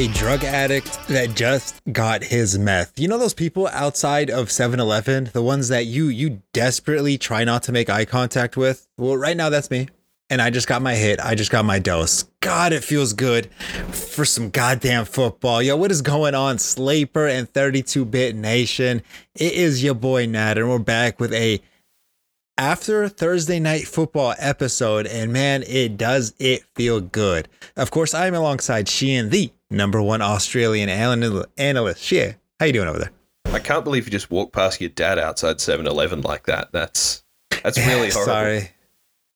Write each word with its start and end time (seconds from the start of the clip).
a 0.00 0.08
drug 0.14 0.44
addict 0.44 0.98
that 1.08 1.34
just 1.34 1.78
got 1.92 2.24
his 2.24 2.58
meth. 2.58 2.98
You 2.98 3.06
know 3.06 3.18
those 3.18 3.34
people 3.34 3.68
outside 3.68 4.30
of 4.30 4.48
7-Eleven, 4.48 5.28
the 5.34 5.42
ones 5.42 5.68
that 5.68 5.84
you 5.84 6.06
you 6.06 6.40
desperately 6.54 7.18
try 7.18 7.44
not 7.44 7.64
to 7.64 7.72
make 7.72 7.90
eye 7.90 8.06
contact 8.06 8.56
with? 8.56 8.88
Well, 8.96 9.18
right 9.18 9.36
now 9.36 9.50
that's 9.50 9.70
me. 9.70 9.88
And 10.30 10.40
I 10.40 10.48
just 10.48 10.66
got 10.66 10.80
my 10.80 10.94
hit. 10.94 11.20
I 11.20 11.34
just 11.34 11.50
got 11.50 11.66
my 11.66 11.78
dose. 11.78 12.22
God, 12.40 12.72
it 12.72 12.82
feels 12.82 13.12
good 13.12 13.52
for 13.92 14.24
some 14.24 14.48
goddamn 14.48 15.04
football. 15.04 15.60
Yo, 15.60 15.76
what 15.76 15.90
is 15.90 16.00
going 16.00 16.34
on, 16.34 16.56
Slaper 16.56 17.30
and 17.30 17.52
32-bit 17.52 18.34
nation? 18.34 19.02
It 19.34 19.52
is 19.52 19.84
your 19.84 19.94
boy 19.94 20.24
Nat, 20.24 20.56
and 20.56 20.70
we're 20.70 20.78
back 20.78 21.20
with 21.20 21.34
a 21.34 21.60
after 22.56 23.06
Thursday 23.06 23.60
night 23.60 23.86
football 23.86 24.34
episode, 24.38 25.06
and 25.06 25.30
man, 25.30 25.62
it 25.66 25.98
does 25.98 26.32
it 26.38 26.62
feel 26.74 27.02
good. 27.02 27.48
Of 27.76 27.90
course, 27.90 28.14
I'm 28.14 28.34
alongside 28.34 28.88
Sheehan, 28.88 29.28
the 29.28 29.52
number 29.70 30.02
one 30.02 30.22
Australian 30.22 30.88
analyst. 30.88 32.12
Yeah, 32.12 32.32
how 32.58 32.66
you 32.66 32.72
doing 32.72 32.88
over 32.88 32.98
there? 32.98 33.10
I 33.46 33.58
can't 33.58 33.84
believe 33.84 34.04
you 34.04 34.10
just 34.10 34.30
walked 34.30 34.52
past 34.52 34.80
your 34.80 34.90
dad 34.90 35.18
outside 35.18 35.56
7-Eleven 35.56 36.22
like 36.22 36.46
that. 36.46 36.72
That's 36.72 37.24
that's 37.62 37.78
really 37.78 38.10
horrible. 38.10 38.24
Sorry. 38.24 38.70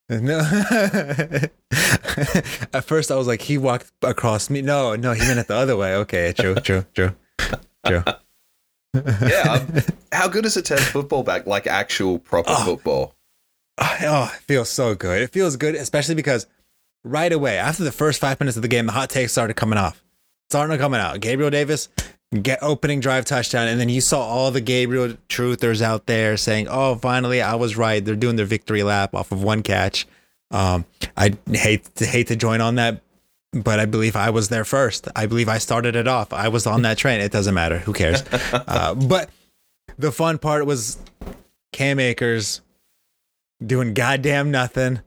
No. 0.08 0.38
At 2.72 2.84
first, 2.84 3.10
I 3.10 3.16
was 3.16 3.27
like, 3.27 3.42
he 3.42 3.58
walked 3.58 3.90
across 4.02 4.50
me. 4.50 4.62
No, 4.62 4.94
no, 4.94 5.12
he 5.12 5.20
meant 5.20 5.40
it 5.40 5.48
the 5.48 5.55
other 5.55 5.77
way. 5.77 5.96
Okay, 5.96 6.32
true, 6.32 6.55
true, 6.56 6.84
true, 6.94 7.14
true. 7.86 8.05
yeah. 8.94 9.50
Um, 9.50 9.82
how 10.12 10.28
good 10.28 10.46
is 10.46 10.56
it 10.56 10.66
to 10.66 10.77
have 10.77 10.84
football 10.84 11.24
back, 11.24 11.46
like 11.46 11.66
actual 11.66 12.18
proper 12.18 12.50
oh, 12.52 12.64
football? 12.64 13.14
Oh, 13.78 14.30
it 14.32 14.40
feels 14.42 14.68
so 14.68 14.94
good. 14.94 15.22
It 15.22 15.30
feels 15.30 15.56
good, 15.56 15.74
especially 15.74 16.14
because 16.14 16.46
right 17.02 17.32
away, 17.32 17.58
after 17.58 17.83
the 17.83 17.90
first 17.90 18.20
five 18.20 18.39
minutes 18.39 18.56
of 18.56 18.62
the 18.62 18.68
game, 18.68 18.86
the 18.86 18.92
hot 18.92 19.11
takes 19.11 19.33
started 19.33 19.55
coming 19.55 19.78
off. 19.78 20.03
Starting 20.50 20.78
coming 20.78 21.00
out. 21.00 21.20
Gabriel 21.20 21.50
Davis 21.50 21.88
get 22.42 22.58
opening 22.62 23.00
drive 23.00 23.24
touchdown, 23.24 23.68
and 23.68 23.80
then 23.80 23.88
you 23.88 24.00
saw 24.00 24.20
all 24.20 24.50
the 24.50 24.60
Gabriel 24.60 25.16
truthers 25.28 25.80
out 25.82 26.06
there 26.06 26.36
saying, 26.36 26.68
"Oh, 26.68 26.96
finally, 26.96 27.40
I 27.42 27.55
was 27.55 27.77
right. 27.77 28.05
They're 28.05 28.16
doing 28.16 28.36
their 28.36 28.46
victory 28.46 28.83
lap 28.83 29.14
off 29.14 29.33
of 29.33 29.42
one 29.42 29.62
catch." 29.62 30.06
Um, 30.50 30.84
I 31.16 31.36
hate 31.50 31.92
to 31.96 32.06
hate 32.06 32.28
to 32.28 32.36
join 32.36 32.60
on 32.60 32.77
that, 32.77 33.00
but 33.52 33.80
I 33.80 33.86
believe 33.86 34.16
I 34.16 34.30
was 34.30 34.48
there 34.48 34.64
first. 34.64 35.08
I 35.16 35.27
believe 35.27 35.48
I 35.48 35.58
started 35.58 35.96
it 35.96 36.06
off. 36.06 36.33
I 36.33 36.48
was 36.48 36.66
on 36.66 36.83
that 36.83 36.98
train. 36.98 37.20
It 37.20 37.33
doesn't 37.33 37.54
matter. 37.54 37.78
Who 37.78 37.92
cares? 37.92 38.22
Uh, 38.52 38.94
but 38.94 39.30
the 39.98 40.12
fun 40.12 40.38
part 40.38 40.66
was 40.66 40.98
Cam 41.72 41.98
Akers 41.98 42.60
doing 43.64 43.94
goddamn 43.94 44.50
nothing. 44.50 45.00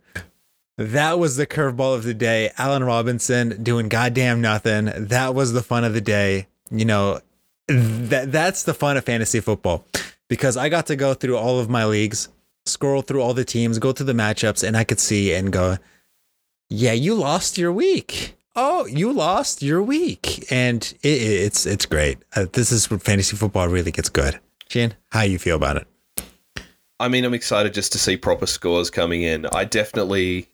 That 0.77 1.17
was 1.17 1.37
the 1.37 1.47
curveball 1.47 1.95
of 1.95 2.03
the 2.03 2.13
day. 2.13 2.51
Allen 2.57 2.83
Robinson 2.83 3.63
doing 3.63 3.89
goddamn 3.89 4.41
nothing. 4.41 4.91
That 4.95 5.33
was 5.33 5.53
the 5.53 5.63
fun 5.63 5.83
of 5.83 5.93
the 5.93 6.01
day. 6.01 6.47
You 6.69 6.85
know, 6.85 7.19
that 7.67 8.31
that's 8.31 8.63
the 8.63 8.75
fun 8.75 8.95
of 8.95 9.03
fantasy 9.03 9.39
football 9.39 9.85
because 10.27 10.55
I 10.55 10.69
got 10.69 10.85
to 10.87 10.95
go 10.95 11.13
through 11.13 11.37
all 11.37 11.59
of 11.59 11.69
my 11.69 11.85
leagues, 11.85 12.29
scroll 12.65 13.01
through 13.01 13.21
all 13.21 13.33
the 13.33 13.45
teams, 13.45 13.79
go 13.79 13.91
through 13.91 14.05
the 14.05 14.13
matchups, 14.13 14.65
and 14.65 14.77
I 14.77 14.83
could 14.83 14.99
see 14.99 15.33
and 15.33 15.51
go, 15.51 15.77
"Yeah, 16.69 16.93
you 16.93 17.15
lost 17.15 17.57
your 17.57 17.71
week. 17.71 18.35
Oh, 18.55 18.85
you 18.85 19.11
lost 19.11 19.63
your 19.63 19.81
week," 19.81 20.45
and 20.51 20.83
it, 21.01 21.07
it's 21.07 21.65
it's 21.65 21.87
great. 21.87 22.19
Uh, 22.35 22.45
this 22.53 22.71
is 22.71 22.89
where 22.91 22.99
fantasy 22.99 23.35
football 23.35 23.67
really 23.67 23.91
gets 23.91 24.09
good. 24.09 24.39
Jan, 24.69 24.93
how 25.09 25.21
you 25.23 25.39
feel 25.39 25.55
about 25.55 25.77
it? 25.77 25.87
I 26.99 27.07
mean, 27.07 27.25
I'm 27.25 27.33
excited 27.33 27.73
just 27.73 27.91
to 27.93 27.99
see 27.99 28.17
proper 28.17 28.45
scores 28.45 28.89
coming 28.89 29.21
in. 29.21 29.45
I 29.47 29.65
definitely 29.65 30.49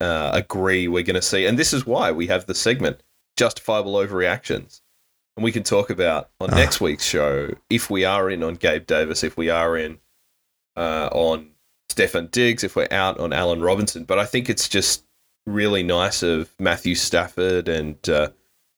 uh, 0.00 0.30
agree 0.32 0.88
we're 0.88 1.02
going 1.02 1.14
to 1.14 1.22
see, 1.22 1.46
and 1.46 1.58
this 1.58 1.72
is 1.72 1.86
why 1.86 2.12
we 2.12 2.26
have 2.28 2.46
the 2.46 2.54
segment 2.54 3.02
justifiable 3.36 3.94
overreactions, 3.94 4.80
and 5.36 5.44
we 5.44 5.52
can 5.52 5.62
talk 5.62 5.90
about 5.90 6.30
on 6.40 6.50
uh. 6.50 6.56
next 6.56 6.80
week's 6.80 7.04
show 7.04 7.54
if 7.70 7.90
we 7.90 8.04
are 8.04 8.30
in 8.30 8.42
on 8.42 8.54
Gabe 8.54 8.86
Davis, 8.86 9.24
if 9.24 9.36
we 9.36 9.50
are 9.50 9.76
in 9.76 9.98
uh, 10.76 11.08
on 11.12 11.50
Stefon 11.90 12.30
Diggs, 12.30 12.64
if 12.64 12.76
we're 12.76 12.88
out 12.90 13.18
on 13.18 13.32
Allen 13.32 13.60
Robinson. 13.60 14.04
But 14.04 14.18
I 14.18 14.24
think 14.24 14.48
it's 14.48 14.68
just 14.68 15.04
really 15.46 15.82
nice 15.82 16.22
of 16.22 16.54
Matthew 16.58 16.94
Stafford 16.94 17.68
and 17.68 18.08
uh, 18.08 18.30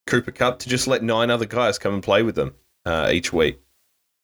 Cooper 0.07 0.31
Kupp 0.31 0.59
to 0.61 0.69
just 0.69 0.87
let 0.87 1.03
nine 1.03 1.31
other 1.31 1.47
guys 1.47 1.79
come 1.79 1.95
and 1.95 2.03
play 2.03 2.23
with 2.23 2.35
them 2.35 2.55
uh, 2.85 3.11
each 3.13 3.33
week 3.33 3.61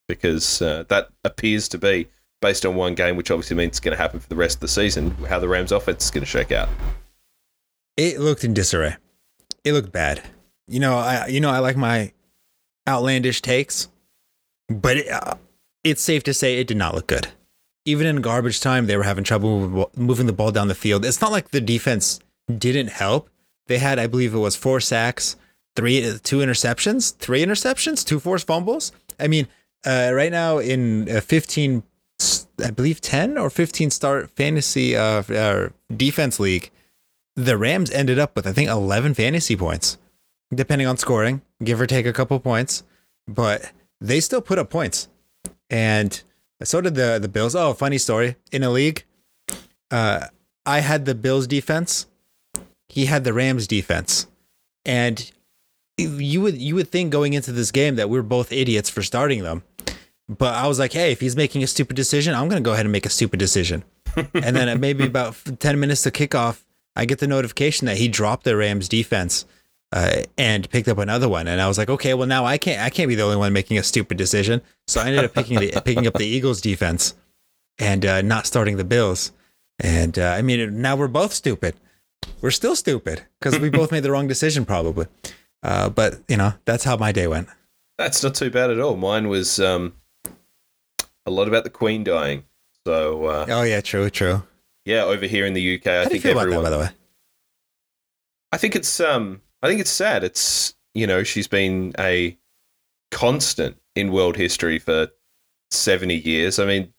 because 0.09 0.63
uh, 0.63 0.85
that 0.89 1.09
appears 1.25 1.69
to 1.69 1.79
be 1.79 2.09
based 2.41 2.67
on 2.67 2.75
one 2.75 2.95
game, 2.95 3.17
which 3.17 3.31
obviously 3.31 3.57
means 3.57 3.71
it's 3.71 3.81
going 3.81 3.97
to 3.97 4.03
happen 4.03 4.21
for 4.21 4.29
the 4.29 4.37
rest 4.37 4.57
of 4.57 4.61
the 4.61 4.69
season, 4.69 5.11
how 5.29 5.39
the 5.39 5.49
Rams 5.49 5.73
offense 5.73 6.05
is 6.05 6.11
going 6.11 6.23
to 6.23 6.31
shake 6.31 6.53
out. 6.53 6.69
It 7.97 8.21
looked 8.21 8.45
in 8.45 8.55
disarray. 8.55 8.97
It 9.65 9.73
looked 9.73 9.93
bad. 9.93 10.23
You 10.69 10.81
know, 10.81 10.99
I 10.99 11.27
you 11.29 11.41
know 11.41 11.51
I 11.51 11.61
like 11.61 11.77
my 11.77 12.13
outlandish 12.89 13.41
takes, 13.41 13.89
but 14.69 14.99
it, 14.99 15.09
uh, 15.09 15.35
it's 15.85 16.03
safe 16.03 16.23
to 16.25 16.35
say 16.35 16.59
it 16.59 16.67
did 16.67 16.77
not 16.77 16.95
look 16.95 17.07
good. 17.07 17.29
Even 17.85 18.07
in 18.07 18.21
garbage 18.21 18.61
time, 18.61 18.87
they 18.87 18.97
were 18.97 19.05
having 19.05 19.25
trouble 19.25 19.91
moving 19.97 20.27
the 20.27 20.33
ball 20.33 20.51
down 20.51 20.69
the 20.69 20.75
field. 20.75 21.05
It's 21.05 21.21
not 21.21 21.31
like 21.31 21.51
the 21.51 21.61
defense 21.61 22.19
didn't 22.59 22.89
help. 22.89 23.31
They 23.69 23.79
had, 23.79 23.99
I 23.99 24.09
believe, 24.09 24.35
it 24.35 24.39
was 24.39 24.57
four 24.57 24.81
sacks, 24.81 25.37
three, 25.77 26.01
two 26.23 26.39
interceptions, 26.39 27.17
three 27.17 27.45
interceptions, 27.45 28.05
two 28.05 28.19
forced 28.19 28.47
fumbles. 28.47 28.93
I 29.21 29.29
mean, 29.29 29.47
uh, 29.85 30.11
right 30.13 30.33
now 30.33 30.59
in 30.59 31.09
uh, 31.09 31.21
15 31.21 31.85
I 32.63 32.71
believe 32.71 33.01
10 33.01 33.37
or 33.37 33.51
15 33.51 33.91
star 33.91 34.27
fantasy 34.29 34.97
uh, 34.97 35.23
uh, 35.23 35.69
defense 35.95 36.41
league, 36.41 36.71
the 37.35 37.59
Rams 37.59 37.91
ended 37.91 38.19
up 38.19 38.35
with 38.35 38.47
I 38.47 38.53
think 38.53 38.71
11 38.71 39.15
fantasy 39.15 39.57
points, 39.57 39.99
depending 40.55 40.87
on 40.87 40.97
scoring, 40.97 41.43
give 41.63 41.81
or 41.81 41.87
take 41.87 42.07
a 42.07 42.13
couple 42.13 42.39
points, 42.41 42.83
but 43.29 43.73
they 44.01 44.21
still 44.21 44.41
put 44.41 44.59
up 44.59 44.71
points. 44.71 45.09
And 45.69 46.23
so 46.63 46.81
did 46.81 46.95
the 46.95 47.19
the 47.21 47.29
Bills. 47.29 47.55
Oh, 47.55 47.75
funny 47.75 47.99
story. 47.99 48.37
In 48.53 48.63
a 48.63 48.71
league, 48.71 49.05
uh, 49.91 50.29
I 50.65 50.81
had 50.81 51.05
the 51.05 51.15
Bills 51.15 51.47
defense. 51.47 52.07
He 52.89 53.07
had 53.07 53.25
the 53.25 53.33
Rams 53.33 53.67
defense. 53.67 54.27
And 54.85 55.31
you 55.99 56.41
would 56.41 56.57
you 56.57 56.75
would 56.75 56.89
think 56.89 57.11
going 57.11 57.33
into 57.33 57.53
this 57.53 57.71
game 57.71 57.97
that 57.97 58.09
we're 58.09 58.23
both 58.23 58.53
idiots 58.53 58.89
for 58.89 59.03
starting 59.03 59.43
them 59.43 59.63
but 60.29 60.55
I 60.55 60.67
was 60.67 60.79
like, 60.79 60.93
hey, 60.93 61.13
if 61.13 61.21
he's 61.21 61.37
making 61.37 61.63
a 61.63 61.67
stupid 61.67 61.97
decision, 61.97 62.35
I'm 62.35 62.49
going 62.49 62.63
to 62.63 62.67
go 62.67 62.73
ahead 62.73 62.87
and 62.87 62.93
make 62.93 63.07
a 63.07 63.11
stupid 63.11 63.39
decision. 63.39 63.85
and 64.17 64.57
then 64.57 64.81
maybe 64.81 65.07
about 65.07 65.37
10 65.59 65.79
minutes 65.79 66.03
to 66.03 66.11
kickoff, 66.11 66.63
I 66.97 67.05
get 67.05 67.19
the 67.19 67.27
notification 67.27 67.87
that 67.87 67.99
he 67.99 68.09
dropped 68.09 68.45
the 68.45 68.57
Rams 68.57 68.89
defense 68.89 69.45
uh, 69.93 70.23
and 70.37 70.69
picked 70.71 70.89
up 70.89 70.99
another 70.99 71.29
one. 71.29 71.47
And 71.47 71.61
I 71.61 71.69
was 71.69 71.79
like, 71.79 71.91
okay, 71.91 72.15
well 72.15 72.27
now 72.27 72.45
I 72.45 72.59
can't 72.59 72.81
I 72.83 72.91
can't 72.91 73.09
be 73.09 73.15
the 73.15 73.23
only 73.23 73.37
one 73.37 73.53
making 73.53 73.79
a 73.79 73.83
stupid 73.83 74.17
decision. 74.17 74.63
So 74.87 75.01
I 75.01 75.07
ended 75.09 75.25
up 75.25 75.35
picking 75.35 75.59
the, 75.59 75.81
picking 75.85 76.07
up 76.07 76.15
the 76.15 76.27
Eagles 76.27 76.61
defense 76.61 77.15
and 77.79 78.05
uh, 78.05 78.23
not 78.23 78.47
starting 78.47 78.79
the 78.79 78.85
Bills. 78.85 79.33
And 79.79 80.19
uh, 80.19 80.33
I 80.33 80.43
mean, 80.43 80.81
now 80.81 80.97
we're 80.97 81.09
both 81.09 81.33
stupid. 81.33 81.77
We're 82.41 82.51
still 82.51 82.75
stupid 82.75 83.25
because 83.39 83.61
we 83.61 83.69
both 83.69 83.93
made 83.93 84.03
the 84.03 84.11
wrong 84.11 84.27
decision 84.27 84.65
probably. 84.65 85.07
Uh, 85.63 85.91
but 85.91 86.21
you 86.29 86.37
know, 86.37 86.55
that's 86.65 86.85
how 86.85 86.97
my 86.97 87.13
day 87.13 87.27
went. 87.27 87.49
That's 87.99 88.23
not 88.23 88.35
too 88.35 88.51
bad 88.51 88.71
at 88.71 88.81
all. 88.81 88.97
Mine 88.97 89.29
was 89.29 89.61
um, 89.61 89.95
a 91.27 91.31
lot 91.31 91.49
about 91.49 91.65
the 91.65 91.71
Queen 91.71 92.05
dying. 92.05 92.45
So, 92.87 93.27
uh, 93.27 93.47
oh 93.49 93.63
yeah, 93.63 93.81
true, 93.81 94.09
true. 94.11 94.45
Yeah, 94.85 95.03
over 95.03 95.27
here 95.27 95.45
in 95.45 95.55
the 95.55 95.77
UK, 95.77 95.85
How 95.85 96.01
I 96.03 96.05
think 96.07 96.25
everyone. 96.25 96.51
That, 96.51 96.63
by 96.63 96.71
the 96.71 96.79
way, 96.79 96.89
I 98.53 98.57
think 98.57 98.77
it's 98.77 99.01
um, 99.01 99.43
I 99.63 99.69
think 99.69 99.81
it's 99.81 99.91
sad. 99.91 100.23
It's 100.23 100.75
you 100.95 101.07
know, 101.07 101.25
she's 101.25 101.49
been 101.49 101.93
a 101.99 102.39
constant 103.11 103.77
in 103.97 104.13
world 104.13 104.37
history 104.37 104.79
for 104.79 105.09
seventy 105.71 106.17
years. 106.17 106.59
I 106.59 106.67
mean, 106.67 106.93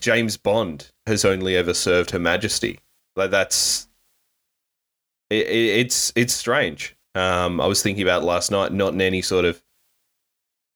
James 0.00 0.36
Bond 0.36 0.90
has 1.06 1.24
only 1.24 1.56
ever 1.56 1.74
served 1.74 2.10
Her 2.12 2.18
Majesty. 2.18 2.80
Like 3.14 3.30
that's 3.30 3.88
it, 5.30 5.46
it's 5.46 6.12
it's 6.16 6.32
strange. 6.32 6.96
Um, 7.14 7.60
I 7.60 7.66
was 7.66 7.82
thinking 7.82 8.02
about 8.02 8.24
last 8.24 8.50
night, 8.50 8.72
not 8.72 8.94
in 8.94 9.00
any 9.02 9.20
sort 9.20 9.44
of 9.44 9.62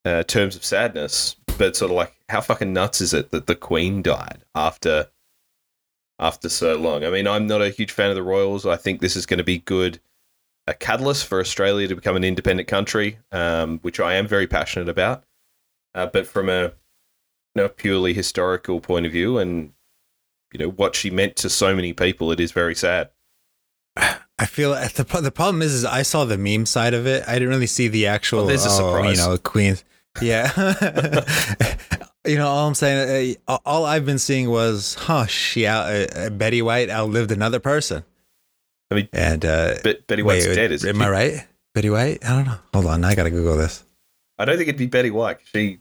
uh, 0.04 0.22
terms 0.24 0.54
of 0.56 0.64
sadness, 0.64 1.36
but 1.58 1.74
sort 1.76 1.90
of 1.90 1.96
like 1.96 2.15
how 2.28 2.40
fucking 2.40 2.72
nuts 2.72 3.00
is 3.00 3.14
it 3.14 3.30
that 3.30 3.46
the 3.46 3.54
Queen 3.54 4.02
died 4.02 4.44
after 4.54 5.08
after 6.18 6.48
so 6.48 6.76
long? 6.76 7.04
I 7.04 7.10
mean, 7.10 7.26
I'm 7.26 7.46
not 7.46 7.62
a 7.62 7.70
huge 7.70 7.92
fan 7.92 8.10
of 8.10 8.16
the 8.16 8.22
Royals. 8.22 8.66
I 8.66 8.76
think 8.76 9.00
this 9.00 9.16
is 9.16 9.26
going 9.26 9.38
to 9.38 9.44
be 9.44 9.58
good 9.58 10.00
a 10.66 10.74
catalyst 10.74 11.26
for 11.26 11.40
Australia 11.40 11.86
to 11.88 11.94
become 11.94 12.16
an 12.16 12.24
independent 12.24 12.68
country, 12.68 13.18
um, 13.30 13.78
which 13.80 14.00
I 14.00 14.14
am 14.14 14.26
very 14.26 14.46
passionate 14.46 14.88
about. 14.88 15.24
Uh, 15.94 16.06
but 16.06 16.26
from 16.26 16.48
a 16.48 16.64
you 16.64 16.72
know, 17.62 17.68
purely 17.68 18.12
historical 18.12 18.80
point 18.80 19.06
of 19.06 19.12
view, 19.12 19.38
and 19.38 19.72
you 20.52 20.58
know 20.58 20.70
what 20.70 20.94
she 20.94 21.10
meant 21.10 21.36
to 21.36 21.48
so 21.48 21.74
many 21.74 21.92
people, 21.92 22.32
it 22.32 22.40
is 22.40 22.52
very 22.52 22.74
sad. 22.74 23.10
I 24.38 24.44
feel 24.44 24.72
the 24.72 25.20
the 25.22 25.30
problem 25.30 25.62
is, 25.62 25.72
is 25.72 25.84
I 25.84 26.02
saw 26.02 26.24
the 26.24 26.36
meme 26.36 26.66
side 26.66 26.92
of 26.92 27.06
it. 27.06 27.24
I 27.26 27.34
didn't 27.34 27.48
really 27.48 27.66
see 27.66 27.88
the 27.88 28.06
actual. 28.08 28.40
Oh, 28.40 28.46
there's 28.46 28.66
a 28.66 28.68
oh, 28.68 28.76
surprise. 28.76 29.18
You 29.18 29.24
know, 29.24 29.38
Queen. 29.38 29.76
Yeah. 30.20 30.50
you 32.26 32.36
know, 32.36 32.46
all 32.48 32.68
I'm 32.68 32.74
saying, 32.74 33.36
uh, 33.48 33.58
all 33.64 33.84
I've 33.84 34.04
been 34.06 34.18
seeing 34.18 34.50
was, 34.50 34.94
huh, 34.94 35.26
she 35.26 35.66
out. 35.66 35.86
Uh, 35.86 36.06
uh, 36.14 36.30
Betty 36.30 36.62
White 36.62 36.90
outlived 36.90 37.30
another 37.32 37.60
person. 37.60 38.04
I 38.90 38.94
mean, 38.94 39.08
And 39.12 39.44
uh, 39.44 39.74
Be- 39.82 39.98
Betty 40.06 40.22
White's 40.22 40.46
wait, 40.46 40.54
dead, 40.54 40.72
isn't 40.72 40.88
am? 40.88 41.02
I 41.02 41.08
right? 41.10 41.46
Betty 41.74 41.90
White? 41.90 42.24
I 42.24 42.28
don't 42.36 42.46
know. 42.46 42.58
Hold 42.72 42.86
on, 42.86 43.04
I 43.04 43.14
gotta 43.14 43.30
Google 43.30 43.56
this. 43.56 43.82
I 44.38 44.44
don't 44.44 44.56
think 44.56 44.68
it'd 44.68 44.78
be 44.78 44.86
Betty 44.86 45.10
White. 45.10 45.38
She 45.52 45.80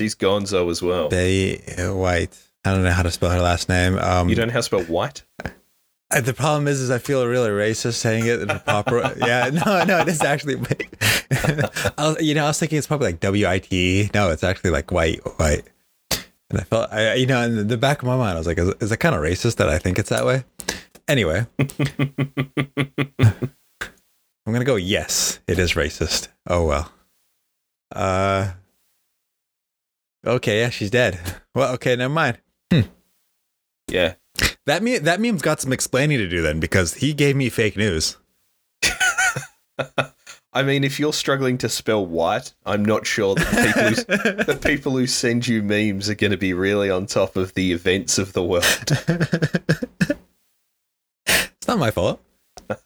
she's 0.00 0.14
Gonzo 0.14 0.70
as 0.70 0.82
well. 0.82 1.08
Betty 1.08 1.56
White. 1.78 2.38
I 2.64 2.70
don't 2.72 2.82
know 2.84 2.90
how 2.90 3.02
to 3.02 3.10
spell 3.10 3.30
her 3.30 3.40
last 3.40 3.68
name. 3.68 3.98
Um, 3.98 4.28
you 4.28 4.34
don't 4.34 4.46
know 4.48 4.52
how 4.52 4.60
to 4.60 4.62
spell 4.62 4.82
white? 4.84 5.22
The 6.20 6.34
problem 6.34 6.68
is, 6.68 6.80
is 6.80 6.90
I 6.90 6.98
feel 6.98 7.26
really 7.26 7.50
racist 7.50 7.94
saying 7.94 8.26
it 8.26 8.42
in 8.42 8.48
the 8.48 8.58
proper. 8.58 9.14
yeah, 9.26 9.50
no, 9.50 9.84
no, 9.84 10.00
it 10.00 10.08
is 10.08 10.22
actually. 10.22 10.56
I 11.98 12.08
was, 12.08 12.20
you 12.20 12.34
know, 12.34 12.44
I 12.44 12.48
was 12.48 12.58
thinking 12.58 12.78
it's 12.78 12.86
probably 12.86 13.08
like 13.08 13.20
W 13.20 13.46
I 13.46 13.58
T. 13.58 14.10
No, 14.14 14.30
it's 14.30 14.44
actually 14.44 14.70
like 14.70 14.90
white, 14.92 15.20
white. 15.38 15.64
And 16.10 16.60
I 16.60 16.64
felt, 16.64 16.92
I, 16.92 17.14
you 17.14 17.26
know, 17.26 17.42
in 17.42 17.66
the 17.68 17.76
back 17.76 18.02
of 18.02 18.06
my 18.06 18.16
mind, 18.16 18.36
I 18.36 18.38
was 18.38 18.46
like, 18.46 18.58
is, 18.58 18.68
is 18.80 18.92
it 18.92 18.98
kind 18.98 19.14
of 19.14 19.22
racist 19.22 19.56
that 19.56 19.68
I 19.68 19.78
think 19.78 19.98
it's 19.98 20.10
that 20.10 20.24
way? 20.24 20.44
Anyway, 21.08 21.46
I'm 24.46 24.52
gonna 24.52 24.64
go. 24.64 24.76
Yes, 24.76 25.40
it 25.46 25.58
is 25.58 25.72
racist. 25.74 26.28
Oh 26.46 26.66
well. 26.66 26.92
Uh. 27.94 28.52
Okay, 30.26 30.60
yeah, 30.60 30.70
she's 30.70 30.90
dead. 30.90 31.20
Well, 31.54 31.74
okay, 31.74 31.96
never 31.96 32.12
mind. 32.12 32.38
Yeah. 33.88 34.14
That 34.66 34.82
meme, 34.82 35.02
that 35.02 35.20
meme's 35.20 35.42
got 35.42 35.60
some 35.60 35.72
explaining 35.72 36.18
to 36.18 36.28
do 36.28 36.40
then 36.42 36.58
because 36.58 36.94
he 36.94 37.12
gave 37.12 37.36
me 37.36 37.50
fake 37.50 37.76
news. 37.76 38.16
I 40.54 40.62
mean, 40.62 40.84
if 40.84 41.00
you're 41.00 41.12
struggling 41.12 41.58
to 41.58 41.68
spell 41.68 42.06
white, 42.06 42.54
I'm 42.64 42.84
not 42.84 43.06
sure 43.06 43.34
that 43.34 43.50
the 43.50 43.62
people 43.66 44.22
who, 44.22 44.44
the 44.54 44.56
people 44.56 44.92
who 44.92 45.06
send 45.06 45.48
you 45.48 45.62
memes 45.62 46.08
are 46.08 46.14
going 46.14 46.30
to 46.30 46.36
be 46.36 46.54
really 46.54 46.90
on 46.90 47.06
top 47.06 47.36
of 47.36 47.54
the 47.54 47.72
events 47.72 48.18
of 48.18 48.32
the 48.32 48.42
world. 48.42 48.92
It's 51.26 51.68
not 51.68 51.78
my 51.78 51.90
fault. 51.90 52.20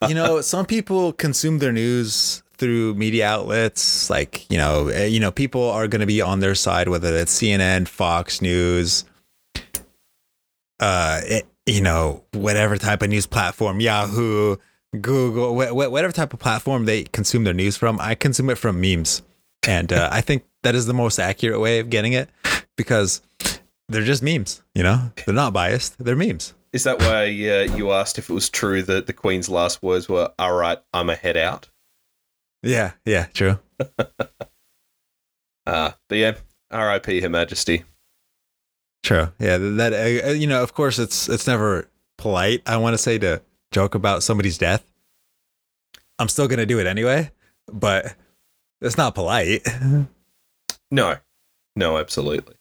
You 0.07 0.15
know, 0.15 0.39
some 0.39 0.65
people 0.65 1.11
consume 1.11 1.59
their 1.59 1.73
news 1.73 2.43
through 2.55 2.93
media 2.93 3.27
outlets 3.27 4.09
like, 4.09 4.49
you 4.49 4.57
know, 4.57 4.87
eh, 4.87 5.07
you 5.07 5.19
know, 5.19 5.31
people 5.31 5.69
are 5.69 5.85
going 5.89 5.99
to 5.99 6.07
be 6.07 6.21
on 6.21 6.39
their 6.39 6.55
side 6.55 6.87
whether 6.87 7.13
it's 7.13 7.37
CNN, 7.37 7.89
Fox 7.89 8.41
News, 8.41 9.03
uh 10.79 11.19
you 11.69 11.81
know, 11.81 12.23
whatever 12.33 12.77
type 12.77 13.01
of 13.01 13.09
news 13.09 13.27
platform, 13.27 13.79
Yahoo, 13.79 14.55
Google, 14.99 15.55
wh- 15.55 15.69
wh- 15.69 15.91
whatever 15.91 16.11
type 16.11 16.33
of 16.33 16.39
platform 16.39 16.85
they 16.85 17.03
consume 17.03 17.43
their 17.43 17.53
news 17.53 17.77
from, 17.77 17.99
I 17.99 18.15
consume 18.15 18.49
it 18.49 18.57
from 18.57 18.81
memes. 18.81 19.21
And 19.67 19.93
uh, 19.93 20.09
I 20.11 20.21
think 20.21 20.43
that 20.63 20.73
is 20.75 20.85
the 20.87 20.93
most 20.93 21.19
accurate 21.19 21.59
way 21.59 21.79
of 21.79 21.89
getting 21.89 22.13
it 22.13 22.29
because 22.75 23.21
they're 23.87 24.03
just 24.03 24.23
memes, 24.23 24.63
you 24.73 24.83
know? 24.83 25.11
They're 25.25 25.35
not 25.35 25.53
biased, 25.53 26.03
they're 26.03 26.15
memes. 26.15 26.53
Is 26.73 26.83
that 26.83 26.99
why 26.99 27.23
uh, 27.23 27.75
you 27.75 27.91
asked 27.91 28.17
if 28.17 28.29
it 28.29 28.33
was 28.33 28.49
true 28.49 28.81
that 28.83 29.07
the 29.07 29.13
Queen's 29.13 29.49
last 29.49 29.81
words 29.83 30.07
were, 30.07 30.31
all 30.39 30.53
right, 30.53 30.77
I'm 30.93 31.09
a 31.09 31.15
head 31.15 31.37
out? 31.37 31.69
Yeah, 32.63 32.93
yeah, 33.05 33.25
true. 33.33 33.59
Uh, 35.65 35.91
but 36.07 36.17
yeah, 36.17 36.31
RIP 36.71 37.21
Her 37.21 37.29
Majesty. 37.29 37.83
True. 39.03 39.31
Yeah, 39.39 39.57
that 39.57 39.93
uh, 39.93 40.29
you 40.31 40.47
know, 40.47 40.61
of 40.61 40.73
course, 40.73 40.99
it's 40.99 41.29
it's 41.29 41.47
never 41.47 41.89
polite. 42.17 42.61
I 42.65 42.77
want 42.77 42.93
to 42.93 42.97
say 42.97 43.17
to 43.19 43.41
joke 43.71 43.95
about 43.95 44.23
somebody's 44.23 44.57
death. 44.57 44.83
I'm 46.19 46.27
still 46.27 46.47
gonna 46.47 46.65
do 46.65 46.79
it 46.79 46.87
anyway, 46.87 47.31
but 47.71 48.15
it's 48.81 48.97
not 48.97 49.15
polite. 49.15 49.65
No, 50.91 51.17
no, 51.75 51.99
absolutely. 51.99 52.55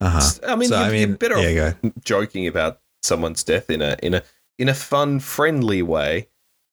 Uh 0.00 0.08
huh. 0.08 0.30
I 0.46 0.56
mean, 0.56 0.70
So, 0.70 0.76
you're, 0.76 0.84
I 0.84 0.90
you're 0.96 1.06
mean, 1.08 1.16
better 1.16 1.38
yeah, 1.50 1.74
off 1.84 1.92
joking 2.02 2.46
about 2.46 2.80
someone's 3.02 3.44
death 3.44 3.68
in 3.68 3.82
a 3.82 3.96
in 4.02 4.14
a 4.14 4.22
in 4.58 4.70
a 4.70 4.74
fun, 4.74 5.20
friendly 5.20 5.82
way 5.82 6.28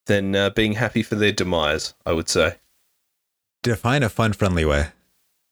than 0.06 0.38
uh, 0.38 0.52
being 0.52 0.72
happy 0.74 1.04
for 1.04 1.16
their 1.16 1.34
demise. 1.34 1.96
I 2.06 2.14
would 2.14 2.30
say 2.30 2.56
Define 3.62 4.04
a 4.04 4.10
fun, 4.10 4.32
friendly 4.32 4.64
way. 4.64 4.88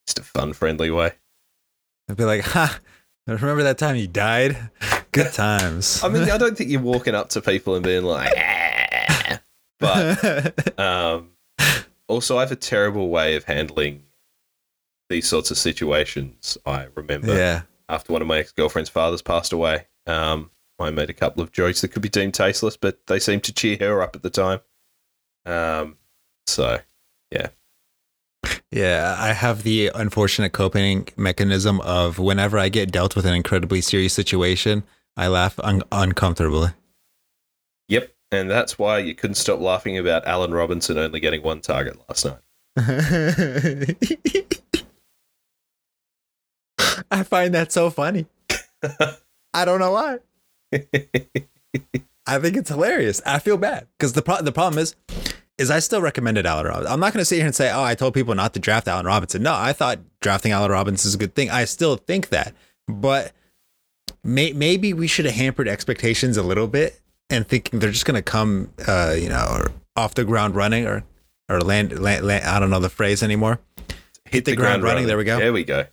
just 0.06 0.18
a 0.18 0.22
fun, 0.22 0.54
friendly 0.54 0.90
way. 0.90 1.12
I'd 2.08 2.16
be 2.16 2.24
like, 2.24 2.42
ha. 2.42 2.78
Remember 3.26 3.62
that 3.64 3.76
time 3.76 3.96
you 3.96 4.06
died? 4.06 4.70
Good 5.12 5.32
times. 5.34 6.02
I 6.02 6.08
mean, 6.08 6.30
I 6.30 6.38
don't 6.38 6.56
think 6.56 6.70
you're 6.70 6.80
walking 6.80 7.14
up 7.14 7.28
to 7.30 7.42
people 7.42 7.74
and 7.74 7.84
being 7.84 8.04
like, 8.04 8.32
"Ah." 8.34 9.40
but 9.78 10.78
um, 10.80 11.32
also, 12.08 12.38
I 12.38 12.40
have 12.40 12.52
a 12.52 12.56
terrible 12.56 13.10
way 13.10 13.36
of 13.36 13.44
handling 13.44 14.04
these 15.10 15.28
sorts 15.28 15.50
of 15.50 15.58
situations. 15.58 16.56
I 16.64 16.86
remember 16.94 17.36
yeah. 17.36 17.62
after 17.88 18.14
one 18.14 18.22
of 18.22 18.28
my 18.28 18.38
ex 18.38 18.52
girlfriend's 18.52 18.90
fathers 18.90 19.20
passed 19.20 19.52
away. 19.52 19.86
Um, 20.06 20.50
I 20.78 20.90
made 20.90 21.10
a 21.10 21.14
couple 21.14 21.42
of 21.42 21.52
jokes 21.52 21.80
that 21.80 21.88
could 21.88 22.02
be 22.02 22.08
deemed 22.08 22.34
tasteless, 22.34 22.76
but 22.76 23.06
they 23.08 23.18
seemed 23.18 23.44
to 23.44 23.52
cheer 23.52 23.76
her 23.80 24.02
up 24.02 24.16
at 24.16 24.22
the 24.22 24.30
time. 24.30 24.60
Um, 25.44 25.96
so 26.46 26.78
yeah, 27.30 27.48
Yeah, 28.70 29.16
I 29.18 29.32
have 29.32 29.62
the 29.62 29.90
unfortunate 29.94 30.52
coping 30.52 31.08
mechanism 31.16 31.80
of 31.80 32.18
whenever 32.18 32.58
I 32.58 32.68
get 32.68 32.92
dealt 32.92 33.16
with 33.16 33.24
an 33.24 33.32
incredibly 33.34 33.80
serious 33.80 34.12
situation, 34.12 34.82
I 35.16 35.28
laugh 35.28 35.58
un- 35.60 35.82
uncomfortably. 35.90 36.70
yep, 37.88 38.12
and 38.30 38.50
that's 38.50 38.78
why 38.78 38.98
you 38.98 39.14
couldn't 39.14 39.36
stop 39.36 39.60
laughing 39.60 39.96
about 39.96 40.26
Allen 40.26 40.52
Robinson 40.52 40.98
only 40.98 41.18
getting 41.18 41.42
one 41.42 41.62
target 41.62 41.96
last 42.08 42.26
night. 42.26 42.76
I 47.10 47.22
find 47.22 47.54
that 47.54 47.72
so 47.72 47.90
funny. 47.90 48.26
I 49.54 49.64
don't 49.64 49.80
know 49.80 49.92
why. 49.92 50.18
I 52.26 52.38
think 52.38 52.56
it's 52.56 52.68
hilarious. 52.68 53.22
I 53.24 53.38
feel 53.38 53.56
bad 53.56 53.86
because 53.98 54.12
the 54.12 54.22
pro- 54.22 54.42
the 54.42 54.52
problem 54.52 54.78
is, 54.78 54.94
is 55.58 55.70
I 55.70 55.80
still 55.80 56.00
recommended 56.00 56.46
Allen 56.46 56.66
Robinson. 56.66 56.92
I'm 56.92 57.00
not 57.00 57.12
going 57.12 57.20
to 57.20 57.24
sit 57.24 57.36
here 57.36 57.46
and 57.46 57.54
say, 57.54 57.70
oh, 57.70 57.82
I 57.82 57.94
told 57.94 58.14
people 58.14 58.34
not 58.34 58.54
to 58.54 58.60
draft 58.60 58.86
Allen 58.88 59.06
Robinson. 59.06 59.42
No, 59.42 59.52
I 59.54 59.72
thought 59.72 59.98
drafting 60.20 60.52
Allen 60.52 60.70
Robinson 60.70 61.08
is 61.08 61.14
a 61.14 61.18
good 61.18 61.34
thing. 61.34 61.50
I 61.50 61.64
still 61.64 61.96
think 61.96 62.28
that, 62.28 62.54
but 62.86 63.32
may- 64.22 64.52
maybe 64.52 64.92
we 64.92 65.06
should 65.06 65.24
have 65.24 65.34
hampered 65.34 65.68
expectations 65.68 66.36
a 66.36 66.42
little 66.42 66.68
bit 66.68 67.00
and 67.28 67.46
thinking 67.46 67.80
they're 67.80 67.90
just 67.90 68.04
going 68.06 68.14
to 68.14 68.22
come, 68.22 68.72
uh, 68.86 69.14
you 69.18 69.28
know, 69.28 69.66
off 69.96 70.14
the 70.14 70.24
ground 70.24 70.54
running 70.54 70.86
or 70.86 71.04
or 71.50 71.60
land, 71.60 71.98
land, 71.98 72.24
land. 72.26 72.44
I 72.44 72.60
don't 72.60 72.70
know 72.70 72.78
the 72.78 72.90
phrase 72.90 73.22
anymore. 73.22 73.58
Hit 74.26 74.44
the, 74.44 74.54
ground, 74.54 74.82
running. 74.82 75.06
There 75.06 75.16
we 75.16 75.24
go 75.24 75.38
There 75.38 75.52
we 75.52 75.64
go. 75.64 75.86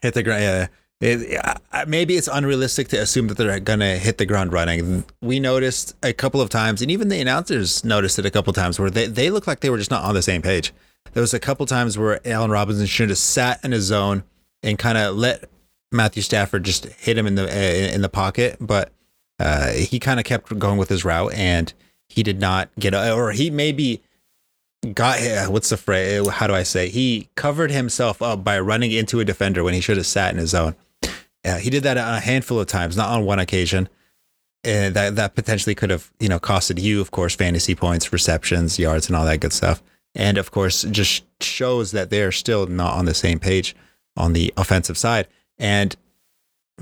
hit 0.00 0.14
the 0.14 0.22
ground. 0.22 0.42
Yeah. 0.42 0.66
It, 1.00 1.40
maybe 1.86 2.16
it's 2.16 2.28
unrealistic 2.28 2.88
to 2.88 2.98
assume 2.98 3.28
that 3.28 3.38
they're 3.38 3.58
gonna 3.58 3.96
hit 3.96 4.18
the 4.18 4.26
ground 4.26 4.52
running. 4.52 5.04
We 5.22 5.40
noticed 5.40 5.96
a 6.02 6.12
couple 6.12 6.40
of 6.42 6.50
times, 6.50 6.82
and 6.82 6.90
even 6.90 7.08
the 7.08 7.20
announcers 7.20 7.84
noticed 7.84 8.18
it 8.18 8.26
a 8.26 8.30
couple 8.30 8.50
of 8.50 8.56
times, 8.56 8.78
where 8.78 8.90
they, 8.90 9.06
they 9.06 9.30
looked 9.30 9.46
like 9.46 9.60
they 9.60 9.70
were 9.70 9.78
just 9.78 9.90
not 9.90 10.04
on 10.04 10.14
the 10.14 10.22
same 10.22 10.42
page. 10.42 10.72
There 11.12 11.22
was 11.22 11.32
a 11.32 11.40
couple 11.40 11.64
of 11.64 11.70
times 11.70 11.96
where 11.96 12.20
Allen 12.26 12.50
Robinson 12.50 12.86
should 12.86 13.08
have 13.08 13.18
sat 13.18 13.64
in 13.64 13.72
his 13.72 13.84
zone 13.84 14.24
and 14.62 14.78
kind 14.78 14.98
of 14.98 15.16
let 15.16 15.48
Matthew 15.90 16.22
Stafford 16.22 16.64
just 16.64 16.84
hit 16.84 17.16
him 17.16 17.26
in 17.26 17.34
the 17.34 17.44
uh, 17.44 17.94
in 17.94 18.02
the 18.02 18.08
pocket, 18.08 18.58
but 18.60 18.92
uh, 19.38 19.70
he 19.70 19.98
kind 19.98 20.20
of 20.20 20.26
kept 20.26 20.56
going 20.58 20.76
with 20.76 20.90
his 20.90 21.04
route, 21.04 21.32
and 21.32 21.72
he 22.08 22.22
did 22.22 22.40
not 22.40 22.68
get, 22.78 22.94
or 22.94 23.32
he 23.32 23.50
maybe 23.50 24.02
got 24.92 25.20
uh, 25.20 25.46
what's 25.46 25.70
the 25.70 25.76
phrase? 25.76 26.28
How 26.28 26.46
do 26.46 26.54
I 26.54 26.62
say? 26.62 26.90
He 26.90 27.28
covered 27.36 27.70
himself 27.70 28.20
up 28.20 28.44
by 28.44 28.60
running 28.60 28.92
into 28.92 29.18
a 29.20 29.24
defender 29.24 29.64
when 29.64 29.74
he 29.74 29.80
should 29.80 29.96
have 29.96 30.06
sat 30.06 30.32
in 30.32 30.38
his 30.38 30.50
zone. 30.50 30.76
Uh, 31.44 31.56
he 31.56 31.70
did 31.70 31.82
that 31.84 31.96
a 31.96 32.20
handful 32.20 32.60
of 32.60 32.66
times, 32.66 32.96
not 32.96 33.10
on 33.10 33.24
one 33.24 33.38
occasion. 33.38 33.88
And 34.62 34.94
that 34.94 35.16
that 35.16 35.34
potentially 35.34 35.74
could 35.74 35.88
have, 35.90 36.10
you 36.20 36.28
know, 36.28 36.38
costed 36.38 36.80
you, 36.80 37.00
of 37.00 37.10
course, 37.12 37.34
fantasy 37.34 37.74
points, 37.74 38.12
receptions, 38.12 38.78
yards, 38.78 39.06
and 39.08 39.16
all 39.16 39.24
that 39.24 39.40
good 39.40 39.54
stuff. 39.54 39.82
And 40.14 40.36
of 40.36 40.50
course, 40.50 40.82
just 40.82 41.24
shows 41.40 41.92
that 41.92 42.10
they're 42.10 42.32
still 42.32 42.66
not 42.66 42.94
on 42.94 43.06
the 43.06 43.14
same 43.14 43.38
page 43.38 43.74
on 44.16 44.34
the 44.34 44.52
offensive 44.56 44.98
side. 44.98 45.28
And 45.58 45.96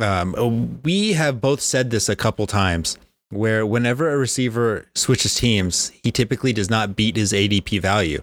Um, 0.01 0.81
we 0.85 1.15
have 1.15 1.41
both 1.41 1.61
said 1.61 1.91
this 1.91 2.09
a 2.09 2.15
couple 2.15 2.47
times 2.47 2.97
where 3.31 3.67
whenever 3.67 4.11
a 4.13 4.17
receiver 4.17 4.87
switches 4.95 5.35
teams, 5.35 5.91
he 6.05 6.13
typically 6.13 6.53
does 6.53 6.71
not 6.71 6.95
beat 6.95 7.17
his 7.17 7.33
ADP 7.33 7.81
value. 7.81 8.23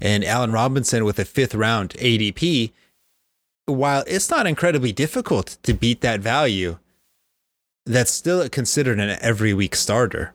And 0.00 0.24
Allen 0.24 0.50
Robinson 0.52 1.04
with 1.04 1.18
a 1.20 1.24
fifth 1.24 1.54
round 1.54 1.90
ADP, 2.00 2.72
while 3.66 4.04
it's 4.06 4.30
not 4.30 4.46
incredibly 4.46 4.92
difficult 4.92 5.58
to 5.62 5.74
beat 5.74 6.00
that 6.02 6.20
value, 6.20 6.78
that's 7.86 8.10
still 8.10 8.48
considered 8.48 8.98
an 8.98 9.18
every 9.20 9.54
week 9.54 9.74
starter, 9.74 10.34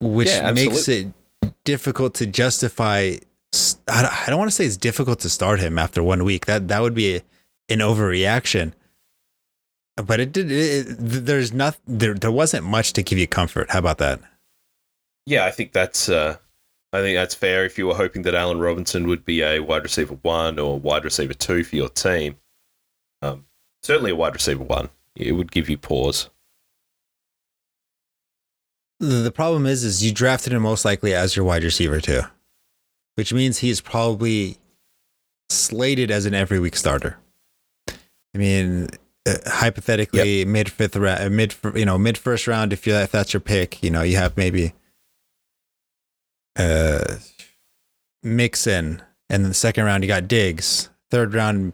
which 0.00 0.28
Yeah, 0.28 0.52
makes 0.52 0.88
it 0.88 1.08
difficult 1.64 2.14
to 2.14 2.26
justify. 2.26 3.16
I 3.88 4.26
don't, 4.26 4.38
want 4.38 4.50
to 4.50 4.54
say 4.54 4.66
it's 4.66 4.76
difficult 4.76 5.20
to 5.20 5.30
start 5.30 5.60
him 5.60 5.78
after 5.78 6.02
one 6.02 6.24
week. 6.24 6.46
That 6.46 6.68
that 6.68 6.82
would 6.82 6.94
be 6.94 7.22
an 7.68 7.78
overreaction. 7.78 8.72
But 9.96 10.20
it 10.20 10.32
did. 10.32 10.52
It, 10.52 10.86
there's 10.98 11.52
not. 11.52 11.78
There 11.86 12.14
there 12.14 12.32
wasn't 12.32 12.64
much 12.64 12.92
to 12.94 13.02
give 13.02 13.18
you 13.18 13.26
comfort. 13.26 13.70
How 13.70 13.78
about 13.78 13.98
that? 13.98 14.20
Yeah, 15.24 15.44
I 15.46 15.50
think 15.50 15.72
that's 15.72 16.08
uh, 16.08 16.36
I 16.96 17.02
think 17.02 17.16
that's 17.16 17.34
fair. 17.34 17.66
If 17.66 17.76
you 17.76 17.86
were 17.86 17.94
hoping 17.94 18.22
that 18.22 18.34
Allen 18.34 18.58
Robinson 18.58 19.06
would 19.06 19.24
be 19.24 19.42
a 19.42 19.60
wide 19.60 19.82
receiver 19.82 20.14
one 20.22 20.58
or 20.58 20.78
wide 20.78 21.04
receiver 21.04 21.34
two 21.34 21.62
for 21.62 21.76
your 21.76 21.90
team, 21.90 22.36
um, 23.20 23.44
certainly 23.82 24.12
a 24.12 24.16
wide 24.16 24.32
receiver 24.32 24.64
one, 24.64 24.88
it 25.14 25.32
would 25.32 25.52
give 25.52 25.68
you 25.68 25.76
pause. 25.76 26.30
The 28.98 29.30
problem 29.30 29.66
is, 29.66 29.84
is 29.84 30.02
you 30.02 30.10
drafted 30.10 30.54
him 30.54 30.62
most 30.62 30.86
likely 30.86 31.14
as 31.14 31.36
your 31.36 31.44
wide 31.44 31.64
receiver 31.64 32.00
too, 32.00 32.22
which 33.16 33.30
means 33.30 33.58
he's 33.58 33.82
probably 33.82 34.56
slated 35.50 36.10
as 36.10 36.24
an 36.24 36.32
every 36.32 36.58
week 36.58 36.76
starter. 36.76 37.18
I 37.88 38.38
mean, 38.38 38.88
uh, 39.26 39.34
hypothetically, 39.46 40.46
mid 40.46 40.72
fifth 40.72 40.96
round, 40.96 41.36
mid 41.36 41.54
you 41.74 41.84
know 41.84 41.98
mid 41.98 42.16
first 42.16 42.46
round, 42.46 42.72
if 42.72 42.86
you 42.86 42.94
if 42.94 43.12
that's 43.12 43.34
your 43.34 43.40
pick, 43.40 43.82
you 43.82 43.90
know 43.90 44.00
you 44.00 44.16
have 44.16 44.34
maybe 44.38 44.72
uh 46.56 47.16
Mixon, 48.22 49.02
and 49.30 49.44
then 49.44 49.50
the 49.50 49.54
second 49.54 49.84
round 49.84 50.02
you 50.02 50.08
got 50.08 50.28
Diggs. 50.28 50.90
Third 51.10 51.34
round, 51.34 51.72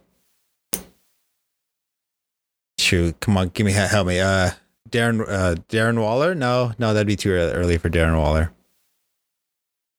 shoot, 2.78 3.18
come 3.20 3.36
on, 3.38 3.48
give 3.48 3.64
me 3.64 3.72
help 3.72 4.06
me. 4.06 4.20
Uh, 4.20 4.50
Darren 4.88 5.26
uh, 5.26 5.54
Darren 5.68 5.98
Waller? 6.00 6.34
No, 6.34 6.72
no, 6.78 6.92
that'd 6.92 7.06
be 7.06 7.16
too 7.16 7.32
early 7.32 7.78
for 7.78 7.88
Darren 7.88 8.18
Waller. 8.18 8.52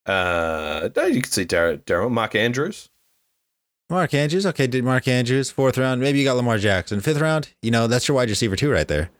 Uh, 0.06 0.88
you 1.08 1.22
could 1.22 1.32
see 1.32 1.44
Darren, 1.44 1.82
Daryl, 1.84 2.10
Mark 2.10 2.34
Andrews. 2.34 2.88
Mark 3.90 4.14
Andrews, 4.14 4.46
okay, 4.46 4.66
did 4.66 4.84
Mark 4.84 5.08
Andrews 5.08 5.50
fourth 5.50 5.76
round? 5.76 6.00
Maybe 6.00 6.18
you 6.20 6.24
got 6.24 6.36
Lamar 6.36 6.58
Jackson 6.58 7.00
fifth 7.00 7.20
round. 7.20 7.50
You 7.62 7.70
know 7.70 7.86
that's 7.86 8.06
your 8.06 8.14
wide 8.14 8.30
receiver 8.30 8.56
too, 8.56 8.70
right 8.70 8.88
there. 8.88 9.10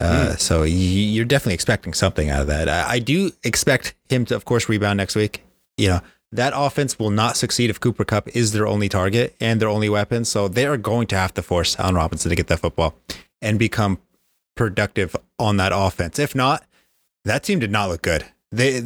Uh, 0.00 0.34
so 0.36 0.62
you're 0.62 1.24
definitely 1.26 1.54
expecting 1.54 1.92
something 1.92 2.30
out 2.30 2.40
of 2.42 2.46
that. 2.46 2.68
I, 2.68 2.92
I 2.92 2.98
do 3.00 3.32
expect 3.44 3.94
him 4.08 4.24
to, 4.26 4.34
of 4.36 4.44
course, 4.44 4.68
rebound 4.68 4.96
next 4.96 5.14
week. 5.14 5.42
You 5.76 5.88
know 5.88 6.00
that 6.32 6.52
offense 6.56 6.98
will 6.98 7.10
not 7.10 7.36
succeed 7.36 7.70
if 7.70 7.80
Cooper 7.80 8.04
Kupp 8.04 8.28
is 8.36 8.52
their 8.52 8.66
only 8.66 8.88
target 8.88 9.34
and 9.40 9.60
their 9.60 9.68
only 9.68 9.88
weapon. 9.88 10.24
So 10.24 10.46
they 10.48 10.64
are 10.66 10.76
going 10.76 11.06
to 11.08 11.16
have 11.16 11.34
to 11.34 11.42
force 11.42 11.78
Allen 11.78 11.96
Robinson 11.96 12.28
to 12.30 12.36
get 12.36 12.46
that 12.46 12.60
football 12.60 12.94
and 13.42 13.58
become 13.58 13.98
productive 14.56 15.14
on 15.38 15.56
that 15.58 15.72
offense. 15.74 16.18
If 16.18 16.34
not, 16.34 16.64
that 17.24 17.42
team 17.42 17.58
did 17.58 17.70
not 17.70 17.88
look 17.88 18.02
good. 18.02 18.24
They 18.52 18.82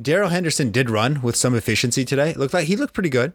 Darrell 0.00 0.28
Henderson 0.30 0.70
did 0.70 0.90
run 0.90 1.22
with 1.22 1.36
some 1.36 1.54
efficiency 1.54 2.04
today. 2.04 2.30
It 2.30 2.36
looked 2.36 2.52
like 2.54 2.66
he 2.66 2.76
looked 2.76 2.94
pretty 2.94 3.08
good. 3.08 3.32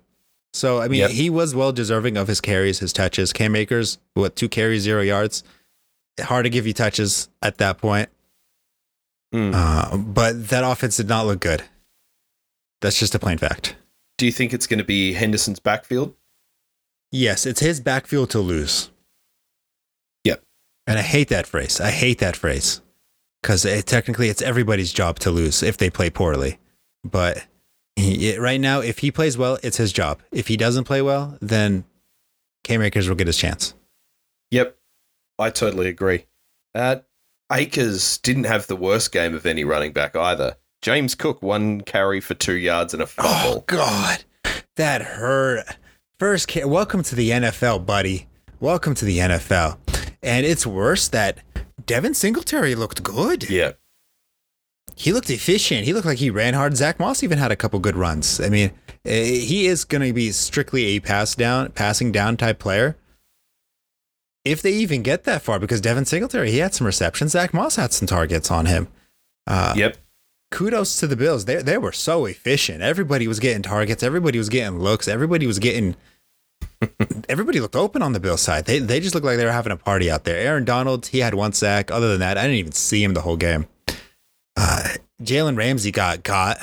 So 0.53 0.81
I 0.81 0.87
mean, 0.87 0.99
Yep. 1.01 1.11
he 1.11 1.29
was 1.29 1.55
well 1.55 1.71
deserving 1.71 2.17
of 2.17 2.27
his 2.27 2.41
carries, 2.41 2.79
his 2.79 2.91
touches. 2.93 3.31
Cam 3.33 3.55
Akers, 3.55 3.97
what 4.13 4.35
two 4.35 4.49
carries, 4.49 4.81
zero 4.83 5.01
yards. 5.01 5.43
Hard 6.19 6.43
to 6.45 6.49
give 6.49 6.67
you 6.67 6.73
touches 6.73 7.29
at 7.41 7.57
that 7.57 7.77
point. 7.77 8.09
Mm. 9.33 9.53
Uh, 9.53 9.97
but 9.97 10.49
that 10.49 10.63
offense 10.63 10.97
did 10.97 11.07
not 11.07 11.25
look 11.25 11.39
good. 11.39 11.63
That's 12.81 12.99
just 12.99 13.15
a 13.15 13.19
plain 13.19 13.37
fact. 13.37 13.75
Do 14.17 14.25
you 14.25 14.31
think 14.31 14.53
it's 14.53 14.67
going 14.67 14.79
to 14.79 14.83
be 14.83 15.13
Henderson's 15.13 15.59
backfield? 15.59 16.15
Yes, 17.11 17.45
it's 17.45 17.59
his 17.59 17.79
backfield 17.79 18.29
to 18.31 18.39
lose. 18.39 18.89
Yep. 20.23 20.43
And 20.87 20.99
I 20.99 21.01
hate 21.01 21.29
that 21.29 21.47
phrase. 21.47 21.79
I 21.79 21.91
hate 21.91 22.19
that 22.19 22.35
phrase 22.35 22.81
because 23.41 23.65
it, 23.65 23.85
technically 23.85 24.29
it's 24.29 24.41
everybody's 24.41 24.93
job 24.93 25.19
to 25.19 25.31
lose 25.31 25.63
if 25.63 25.77
they 25.77 25.89
play 25.89 26.09
poorly. 26.09 26.59
But 27.03 27.45
he, 27.95 28.37
right 28.37 28.59
now, 28.59 28.79
if 28.79 28.99
he 28.99 29.11
plays 29.11 29.37
well, 29.37 29.57
it's 29.63 29.77
his 29.77 29.91
job. 29.91 30.21
If 30.31 30.47
he 30.47 30.57
doesn't 30.57 30.85
play 30.85 31.01
well, 31.01 31.37
then 31.41 31.83
Cam 32.63 32.81
Akers 32.81 33.09
will 33.09 33.15
get 33.15 33.27
his 33.27 33.37
chance. 33.37 33.73
Yep, 34.51 34.77
I 35.41 35.49
totally 35.49 35.87
agree. 35.87 36.25
Uh, 36.75 36.97
Akers 37.51 38.19
didn't 38.19 38.43
have 38.45 38.67
the 38.67 38.75
worst 38.75 39.11
game 39.11 39.33
of 39.33 39.45
any 39.45 39.63
running 39.63 39.91
back 39.91 40.15
either. 40.15 40.55
James 40.81 41.15
Cook, 41.15 41.41
one 41.41 41.81
carry 41.81 42.21
for 42.21 42.33
two 42.35 42.53
yards 42.53 42.93
and 42.93 43.01
a 43.03 43.07
Oh. 43.17 43.63
God, 43.67 44.23
that 44.75 45.01
hurt. 45.01 45.65
First, 46.19 46.47
ca- 46.47 46.65
welcome 46.65 47.01
to 47.03 47.15
the 47.15 47.31
NFL, 47.31 47.85
buddy. 47.85 48.27
Welcome 48.59 48.93
to 48.95 49.05
the 49.05 49.17
NFL. 49.17 49.79
And 50.21 50.45
it's 50.45 50.67
worse 50.67 51.07
that 51.09 51.39
Devin 51.85 52.13
Singletary 52.13 52.75
looked 52.75 53.01
good. 53.01 53.49
Yeah, 53.49 53.71
he 54.95 55.11
looked 55.11 55.31
efficient. 55.31 55.85
He 55.85 55.93
looked 55.93 56.05
like 56.05 56.19
he 56.19 56.29
ran 56.29 56.53
hard. 56.53 56.77
Zack 56.77 56.99
Moss 56.99 57.23
even 57.23 57.39
had 57.39 57.51
a 57.51 57.55
couple 57.55 57.79
good 57.79 57.95
runs. 57.95 58.39
I 58.39 58.49
mean, 58.49 58.71
eh, 59.05 59.23
he 59.39 59.65
is 59.65 59.83
going 59.85 60.05
to 60.07 60.13
be 60.13 60.31
strictly 60.31 60.83
a 60.85 60.99
pass 60.99 61.33
down, 61.33 61.71
passing 61.71 62.11
down 62.11 62.37
type 62.37 62.59
player. 62.59 62.95
If 64.43 64.61
they 64.61 64.71
even 64.71 65.03
get 65.03 65.23
that 65.25 65.43
far, 65.43 65.59
because 65.59 65.81
Devin 65.81 66.05
Singletary, 66.05 66.51
he 66.51 66.57
had 66.57 66.73
some 66.73 66.87
receptions. 66.87 67.33
Zack 67.33 67.53
Moss 67.53 67.75
had 67.75 67.93
some 67.93 68.07
targets 68.07 68.49
on 68.49 68.65
him. 68.65 68.87
Uh, 69.45 69.73
yep. 69.75 69.97
kudos 70.49 70.99
to 70.99 71.07
the 71.07 71.15
Bills. 71.15 71.45
They 71.45 71.61
they 71.61 71.77
were 71.77 71.91
so 71.91 72.25
efficient. 72.25 72.81
Everybody 72.81 73.27
was 73.27 73.39
getting 73.39 73.61
targets. 73.61 74.01
Everybody 74.01 74.37
was 74.37 74.49
getting 74.49 74.79
looks. 74.79 75.07
Everybody 75.07 75.45
was 75.45 75.59
getting. 75.59 75.95
everybody 77.29 77.59
looked 77.59 77.75
open 77.75 78.01
on 78.01 78.13
the 78.13 78.19
Bills 78.19 78.41
side. 78.41 78.65
They 78.65 78.79
they 78.79 78.99
just 78.99 79.13
looked 79.13 79.25
like 79.25 79.37
they 79.37 79.45
were 79.45 79.51
having 79.51 79.71
a 79.71 79.77
party 79.77 80.09
out 80.09 80.23
there. 80.23 80.37
Aaron 80.37 80.65
Donald, 80.65 81.07
he 81.07 81.19
had 81.19 81.35
one 81.35 81.53
sack. 81.53 81.91
Other 81.91 82.09
than 82.09 82.19
that, 82.21 82.37
I 82.37 82.43
didn't 82.43 82.57
even 82.57 82.71
see 82.71 83.03
him 83.03 83.13
the 83.13 83.21
whole 83.21 83.37
game. 83.37 83.67
Uh, 84.57 84.89
Jalen 85.21 85.57
Ramsey 85.57 85.91
got 85.91 86.23
got. 86.23 86.57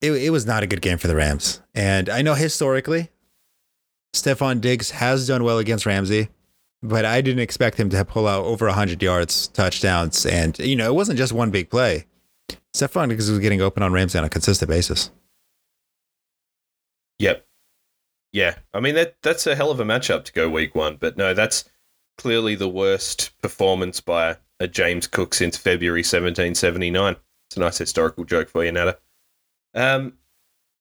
It 0.00 0.12
it 0.12 0.30
was 0.30 0.46
not 0.46 0.62
a 0.62 0.66
good 0.66 0.80
game 0.80 0.98
for 0.98 1.08
the 1.08 1.16
Rams, 1.16 1.60
and 1.74 2.08
I 2.08 2.22
know 2.22 2.34
historically, 2.34 3.10
Stefon 4.14 4.60
Diggs 4.60 4.90
has 4.90 5.26
done 5.26 5.44
well 5.44 5.58
against 5.58 5.86
Ramsey 5.86 6.28
but 6.82 7.04
I 7.04 7.20
didn't 7.20 7.42
expect 7.42 7.78
him 7.78 7.90
to 7.90 8.04
pull 8.04 8.26
out 8.26 8.44
over 8.44 8.66
100 8.66 9.02
yards, 9.02 9.48
touchdowns. 9.48 10.24
And, 10.24 10.58
you 10.58 10.76
know, 10.76 10.86
it 10.86 10.94
wasn't 10.94 11.18
just 11.18 11.32
one 11.32 11.50
big 11.50 11.68
play. 11.68 12.06
Stefon 12.74 13.08
Diggs 13.08 13.30
was 13.30 13.38
getting 13.38 13.60
open 13.60 13.82
on 13.82 13.92
Ramsey 13.92 14.18
on 14.18 14.24
a 14.24 14.30
consistent 14.30 14.68
basis. 14.68 15.10
Yep. 17.18 17.46
Yeah. 18.32 18.54
I 18.72 18.80
mean 18.80 18.94
that 18.94 19.16
that's 19.22 19.46
a 19.46 19.56
hell 19.56 19.70
of 19.70 19.80
a 19.80 19.84
matchup 19.84 20.24
to 20.24 20.32
go 20.32 20.48
week 20.48 20.74
one, 20.74 20.96
but 20.98 21.16
no, 21.16 21.34
that's 21.34 21.68
clearly 22.16 22.54
the 22.54 22.68
worst 22.68 23.32
performance 23.42 24.00
by 24.00 24.36
a 24.60 24.68
James 24.68 25.06
Cook 25.06 25.34
since 25.34 25.56
February 25.56 26.00
1779. 26.00 27.16
It's 27.48 27.56
a 27.56 27.60
nice 27.60 27.78
historical 27.78 28.24
joke 28.24 28.48
for 28.48 28.64
you, 28.64 28.72
Nada. 28.72 28.98
Um, 29.74 30.14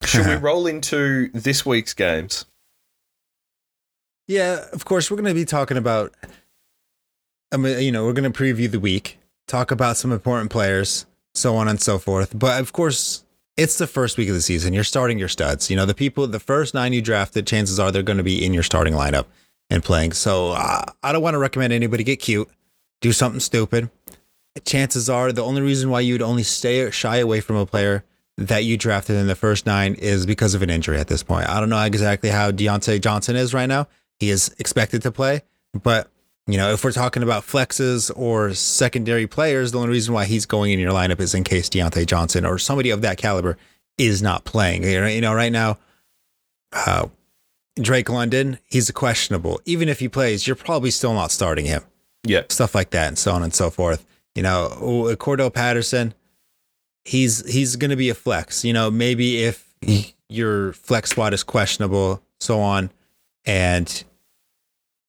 should 0.03 0.27
we 0.27 0.35
roll 0.35 0.67
into 0.67 1.29
this 1.33 1.65
week's 1.65 1.93
games? 1.93 2.45
Yeah, 4.29 4.63
of 4.73 4.85
course, 4.85 5.09
we're 5.09 5.17
going 5.17 5.25
to 5.25 5.33
be 5.33 5.43
talking 5.43 5.75
about, 5.75 6.13
I 7.51 7.57
mean, 7.57 7.81
you 7.81 7.91
know, 7.91 8.05
we're 8.05 8.13
going 8.13 8.31
to 8.31 8.39
preview 8.39 8.69
the 8.69 8.79
week, 8.79 9.17
talk 9.47 9.71
about 9.71 9.97
some 9.97 10.11
important 10.11 10.51
players, 10.51 11.07
so 11.33 11.55
on 11.55 11.67
and 11.67 11.81
so 11.81 11.97
forth. 11.97 12.37
But 12.37 12.61
of 12.61 12.71
course, 12.71 13.23
it's 13.57 13.79
the 13.79 13.87
first 13.87 14.19
week 14.19 14.29
of 14.29 14.35
the 14.35 14.41
season. 14.41 14.71
You're 14.71 14.83
starting 14.83 15.17
your 15.17 15.29
studs. 15.29 15.71
You 15.71 15.75
know, 15.75 15.87
the 15.87 15.95
people, 15.95 16.27
the 16.27 16.39
first 16.39 16.75
nine 16.75 16.93
you 16.93 17.01
drafted, 17.01 17.47
chances 17.47 17.79
are 17.79 17.91
they're 17.91 18.03
going 18.03 18.19
to 18.19 18.23
be 18.23 18.45
in 18.45 18.53
your 18.53 18.61
starting 18.61 18.93
lineup 18.93 19.25
and 19.71 19.83
playing. 19.83 20.11
So 20.11 20.51
uh, 20.51 20.83
I 21.01 21.11
don't 21.11 21.23
want 21.23 21.33
to 21.33 21.39
recommend 21.39 21.73
anybody 21.73 22.03
get 22.03 22.19
cute, 22.19 22.49
do 23.01 23.11
something 23.11 23.39
stupid. 23.39 23.89
Chances 24.63 25.09
are 25.09 25.31
the 25.31 25.43
only 25.43 25.63
reason 25.63 25.89
why 25.89 26.01
you'd 26.01 26.21
only 26.21 26.43
stay 26.43 26.91
shy 26.91 27.17
away 27.17 27.41
from 27.41 27.55
a 27.55 27.65
player 27.65 28.03
that 28.37 28.63
you 28.63 28.77
drafted 28.77 29.15
in 29.15 29.25
the 29.25 29.33
first 29.33 29.65
nine 29.65 29.95
is 29.95 30.27
because 30.27 30.53
of 30.53 30.61
an 30.61 30.69
injury 30.69 30.99
at 30.99 31.07
this 31.07 31.23
point. 31.23 31.49
I 31.49 31.59
don't 31.59 31.69
know 31.69 31.81
exactly 31.81 32.29
how 32.29 32.51
Diontae 32.51 33.01
Johnson 33.01 33.35
is 33.35 33.55
right 33.55 33.65
now. 33.65 33.87
He 34.19 34.29
is 34.29 34.53
expected 34.59 35.01
to 35.03 35.11
play, 35.11 35.41
but 35.83 36.09
you 36.49 36.57
know, 36.57 36.73
if 36.73 36.83
we're 36.83 36.91
talking 36.91 37.21
about 37.21 37.43
flexes 37.43 38.11
or 38.15 38.55
secondary 38.55 39.27
players, 39.27 39.71
the 39.71 39.77
only 39.77 39.91
reason 39.91 40.15
why 40.15 40.25
he's 40.25 40.47
going 40.47 40.71
in 40.71 40.79
your 40.79 40.91
lineup 40.91 41.19
is 41.19 41.35
in 41.35 41.43
case 41.43 41.69
Diontae 41.69 42.07
Johnson 42.07 42.43
or 42.43 42.57
somebody 42.57 42.89
of 42.89 43.01
that 43.03 43.17
caliber 43.17 43.55
is 43.99 44.23
not 44.23 44.45
playing. 44.45 44.83
You 44.83 45.21
know, 45.21 45.33
right 45.33 45.51
now, 45.51 45.77
uh, 46.73 47.07
Drake 47.79 48.09
London, 48.09 48.57
he's 48.65 48.89
questionable. 48.89 49.61
Even 49.65 49.89
if 49.89 49.99
he 49.99 50.09
plays, 50.09 50.47
you're 50.47 50.55
probably 50.55 50.89
still 50.89 51.13
not 51.13 51.31
starting 51.31 51.65
him. 51.65 51.83
Yeah. 52.23 52.43
Stuff 52.49 52.73
like 52.73 52.89
that, 52.89 53.09
and 53.09 53.17
so 53.17 53.31
on 53.31 53.43
and 53.43 53.53
so 53.53 53.69
forth. 53.69 54.05
You 54.33 54.41
know, 54.41 54.69
Cordell 55.19 55.53
Patterson, 55.53 56.15
he's 57.05 57.47
he's 57.51 57.75
going 57.75 57.91
to 57.91 57.95
be 57.95 58.09
a 58.09 58.15
flex. 58.15 58.65
You 58.65 58.73
know, 58.73 58.89
maybe 58.89 59.43
if 59.43 59.71
your 60.29 60.73
flex 60.73 61.11
spot 61.11 61.33
is 61.33 61.43
questionable, 61.43 62.23
so 62.39 62.59
on, 62.59 62.89
and 63.45 64.03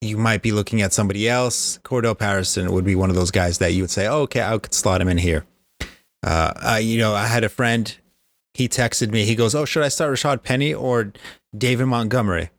you 0.01 0.17
might 0.17 0.43
be 0.43 0.53
looking 0.53 0.83
at 0.83 0.93
somebody 0.93 1.29
else. 1.29 1.79
Cordell 1.85 2.19
Patterson 2.19 2.73
would 2.73 2.85
be 2.85 2.95
one 2.95 3.11
of 3.11 3.17
those 3.17 3.31
guys 3.31 3.59
that 3.59 3.73
you 3.73 3.83
would 3.83 3.91
say, 3.91 4.07
oh, 4.07 4.23
okay, 4.23 4.43
I 4.43 4.57
could 4.59 4.75
slot 4.75 5.01
him 5.01 5.09
in 5.09 5.19
here. 5.19 5.45
Uh, 6.23 6.53
I, 6.57 6.79
you 6.79 6.99
know, 6.99 7.15
I 7.15 7.27
had 7.27 7.45
a 7.45 7.49
friend. 7.49 7.97
He 8.55 8.69
texted 8.69 9.11
me. 9.11 9.25
He 9.25 9.35
goes, 9.35 9.55
"Oh, 9.55 9.65
should 9.65 9.85
I 9.85 9.89
start 9.89 10.13
Rashad 10.13 10.43
Penny 10.43 10.75
or 10.75 11.13
David 11.57 11.87
Montgomery?" 11.87 12.51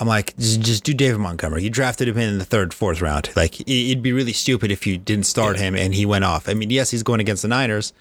I'm 0.00 0.06
like, 0.06 0.36
just, 0.36 0.84
do 0.84 0.94
David 0.94 1.18
Montgomery. 1.18 1.64
You 1.64 1.70
drafted 1.70 2.06
him 2.06 2.18
in 2.18 2.38
the 2.38 2.44
third, 2.44 2.72
fourth 2.72 3.00
round. 3.00 3.30
Like, 3.34 3.60
it'd 3.68 4.02
be 4.02 4.12
really 4.12 4.32
stupid 4.32 4.70
if 4.70 4.86
you 4.86 4.96
didn't 4.96 5.26
start 5.26 5.58
him 5.58 5.74
and 5.74 5.92
he 5.92 6.06
went 6.06 6.24
off. 6.24 6.48
I 6.48 6.54
mean, 6.54 6.70
yes, 6.70 6.92
he's 6.92 7.02
going 7.02 7.18
against 7.18 7.42
the 7.42 7.48
Niners, 7.48 7.92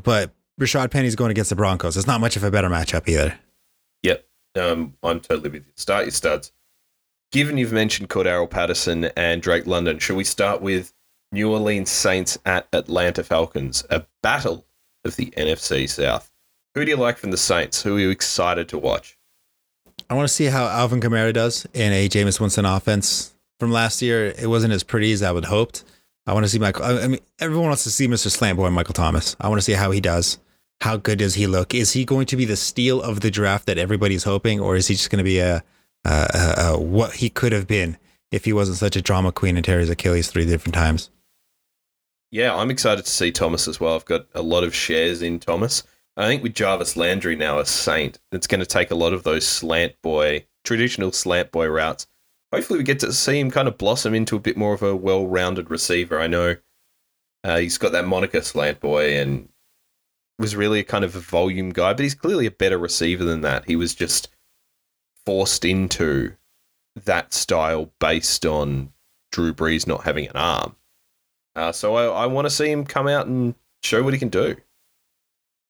but 0.00 0.30
Rashad 0.60 0.92
Penny's 0.92 1.16
going 1.16 1.32
against 1.32 1.50
the 1.50 1.56
Broncos. 1.56 1.96
It's 1.96 2.06
not 2.06 2.20
much 2.20 2.36
of 2.36 2.44
a 2.44 2.52
better 2.52 2.68
matchup 2.68 3.08
either. 3.08 3.36
Yep. 4.04 4.24
Um, 4.60 4.94
I'm 5.02 5.18
totally 5.18 5.50
with 5.50 5.66
you. 5.66 5.72
Start 5.74 6.04
your 6.04 6.12
studs. 6.12 6.52
Given 7.32 7.58
you've 7.58 7.72
mentioned 7.72 8.08
Cordarrelle 8.08 8.50
Patterson 8.50 9.04
and 9.16 9.40
Drake 9.40 9.64
London, 9.64 10.00
should 10.00 10.16
we 10.16 10.24
start 10.24 10.60
with 10.60 10.92
New 11.30 11.52
Orleans 11.52 11.88
Saints 11.88 12.36
at 12.44 12.66
Atlanta 12.72 13.22
Falcons, 13.22 13.84
a 13.88 14.04
battle 14.20 14.66
of 15.04 15.14
the 15.14 15.26
NFC 15.36 15.88
South? 15.88 16.32
Who 16.74 16.84
do 16.84 16.90
you 16.90 16.96
like 16.96 17.18
from 17.18 17.30
the 17.30 17.36
Saints? 17.36 17.82
Who 17.82 17.96
are 17.96 18.00
you 18.00 18.10
excited 18.10 18.68
to 18.70 18.78
watch? 18.78 19.16
I 20.08 20.14
want 20.14 20.26
to 20.26 20.34
see 20.34 20.46
how 20.46 20.66
Alvin 20.66 21.00
Kamara 21.00 21.32
does 21.32 21.68
in 21.72 21.92
a 21.92 22.08
Jameis 22.08 22.40
Winston 22.40 22.64
offense. 22.64 23.32
From 23.60 23.70
last 23.70 24.02
year, 24.02 24.34
it 24.36 24.48
wasn't 24.48 24.72
as 24.72 24.82
pretty 24.82 25.12
as 25.12 25.22
I 25.22 25.30
would 25.30 25.44
hoped. 25.44 25.84
I 26.26 26.32
want 26.32 26.44
to 26.46 26.48
see 26.48 26.58
Michael. 26.58 26.84
I 26.84 27.06
mean, 27.06 27.20
everyone 27.38 27.68
wants 27.68 27.84
to 27.84 27.90
see 27.90 28.08
Mr. 28.08 28.26
Slamboy 28.26 28.72
Michael 28.72 28.94
Thomas. 28.94 29.36
I 29.40 29.48
want 29.48 29.60
to 29.60 29.64
see 29.64 29.74
how 29.74 29.92
he 29.92 30.00
does. 30.00 30.38
How 30.80 30.96
good 30.96 31.20
does 31.20 31.34
he 31.34 31.46
look? 31.46 31.74
Is 31.74 31.92
he 31.92 32.04
going 32.04 32.26
to 32.26 32.36
be 32.36 32.44
the 32.44 32.56
steal 32.56 33.00
of 33.00 33.20
the 33.20 33.30
draft 33.30 33.66
that 33.66 33.78
everybody's 33.78 34.24
hoping, 34.24 34.58
or 34.58 34.74
is 34.74 34.88
he 34.88 34.94
just 34.94 35.10
going 35.10 35.18
to 35.18 35.24
be 35.24 35.38
a, 35.38 35.62
a, 36.04 36.28
a, 36.34 36.62
a 36.72 36.80
what 36.80 37.14
he 37.14 37.28
could 37.28 37.52
have 37.52 37.66
been 37.66 37.98
if 38.30 38.44
he 38.44 38.52
wasn't 38.52 38.78
such 38.78 38.96
a 38.96 39.02
drama 39.02 39.32
queen 39.32 39.56
and 39.56 39.64
tear 39.64 39.80
his 39.80 39.90
Achilles 39.90 40.30
three 40.30 40.46
different 40.46 40.74
times? 40.74 41.10
Yeah, 42.30 42.54
I'm 42.54 42.70
excited 42.70 43.04
to 43.04 43.10
see 43.10 43.32
Thomas 43.32 43.66
as 43.66 43.80
well. 43.80 43.96
I've 43.96 44.04
got 44.04 44.26
a 44.34 44.42
lot 44.42 44.62
of 44.62 44.74
shares 44.74 45.20
in 45.20 45.40
Thomas. 45.40 45.82
I 46.16 46.26
think 46.26 46.42
with 46.42 46.54
Jarvis 46.54 46.96
Landry 46.96 47.34
now 47.34 47.58
a 47.58 47.66
Saint, 47.66 48.18
it's 48.30 48.46
going 48.46 48.60
to 48.60 48.66
take 48.66 48.90
a 48.90 48.96
lot 48.96 49.12
of 49.12 49.22
those 49.22 49.46
slant 49.46 49.94
boy, 50.02 50.46
traditional 50.64 51.12
slant 51.12 51.50
boy 51.50 51.66
routes. 51.66 52.06
Hopefully, 52.52 52.78
we 52.78 52.84
get 52.84 53.00
to 53.00 53.12
see 53.12 53.38
him 53.38 53.50
kind 53.50 53.68
of 53.68 53.78
blossom 53.78 54.14
into 54.14 54.36
a 54.36 54.40
bit 54.40 54.56
more 54.56 54.74
of 54.74 54.82
a 54.82 54.94
well 54.94 55.26
rounded 55.26 55.70
receiver. 55.70 56.20
I 56.20 56.26
know 56.26 56.56
uh, 57.42 57.58
he's 57.58 57.78
got 57.78 57.92
that 57.92 58.06
moniker 58.06 58.42
slant 58.42 58.80
boy 58.80 59.16
and 59.16 59.48
was 60.38 60.56
really 60.56 60.80
a 60.80 60.84
kind 60.84 61.04
of 61.04 61.14
a 61.16 61.20
volume 61.20 61.70
guy, 61.70 61.92
but 61.92 62.02
he's 62.02 62.14
clearly 62.14 62.46
a 62.46 62.50
better 62.50 62.78
receiver 62.78 63.24
than 63.24 63.40
that. 63.42 63.64
He 63.66 63.76
was 63.76 63.94
just 63.94 64.28
forced 65.24 65.64
into 65.64 66.34
that 67.04 67.32
style 67.32 67.90
based 67.98 68.44
on 68.44 68.92
Drew 69.32 69.54
Brees 69.54 69.86
not 69.86 70.04
having 70.04 70.26
an 70.26 70.36
arm. 70.36 70.76
Uh, 71.54 71.72
so 71.72 71.94
I, 71.96 72.24
I 72.24 72.26
want 72.26 72.46
to 72.46 72.50
see 72.50 72.70
him 72.70 72.84
come 72.84 73.08
out 73.08 73.26
and 73.26 73.54
show 73.82 74.02
what 74.02 74.12
he 74.12 74.18
can 74.18 74.28
do. 74.28 74.56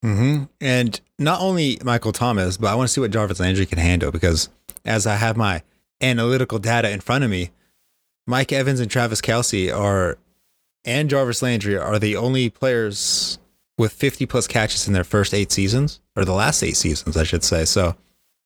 Mm-hmm. 0.04 0.44
And 0.60 1.00
not 1.18 1.40
only 1.40 1.78
Michael 1.84 2.12
Thomas, 2.12 2.56
but 2.56 2.68
I 2.68 2.74
want 2.74 2.88
to 2.88 2.92
see 2.92 3.00
what 3.00 3.10
Jarvis 3.10 3.40
Landry 3.40 3.66
can 3.66 3.78
handle 3.78 4.10
because 4.10 4.48
as 4.84 5.06
I 5.06 5.16
have 5.16 5.36
my 5.36 5.62
analytical 6.00 6.58
data 6.58 6.90
in 6.90 7.00
front 7.00 7.24
of 7.24 7.30
me, 7.30 7.50
Mike 8.26 8.52
Evans 8.52 8.80
and 8.80 8.90
Travis 8.90 9.20
Kelce 9.20 9.74
are, 9.74 10.18
and 10.84 11.10
Jarvis 11.10 11.42
Landry 11.42 11.76
are 11.76 11.98
the 11.98 12.16
only 12.16 12.48
players 12.48 13.38
with 13.76 13.92
50 13.92 14.26
plus 14.26 14.46
catches 14.46 14.86
in 14.86 14.92
their 14.92 15.04
first 15.04 15.34
eight 15.34 15.52
seasons, 15.52 16.00
or 16.16 16.24
the 16.24 16.32
last 16.32 16.62
eight 16.62 16.76
seasons, 16.76 17.16
I 17.16 17.24
should 17.24 17.42
say. 17.42 17.64
So, 17.64 17.96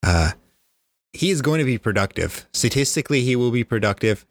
uh, 0.03 0.33
he 1.15 1.31
is 1.31 1.41
going 1.41 1.61
to 1.61 1.65
be 1.65 1.79
productive. 1.79 2.47
Statistically, 2.53 3.23
he 3.23 3.37
will 3.37 3.51
be 3.51 3.65
productive. 3.65 4.27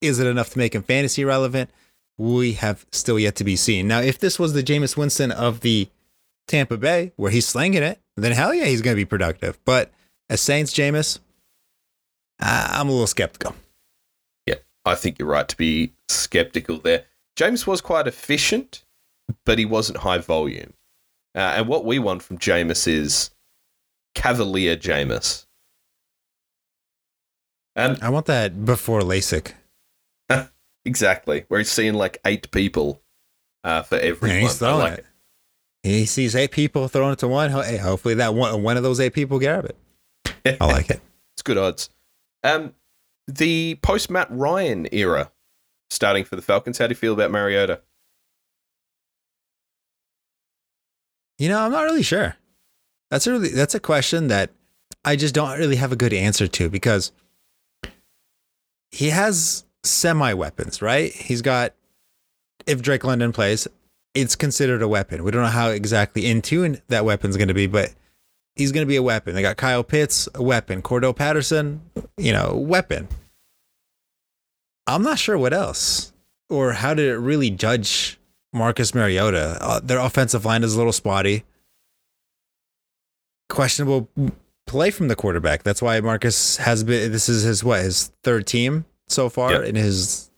Is 0.00 0.18
it 0.18 0.26
enough 0.26 0.50
to 0.50 0.58
make 0.58 0.74
him 0.74 0.82
fantasy 0.82 1.24
relevant? 1.24 1.70
We 2.18 2.54
have 2.54 2.84
still 2.90 3.18
yet 3.18 3.36
to 3.36 3.44
be 3.44 3.56
seen. 3.56 3.88
Now, 3.88 4.00
if 4.00 4.18
this 4.18 4.38
was 4.38 4.52
the 4.52 4.62
Jameis 4.62 4.96
Winston 4.96 5.30
of 5.30 5.60
the 5.60 5.88
Tampa 6.48 6.76
Bay, 6.76 7.12
where 7.16 7.30
he's 7.30 7.46
slinging 7.46 7.82
it, 7.82 8.00
then 8.16 8.32
hell 8.32 8.52
yeah, 8.52 8.64
he's 8.64 8.82
going 8.82 8.94
to 8.96 9.00
be 9.00 9.06
productive. 9.06 9.58
But 9.64 9.92
as 10.28 10.40
Saints, 10.40 10.74
Jameis, 10.74 11.20
I'm 12.40 12.88
a 12.88 12.92
little 12.92 13.06
skeptical. 13.06 13.54
Yeah, 14.46 14.56
I 14.84 14.96
think 14.96 15.18
you're 15.18 15.28
right 15.28 15.48
to 15.48 15.56
be 15.56 15.92
skeptical 16.08 16.78
there. 16.78 17.04
James 17.36 17.66
was 17.66 17.80
quite 17.80 18.08
efficient, 18.08 18.84
but 19.46 19.58
he 19.58 19.64
wasn't 19.64 19.98
high 19.98 20.18
volume. 20.18 20.74
Uh, 21.34 21.54
and 21.56 21.68
what 21.68 21.84
we 21.84 21.98
want 21.98 22.22
from 22.22 22.38
Jameis 22.38 22.88
is 22.88 23.30
Cavalier 24.14 24.76
Jameis. 24.76 25.46
And 27.74 27.98
I 28.02 28.10
want 28.10 28.26
that 28.26 28.64
before 28.64 29.00
LASIK. 29.00 29.52
exactly, 30.84 31.44
where 31.48 31.60
he's 31.60 31.70
seeing 31.70 31.94
like 31.94 32.18
eight 32.24 32.50
people 32.50 33.02
uh, 33.64 33.82
for 33.82 33.96
every 33.96 34.30
yeah, 34.30 34.40
he's 34.40 34.58
throwing 34.58 34.78
like 34.78 34.92
it. 34.94 35.06
it. 35.84 35.88
He 35.88 36.06
sees 36.06 36.36
eight 36.36 36.50
people 36.50 36.88
throwing 36.88 37.12
it 37.12 37.18
to 37.20 37.28
one. 37.28 37.50
Hey, 37.50 37.76
hopefully 37.76 38.14
that 38.14 38.34
one 38.34 38.62
one 38.62 38.76
of 38.76 38.82
those 38.82 39.00
eight 39.00 39.14
people 39.14 39.38
grab 39.38 39.64
it. 39.64 40.58
I 40.60 40.66
like 40.66 40.90
it. 40.90 41.00
It's 41.34 41.42
good 41.42 41.58
odds. 41.58 41.90
Um, 42.44 42.74
the 43.26 43.78
post 43.82 44.10
Matt 44.10 44.28
Ryan 44.30 44.88
era 44.92 45.30
starting 45.90 46.24
for 46.24 46.36
the 46.36 46.42
Falcons. 46.42 46.78
How 46.78 46.86
do 46.86 46.92
you 46.92 46.96
feel 46.96 47.12
about 47.12 47.30
Mariota? 47.30 47.80
You 51.38 51.48
know, 51.48 51.60
I'm 51.60 51.72
not 51.72 51.82
really 51.82 52.02
sure. 52.02 52.36
That's 53.10 53.26
a 53.26 53.32
really 53.32 53.48
that's 53.48 53.74
a 53.74 53.80
question 53.80 54.28
that 54.28 54.50
I 55.04 55.16
just 55.16 55.34
don't 55.34 55.58
really 55.58 55.76
have 55.76 55.92
a 55.92 55.96
good 55.96 56.12
answer 56.12 56.46
to 56.46 56.70
because 56.70 57.12
he 58.92 59.10
has 59.10 59.64
semi 59.82 60.32
weapons, 60.34 60.80
right? 60.80 61.12
He's 61.12 61.42
got 61.42 61.74
if 62.66 62.82
Drake 62.82 63.02
London 63.02 63.32
plays, 63.32 63.66
it's 64.14 64.36
considered 64.36 64.82
a 64.82 64.88
weapon. 64.88 65.24
We 65.24 65.30
don't 65.30 65.42
know 65.42 65.48
how 65.48 65.70
exactly 65.70 66.26
in 66.26 66.42
tune 66.42 66.80
that 66.88 67.04
weapon's 67.04 67.36
going 67.36 67.48
to 67.48 67.54
be, 67.54 67.66
but 67.66 67.92
he's 68.54 68.70
going 68.70 68.86
to 68.86 68.88
be 68.88 68.96
a 68.96 69.02
weapon. 69.02 69.34
They 69.34 69.42
got 69.42 69.56
Kyle 69.56 69.82
Pitts, 69.82 70.28
a 70.34 70.42
weapon. 70.42 70.82
Cordell 70.82 71.16
Patterson, 71.16 71.80
you 72.16 72.32
know, 72.32 72.54
weapon. 72.54 73.08
I'm 74.86 75.02
not 75.02 75.18
sure 75.18 75.38
what 75.38 75.54
else 75.54 76.12
or 76.50 76.72
how 76.72 76.92
did 76.94 77.08
it 77.08 77.16
really 77.16 77.50
judge 77.50 78.18
Marcus 78.52 78.94
Mariota. 78.94 79.56
Uh, 79.60 79.80
their 79.80 79.98
offensive 79.98 80.44
line 80.44 80.62
is 80.62 80.74
a 80.74 80.76
little 80.76 80.92
spotty. 80.92 81.44
Questionable 83.48 84.08
play 84.66 84.90
from 84.90 85.08
the 85.08 85.16
quarterback. 85.16 85.62
That's 85.62 85.82
why 85.82 86.00
Marcus 86.00 86.56
has 86.58 86.84
been. 86.84 87.12
This 87.12 87.28
is 87.28 87.42
his 87.42 87.64
what 87.64 87.82
his 87.82 88.12
third 88.22 88.46
team 88.46 88.84
so 89.08 89.28
far 89.28 89.52
yep. 89.52 89.64
in 89.64 89.74
his 89.74 90.30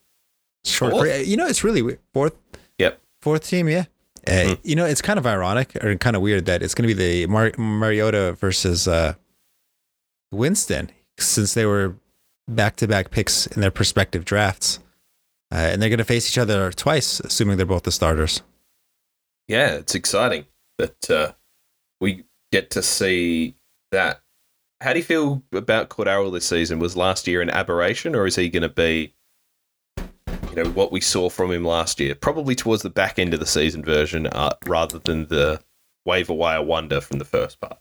short 0.65 0.93
career. 0.93 1.21
You 1.21 1.37
know, 1.37 1.47
it's 1.47 1.65
really 1.65 1.83
weird. 1.83 2.01
fourth. 2.13 2.35
Yep, 2.79 3.01
fourth 3.21 3.47
team. 3.49 3.69
Yeah. 3.69 3.85
Uh, 4.27 4.31
mm. 4.31 4.59
You 4.63 4.75
know, 4.75 4.87
it's 4.87 5.03
kind 5.03 5.19
of 5.19 5.27
ironic 5.27 5.77
or 5.85 5.95
kind 5.97 6.17
of 6.17 6.23
weird 6.23 6.47
that 6.47 6.63
it's 6.63 6.75
going 6.75 6.89
to 6.89 6.95
be 6.95 6.99
the 6.99 7.27
Mar- 7.27 7.53
Mariota 7.59 8.33
versus 8.33 8.89
uh, 8.89 9.15
Winston 10.33 10.91
since 11.19 11.53
they 11.55 11.67
were 11.67 11.97
back 12.49 12.77
to 12.77 12.89
back 12.89 13.11
picks 13.11 13.47
in 13.47 13.61
their 13.61 13.71
prospective 13.71 14.25
drafts. 14.25 14.79
Uh, 15.53 15.57
and 15.57 15.81
they're 15.81 15.91
going 15.91 15.99
to 15.99 16.05
face 16.05 16.29
each 16.29 16.39
other 16.39 16.73
twice, 16.73 17.21
assuming 17.21 17.57
they're 17.57 17.67
both 17.67 17.85
the 17.85 17.93
starters. 17.93 18.43
Yeah, 19.47 19.75
it's 19.75 19.95
exciting 19.95 20.47
that 20.79 21.11
uh, 21.11 21.33
we 22.01 22.25
get 22.51 22.71
to 22.71 22.83
see 22.83 23.55
that. 23.95 24.21
How 24.81 24.93
do 24.93 24.99
you 24.99 25.05
feel 25.05 25.43
about 25.53 25.89
Cordarrelle 25.89 26.33
this 26.33 26.47
season? 26.47 26.79
Was 26.79 26.97
last 26.97 27.27
year 27.27 27.41
an 27.41 27.51
aberration, 27.51 28.15
or 28.15 28.27
is 28.27 28.37
he 28.37 28.49
going 28.51 28.63
to 28.63 28.69
be, 28.69 29.15
you 29.97 30.57
know, 30.57 30.71
what 30.71 30.93
we 30.93 31.01
saw 31.01 31.31
from 31.31 31.51
him 31.51 31.65
last 31.65 32.01
year? 32.01 32.15
Probably 32.15 32.55
towards 32.55 32.83
the 32.83 32.91
back 32.91 33.19
end 33.19 33.33
of 33.33 33.41
the 33.41 33.47
season 33.47 33.83
version, 33.83 34.27
uh, 34.27 34.55
rather 34.67 34.99
than 34.99 35.29
the 35.29 35.63
waiver 36.05 36.35
wire 36.35 36.63
wonder 36.63 37.01
from 37.01 37.19
the 37.19 37.25
first 37.25 37.61
part. 37.61 37.79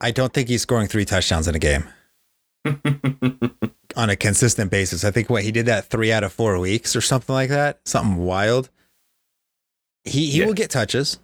I 0.00 0.10
don't 0.10 0.32
think 0.32 0.48
he's 0.48 0.62
scoring 0.62 0.88
three 0.88 1.04
touchdowns 1.04 1.46
in 1.46 1.54
a 1.54 1.58
game. 1.58 1.84
on 3.96 4.10
a 4.10 4.16
consistent 4.16 4.70
basis. 4.70 5.04
I 5.04 5.10
think 5.10 5.30
what 5.30 5.42
he 5.42 5.52
did 5.52 5.66
that 5.66 5.86
three 5.86 6.12
out 6.12 6.24
of 6.24 6.32
four 6.32 6.58
weeks 6.58 6.94
or 6.94 7.00
something 7.00 7.34
like 7.34 7.50
that, 7.50 7.80
something 7.84 8.16
wild. 8.16 8.70
He 10.04 10.30
he 10.30 10.40
yeah. 10.40 10.46
will 10.46 10.54
get 10.54 10.70
touches. 10.70 11.18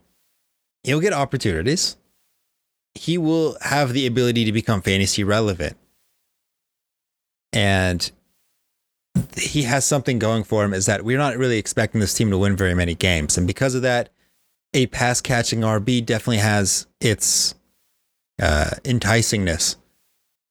He'll 0.82 1.00
get 1.00 1.12
opportunities. 1.12 1.96
He 2.94 3.18
will 3.18 3.56
have 3.62 3.92
the 3.92 4.06
ability 4.06 4.44
to 4.44 4.52
become 4.52 4.82
fantasy 4.82 5.24
relevant. 5.24 5.76
And 7.52 8.10
he 9.36 9.62
has 9.62 9.84
something 9.84 10.18
going 10.18 10.44
for 10.44 10.64
him 10.64 10.72
is 10.72 10.86
that 10.86 11.04
we're 11.04 11.18
not 11.18 11.36
really 11.36 11.58
expecting 11.58 12.00
this 12.00 12.14
team 12.14 12.30
to 12.30 12.38
win 12.38 12.56
very 12.56 12.74
many 12.74 12.94
games. 12.94 13.36
And 13.36 13.46
because 13.46 13.74
of 13.74 13.82
that, 13.82 14.10
a 14.74 14.86
pass 14.86 15.20
catching 15.20 15.60
RB 15.60 16.04
definitely 16.04 16.38
has 16.38 16.86
its 17.00 17.54
uh, 18.40 18.70
enticingness 18.84 19.76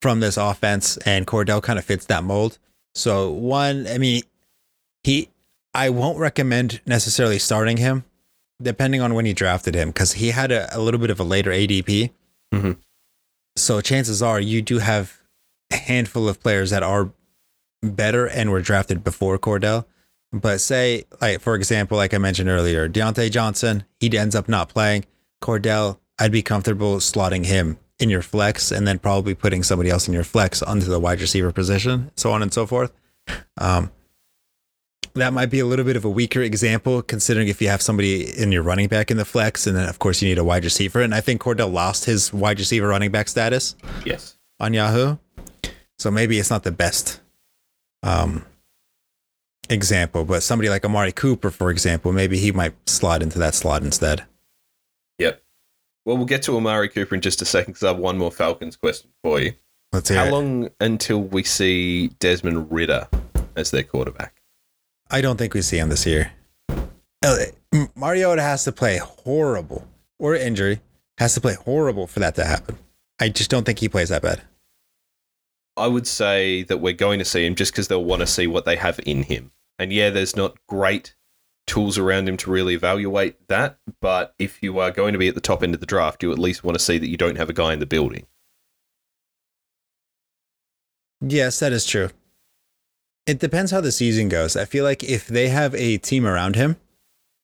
from 0.00 0.20
this 0.20 0.36
offense, 0.36 0.96
and 0.98 1.26
Cordell 1.26 1.62
kind 1.62 1.78
of 1.78 1.84
fits 1.84 2.06
that 2.06 2.24
mold. 2.24 2.58
So 2.94 3.30
one, 3.30 3.86
I 3.86 3.98
mean, 3.98 4.22
he, 5.04 5.28
I 5.74 5.90
won't 5.90 6.18
recommend 6.18 6.80
necessarily 6.86 7.38
starting 7.38 7.76
him, 7.76 8.04
depending 8.60 9.00
on 9.00 9.14
when 9.14 9.26
you 9.26 9.34
drafted 9.34 9.74
him, 9.74 9.88
because 9.88 10.14
he 10.14 10.30
had 10.30 10.52
a, 10.52 10.76
a, 10.76 10.80
little 10.80 11.00
bit 11.00 11.10
of 11.10 11.20
a 11.20 11.24
later 11.24 11.50
ADP. 11.50 12.10
Mm-hmm. 12.52 12.72
So 13.56 13.80
chances 13.80 14.22
are 14.22 14.40
you 14.40 14.62
do 14.62 14.78
have 14.78 15.22
a 15.72 15.76
handful 15.76 16.28
of 16.28 16.40
players 16.40 16.70
that 16.70 16.82
are 16.82 17.12
better 17.82 18.26
and 18.26 18.50
were 18.50 18.60
drafted 18.60 19.02
before 19.02 19.38
Cordell. 19.38 19.84
But 20.32 20.60
say, 20.60 21.04
like 21.20 21.40
for 21.40 21.54
example, 21.54 21.96
like 21.96 22.14
I 22.14 22.18
mentioned 22.18 22.48
earlier, 22.48 22.88
Diontae 22.88 23.30
Johnson, 23.30 23.84
he 24.00 24.16
ends 24.16 24.34
up 24.34 24.48
not 24.48 24.68
playing. 24.68 25.04
Cordell, 25.42 25.98
I'd 26.18 26.32
be 26.32 26.42
comfortable 26.42 26.96
slotting 26.96 27.44
him 27.44 27.78
in 27.98 28.08
your 28.08 28.22
flex 28.22 28.70
and 28.70 28.86
then 28.86 28.98
probably 28.98 29.34
putting 29.34 29.62
somebody 29.62 29.90
else 29.90 30.08
in 30.08 30.14
your 30.14 30.24
flex 30.24 30.62
onto 30.62 30.86
the 30.86 30.98
wide 30.98 31.20
receiver 31.20 31.52
position, 31.52 32.10
so 32.16 32.32
on 32.32 32.42
and 32.42 32.52
so 32.52 32.66
forth. 32.66 32.92
Um, 33.58 33.90
that 35.14 35.32
might 35.32 35.46
be 35.50 35.58
a 35.60 35.66
little 35.66 35.84
bit 35.84 35.96
of 35.96 36.04
a 36.04 36.10
weaker 36.10 36.40
example 36.42 37.02
considering 37.02 37.48
if 37.48 37.60
you 37.60 37.68
have 37.68 37.82
somebody 37.82 38.36
in 38.38 38.50
your 38.52 38.62
running 38.62 38.88
back 38.88 39.10
in 39.10 39.16
the 39.16 39.24
flex 39.24 39.66
and 39.66 39.76
then 39.76 39.88
of 39.88 39.98
course 39.98 40.22
you 40.22 40.28
need 40.28 40.38
a 40.38 40.44
wide 40.44 40.64
receiver 40.64 41.00
and 41.02 41.14
i 41.14 41.20
think 41.20 41.40
cordell 41.42 41.72
lost 41.72 42.04
his 42.06 42.32
wide 42.32 42.58
receiver 42.58 42.88
running 42.88 43.10
back 43.10 43.28
status 43.28 43.74
Yes. 44.04 44.36
on 44.60 44.72
yahoo 44.74 45.16
so 45.98 46.10
maybe 46.10 46.38
it's 46.38 46.50
not 46.50 46.62
the 46.64 46.72
best 46.72 47.20
um, 48.02 48.44
example 49.68 50.24
but 50.24 50.42
somebody 50.42 50.68
like 50.68 50.84
amari 50.84 51.12
cooper 51.12 51.50
for 51.50 51.70
example 51.70 52.12
maybe 52.12 52.36
he 52.38 52.50
might 52.52 52.74
slot 52.88 53.22
into 53.22 53.38
that 53.38 53.54
slot 53.54 53.82
instead 53.82 54.24
Yep. 55.18 55.42
Well, 56.04 56.16
we'll 56.16 56.26
get 56.26 56.42
to 56.44 56.56
Amari 56.56 56.88
Cooper 56.88 57.14
in 57.14 57.20
just 57.20 57.42
a 57.42 57.44
second 57.44 57.74
because 57.74 57.84
I 57.84 57.88
have 57.88 57.98
one 57.98 58.18
more 58.18 58.32
Falcons 58.32 58.74
question 58.74 59.10
for 59.22 59.38
you. 59.40 59.52
let's 59.92 60.08
hear 60.08 60.18
How 60.18 60.24
it. 60.24 60.30
long 60.32 60.68
until 60.80 61.20
we 61.22 61.44
see 61.44 62.08
Desmond 62.18 62.72
Ridder 62.72 63.06
as 63.54 63.70
their 63.70 63.84
quarterback? 63.84 64.41
I 65.12 65.20
don't 65.20 65.36
think 65.36 65.54
we 65.54 65.62
see 65.62 65.78
him 65.78 65.88
this 65.88 66.06
year 66.06 66.32
mariota 67.94 68.42
has 68.42 68.64
to 68.64 68.72
play 68.72 68.98
horrible 68.98 69.86
or 70.18 70.34
injury 70.34 70.80
has 71.18 71.34
to 71.34 71.40
play 71.40 71.54
horrible 71.54 72.06
for 72.06 72.18
that 72.18 72.34
to 72.34 72.44
happen 72.44 72.76
i 73.20 73.28
just 73.28 73.50
don't 73.50 73.64
think 73.64 73.78
he 73.78 73.88
plays 73.88 74.08
that 74.08 74.22
bad 74.22 74.42
I 75.76 75.86
would 75.86 76.06
say 76.06 76.62
that 76.64 76.78
we're 76.78 76.92
going 76.92 77.18
to 77.18 77.24
see 77.24 77.46
him 77.46 77.54
just 77.54 77.72
because 77.72 77.88
they'll 77.88 78.04
want 78.04 78.20
to 78.20 78.26
see 78.26 78.46
what 78.46 78.64
they 78.64 78.76
have 78.76 79.00
in 79.06 79.22
him. 79.22 79.52
And 79.78 79.92
yeah, 79.92 80.10
there's 80.10 80.36
not 80.36 80.56
great 80.68 81.14
tools 81.66 81.96
around 81.96 82.28
him 82.28 82.36
to 82.38 82.50
really 82.50 82.74
evaluate 82.74 83.48
that. 83.48 83.78
But 84.00 84.34
if 84.38 84.62
you 84.62 84.78
are 84.78 84.90
going 84.90 85.12
to 85.12 85.18
be 85.18 85.28
at 85.28 85.34
the 85.34 85.40
top 85.40 85.62
end 85.62 85.74
of 85.74 85.80
the 85.80 85.86
draft, 85.86 86.22
you 86.22 86.30
at 86.32 86.38
least 86.38 86.62
want 86.62 86.78
to 86.78 86.84
see 86.84 86.98
that 86.98 87.08
you 87.08 87.16
don't 87.16 87.36
have 87.36 87.48
a 87.48 87.54
guy 87.54 87.72
in 87.72 87.78
the 87.78 87.86
building. 87.86 88.26
Yes, 91.20 91.60
that 91.60 91.72
is 91.72 91.86
true. 91.86 92.10
It 93.26 93.38
depends 93.38 93.70
how 93.70 93.80
the 93.80 93.92
season 93.92 94.28
goes. 94.28 94.56
I 94.56 94.64
feel 94.64 94.84
like 94.84 95.04
if 95.04 95.28
they 95.28 95.48
have 95.48 95.74
a 95.74 95.98
team 95.98 96.26
around 96.26 96.56
him 96.56 96.76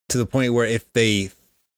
to 0.09 0.19
the 0.19 0.27
point 0.27 0.53
where 0.53 0.67
if 0.67 0.93
they 0.93 1.31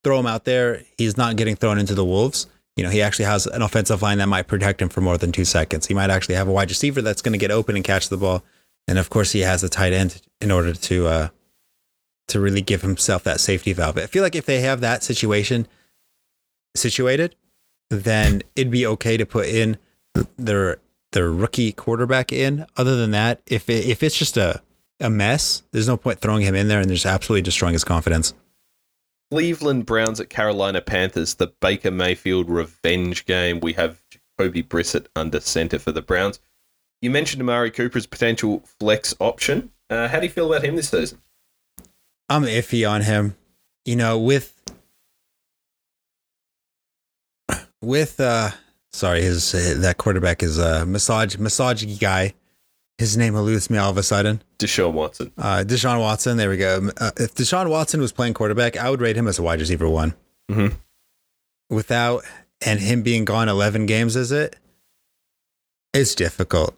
throw 0.03 0.19
him 0.19 0.27
out 0.27 0.45
there, 0.45 0.83
he's 0.97 1.17
not 1.17 1.37
getting 1.37 1.57
thrown 1.57 1.79
into 1.79 1.95
the 1.95 2.05
wolves. 2.05 2.47
You 2.77 2.85
know, 2.85 2.91
he 2.91 3.03
actually 3.03 3.27
has 3.27 3.47
an 3.47 3.63
offensive 3.63 4.01
line 4.01 4.19
that 4.19 4.29
might 4.29 4.47
protect 4.47 4.81
him 4.81 4.89
for 4.89 5.03
more 5.03 5.19
than 5.19 5.33
two 5.33 5.45
seconds. 5.45 5.87
He 5.87 5.95
might 5.95 6.09
actually 6.09 6.37
have 6.37 6.49
a 6.49 6.53
wide 6.53 6.71
receiver 6.71 7.03
that's 7.03 7.21
going 7.21 7.33
to 7.33 7.39
get 7.39 7.51
open 7.51 7.77
and 7.77 7.85
catch 7.85 8.09
the 8.09 8.17
ball. 8.17 8.43
And 8.89 8.99
of 8.99 9.11
course, 9.11 9.33
he 9.33 9.41
has 9.41 9.63
a 9.63 9.69
tight 9.69 9.93
end 9.93 10.23
in 10.41 10.51
order 10.51 10.73
to 10.73 11.07
uh, 11.07 11.29
to 12.29 12.41
really 12.41 12.63
give 12.63 12.81
himself 12.81 13.23
that 13.25 13.41
safety 13.41 13.73
valve. 13.73 13.99
I 13.99 14.07
feel 14.07 14.23
like 14.23 14.35
if 14.35 14.47
they 14.47 14.61
have 14.61 14.81
that 14.81 15.03
situation 15.03 15.67
situated, 16.75 17.37
then 17.91 18.43
it'd 18.57 18.71
be 18.71 18.87
okay 18.87 19.17
to 19.17 19.27
put 19.27 19.47
in 19.47 19.77
their 20.39 20.79
their 21.13 21.31
rookie 21.31 21.73
quarterback 21.73 22.33
in. 22.33 22.67
Other 22.77 22.97
than 22.97 23.11
that, 23.13 23.41
if 23.47 23.69
it, 23.69 23.87
if 23.87 24.03
it's 24.03 24.17
just 24.17 24.37
a 24.37 24.63
a 25.01 25.11
mess, 25.11 25.63
there's 25.73 25.89
no 25.89 25.97
point 25.97 26.21
throwing 26.21 26.43
him 26.43 26.55
in 26.55 26.69
there 26.69 26.81
and 26.81 26.89
just 26.89 27.07
absolutely 27.07 27.43
destroying 27.43 27.73
his 27.73 27.85
confidence. 27.85 28.35
Cleveland 29.31 29.87
Browns 29.87 30.21
at 30.21 30.29
Carolina 30.29 30.81
Panthers, 30.81 31.35
the 31.35 31.53
Baker 31.61 31.91
Mayfield 31.91 32.51
revenge 32.51 33.25
game. 33.27 33.61
We 33.61 33.73
have 33.75 34.03
Jacoby 34.11 34.63
Brissett 34.63 35.07
under 35.17 35.41
center 35.41 35.79
for 35.79 35.93
the 35.93 36.03
Browns. 36.03 36.41
You 37.01 37.11
mentioned 37.11 37.41
Amari 37.41 37.71
Cooper's 37.71 38.07
potential 38.07 38.63
flex 38.79 39.15
option. 39.21 39.71
Uh, 39.89 40.09
how 40.09 40.19
do 40.21 40.27
you 40.27 40.33
feel 40.33 40.53
about 40.53 40.65
him 40.65 40.77
this 40.77 40.91
season? 40.91 41.19
I'm 42.29 42.43
iffy 42.43 42.89
on 42.89 43.03
him. 43.03 43.37
You 43.85 43.97
know, 43.97 44.19
with 44.19 44.55
with 47.81 48.21
uh 48.21 48.51
sorry, 48.93 49.23
his 49.23 49.53
that 49.81 49.97
quarterback 49.99 50.43
is 50.43 50.59
a 50.59 50.85
massage 50.87 51.37
massage 51.37 51.85
guy. 51.99 52.35
His 52.99 53.17
name 53.17 53.35
eludes 53.35 53.71
me 53.71 53.79
all 53.79 53.91
of 53.91 53.97
a 53.97 54.03
sudden. 54.03 54.43
Deshaun 54.59 54.93
Watson. 54.93 55.33
Uh, 55.39 55.65
Deshaun 55.67 56.01
Watson. 56.01 56.37
There 56.37 56.51
we 56.51 56.59
go. 56.59 56.91
Uh, 57.01 57.11
if 57.17 57.35
Deshaun 57.35 57.71
Watson 57.71 57.99
was 58.01 58.13
playing 58.13 58.35
quarterback, 58.35 58.77
I 58.77 58.91
would 58.91 59.01
rate 59.01 59.17
him 59.17 59.27
as 59.27 59.39
a 59.39 59.43
wide 59.43 59.59
receiver 59.61 59.89
one. 59.89 60.15
Mhm. 60.51 60.77
Without 61.71 62.25
and 62.61 62.79
him 62.81 63.03
being 63.03 63.25
gone 63.25 63.49
eleven 63.49 63.87
games, 63.87 64.17
is 64.17 64.33
it? 64.33 64.57
It's 65.95 66.15
difficult. 66.15 66.75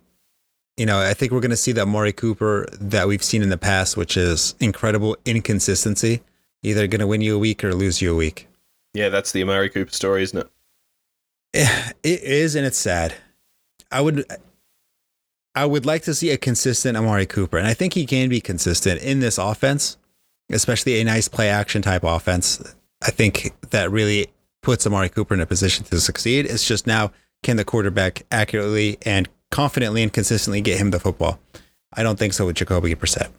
You 0.77 0.87
know, 0.87 1.01
I 1.01 1.13
think 1.13 1.33
we're 1.33 1.41
going 1.41 1.51
to 1.51 1.57
see 1.57 1.73
that 1.73 1.87
Maury 1.87 2.13
Cooper 2.13 2.67
that 2.81 3.07
we've 3.09 3.23
seen 3.23 3.43
in 3.43 3.51
the 3.51 3.59
past, 3.59 3.97
which 3.97 4.17
is 4.17 4.55
incredible 4.61 5.17
inconsistency. 5.25 6.23
Either 6.63 6.87
going 6.87 7.01
to 7.01 7.07
win 7.07 7.21
you 7.21 7.35
a 7.35 7.39
week 7.39 7.63
or 7.65 7.75
lose 7.75 8.01
you 8.01 8.13
a 8.13 8.17
week. 8.17 8.49
Yeah, 8.95 9.09
that's 9.09 9.33
the 9.33 9.43
Amari 9.43 9.69
Cooper 9.69 9.91
story, 9.93 10.23
isn't 10.23 10.39
it? 10.39 10.49
It 12.05 12.23
is, 12.23 12.57
and 12.57 12.67
it's 12.67 12.79
sad. 12.79 13.15
I 13.91 14.01
would, 14.01 14.25
I 15.55 15.67
would 15.67 15.87
like 15.87 16.03
to 16.03 16.15
see 16.15 16.31
a 16.31 16.37
consistent 16.37 16.97
Amari 16.97 17.27
Cooper, 17.27 17.59
and 17.59 17.67
I 17.67 17.75
think 17.75 17.95
he 17.95 18.07
can 18.07 18.29
be 18.29 18.41
consistent 18.41 19.01
in 19.03 19.21
this 19.21 19.39
offense, 19.39 19.99
especially 20.51 21.01
a 21.01 21.05
nice 21.05 21.29
play 21.29 21.49
action 21.49 21.83
type 21.83 22.03
offense. 22.03 22.75
I 23.03 23.11
think 23.11 23.53
that 23.71 23.91
really 23.91 24.29
puts 24.63 24.87
Amari 24.87 25.11
Cooper 25.11 25.35
in 25.35 25.41
a 25.41 25.47
position 25.47 25.85
to 25.87 26.01
succeed. 26.01 26.47
It's 26.47 26.67
just 26.67 26.87
now 26.87 27.13
can 27.43 27.57
the 27.57 27.65
quarterback 27.65 28.25
accurately 28.31 28.99
and 29.03 29.29
confidently 29.51 30.03
and 30.03 30.13
consistently 30.13 30.61
get 30.61 30.79
him 30.79 30.91
the 30.91 31.01
football? 31.01 31.39
I 31.93 32.03
don't 32.03 32.19
think 32.19 32.33
so 32.33 32.47
with 32.47 32.57
Jacoby 32.57 32.95
Brissett. 32.95 33.31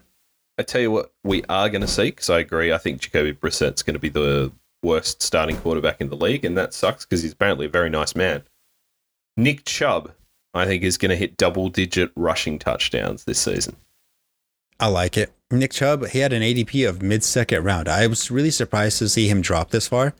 I 0.57 0.63
tell 0.63 0.81
you 0.81 0.91
what, 0.91 1.11
we 1.23 1.43
are 1.49 1.69
going 1.69 1.81
to 1.81 1.87
see 1.87 2.05
because 2.05 2.29
I 2.29 2.39
agree. 2.39 2.71
I 2.71 2.77
think 2.77 3.01
Jacoby 3.01 3.33
Brissett's 3.33 3.81
going 3.81 3.95
to 3.95 3.99
be 3.99 4.09
the 4.09 4.51
worst 4.83 5.21
starting 5.21 5.57
quarterback 5.57 6.01
in 6.01 6.09
the 6.09 6.15
league, 6.15 6.43
and 6.45 6.57
that 6.57 6.73
sucks 6.73 7.05
because 7.05 7.23
he's 7.23 7.33
apparently 7.33 7.65
a 7.65 7.69
very 7.69 7.89
nice 7.89 8.15
man. 8.15 8.43
Nick 9.37 9.65
Chubb, 9.65 10.11
I 10.53 10.65
think, 10.65 10.83
is 10.83 10.97
going 10.97 11.09
to 11.09 11.15
hit 11.15 11.37
double-digit 11.37 12.11
rushing 12.15 12.59
touchdowns 12.59 13.23
this 13.23 13.39
season. 13.39 13.75
I 14.79 14.87
like 14.87 15.17
it. 15.17 15.31
Nick 15.49 15.71
Chubb, 15.71 16.07
he 16.07 16.19
had 16.19 16.33
an 16.33 16.41
ADP 16.41 16.87
of 16.87 17.01
mid 17.01 17.23
second 17.23 17.63
round. 17.63 17.87
I 17.87 18.05
was 18.07 18.29
really 18.31 18.51
surprised 18.51 18.97
to 18.99 19.07
see 19.09 19.27
him 19.27 19.41
drop 19.41 19.69
this 19.71 19.87
far. 19.87 20.13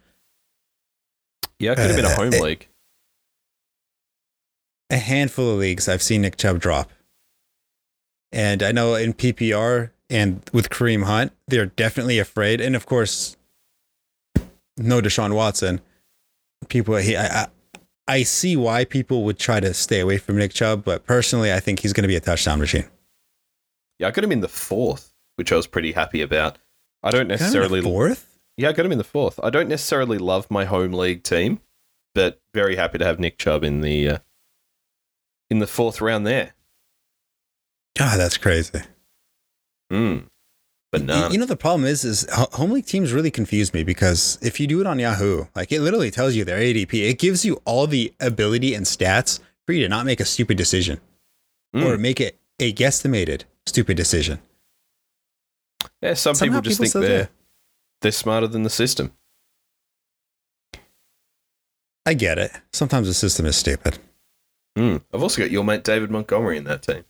Yeah, 1.60 1.72
it 1.74 1.76
could 1.78 1.88
have 1.88 1.96
been 1.96 2.06
a 2.06 2.10
Uh, 2.10 2.16
home 2.16 2.30
league. 2.42 2.68
a 4.90 4.98
handful 4.98 5.52
of 5.54 5.58
leagues 5.60 5.88
I've 5.88 6.04
seen 6.04 6.22
Nick 6.22 6.38
Chubb 6.38 6.60
drop. 6.60 6.92
And 8.32 8.62
I 8.62 8.72
know 8.72 8.94
in 8.96 9.14
PPR 9.14 9.90
and 10.10 10.48
with 10.54 10.70
Kareem 10.70 11.04
Hunt, 11.06 11.32
they're 11.48 11.66
definitely 11.68 12.20
afraid. 12.20 12.62
And 12.62 12.76
of 12.76 12.86
course, 12.86 13.36
no 14.78 15.02
Deshaun 15.02 15.36
Watson. 15.36 15.82
People, 16.70 16.96
he, 16.98 17.16
I, 17.16 17.44
I, 17.44 17.48
I 18.08 18.24
see 18.24 18.56
why 18.56 18.86
people 18.86 19.24
would 19.24 19.38
try 19.38 19.60
to 19.60 19.74
stay 19.74 20.00
away 20.00 20.18
from 20.18 20.38
Nick 20.38 20.54
Chubb, 20.54 20.84
but 20.84 21.06
personally, 21.06 21.52
I 21.54 21.60
think 21.60 21.80
he's 21.80 21.94
going 21.94 22.04
to 22.04 22.08
be 22.08 22.16
a 22.16 22.22
touchdown 22.22 22.60
machine. 22.60 22.86
Yeah, 24.00 24.08
I 24.08 24.12
got 24.12 24.24
him 24.24 24.32
in 24.32 24.42
the 24.42 24.48
fourth, 24.48 25.14
which 25.36 25.52
I 25.52 25.56
was 25.56 25.68
pretty 25.68 25.92
happy 25.92 26.22
about. 26.22 26.58
I 27.02 27.12
don't 27.12 27.28
necessarily. 27.28 27.82
fourth. 27.82 28.40
Yeah, 28.58 28.70
I 28.70 28.74
got 28.74 28.86
him 28.86 28.92
in 28.92 28.98
the 28.98 29.04
fourth. 29.04 29.40
I 29.44 29.50
don't 29.50 29.70
necessarily 29.70 30.18
love 30.18 30.50
my 30.50 30.66
home 30.66 30.94
league 30.94 31.24
team, 31.24 31.60
but 32.14 32.42
very 32.54 32.76
happy 32.76 32.98
to 32.98 33.06
have 33.06 33.20
Nick 33.20 33.38
Chubb 33.38 33.64
in 33.64 33.82
the 33.82 34.10
uh, 34.10 34.18
in 35.50 35.60
the 35.60 35.68
fourth 35.68 36.02
round 36.02 36.26
there. 36.26 36.54
God, 37.98 38.20
that's 38.20 38.38
crazy. 38.38 38.82
Mm. 39.92 40.28
You, 40.94 41.00
Banana. 41.00 41.32
you 41.34 41.40
know 41.40 41.46
the 41.48 41.56
problem 41.56 41.86
is, 41.86 42.04
is 42.06 42.28
home 42.32 42.72
league 42.72 42.86
teams 42.86 43.12
really 43.12 43.32
confuse 43.32 43.74
me 43.74 43.84
because 43.84 44.38
if 44.42 44.60
you 44.60 44.68
do 44.68 44.80
it 44.80 44.86
on 44.88 45.00
Yahoo, 45.00 45.46
like 45.56 45.72
it 45.72 45.82
literally 45.82 46.12
tells 46.12 46.36
you 46.36 46.46
their 46.46 46.60
ADP, 46.60 46.94
it 47.10 47.18
gives 47.20 47.44
you 47.44 47.60
all 47.66 47.88
the 47.88 48.14
ability 48.20 48.76
and 48.76 48.86
stats 48.86 49.40
for 49.66 49.74
you 49.74 49.82
to 49.82 49.90
not 49.90 50.06
make 50.06 50.20
a 50.20 50.26
stupid 50.26 50.58
decision 50.58 51.00
Mm. 51.76 51.86
or 51.86 51.98
make 51.98 52.22
it 52.22 52.38
a 52.60 52.72
guesstimated 52.72 53.46
stupid 53.66 53.98
decision. 53.98 54.38
yeah, 56.04 56.14
some 56.14 56.36
Somehow 56.36 56.58
people 56.58 56.62
just 56.62 56.80
people 56.82 57.02
think 57.02 57.06
they're 57.12 57.30
they're 58.02 58.12
smarter 58.12 58.46
than 58.48 58.62
the 58.62 58.70
system. 58.70 59.12
I 62.06 62.14
get 62.14 62.38
it. 62.38 62.52
Sometimes 62.72 63.08
the 63.08 63.14
system 63.14 63.46
is 63.48 63.56
stupid. 63.56 63.98
Mm. 64.78 65.02
I've 65.14 65.24
also 65.24 65.42
got 65.42 65.50
your 65.52 65.64
mate 65.64 65.84
David 65.84 66.12
Montgomery 66.12 66.58
in 66.58 66.66
that 66.66 66.84
team. 66.84 67.06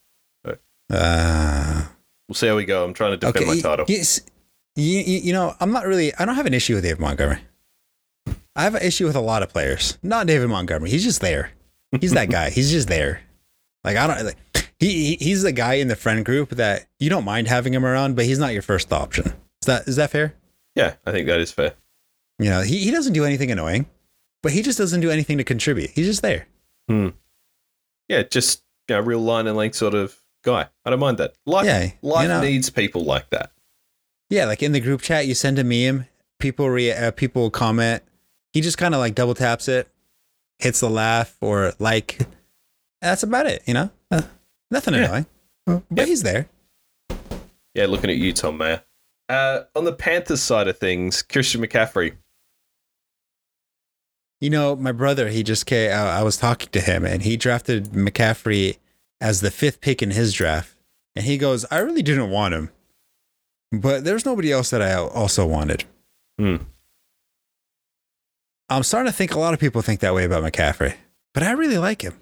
Uh, 0.89 1.85
We'll 2.27 2.35
see 2.35 2.47
how 2.47 2.55
we 2.55 2.65
go. 2.65 2.83
I'm 2.83 2.93
trying 2.93 3.11
to 3.11 3.17
defend 3.17 3.37
okay, 3.37 3.45
my 3.45 3.55
y- 3.55 3.61
title. 3.61 3.85
Yes, 3.87 4.21
you, 4.75 4.99
you, 4.99 5.19
you 5.19 5.33
know, 5.33 5.55
I'm 5.59 5.71
not 5.71 5.85
really. 5.85 6.13
I 6.15 6.25
don't 6.25 6.35
have 6.35 6.45
an 6.45 6.53
issue 6.53 6.75
with 6.75 6.83
David 6.83 6.99
Montgomery. 6.99 7.39
I 8.55 8.63
have 8.63 8.75
an 8.75 8.83
issue 8.83 9.05
with 9.05 9.15
a 9.15 9.21
lot 9.21 9.43
of 9.43 9.49
players. 9.49 9.97
Not 10.03 10.27
David 10.27 10.49
Montgomery. 10.49 10.89
He's 10.89 11.03
just 11.03 11.21
there. 11.21 11.51
He's 11.99 12.13
that 12.13 12.29
guy. 12.29 12.49
He's 12.49 12.71
just 12.71 12.87
there. 12.87 13.21
Like 13.83 13.97
I 13.97 14.07
don't. 14.07 14.25
Like, 14.25 14.37
he, 14.79 15.15
he 15.15 15.15
he's 15.15 15.43
the 15.43 15.51
guy 15.51 15.75
in 15.75 15.87
the 15.87 15.95
friend 15.95 16.25
group 16.25 16.49
that 16.51 16.87
you 16.99 17.09
don't 17.09 17.25
mind 17.25 17.47
having 17.47 17.73
him 17.73 17.85
around, 17.85 18.15
but 18.15 18.25
he's 18.25 18.39
not 18.39 18.53
your 18.53 18.61
first 18.61 18.91
option. 18.91 19.27
Is 19.27 19.67
that 19.67 19.87
is 19.87 19.95
that 19.97 20.09
fair? 20.11 20.33
Yeah, 20.75 20.95
I 21.05 21.11
think 21.11 21.27
that 21.27 21.39
is 21.39 21.51
fair. 21.51 21.73
You 22.39 22.49
know, 22.49 22.61
he, 22.61 22.79
he 22.79 22.91
doesn't 22.91 23.13
do 23.13 23.25
anything 23.25 23.51
annoying, 23.51 23.85
but 24.41 24.51
he 24.51 24.61
just 24.61 24.77
doesn't 24.77 25.01
do 25.01 25.11
anything 25.11 25.37
to 25.37 25.43
contribute. 25.43 25.91
He's 25.91 26.07
just 26.07 26.21
there. 26.21 26.47
Hmm. 26.89 27.09
Yeah, 28.09 28.23
just 28.23 28.63
you 28.89 28.95
know, 28.95 29.01
real 29.01 29.19
line 29.19 29.47
and 29.47 29.55
length 29.55 29.75
sort 29.75 29.93
of 29.93 30.17
guy. 30.43 30.67
I 30.85 30.89
don't 30.89 30.99
mind 30.99 31.17
that. 31.17 31.33
Life, 31.45 31.65
Yeah, 31.65 31.89
life 32.01 32.23
you 32.23 32.27
know- 32.29 32.41
needs 32.41 32.69
people 32.69 33.03
like 33.03 33.29
that. 33.31 33.51
Yeah, 34.29 34.45
like 34.45 34.63
in 34.63 34.71
the 34.71 34.79
group 34.79 35.01
chat, 35.01 35.25
you 35.27 35.33
send 35.35 35.59
a 35.59 35.63
meme, 35.63 36.07
people 36.39 36.69
re- 36.69 36.91
uh, 36.91 37.11
people 37.11 37.49
comment. 37.49 38.03
He 38.51 38.61
just 38.61 38.77
kind 38.77 38.93
of 38.93 38.99
like 38.99 39.15
double 39.15 39.33
taps 39.35 39.67
it, 39.67 39.87
hits 40.59 40.79
the 40.79 40.89
laugh 40.89 41.35
or 41.41 41.73
like. 41.79 42.19
That's 43.01 43.23
about 43.23 43.47
it, 43.47 43.63
you 43.65 43.73
know. 43.73 43.89
Uh, 44.11 44.21
nothing 44.71 44.93
Yeah. 44.93 45.05
annoying, 45.05 45.25
but 45.65 45.83
Yeah. 45.95 46.05
he's 46.05 46.23
there. 46.23 46.47
Yeah, 47.73 47.87
looking 47.87 48.09
at 48.09 48.15
you, 48.17 48.31
Tom 48.33 48.57
Mayer. 48.57 48.83
Uh, 49.29 49.63
on 49.75 49.83
the 49.83 49.93
Panthers 49.93 50.41
side 50.41 50.67
of 50.67 50.77
things, 50.77 51.21
Christian 51.21 51.61
McCaffrey. 51.61 52.15
You 54.41 54.49
know, 54.49 54.75
my 54.75 54.91
brother, 54.91 55.29
he 55.29 55.43
just 55.43 55.65
came, 55.65 55.91
uh, 55.91 55.95
I 55.95 56.23
was 56.23 56.37
talking 56.37 56.69
to 56.71 56.81
him 56.81 57.05
and 57.05 57.23
he 57.23 57.37
drafted 57.37 57.89
McCaffrey 57.93 58.77
as 59.23 59.39
the 59.41 59.49
fifth 59.49 59.79
pick 59.81 60.01
in 60.03 60.11
his 60.11 60.33
draft. 60.33 60.75
And 61.15 61.25
he 61.25 61.37
goes, 61.37 61.65
I 61.71 61.77
really 61.79 62.01
didn't 62.03 62.29
want 62.29 62.53
him, 62.53 62.69
but 63.71 64.03
there's 64.03 64.25
nobody 64.25 64.51
else 64.51 64.69
that 64.71 64.81
I 64.81 64.93
also 64.95 65.45
wanted. 65.47 65.85
Hmm. 66.37 66.57
I'm 68.69 68.83
starting 68.83 69.11
to 69.11 69.15
think 69.15 69.33
a 69.33 69.39
lot 69.39 69.53
of 69.53 69.59
people 69.59 69.81
think 69.81 69.99
that 70.01 70.13
way 70.13 70.25
about 70.25 70.43
McCaffrey, 70.43 70.95
but 71.33 71.43
I 71.43 71.51
really 71.51 71.77
like 71.77 72.01
him. 72.01 72.19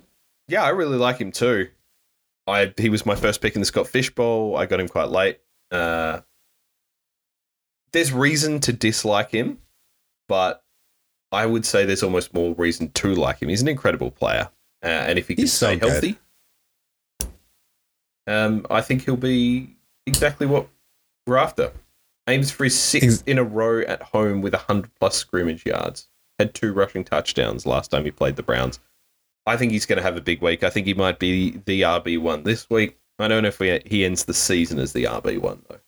Yeah, 0.47 0.63
I 0.63 0.69
really 0.69 0.97
like 0.97 1.17
him 1.17 1.31
too. 1.31 1.69
I 2.47 2.73
he 2.77 2.89
was 2.89 3.05
my 3.05 3.15
first 3.15 3.41
pick 3.41 3.55
in 3.55 3.61
the 3.61 3.65
Scott 3.65 3.87
Fishbowl. 3.87 4.57
I 4.57 4.65
got 4.65 4.79
him 4.79 4.89
quite 4.89 5.09
late. 5.09 5.39
Uh, 5.71 6.21
there's 7.93 8.11
reason 8.11 8.59
to 8.61 8.73
dislike 8.73 9.31
him, 9.31 9.59
but 10.27 10.63
I 11.31 11.45
would 11.45 11.65
say 11.65 11.85
there's 11.85 12.03
almost 12.03 12.33
more 12.33 12.53
reason 12.55 12.91
to 12.91 13.15
like 13.15 13.41
him. 13.41 13.49
He's 13.49 13.61
an 13.61 13.67
incredible 13.69 14.11
player, 14.11 14.49
uh, 14.83 14.87
and 14.87 15.17
if 15.19 15.27
he 15.29 15.35
can 15.35 15.43
He's 15.43 15.53
so 15.53 15.67
stay 15.67 15.77
good. 15.77 15.89
healthy, 15.91 16.19
um, 18.27 18.65
I 18.69 18.81
think 18.81 19.03
he'll 19.03 19.17
be 19.17 19.75
exactly 20.05 20.47
what 20.47 20.67
we're 21.25 21.37
after. 21.37 21.71
Aims 22.27 22.51
for 22.51 22.63
his 22.65 22.79
sixth 22.79 23.23
in 23.27 23.37
a 23.37 23.43
row 23.43 23.81
at 23.81 24.01
home 24.01 24.41
with 24.41 24.53
100 24.53 24.91
plus 24.99 25.15
scrimmage 25.15 25.65
yards. 25.65 26.07
Had 26.39 26.53
two 26.53 26.73
rushing 26.73 27.03
touchdowns 27.03 27.65
last 27.65 27.91
time 27.91 28.05
he 28.05 28.11
played 28.11 28.35
the 28.35 28.43
Browns. 28.43 28.79
I 29.45 29.57
think 29.57 29.71
he's 29.71 29.85
going 29.85 29.97
to 29.97 30.03
have 30.03 30.17
a 30.17 30.21
big 30.21 30.41
week. 30.41 30.63
I 30.63 30.69
think 30.69 30.85
he 30.85 30.93
might 30.93 31.19
be 31.19 31.61
the 31.65 31.81
RB 31.81 32.19
one 32.19 32.43
this 32.43 32.69
week. 32.69 32.97
I 33.19 33.27
don't 33.27 33.43
know 33.43 33.49
if 33.49 33.59
we, 33.59 33.81
he 33.85 34.05
ends 34.05 34.25
the 34.25 34.33
season 34.33 34.79
as 34.79 34.93
the 34.93 35.03
RB 35.05 35.39
one 35.39 35.61
though. 35.69 35.79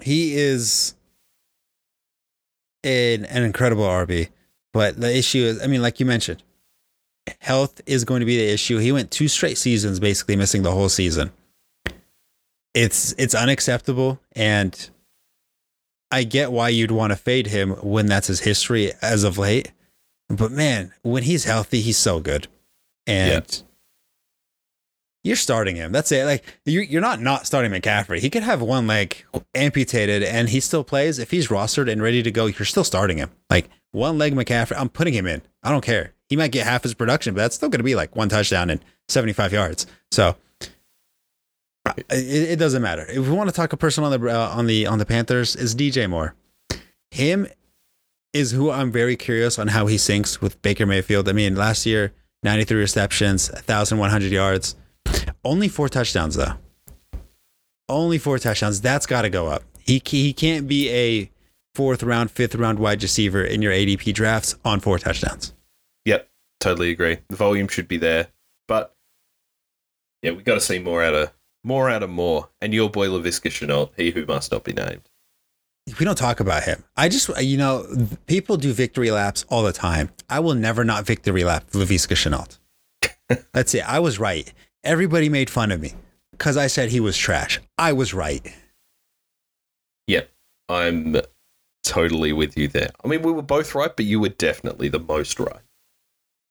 He 0.00 0.36
is 0.36 0.94
an, 2.84 3.24
an 3.24 3.42
incredible 3.42 3.84
RB, 3.84 4.28
but 4.72 5.00
the 5.00 5.16
issue 5.16 5.38
is, 5.38 5.62
I 5.62 5.66
mean, 5.66 5.82
like 5.82 5.98
you 6.00 6.06
mentioned, 6.06 6.42
health 7.40 7.80
is 7.86 8.04
going 8.04 8.20
to 8.20 8.26
be 8.26 8.36
the 8.36 8.52
issue. 8.52 8.78
He 8.78 8.92
went 8.92 9.10
two 9.10 9.28
straight 9.28 9.58
seasons, 9.58 10.00
basically 10.00 10.36
missing 10.36 10.62
the 10.62 10.72
whole 10.72 10.88
season. 10.88 11.32
It's 12.74 13.14
it's 13.18 13.34
unacceptable, 13.34 14.20
and 14.32 14.90
I 16.10 16.24
get 16.24 16.52
why 16.52 16.68
you'd 16.68 16.90
want 16.90 17.12
to 17.12 17.16
fade 17.16 17.46
him 17.48 17.70
when 17.82 18.06
that's 18.06 18.26
his 18.26 18.40
history 18.40 18.92
as 19.00 19.24
of 19.24 19.38
late. 19.38 19.72
But 20.28 20.52
man, 20.52 20.92
when 21.02 21.22
he's 21.22 21.44
healthy, 21.44 21.80
he's 21.80 21.98
so 21.98 22.20
good, 22.20 22.48
and 23.06 23.62
you're 25.26 25.36
starting 25.36 25.76
him. 25.76 25.92
That's 25.92 26.12
it. 26.12 26.24
Like 26.24 26.44
you, 26.64 26.80
you're 26.80 27.00
not 27.00 27.20
not 27.20 27.46
starting 27.46 27.72
McCaffrey. 27.72 28.18
He 28.18 28.30
could 28.30 28.42
have 28.42 28.60
one 28.60 28.86
leg 28.86 29.24
amputated, 29.54 30.22
and 30.22 30.48
he 30.48 30.60
still 30.60 30.84
plays. 30.84 31.18
If 31.18 31.30
he's 31.30 31.48
rostered 31.48 31.90
and 31.90 32.02
ready 32.02 32.22
to 32.22 32.30
go, 32.30 32.46
you're 32.46 32.64
still 32.64 32.84
starting 32.84 33.18
him. 33.18 33.30
Like 33.50 33.68
one 33.92 34.18
leg 34.18 34.34
McCaffrey, 34.34 34.78
I'm 34.78 34.88
putting 34.88 35.14
him 35.14 35.26
in. 35.26 35.42
I 35.62 35.70
don't 35.70 35.84
care. 35.84 36.12
He 36.28 36.36
might 36.36 36.52
get 36.52 36.66
half 36.66 36.82
his 36.82 36.94
production, 36.94 37.34
but 37.34 37.42
that's 37.42 37.56
still 37.56 37.68
going 37.68 37.78
to 37.80 37.84
be 37.84 37.94
like 37.94 38.16
one 38.16 38.28
touchdown 38.28 38.70
and 38.70 38.84
75 39.08 39.52
yards. 39.52 39.86
So 40.10 40.36
it, 41.96 42.06
it 42.10 42.58
doesn't 42.58 42.82
matter. 42.82 43.06
If 43.08 43.26
we 43.26 43.30
want 43.30 43.48
to 43.48 43.54
talk 43.54 43.72
a 43.72 43.76
person 43.76 44.04
on 44.04 44.18
the 44.18 44.28
uh, 44.28 44.48
on 44.48 44.66
the 44.66 44.86
on 44.86 44.98
the 44.98 45.06
Panthers, 45.06 45.54
is 45.56 45.74
DJ 45.74 46.08
Moore. 46.08 46.34
Him 47.10 47.46
is 48.32 48.50
who 48.50 48.70
I'm 48.70 48.90
very 48.90 49.16
curious 49.16 49.58
on 49.58 49.68
how 49.68 49.86
he 49.86 49.96
syncs 49.96 50.40
with 50.40 50.60
Baker 50.62 50.84
Mayfield. 50.84 51.28
I 51.28 51.32
mean, 51.32 51.54
last 51.54 51.86
year 51.86 52.12
93 52.42 52.78
receptions, 52.78 53.50
1,100 53.50 54.30
yards, 54.30 54.76
only 55.44 55.68
four 55.68 55.88
touchdowns 55.88 56.34
though. 56.34 56.54
Only 57.88 58.18
four 58.18 58.38
touchdowns. 58.38 58.80
That's 58.80 59.06
got 59.06 59.22
to 59.22 59.30
go 59.30 59.46
up. 59.46 59.62
He 59.78 60.02
he 60.04 60.32
can't 60.32 60.66
be 60.66 60.90
a 60.90 61.30
fourth 61.74 62.02
round, 62.02 62.30
fifth 62.30 62.54
round 62.54 62.78
wide 62.78 63.02
receiver 63.02 63.44
in 63.44 63.62
your 63.62 63.72
ADP 63.72 64.12
drafts 64.12 64.56
on 64.64 64.80
four 64.80 64.98
touchdowns. 64.98 65.54
Totally 66.60 66.90
agree. 66.90 67.18
The 67.28 67.36
volume 67.36 67.68
should 67.68 67.88
be 67.88 67.98
there, 67.98 68.28
but 68.66 68.94
yeah, 70.22 70.32
we 70.32 70.42
got 70.42 70.54
to 70.54 70.60
see 70.60 70.78
more 70.78 71.02
out 71.02 71.14
of 71.14 71.32
more 71.62 71.90
out 71.90 72.02
of 72.02 72.10
more. 72.10 72.48
And 72.60 72.72
your 72.72 72.88
boy 72.88 73.08
Laviska 73.08 73.50
Shenault, 73.50 73.90
he 73.96 74.10
who 74.12 74.24
must 74.24 74.52
not 74.52 74.64
be 74.64 74.72
named. 74.72 75.02
we 75.98 76.04
don't 76.04 76.16
talk 76.16 76.40
about 76.40 76.62
him. 76.62 76.84
I 76.96 77.08
just, 77.08 77.28
uh, 77.30 77.40
you 77.40 77.56
know, 77.56 77.86
people 78.26 78.56
do 78.56 78.72
victory 78.72 79.10
laps 79.10 79.44
all 79.48 79.62
the 79.62 79.72
time. 79.72 80.10
I 80.30 80.40
will 80.40 80.54
never 80.54 80.84
not 80.84 81.04
victory 81.04 81.44
lap 81.44 81.70
Laviska 81.72 82.14
Shenault. 82.14 82.58
That's 83.52 83.74
it. 83.74 83.88
I 83.88 83.98
was 83.98 84.18
right. 84.18 84.52
Everybody 84.84 85.28
made 85.28 85.50
fun 85.50 85.72
of 85.72 85.80
me 85.80 85.94
because 86.30 86.56
I 86.56 86.68
said 86.68 86.90
he 86.90 87.00
was 87.00 87.18
trash. 87.18 87.60
I 87.76 87.92
was 87.92 88.14
right. 88.14 88.46
Yep, 90.06 90.30
I'm 90.68 91.16
totally 91.82 92.32
with 92.32 92.56
you 92.56 92.68
there. 92.68 92.90
I 93.04 93.08
mean, 93.08 93.22
we 93.22 93.32
were 93.32 93.42
both 93.42 93.74
right, 93.74 93.94
but 93.94 94.04
you 94.04 94.20
were 94.20 94.28
definitely 94.28 94.88
the 94.88 95.00
most 95.00 95.40
right. 95.40 95.60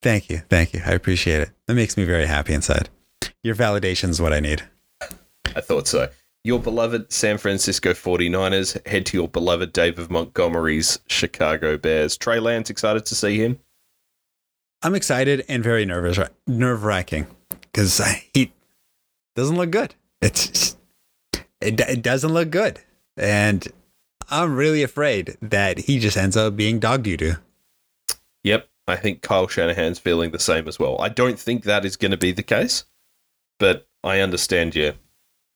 Thank 0.01 0.29
you. 0.29 0.41
Thank 0.49 0.73
you. 0.73 0.81
I 0.85 0.91
appreciate 0.91 1.41
it. 1.41 1.51
That 1.67 1.75
makes 1.75 1.97
me 1.97 2.03
very 2.03 2.25
happy 2.27 2.53
inside. 2.53 2.89
Your 3.43 3.55
validation 3.55 4.09
is 4.09 4.21
what 4.21 4.33
I 4.33 4.39
need. 4.39 4.63
I 5.55 5.61
thought 5.61 5.87
so. 5.87 6.09
Your 6.43 6.59
beloved 6.59 7.11
San 7.11 7.39
Francisco 7.39 7.93
49ers 7.93 8.85
head 8.87 9.05
to 9.07 9.17
your 9.17 9.27
beloved 9.27 9.73
David 9.73 10.11
Montgomery's 10.11 10.99
Chicago 11.07 11.75
Bears. 11.77 12.17
Trey 12.17 12.39
Lance, 12.39 12.69
excited 12.69 13.05
to 13.07 13.15
see 13.15 13.37
him? 13.37 13.59
I'm 14.83 14.93
excited 14.93 15.43
and 15.49 15.63
very 15.63 15.85
nervous, 15.85 16.19
nerve 16.45 16.83
wracking 16.83 17.25
because 17.61 17.99
he 18.33 18.53
doesn't 19.35 19.55
look 19.55 19.71
good. 19.71 19.95
It's 20.21 20.77
it, 21.61 21.79
it 21.79 22.03
doesn't 22.03 22.31
look 22.31 22.51
good, 22.51 22.79
and 23.17 23.67
I'm 24.29 24.55
really 24.55 24.83
afraid 24.83 25.37
that 25.41 25.79
he 25.79 25.97
just 25.97 26.17
ends 26.17 26.37
up 26.37 26.55
being 26.55 26.79
dog 26.79 27.01
doo 27.01 27.17
doo. 27.17 27.33
Yep, 28.43 28.67
I 28.87 28.95
think 28.95 29.21
Kyle 29.21 29.47
Shanahan's 29.47 29.99
feeling 29.99 30.31
the 30.31 30.39
same 30.39 30.67
as 30.67 30.77
well. 30.77 30.97
I 31.01 31.09
don't 31.09 31.39
think 31.39 31.63
that 31.63 31.85
is 31.85 31.97
going 31.97 32.11
to 32.11 32.17
be 32.17 32.31
the 32.31 32.43
case, 32.43 32.85
but 33.59 33.87
I 34.03 34.19
understand 34.19 34.75
your 34.75 34.93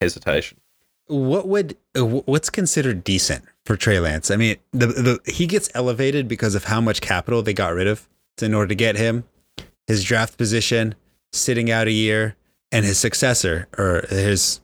hesitation. 0.00 0.58
What 1.06 1.48
would 1.48 1.76
what's 1.94 2.50
considered 2.50 3.02
decent 3.02 3.44
for 3.64 3.76
Trey 3.76 3.98
Lance? 3.98 4.30
I 4.30 4.36
mean, 4.36 4.56
the 4.72 4.86
the 4.86 5.20
he 5.32 5.46
gets 5.46 5.68
elevated 5.74 6.28
because 6.28 6.54
of 6.54 6.64
how 6.64 6.80
much 6.80 7.00
capital 7.00 7.42
they 7.42 7.52
got 7.52 7.74
rid 7.74 7.86
of 7.86 8.08
in 8.40 8.54
order 8.54 8.68
to 8.68 8.74
get 8.74 8.96
him, 8.96 9.24
his 9.86 10.04
draft 10.04 10.38
position, 10.38 10.94
sitting 11.32 11.70
out 11.70 11.88
a 11.88 11.92
year, 11.92 12.36
and 12.72 12.84
his 12.84 12.98
successor 12.98 13.68
or 13.76 14.04
his 14.08 14.60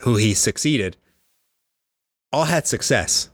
who 0.00 0.16
he 0.16 0.34
succeeded, 0.34 0.96
all 2.32 2.44
had 2.44 2.66
success. 2.66 3.30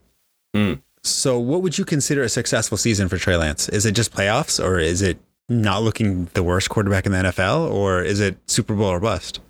Hmm. 0.54 0.74
So, 1.02 1.38
what 1.38 1.62
would 1.62 1.78
you 1.78 1.84
consider 1.84 2.22
a 2.22 2.28
successful 2.28 2.76
season 2.76 3.08
for 3.08 3.16
Trey 3.18 3.37
Lance? 3.37 3.68
Is 3.68 3.87
it 3.87 3.92
just 3.92 4.12
playoffs, 4.12 4.62
or 4.62 4.78
is 4.78 5.02
it 5.02 5.18
not 5.48 5.82
looking 5.82 6.26
the 6.34 6.42
worst 6.42 6.68
quarterback 6.70 7.06
in 7.06 7.12
the 7.12 7.18
NFL, 7.18 7.70
or 7.70 8.02
is 8.02 8.20
it 8.20 8.38
Super 8.46 8.74
Bowl 8.74 8.87
or 8.87 9.00
bust? 9.00 9.40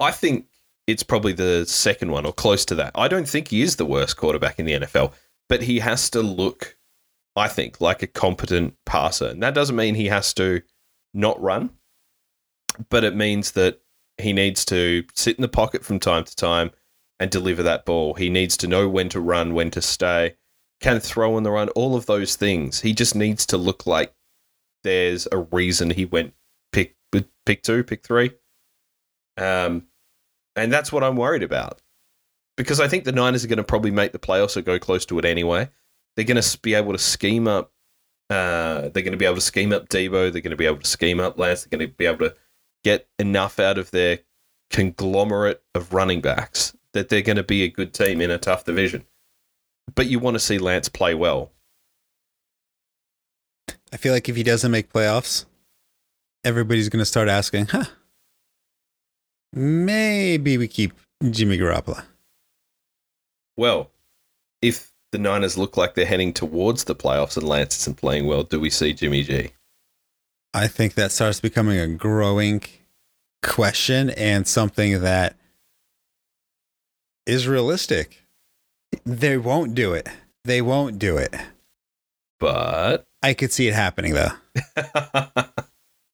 I 0.00 0.10
think 0.10 0.46
it's 0.86 1.02
probably 1.02 1.32
the 1.32 1.64
second 1.66 2.10
one 2.10 2.26
or 2.26 2.32
close 2.32 2.64
to 2.66 2.74
that. 2.74 2.92
I 2.94 3.08
don't 3.08 3.28
think 3.28 3.48
he 3.48 3.62
is 3.62 3.76
the 3.76 3.86
worst 3.86 4.16
quarterback 4.16 4.58
in 4.58 4.66
the 4.66 4.72
NFL, 4.72 5.12
but 5.48 5.62
he 5.62 5.78
has 5.78 6.10
to 6.10 6.22
look, 6.22 6.76
I 7.36 7.48
think, 7.48 7.80
like 7.80 8.02
a 8.02 8.06
competent 8.06 8.74
passer. 8.84 9.28
And 9.28 9.42
that 9.42 9.54
doesn't 9.54 9.76
mean 9.76 9.94
he 9.94 10.06
has 10.06 10.34
to 10.34 10.62
not 11.14 11.40
run, 11.40 11.70
but 12.88 13.04
it 13.04 13.14
means 13.14 13.52
that 13.52 13.80
he 14.18 14.32
needs 14.32 14.64
to 14.66 15.04
sit 15.14 15.36
in 15.36 15.42
the 15.42 15.48
pocket 15.48 15.84
from 15.84 16.00
time 16.00 16.24
to 16.24 16.36
time 16.36 16.70
and 17.22 17.30
deliver 17.30 17.62
that 17.62 17.84
ball. 17.84 18.14
He 18.14 18.28
needs 18.28 18.56
to 18.56 18.66
know 18.66 18.88
when 18.88 19.08
to 19.10 19.20
run, 19.20 19.54
when 19.54 19.70
to 19.70 19.80
stay, 19.80 20.34
can 20.80 20.98
throw 20.98 21.36
on 21.36 21.44
the 21.44 21.52
run, 21.52 21.68
all 21.68 21.94
of 21.94 22.06
those 22.06 22.34
things. 22.34 22.80
He 22.80 22.92
just 22.92 23.14
needs 23.14 23.46
to 23.46 23.56
look 23.56 23.86
like 23.86 24.12
there's 24.82 25.28
a 25.30 25.38
reason 25.38 25.90
he 25.90 26.04
went 26.04 26.34
pick 26.72 26.96
pick 27.46 27.62
two, 27.62 27.84
pick 27.84 28.02
three. 28.02 28.32
Um, 29.36 29.86
and 30.56 30.72
that's 30.72 30.90
what 30.90 31.04
I'm 31.04 31.14
worried 31.14 31.44
about. 31.44 31.80
Because 32.56 32.80
I 32.80 32.88
think 32.88 33.04
the 33.04 33.12
Niners 33.12 33.44
are 33.44 33.48
going 33.48 33.58
to 33.58 33.62
probably 33.62 33.92
make 33.92 34.10
the 34.10 34.18
playoffs 34.18 34.56
or 34.56 34.62
go 34.62 34.80
close 34.80 35.06
to 35.06 35.18
it 35.20 35.24
anyway. 35.24 35.70
They're 36.16 36.24
going 36.24 36.42
to 36.42 36.58
be 36.58 36.74
able 36.74 36.90
to 36.90 36.98
scheme 36.98 37.46
up. 37.46 37.70
Uh, 38.30 38.88
they're 38.88 39.04
going 39.04 39.12
to 39.12 39.16
be 39.16 39.26
able 39.26 39.36
to 39.36 39.40
scheme 39.40 39.72
up 39.72 39.88
Deebo. 39.88 40.32
They're 40.32 40.42
going 40.42 40.50
to 40.50 40.56
be 40.56 40.66
able 40.66 40.78
to 40.78 40.90
scheme 40.90 41.20
up 41.20 41.38
Lance. 41.38 41.62
They're 41.62 41.78
going 41.78 41.88
to 41.88 41.94
be 41.94 42.06
able 42.06 42.30
to 42.30 42.34
get 42.82 43.08
enough 43.20 43.60
out 43.60 43.78
of 43.78 43.92
their 43.92 44.18
conglomerate 44.70 45.62
of 45.76 45.94
running 45.94 46.20
backs 46.20 46.74
that 46.92 47.08
they're 47.08 47.22
going 47.22 47.36
to 47.36 47.42
be 47.42 47.62
a 47.62 47.68
good 47.68 47.92
team 47.92 48.20
in 48.20 48.30
a 48.30 48.38
tough 48.38 48.64
division. 48.64 49.04
But 49.94 50.06
you 50.06 50.18
want 50.18 50.34
to 50.34 50.40
see 50.40 50.58
Lance 50.58 50.88
play 50.88 51.14
well. 51.14 51.52
I 53.92 53.96
feel 53.96 54.12
like 54.12 54.28
if 54.28 54.36
he 54.36 54.42
doesn't 54.42 54.70
make 54.70 54.92
playoffs, 54.92 55.44
everybody's 56.44 56.88
going 56.88 57.00
to 57.00 57.06
start 57.06 57.28
asking, 57.28 57.66
huh, 57.66 57.84
Maybe 59.52 60.56
we 60.56 60.66
keep 60.66 60.92
Jimmy 61.30 61.58
Garoppolo. 61.58 62.02
Well, 63.56 63.90
if 64.62 64.92
the 65.10 65.18
Niners 65.18 65.58
look 65.58 65.76
like 65.76 65.94
they're 65.94 66.06
heading 66.06 66.32
towards 66.32 66.84
the 66.84 66.94
playoffs 66.94 67.36
and 67.36 67.46
Lance 67.46 67.78
isn't 67.80 67.98
playing 67.98 68.26
well, 68.26 68.44
do 68.44 68.58
we 68.58 68.70
see 68.70 68.94
Jimmy 68.94 69.22
G? 69.22 69.50
I 70.54 70.68
think 70.68 70.94
that 70.94 71.12
starts 71.12 71.40
becoming 71.40 71.78
a 71.78 71.86
growing 71.86 72.62
question 73.42 74.10
and 74.10 74.46
something 74.46 75.00
that 75.02 75.36
is 77.26 77.48
realistic. 77.48 78.22
They 79.04 79.36
won't 79.36 79.74
do 79.74 79.94
it. 79.94 80.08
They 80.44 80.60
won't 80.60 80.98
do 80.98 81.16
it. 81.16 81.34
But 82.40 83.06
I 83.22 83.34
could 83.34 83.52
see 83.52 83.68
it 83.68 83.74
happening 83.74 84.14
though. 84.14 84.32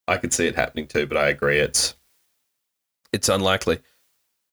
I 0.06 0.16
could 0.18 0.32
see 0.32 0.46
it 0.46 0.56
happening 0.56 0.86
too, 0.86 1.06
but 1.06 1.16
I 1.16 1.28
agree 1.28 1.58
it's 1.58 1.94
it's 3.12 3.28
unlikely. 3.28 3.80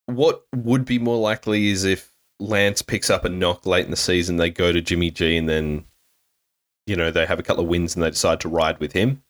What 0.05 0.43
would 0.55 0.85
be 0.85 0.99
more 0.99 1.17
likely 1.17 1.67
is 1.67 1.83
if 1.83 2.13
Lance 2.39 2.81
picks 2.81 3.09
up 3.09 3.25
a 3.25 3.29
knock 3.29 3.65
late 3.65 3.85
in 3.85 3.91
the 3.91 3.97
season, 3.97 4.37
they 4.37 4.49
go 4.49 4.71
to 4.71 4.81
Jimmy 4.81 5.11
G 5.11 5.35
and 5.35 5.49
then 5.49 5.85
you 6.87 6.95
know, 6.95 7.11
they 7.11 7.25
have 7.25 7.39
a 7.39 7.43
couple 7.43 7.63
of 7.63 7.69
wins 7.69 7.95
and 7.95 8.03
they 8.03 8.09
decide 8.09 8.39
to 8.41 8.49
ride 8.49 8.79
with 8.79 8.93
him. 8.93 9.23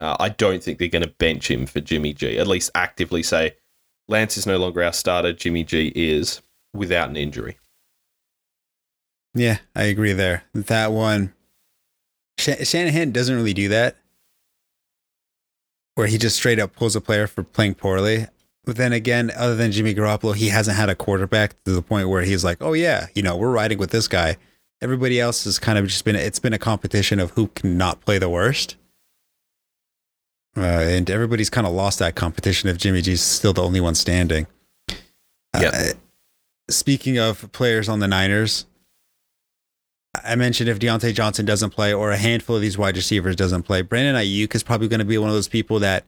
Uh, 0.00 0.16
I 0.18 0.30
don't 0.30 0.62
think 0.62 0.78
they're 0.78 0.88
going 0.88 1.02
to 1.02 1.08
bench 1.08 1.50
him 1.50 1.66
for 1.66 1.80
Jimmy 1.80 2.12
G. 2.12 2.38
At 2.38 2.46
least 2.46 2.70
actively 2.74 3.22
say 3.22 3.56
Lance 4.06 4.36
is 4.36 4.46
no 4.46 4.56
longer 4.56 4.82
our 4.82 4.92
starter. 4.92 5.32
Jimmy 5.32 5.64
G 5.64 5.92
is 5.94 6.40
without 6.74 7.08
an 7.08 7.16
injury. 7.16 7.58
Yeah, 9.34 9.58
I 9.74 9.84
agree 9.84 10.12
there. 10.12 10.44
That 10.54 10.92
one, 10.92 11.34
Sh- 12.38 12.64
Shanahan 12.66 13.12
doesn't 13.12 13.34
really 13.34 13.54
do 13.54 13.68
that, 13.68 13.96
where 15.94 16.06
he 16.06 16.18
just 16.18 16.36
straight 16.36 16.58
up 16.58 16.74
pulls 16.74 16.96
a 16.96 17.00
player 17.00 17.26
for 17.26 17.42
playing 17.42 17.74
poorly. 17.74 18.26
But 18.64 18.76
then 18.76 18.92
again, 18.92 19.30
other 19.36 19.54
than 19.54 19.72
Jimmy 19.72 19.94
Garoppolo, 19.94 20.34
he 20.34 20.48
hasn't 20.48 20.76
had 20.76 20.90
a 20.90 20.94
quarterback 20.94 21.62
to 21.64 21.72
the 21.72 21.82
point 21.82 22.08
where 22.08 22.22
he's 22.22 22.44
like, 22.44 22.58
oh 22.60 22.74
yeah, 22.74 23.06
you 23.14 23.22
know, 23.22 23.36
we're 23.36 23.50
riding 23.50 23.78
with 23.78 23.90
this 23.90 24.08
guy. 24.08 24.36
Everybody 24.82 25.18
else 25.18 25.44
has 25.44 25.58
kind 25.58 25.78
of 25.78 25.86
just 25.86 26.04
been, 26.04 26.16
it's 26.16 26.38
been 26.38 26.52
a 26.52 26.58
competition 26.58 27.18
of 27.18 27.30
who 27.32 27.48
can 27.48 27.78
not 27.78 28.00
play 28.02 28.18
the 28.18 28.28
worst. 28.28 28.76
Uh, 30.56 30.60
and 30.60 31.08
everybody's 31.08 31.50
kind 31.50 31.66
of 31.66 31.72
lost 31.72 31.98
that 32.00 32.14
competition 32.14 32.68
if 32.68 32.76
Jimmy 32.76 33.00
G's 33.00 33.22
still 33.22 33.52
the 33.52 33.62
only 33.62 33.80
one 33.80 33.94
standing. 33.94 34.46
Yep. 35.58 35.74
Uh, 35.74 35.92
speaking 36.70 37.18
of 37.18 37.50
players 37.52 37.88
on 37.88 37.98
the 38.00 38.08
Niners, 38.08 38.66
I 40.24 40.34
mentioned 40.34 40.68
if 40.68 40.78
Diontae 40.78 41.14
Johnson 41.14 41.44
doesn't 41.46 41.70
play 41.70 41.92
or 41.92 42.10
a 42.10 42.16
handful 42.16 42.56
of 42.56 42.62
these 42.62 42.78
wide 42.78 42.96
receivers 42.96 43.36
doesn't 43.36 43.62
play, 43.62 43.82
Brandon 43.82 44.14
Aiyuk 44.16 44.54
is 44.54 44.62
probably 44.62 44.88
going 44.88 44.98
to 45.00 45.04
be 45.04 45.18
one 45.18 45.28
of 45.28 45.34
those 45.34 45.48
people 45.48 45.78
that 45.80 46.04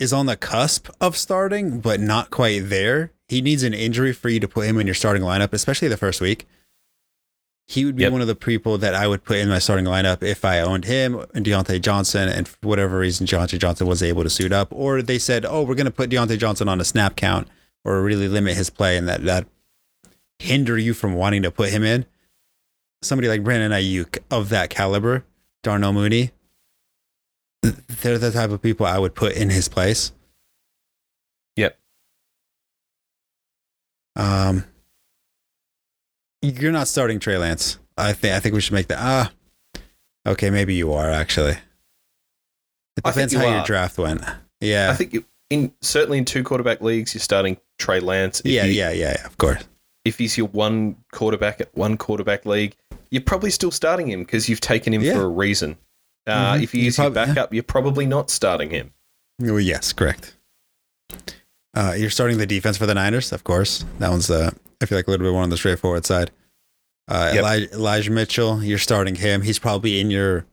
is 0.00 0.12
on 0.12 0.26
the 0.26 0.36
cusp 0.36 0.88
of 1.00 1.16
starting, 1.16 1.80
but 1.80 2.00
not 2.00 2.30
quite 2.30 2.68
there. 2.68 3.12
He 3.28 3.40
needs 3.40 3.62
an 3.62 3.74
injury 3.74 4.12
for 4.12 4.28
you 4.28 4.40
to 4.40 4.48
put 4.48 4.66
him 4.66 4.78
in 4.78 4.86
your 4.86 4.94
starting 4.94 5.22
lineup, 5.22 5.52
especially 5.52 5.88
the 5.88 5.96
first 5.96 6.20
week. 6.20 6.46
He 7.66 7.84
would 7.86 7.96
be 7.96 8.02
Yep. 8.02 8.12
one 8.12 8.20
of 8.20 8.26
the 8.26 8.34
people 8.34 8.76
that 8.78 8.94
I 8.94 9.06
would 9.06 9.24
put 9.24 9.38
in 9.38 9.48
my 9.48 9.58
starting 9.58 9.86
lineup 9.86 10.22
if 10.22 10.44
I 10.44 10.60
owned 10.60 10.84
him 10.84 11.24
and 11.34 11.46
Diontae 11.46 11.80
Johnson, 11.80 12.28
and 12.28 12.46
for 12.46 12.58
whatever 12.62 12.98
reason 12.98 13.26
Diontae 13.26 13.58
Johnson 13.58 13.86
was 13.86 14.02
able 14.02 14.22
to 14.24 14.28
suit 14.30 14.52
up, 14.52 14.68
or 14.70 15.00
they 15.00 15.18
said, 15.18 15.46
"Oh, 15.46 15.62
we're 15.62 15.74
going 15.74 15.86
to 15.86 15.90
put 15.92 16.10
Diontae 16.10 16.38
Johnson 16.38 16.68
on 16.68 16.80
a 16.80 16.84
snap 16.84 17.16
count, 17.16 17.48
or 17.84 18.02
really 18.02 18.28
limit 18.28 18.56
his 18.56 18.70
play, 18.70 18.96
and 18.96 19.08
that 19.08 19.24
that 19.24 19.46
hinder 20.38 20.76
you 20.78 20.94
from 20.94 21.14
wanting 21.14 21.42
to 21.42 21.50
put 21.50 21.70
him 21.70 21.84
in." 21.84 22.06
Somebody 23.02 23.28
like 23.28 23.44
Brandon 23.44 23.72
Aiyuk 23.72 24.18
of 24.30 24.48
that 24.48 24.70
caliber, 24.70 25.24
Darnell 25.62 25.92
Mooney, 25.92 26.30
they're 27.62 28.18
the 28.18 28.30
type 28.30 28.50
of 28.50 28.62
people 28.62 28.86
I 28.86 28.98
would 28.98 29.14
put 29.14 29.34
in 29.34 29.50
his 29.50 29.68
place. 29.68 30.12
Yep. 31.56 31.78
Um, 34.16 34.64
you're 36.42 36.72
not 36.72 36.88
starting 36.88 37.18
Trey 37.18 37.36
Lance. 37.38 37.78
I 37.96 38.12
think 38.12 38.34
I 38.34 38.40
think 38.40 38.54
we 38.54 38.60
should 38.60 38.74
make 38.74 38.88
that. 38.88 38.98
Ah, 39.00 39.32
okay, 40.26 40.50
maybe 40.50 40.74
you 40.74 40.92
are 40.92 41.10
actually. 41.10 41.56
It 42.96 43.04
depends 43.04 43.32
you 43.32 43.38
how 43.38 43.48
your 43.48 43.64
draft 43.64 43.98
went. 43.98 44.22
Yeah, 44.60 44.90
I 44.90 44.94
think 44.94 45.14
you, 45.14 45.24
in 45.50 45.72
certainly 45.80 46.18
in 46.18 46.24
two 46.24 46.42
quarterback 46.44 46.80
leagues, 46.80 47.14
you're 47.14 47.20
starting 47.20 47.56
Trey 47.78 48.00
Lance. 48.00 48.40
If 48.40 48.46
yeah, 48.46 48.64
you- 48.64 48.72
yeah, 48.72 48.90
yeah, 48.90 49.16
yeah. 49.18 49.26
Of 49.26 49.36
course. 49.38 49.62
If 50.04 50.18
he's 50.18 50.36
your 50.36 50.48
one 50.48 50.96
quarterback 51.12 51.60
at 51.60 51.74
one 51.76 51.96
quarterback 51.96 52.44
league, 52.44 52.74
you're 53.10 53.22
probably 53.22 53.50
still 53.50 53.70
starting 53.70 54.08
him 54.10 54.20
because 54.24 54.48
you've 54.48 54.60
taken 54.60 54.92
him 54.92 55.02
Yeah. 55.02 55.14
for 55.14 55.22
a 55.22 55.28
reason. 55.28 55.76
Uh, 56.26 56.54
Mhm. 56.54 56.62
If 56.62 56.72
he 56.72 56.80
You 56.82 56.88
is 56.88 56.98
your 56.98 57.10
prob- 57.10 57.16
yeah. 57.16 57.24
backup, 57.34 57.54
you're 57.54 57.62
probably 57.62 58.06
not 58.06 58.30
starting 58.30 58.70
him. 58.70 58.92
Well, 59.38 59.60
yes, 59.60 59.92
correct. 59.92 60.36
Uh, 61.74 61.94
you're 61.96 62.10
starting 62.10 62.38
the 62.38 62.46
defense 62.46 62.76
for 62.76 62.86
the 62.86 62.94
Niners, 62.94 63.32
of 63.32 63.44
course. 63.44 63.84
That 63.98 64.10
one's 64.10 64.30
uh, 64.30 64.50
I 64.80 64.86
feel 64.86 64.96
like 64.98 65.06
a 65.06 65.10
little 65.10 65.24
bit 65.26 65.32
more 65.32 65.42
on 65.42 65.50
the 65.50 65.56
straightforward 65.56 66.04
side. 66.06 66.30
Uh, 67.08 67.30
Yep. 67.34 67.42
Eli- 67.44 67.66
Elijah 67.72 68.10
Mitchell, 68.10 68.62
you're 68.62 68.78
starting 68.78 69.16
him. 69.16 69.42
He's 69.42 69.58
probably 69.58 70.00
in 70.00 70.10
your 70.10 70.46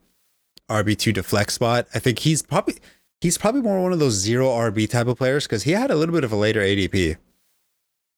RB 0.70 0.96
two 0.98 1.14
to 1.14 1.24
flex 1.24 1.54
spot. 1.54 1.88
I 1.94 2.00
think 2.00 2.20
he's 2.20 2.42
probably 2.42 2.78
he's 3.22 3.38
probably 3.38 3.62
more 3.62 3.82
one 3.82 3.94
of 3.94 4.00
those 4.00 4.16
zero 4.16 4.48
RB 4.50 4.90
type 4.90 5.08
of 5.08 5.18
players 5.18 5.46
because 5.46 5.64
he 5.64 5.72
had 5.72 5.92
a 5.92 5.96
little 5.96 6.14
bit 6.14 6.24
of 6.24 6.32
a 6.32 6.36
later 6.36 6.60
ADP. 6.60 7.18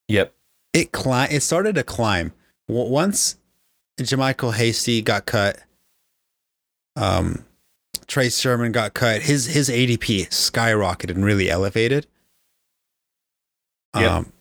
Yep. 0.08 0.34
It 0.74 0.92
climb. 0.92 1.30
It 1.30 1.44
started 1.44 1.76
to 1.76 1.84
climb 1.84 2.34
once. 2.68 3.38
JaMycal 4.00 4.56
Hasty 4.56 5.04
got 5.04 5.26
cut. 5.28 5.60
Um, 6.96 7.46
Trey 8.08 8.30
Sermon 8.30 8.72
got 8.72 8.94
cut. 8.94 9.22
His 9.22 9.46
his 9.46 9.70
ADP 9.70 10.30
skyrocketed 10.30 11.12
and 11.12 11.24
really 11.24 11.50
elevated. 11.50 12.08
Yep. 13.96 14.12
Um, 14.12 14.34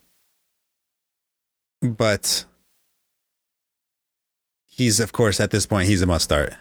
but 1.82 2.46
he's 4.66 5.00
of 5.00 5.12
course 5.12 5.38
at 5.40 5.50
this 5.50 5.66
point 5.66 5.88
he's 5.88 6.00
a 6.00 6.06
must 6.06 6.24
start. 6.24 6.54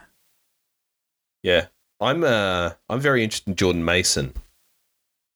Yeah. 1.43 1.67
I'm 2.01 2.23
uh 2.23 2.71
I'm 2.89 2.99
very 2.99 3.23
interested 3.23 3.49
in 3.49 3.55
Jordan 3.55 3.85
Mason 3.85 4.33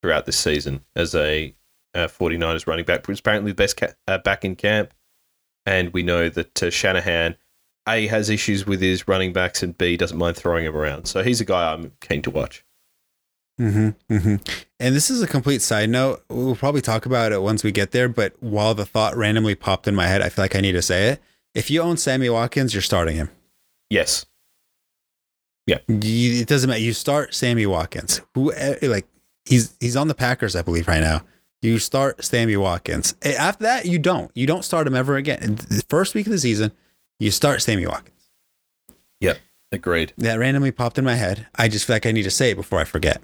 throughout 0.02 0.26
this 0.26 0.38
season 0.38 0.84
as 0.96 1.16
a 1.16 1.56
uh, 1.94 2.08
49ers 2.08 2.68
running 2.68 2.84
back. 2.84 3.08
He's 3.08 3.20
apparently 3.20 3.52
the 3.52 3.56
best 3.56 3.78
ca- 3.78 3.94
uh, 4.08 4.18
back 4.18 4.44
in 4.44 4.58
camp, 4.58 4.94
and 5.66 5.94
we 5.94 6.04
know 6.04 6.28
that 6.28 6.62
uh, 6.62 6.70
Shanahan 6.70 7.38
a 7.88 8.08
has 8.08 8.30
issues 8.30 8.66
with 8.66 8.82
his 8.82 9.08
running 9.08 9.32
backs 9.32 9.62
and 9.62 9.78
b 9.78 9.96
doesn't 9.96 10.18
mind 10.18 10.36
throwing 10.36 10.66
him 10.66 10.76
around. 10.76 11.06
So 11.06 11.24
he's 11.24 11.40
a 11.40 11.46
guy 11.46 11.72
I'm 11.72 11.92
keen 12.02 12.22
to 12.24 12.32
watch. 12.32 12.66
Mm-hmm, 13.60 14.14
mm-hmm. 14.14 14.36
And 14.80 14.96
this 14.96 15.10
is 15.10 15.22
a 15.22 15.28
complete 15.28 15.62
side 15.62 15.90
note. 15.90 16.24
We'll 16.30 16.56
probably 16.56 16.82
talk 16.82 17.06
about 17.06 17.32
it 17.32 17.42
once 17.42 17.64
we 17.64 17.72
get 17.72 17.92
there. 17.92 18.10
But 18.10 18.34
while 18.42 18.74
the 18.74 18.86
thought 18.86 19.16
randomly 19.16 19.56
popped 19.56 19.88
in 19.88 19.96
my 19.96 20.08
head, 20.08 20.22
I 20.22 20.30
feel 20.30 20.44
like 20.44 20.56
I 20.56 20.62
need 20.62 20.74
to 20.74 20.82
say 20.82 21.10
it. 21.10 21.22
If 21.54 21.70
you 21.70 21.82
own 21.82 21.98
Sammy 21.98 22.30
Watkins, 22.30 22.74
you're 22.74 22.82
starting 22.82 23.16
him. 23.16 23.30
Yes. 23.90 24.26
You, 25.68 26.42
it 26.42 26.48
doesn't 26.48 26.70
matter. 26.70 26.82
You 26.82 26.94
start 26.94 27.34
Sammy 27.34 27.66
Watkins. 27.66 28.22
Who 28.36 28.54
eh, 28.54 28.78
like 28.84 29.08
he's 29.46 29.76
he's 29.80 29.96
on 29.96 30.08
the 30.08 30.14
Packers, 30.16 30.56
I 30.56 30.62
believe, 30.62 30.88
right 30.88 31.02
now. 31.02 31.24
You 31.62 31.80
start 31.80 32.24
Sammy 32.24 32.56
Watkins. 32.58 33.16
Eh, 33.24 33.34
After 33.34 33.64
that, 33.64 33.86
you 33.86 33.98
don't. 33.98 34.30
You 34.36 34.46
don't 34.46 34.64
start 34.64 34.86
him 34.86 34.96
ever 34.96 35.16
again. 35.16 35.56
The 35.56 35.84
first 35.90 36.14
week 36.14 36.28
of 36.28 36.32
the 36.32 36.38
season, 36.38 36.72
you 37.20 37.32
start 37.32 37.62
Sammy 37.64 37.88
Watkins. 37.88 38.30
Yep. 39.22 39.40
Agreed. 39.72 40.14
That 40.18 40.38
randomly 40.38 40.72
popped 40.72 41.00
in 41.00 41.06
my 41.06 41.16
head. 41.16 41.48
I 41.56 41.68
just 41.68 41.86
feel 41.86 41.96
like 41.96 42.06
I 42.06 42.12
need 42.12 42.24
to 42.24 42.32
say 42.32 42.52
it 42.52 42.56
before 42.56 42.80
I 42.80 42.84
forget. 42.84 43.22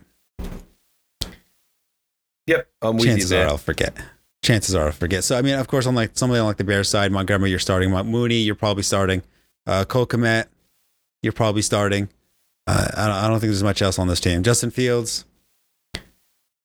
Yep. 2.48 2.68
I'm 2.82 2.96
with 2.98 3.06
Chances 3.06 3.32
you 3.32 3.38
are. 3.38 3.48
I'll 3.48 3.58
forget. 3.58 3.96
Chances 4.44 4.74
are 4.74 4.86
I'll 4.88 4.92
forget. 4.92 5.24
So 5.24 5.38
I 5.38 5.42
mean, 5.44 5.54
of 5.60 5.68
course, 5.68 5.86
on 5.86 5.94
like 5.94 6.12
somebody 6.18 6.40
on 6.40 6.48
like 6.48 6.58
the 6.58 6.64
Bears 6.64 6.90
side, 6.90 7.12
Montgomery, 7.12 7.52
you're 7.52 7.60
starting. 7.60 7.92
Mo- 7.92 8.04
Mooney, 8.04 8.38
you're 8.38 8.56
probably 8.56 8.84
starting. 8.84 9.22
Uh, 9.68 9.86
Cole 9.86 10.08
Kmet, 10.08 10.48
you're 11.22 11.34
probably 11.34 11.62
starting. 11.62 12.10
Uh, 12.68 12.88
I, 12.96 13.28
don't, 13.28 13.40
think 13.40 13.50
there's 13.50 13.64
much 13.64 13.82
else 13.82 13.98
on 13.98 14.08
this 14.08 14.20
team. 14.20 14.44
Justin 14.44 14.72
Fields, 14.72 15.26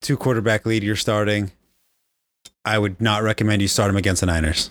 two 0.03 0.17
quarterback 0.17 0.67
lead, 0.67 0.83
you're 0.83 0.97
starting. 0.97 1.53
I 2.65 2.79
would 2.79 3.01
not 3.01 3.23
recommend 3.23 3.63
you 3.63 3.69
start 3.69 3.91
him 3.91 3.97
against 3.97 4.21
the 4.21 4.27
Niners. 4.27 4.71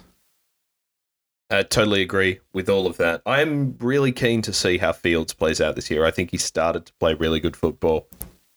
I 1.49 1.63
totally 1.63 2.01
agree 2.01 2.39
with 2.53 2.69
all 2.69 2.87
of 2.87 2.97
that. 2.97 3.21
I 3.25 3.41
am 3.41 3.77
really 3.79 4.11
keen 4.11 4.41
to 4.43 4.53
see 4.53 4.77
how 4.77 4.93
Fields 4.93 5.33
plays 5.33 5.61
out 5.61 5.75
this 5.75 5.91
year. 5.91 6.05
I 6.05 6.11
think 6.11 6.31
he 6.31 6.37
started 6.37 6.85
to 6.87 6.93
play 6.93 7.13
really 7.13 7.39
good 7.39 7.55
football 7.55 8.07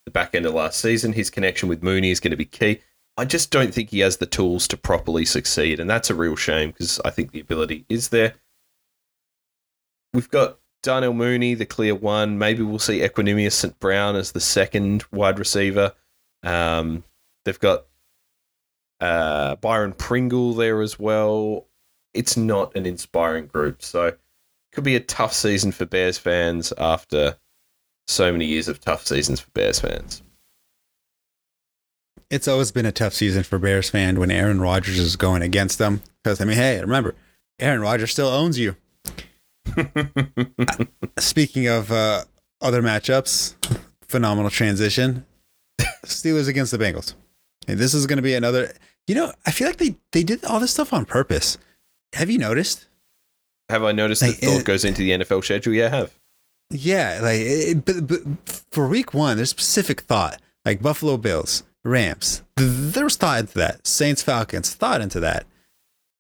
the 0.04 0.10
back 0.10 0.34
end 0.34 0.46
of 0.46 0.54
last 0.54 0.80
season. 0.80 1.12
His 1.12 1.30
connection 1.30 1.68
with 1.68 1.82
Mooney 1.82 2.10
is 2.10 2.20
going 2.20 2.30
to 2.30 2.36
be 2.36 2.46
key. 2.46 2.80
I 3.18 3.24
just 3.24 3.50
don't 3.50 3.74
think 3.74 3.90
he 3.90 3.98
has 4.00 4.16
the 4.16 4.26
tools 4.26 4.66
to 4.68 4.76
properly 4.76 5.24
succeed, 5.24 5.80
and 5.80 5.90
that's 5.90 6.08
a 6.08 6.14
real 6.14 6.36
shame 6.36 6.70
because 6.70 7.00
I 7.04 7.10
think 7.10 7.32
the 7.32 7.40
ability 7.40 7.84
is 7.88 8.08
there. 8.08 8.34
We've 10.14 10.30
got 10.30 10.58
Darnell 10.83 11.12
Mooney, 11.14 11.55
the 11.55 11.66
clear 11.66 11.95
one. 11.95 12.39
Maybe 12.39 12.62
we'll 12.62 12.79
see 12.79 13.01
Equanimous 13.01 13.53
St. 13.53 13.79
Brown 13.81 14.16
as 14.16 14.33
the 14.33 14.41
second 14.41 15.05
wide 15.12 15.39
receiver. 15.39 15.93
Um, 16.43 17.05
they've 17.45 17.59
got 17.59 17.87
uh, 19.01 19.57
Byron 19.57 19.93
Pringle 19.93 20.55
there 20.55 20.81
as 20.81 20.99
well. 20.99 21.66
It's 22.14 22.37
not 22.37 22.74
an 22.76 22.87
inspiring 22.87 23.47
group, 23.47 23.83
so 23.83 24.14
could 24.72 24.85
be 24.85 24.97
a 24.97 25.01
tough 25.01 25.33
season 25.33 25.72
for 25.72 25.87
Bears 25.87 26.18
fans 26.18 26.72
after 26.79 27.37
so 28.07 28.33
many 28.33 28.47
years 28.47 28.68
of 28.68 28.81
tough 28.81 29.07
seasons 29.07 29.41
for 29.41 29.51
Bears 29.51 29.81
fans. 29.81 30.22
it's 32.31 32.49
always 32.49 32.72
been 32.72 32.87
a 32.87 32.93
tough 32.93 33.14
season 33.14 33.43
for 33.43 33.59
Bears 33.59 33.91
fans 33.91 34.18
when 34.18 34.31
Aaron 34.31 34.61
Rodgers 34.61 34.99
is 34.99 35.16
going 35.16 35.43
against 35.43 35.79
them. 35.79 36.03
Because 36.22 36.41
I 36.41 36.45
mean, 36.45 36.57
hey, 36.57 36.81
remember, 36.81 37.14
Aaron 37.59 37.81
Rodgers 37.81 38.12
still 38.12 38.29
owns 38.29 38.59
you. 38.59 38.76
Speaking 41.18 41.66
of 41.68 41.90
uh, 41.90 42.24
other 42.60 42.82
matchups, 42.82 43.54
phenomenal 44.02 44.50
transition. 44.50 45.24
Steelers 46.04 46.48
against 46.48 46.70
the 46.72 46.78
Bengals. 46.78 47.14
Hey, 47.66 47.74
this 47.74 47.94
is 47.94 48.06
going 48.06 48.16
to 48.16 48.22
be 48.22 48.34
another. 48.34 48.72
You 49.06 49.14
know, 49.14 49.32
I 49.46 49.50
feel 49.50 49.66
like 49.66 49.76
they 49.78 49.96
they 50.12 50.22
did 50.22 50.44
all 50.44 50.60
this 50.60 50.72
stuff 50.72 50.92
on 50.92 51.04
purpose. 51.04 51.58
Have 52.14 52.30
you 52.30 52.38
noticed? 52.38 52.86
Have 53.68 53.84
I 53.84 53.92
noticed 53.92 54.22
Like, 54.22 54.38
that 54.40 54.46
thought 54.46 54.60
it- 54.60 54.64
goes 54.66 54.84
into 54.84 55.02
the 55.02 55.10
NFL 55.10 55.44
schedule? 55.44 55.74
Yeah, 55.74 55.86
I 55.86 55.88
have. 55.90 56.14
Yeah, 56.70 57.20
like 57.22 57.40
it, 57.40 57.84
but, 57.84 58.06
but 58.06 58.20
for 58.70 58.86
week 58.88 59.14
one, 59.14 59.36
there's 59.38 59.48
specific 59.50 60.02
thought. 60.02 60.40
Like 60.66 60.82
Buffalo 60.82 61.16
Bills, 61.16 61.62
Rams, 61.84 62.42
th- 62.58 62.70
there's 62.94 63.16
thought 63.16 63.40
into 63.40 63.54
that. 63.58 63.86
Saints, 63.86 64.22
Falcons, 64.22 64.74
thought 64.74 65.00
into 65.00 65.18
that. 65.20 65.46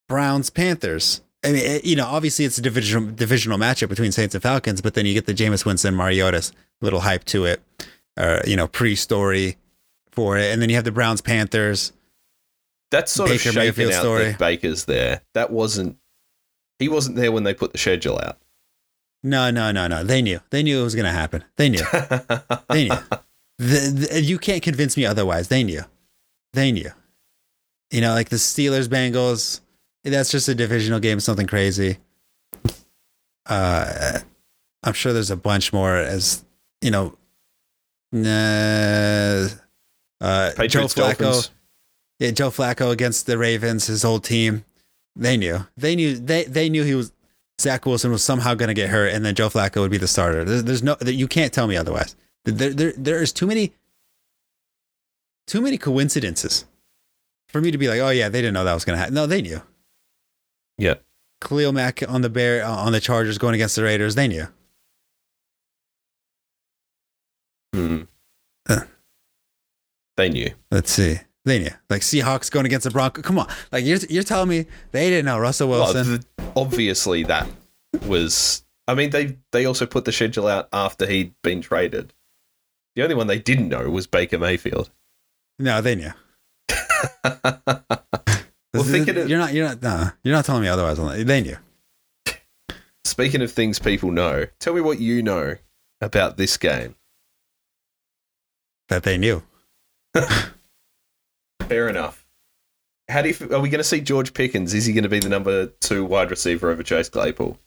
Browns, 0.08 0.48
Panthers. 0.48 1.20
I 1.44 1.52
mean, 1.52 1.64
it- 1.64 1.84
you 1.84 1.96
know, 1.96 2.06
obviously 2.06 2.44
it's 2.44 2.58
a 2.58 2.62
divisional 2.62 3.10
divisional 3.12 3.58
matchup 3.58 3.88
between 3.88 4.12
Saints 4.12 4.34
and 4.34 4.42
Falcons, 4.42 4.80
but 4.80 4.94
then 4.94 5.06
you 5.06 5.14
get 5.14 5.26
the 5.26 5.34
Jameis 5.34 5.64
Winston, 5.64 5.94
Mariota's 5.94 6.52
little 6.80 7.00
hype 7.00 7.24
to 7.26 7.44
it, 7.44 7.62
or 8.18 8.40
you 8.46 8.56
know, 8.56 8.66
pre-story 8.66 9.56
for 10.10 10.36
it, 10.36 10.52
and 10.52 10.60
then 10.60 10.68
you 10.68 10.74
have 10.76 10.84
the 10.84 10.92
Browns, 10.92 11.20
Panthers. 11.20 11.92
That's 12.90 13.12
sort 13.12 13.28
Baker 13.28 13.50
of 13.50 13.54
shaking 13.54 13.58
Mayfield 13.66 13.92
out 13.92 14.00
story. 14.00 14.24
that 14.30 14.38
Baker's 14.38 14.84
there. 14.86 15.20
That 15.34 15.50
wasn't. 15.50 15.96
He 16.78 16.88
wasn't 16.88 17.16
there 17.16 17.30
when 17.32 17.44
they 17.44 17.52
put 17.54 17.72
the 17.72 17.78
schedule 17.78 18.18
out. 18.18 18.38
No, 19.22 19.50
no, 19.50 19.72
no, 19.72 19.88
no. 19.88 20.04
They 20.04 20.22
knew. 20.22 20.40
They 20.50 20.62
knew 20.62 20.80
it 20.80 20.84
was 20.84 20.94
going 20.94 21.04
to 21.04 21.10
happen. 21.10 21.44
They 21.56 21.68
knew. 21.68 21.82
They 22.70 22.88
knew. 22.88 22.96
The, 23.58 24.08
the, 24.12 24.20
you 24.22 24.38
can't 24.38 24.62
convince 24.62 24.96
me 24.96 25.04
otherwise. 25.04 25.48
They 25.48 25.64
knew. 25.64 25.82
They 26.52 26.70
knew. 26.70 26.90
You 27.90 28.00
know, 28.00 28.12
like 28.14 28.28
the 28.28 28.36
Steelers, 28.36 28.86
Bengals. 28.86 29.60
That's 30.04 30.30
just 30.30 30.48
a 30.48 30.54
divisional 30.54 31.00
game. 31.00 31.20
Something 31.20 31.46
crazy. 31.46 31.98
Uh, 33.46 34.20
I'm 34.82 34.92
sure 34.92 35.12
there's 35.12 35.30
a 35.30 35.36
bunch 35.36 35.72
more. 35.72 35.96
As 35.96 36.44
you 36.80 36.90
know, 36.90 37.16
nah, 38.12 39.48
uh, 40.20 40.52
Joe 40.66 40.86
Flacco. 40.86 41.18
Dolphins. 41.18 41.50
Yeah, 42.20 42.30
Joe 42.30 42.50
Flacco 42.50 42.90
against 42.90 43.26
the 43.26 43.38
Ravens. 43.38 43.86
His 43.86 44.04
old 44.04 44.24
team. 44.24 44.64
They 45.16 45.36
knew. 45.36 45.66
They 45.76 45.96
knew. 45.96 46.16
They 46.16 46.44
they 46.44 46.68
knew 46.68 46.84
he 46.84 46.94
was. 46.94 47.12
Zach 47.60 47.84
Wilson 47.86 48.12
was 48.12 48.22
somehow 48.22 48.54
going 48.54 48.68
to 48.68 48.74
get 48.74 48.88
hurt, 48.88 49.12
and 49.12 49.24
then 49.24 49.34
Joe 49.34 49.48
Flacco 49.48 49.80
would 49.80 49.90
be 49.90 49.98
the 49.98 50.06
starter. 50.06 50.44
There's, 50.44 50.64
there's 50.64 50.82
no. 50.82 50.96
You 51.04 51.26
can't 51.26 51.52
tell 51.52 51.66
me 51.66 51.76
otherwise. 51.76 52.14
There, 52.44 52.70
there, 52.70 52.92
there 52.96 53.22
is 53.22 53.32
too 53.32 53.46
many. 53.46 53.72
Too 55.48 55.62
many 55.62 55.78
coincidences, 55.78 56.66
for 57.48 57.62
me 57.62 57.70
to 57.70 57.78
be 57.78 57.88
like, 57.88 58.00
oh 58.00 58.10
yeah, 58.10 58.28
they 58.28 58.42
didn't 58.42 58.52
know 58.52 58.64
that 58.64 58.74
was 58.74 58.84
going 58.84 58.96
to 58.96 58.98
happen. 58.98 59.14
No, 59.14 59.26
they 59.26 59.40
knew. 59.40 59.62
Yeah. 60.78 60.94
Khalil 61.40 61.72
Mack 61.72 62.02
on 62.08 62.22
the 62.22 62.30
Bear 62.30 62.64
uh, 62.64 62.70
on 62.70 62.92
the 62.92 63.00
Chargers 63.00 63.36
going 63.38 63.54
against 63.54 63.76
the 63.76 63.82
Raiders. 63.82 64.14
They 64.14 64.28
knew. 64.28 64.46
Hmm. 67.74 68.02
Uh. 68.68 68.80
They 70.16 70.28
knew. 70.28 70.50
Let's 70.70 70.90
see. 70.90 71.18
They 71.44 71.58
knew. 71.60 71.70
Like 71.90 72.02
Seahawks 72.02 72.50
going 72.50 72.66
against 72.66 72.84
the 72.84 72.90
Broncos. 72.90 73.24
Come 73.24 73.38
on. 73.38 73.48
Like 73.72 73.84
you're 73.84 73.98
you're 74.08 74.22
telling 74.24 74.48
me 74.48 74.66
they 74.92 75.10
didn't 75.10 75.26
know 75.26 75.38
Russell 75.38 75.68
Well, 75.68 75.92
Wilson. 75.94 76.24
the- 76.36 76.44
obviously, 76.56 77.22
that 77.24 77.48
was. 78.06 78.64
I 78.86 78.94
mean, 78.94 79.10
they 79.10 79.36
they 79.52 79.64
also 79.66 79.86
put 79.86 80.04
the 80.06 80.12
schedule 80.12 80.46
out 80.48 80.68
after 80.72 81.06
he'd 81.06 81.34
been 81.42 81.60
traded. 81.60 82.12
The 82.96 83.02
only 83.02 83.14
one 83.14 83.26
they 83.28 83.38
didn't 83.38 83.68
know 83.68 83.88
was 83.90 84.06
Baker 84.06 84.38
Mayfield. 84.38 84.90
no, 85.58 85.80
they 85.80 85.94
knew. 85.94 86.12
Well, 88.78 88.90
thinking 88.92 89.16
of- 89.16 89.28
you're 89.28 89.38
not 89.38 89.52
you're 89.52 89.68
not 89.68 89.82
no, 89.82 90.10
you're 90.22 90.34
not 90.34 90.44
telling 90.44 90.62
me 90.62 90.68
otherwise. 90.68 91.24
They 91.24 91.40
knew. 91.40 91.56
Speaking 93.04 93.42
of 93.42 93.50
things 93.50 93.78
people 93.78 94.10
know, 94.10 94.46
tell 94.60 94.74
me 94.74 94.80
what 94.80 95.00
you 95.00 95.22
know 95.22 95.56
about 96.00 96.36
this 96.36 96.56
game. 96.56 96.94
That 98.88 99.02
they 99.02 99.18
knew. 99.18 99.42
Fair 101.62 101.88
enough. 101.88 102.26
How 103.08 103.22
do 103.22 103.30
you? 103.30 103.34
Are 103.54 103.60
we 103.60 103.70
going 103.70 103.78
to 103.78 103.84
see 103.84 104.00
George 104.00 104.34
Pickens? 104.34 104.74
Is 104.74 104.86
he 104.86 104.92
going 104.92 105.02
to 105.04 105.08
be 105.08 105.20
the 105.20 105.28
number 105.28 105.66
two 105.66 106.04
wide 106.04 106.30
receiver 106.30 106.70
over 106.70 106.82
Chase 106.82 107.08
Claypool? 107.08 107.58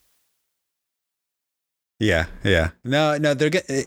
Yeah, 1.99 2.27
yeah. 2.43 2.71
No, 2.83 3.17
no, 3.17 3.33
they're 3.33 3.49
get 3.49 3.69
eh, 3.69 3.83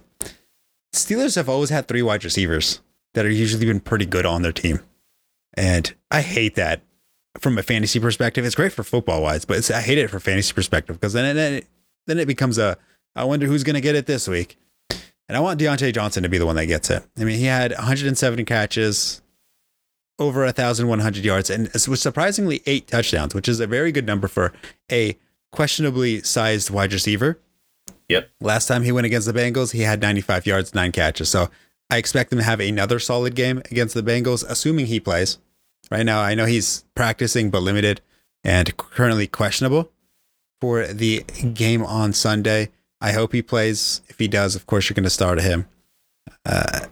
Steelers 0.93 1.37
have 1.37 1.49
always 1.49 1.70
had 1.70 1.89
three 1.89 2.03
wide 2.03 2.25
receivers 2.25 2.81
that 3.14 3.25
are 3.25 3.31
usually 3.31 3.66
been 3.66 3.81
pretty 3.81 4.07
good 4.07 4.27
on 4.27 4.43
their 4.43 4.53
team. 4.53 4.81
And 5.57 5.93
I 6.11 6.20
hate 6.22 6.55
that 6.57 6.83
from 7.39 7.59
a 7.59 7.62
fantasy 7.62 8.01
perspective. 8.01 8.45
It's 8.45 8.55
great 8.55 8.72
for 8.72 8.82
football 8.82 9.22
wise, 9.22 9.45
but 9.45 9.59
it's, 9.59 9.70
I 9.70 9.80
hate 9.80 9.99
it 9.99 10.09
for 10.09 10.20
fantasy 10.20 10.53
perspective 10.53 11.01
because 11.01 11.12
then 11.12 11.37
it, 11.37 11.66
then 12.07 12.18
it 12.18 12.26
becomes 12.26 12.59
a 12.59 12.76
I 13.16 13.24
wonder 13.24 13.47
who's 13.47 13.62
going 13.62 13.74
to 13.74 13.80
get 13.80 13.95
it 13.95 14.07
this 14.07 14.26
week. 14.26 14.59
And 15.28 15.37
I 15.37 15.41
want 15.41 15.61
Diontae 15.61 15.95
Johnson 15.95 16.22
to 16.22 16.28
be 16.28 16.39
the 16.39 16.47
one 16.47 16.57
that 16.57 16.66
gets 16.66 16.91
it. 16.91 17.03
I 17.18 17.24
mean, 17.24 17.39
he 17.39 17.47
had 17.47 17.72
170 17.72 18.45
catches, 18.45 19.22
over 20.18 20.45
1,100 20.45 21.24
yards, 21.24 21.51
and 21.51 21.66
it 21.68 21.89
was 21.89 22.03
surprisingly 22.03 22.62
eight 22.66 22.87
touchdowns, 22.87 23.35
which 23.35 23.49
is 23.49 23.61
a 23.61 23.66
very 23.66 23.91
good 23.91 24.07
number 24.07 24.28
for 24.28 24.53
a 24.91 25.16
questionably 25.51 26.20
sized 26.22 26.70
wide 26.70 26.93
receiver. 26.93 27.39
Yep. 28.09 28.30
Last 28.41 28.66
time 28.66 28.82
he 28.82 28.93
went 28.93 29.07
against 29.07 29.26
the 29.26 29.32
Bengals, 29.32 29.72
he 29.72 29.80
had 29.80 30.03
95 30.03 30.47
yards, 30.47 30.74
nine 30.74 30.93
catches. 30.93 31.30
So 31.30 31.49
I 31.91 31.97
expect 31.97 32.32
him 32.32 32.39
to 32.39 32.45
have 32.45 32.61
another 32.61 32.99
solid 32.99 33.35
game 33.35 33.59
against 33.70 33.95
the 33.95 34.03
Bengals, 34.03 34.45
assuming 34.49 34.87
he 34.87 35.01
plays. 35.01 35.39
Right 35.91 36.05
now, 36.05 36.20
I 36.20 36.35
know 36.35 36.47
he's 36.47 36.85
practicing 36.95 37.51
but 37.51 37.62
limited 37.62 38.01
and 38.43 38.76
currently 38.76 39.26
questionable 39.26 39.91
for 40.61 40.87
the 40.87 41.22
game 41.55 41.82
on 41.85 42.12
Sunday. 42.12 42.70
I 43.01 43.12
hope 43.12 43.32
he 43.32 43.43
plays. 43.43 44.01
If 44.09 44.18
he 44.18 44.28
does, 44.28 44.57
of 44.57 44.66
course, 44.66 44.89
you're 44.89 44.95
going 44.95 45.05
to 45.05 45.11
start 45.11 45.41
him. 45.41 45.66
Uh, 46.47 46.87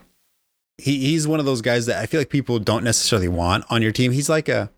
he, 0.79 0.99
he's 0.99 1.27
one 1.27 1.41
of 1.41 1.47
those 1.47 1.63
guys 1.63 1.87
that 1.87 1.99
I 2.03 2.07
feel 2.07 2.21
like 2.21 2.29
people 2.29 2.59
don't 2.59 2.85
necessarily 2.85 3.29
want 3.29 3.65
on 3.71 3.83
your 3.83 3.93
team. 3.93 4.13
He's 4.13 4.29
like 4.29 4.49
a 4.49 4.71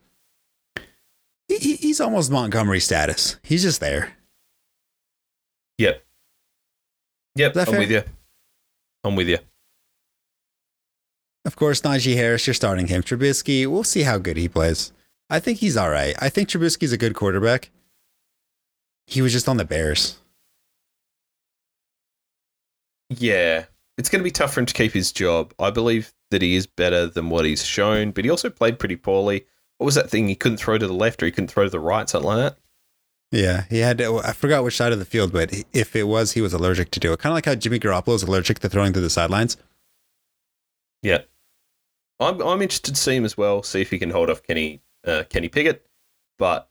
he- 1.48 1.58
he, 1.58 1.76
he's 1.76 2.00
almost 2.00 2.30
Montgomery 2.30 2.80
status. 2.80 3.36
He's 3.42 3.62
just 3.62 3.80
there. 3.80 4.12
Yep. 5.78 6.04
Yep. 7.36 7.56
I'm 7.56 7.66
fair? 7.66 7.78
with 7.80 7.90
you. 7.90 8.02
I'm 9.02 9.16
with 9.16 9.28
you. 9.28 9.38
Of 11.44 11.56
course, 11.56 11.82
Najee 11.82 12.16
Harris, 12.16 12.46
you're 12.46 12.54
starting 12.54 12.86
him. 12.86 13.02
Trubisky, 13.02 13.66
we'll 13.66 13.84
see 13.84 14.02
how 14.02 14.18
good 14.18 14.36
he 14.36 14.48
plays. 14.48 14.92
I 15.28 15.40
think 15.40 15.58
he's 15.58 15.76
all 15.76 15.90
right. 15.90 16.14
I 16.20 16.28
think 16.28 16.48
Trubisky's 16.48 16.92
a 16.92 16.98
good 16.98 17.14
quarterback. 17.14 17.70
He 19.06 19.20
was 19.20 19.32
just 19.32 19.48
on 19.48 19.58
the 19.58 19.64
Bears. 19.64 20.18
Yeah. 23.10 23.66
It's 23.98 24.08
going 24.08 24.20
to 24.20 24.24
be 24.24 24.30
tough 24.30 24.54
for 24.54 24.60
him 24.60 24.66
to 24.66 24.74
keep 24.74 24.92
his 24.92 25.12
job. 25.12 25.52
I 25.58 25.70
believe 25.70 26.12
that 26.30 26.42
he 26.42 26.56
is 26.56 26.66
better 26.66 27.06
than 27.06 27.28
what 27.28 27.44
he's 27.44 27.64
shown, 27.64 28.10
but 28.10 28.24
he 28.24 28.30
also 28.30 28.50
played 28.50 28.78
pretty 28.78 28.96
poorly. 28.96 29.44
What 29.78 29.86
was 29.86 29.94
that 29.94 30.10
thing? 30.10 30.28
He 30.28 30.34
couldn't 30.34 30.58
throw 30.58 30.78
to 30.78 30.86
the 30.86 30.94
left 30.94 31.22
or 31.22 31.26
he 31.26 31.32
couldn't 31.32 31.48
throw 31.48 31.64
to 31.64 31.70
the 31.70 31.80
right, 31.80 32.08
something 32.08 32.26
like 32.26 32.38
that. 32.38 32.58
Yeah, 33.30 33.64
he 33.68 33.78
had. 33.78 34.00
I 34.00 34.32
forgot 34.32 34.62
which 34.64 34.76
side 34.76 34.92
of 34.92 34.98
the 35.00 35.04
field, 35.04 35.32
but 35.32 35.52
if 35.72 35.96
it 35.96 36.04
was, 36.04 36.32
he 36.32 36.40
was 36.40 36.52
allergic 36.52 36.90
to 36.92 37.00
do 37.00 37.12
it. 37.12 37.18
Kind 37.18 37.32
of 37.32 37.34
like 37.34 37.46
how 37.46 37.54
Jimmy 37.56 37.80
Garoppolo 37.80 38.14
is 38.14 38.22
allergic 38.22 38.60
to 38.60 38.68
throwing 38.68 38.92
to 38.92 39.00
the 39.00 39.10
sidelines. 39.10 39.56
Yeah. 41.02 41.22
I'm 42.20 42.40
I'm 42.42 42.62
interested 42.62 42.94
to 42.94 43.00
see 43.00 43.16
him 43.16 43.24
as 43.24 43.36
well, 43.36 43.62
see 43.62 43.80
if 43.80 43.90
he 43.90 43.98
can 43.98 44.10
hold 44.10 44.30
off 44.30 44.42
Kenny 44.42 44.80
uh, 45.06 45.24
Kenny 45.28 45.48
Pickett, 45.48 45.86
but 46.38 46.68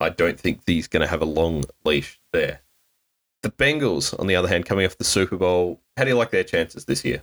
I 0.00 0.10
don't 0.10 0.38
think 0.38 0.60
he's 0.66 0.88
going 0.88 1.00
to 1.00 1.06
have 1.06 1.22
a 1.22 1.26
long 1.26 1.64
leash 1.84 2.20
there. 2.32 2.60
The 3.42 3.50
Bengals, 3.50 4.18
on 4.18 4.26
the 4.26 4.36
other 4.36 4.48
hand, 4.48 4.66
coming 4.66 4.84
off 4.86 4.98
the 4.98 5.04
Super 5.04 5.36
Bowl, 5.36 5.80
how 5.96 6.04
do 6.04 6.10
you 6.10 6.16
like 6.16 6.30
their 6.30 6.44
chances 6.44 6.84
this 6.84 7.04
year? 7.04 7.22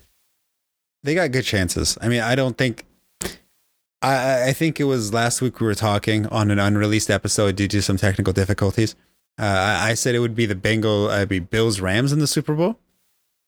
They 1.03 1.15
got 1.15 1.31
good 1.31 1.43
chances. 1.43 1.97
I 2.01 2.07
mean, 2.07 2.21
I 2.21 2.35
don't 2.35 2.57
think. 2.57 2.85
I 4.01 4.49
I 4.49 4.53
think 4.53 4.79
it 4.79 4.85
was 4.85 5.13
last 5.13 5.41
week 5.41 5.59
we 5.59 5.67
were 5.67 5.75
talking 5.75 6.27
on 6.27 6.51
an 6.51 6.59
unreleased 6.59 7.09
episode 7.09 7.55
due 7.55 7.67
to 7.69 7.81
some 7.81 7.97
technical 7.97 8.33
difficulties. 8.33 8.95
Uh, 9.39 9.43
I 9.45 9.89
I 9.91 9.93
said 9.95 10.15
it 10.15 10.19
would 10.19 10.35
be 10.35 10.45
the 10.45 10.55
Bengal, 10.55 11.09
uh, 11.09 11.25
be 11.25 11.39
Bills 11.39 11.79
Rams 11.79 12.11
in 12.11 12.19
the 12.19 12.27
Super 12.27 12.53
Bowl. 12.53 12.79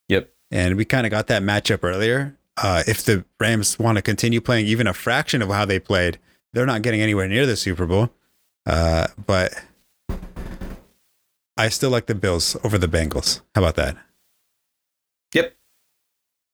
Yep. 0.07 0.30
and 0.51 0.76
we 0.76 0.86
kind 0.86 1.05
of 1.07 1.11
got 1.11 1.28
that 1.28 1.41
matchup 1.41 1.80
earlier. 1.84 2.38
Uh, 2.58 2.84
if 2.88 3.03
the 3.03 3.26
Rams 3.39 3.78
want 3.78 3.97
to 3.97 4.01
continue 4.01 4.39
playing 4.41 4.68
even 4.68 4.88
a 4.88 4.93
fraction 4.93 5.41
of 5.41 5.49
how 5.49 5.66
they 5.66 5.80
played, 5.80 6.20
they're 6.53 6.66
not 6.66 6.82
getting 6.82 7.01
anywhere 7.01 7.28
near 7.28 7.45
the 7.45 7.56
Super 7.56 7.86
Bowl. 7.86 8.10
Uh, 8.66 9.08
but 9.26 9.53
I 11.58 11.70
still 11.70 11.89
like 11.89 12.06
the 12.08 12.16
Bills 12.16 12.58
over 12.64 12.78
the 12.78 12.88
Bengals. 12.88 13.41
How 13.53 13.62
about 13.62 13.76
that? 13.76 13.97
Yep. 15.34 15.56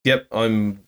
Yep. 0.04 0.28
I'm. 0.32 0.84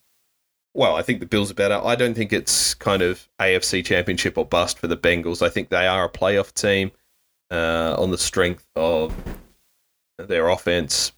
Well, 0.76 0.96
I 0.96 1.04
think 1.04 1.20
the 1.20 1.28
Bills 1.28 1.52
are 1.52 1.56
better. 1.56 1.80
I 1.84 1.96
don't 1.96 2.16
think 2.16 2.34
it's 2.34 2.74
kind 2.74 3.04
of 3.04 3.30
AFC 3.40 3.86
Championship 3.86 4.40
or 4.40 4.46
bust 4.46 4.80
for 4.80 4.88
the 4.88 4.98
Bengals. 4.98 5.44
I 5.44 5.50
think 5.50 5.70
they 5.70 5.86
are 5.86 6.06
a 6.06 6.10
playoff 6.10 6.52
team 6.54 6.92
uh, 7.52 7.96
on 8.00 8.10
the 8.10 8.18
strength 8.18 8.68
of 8.76 9.14
their 10.18 10.50
offense. 10.50 11.12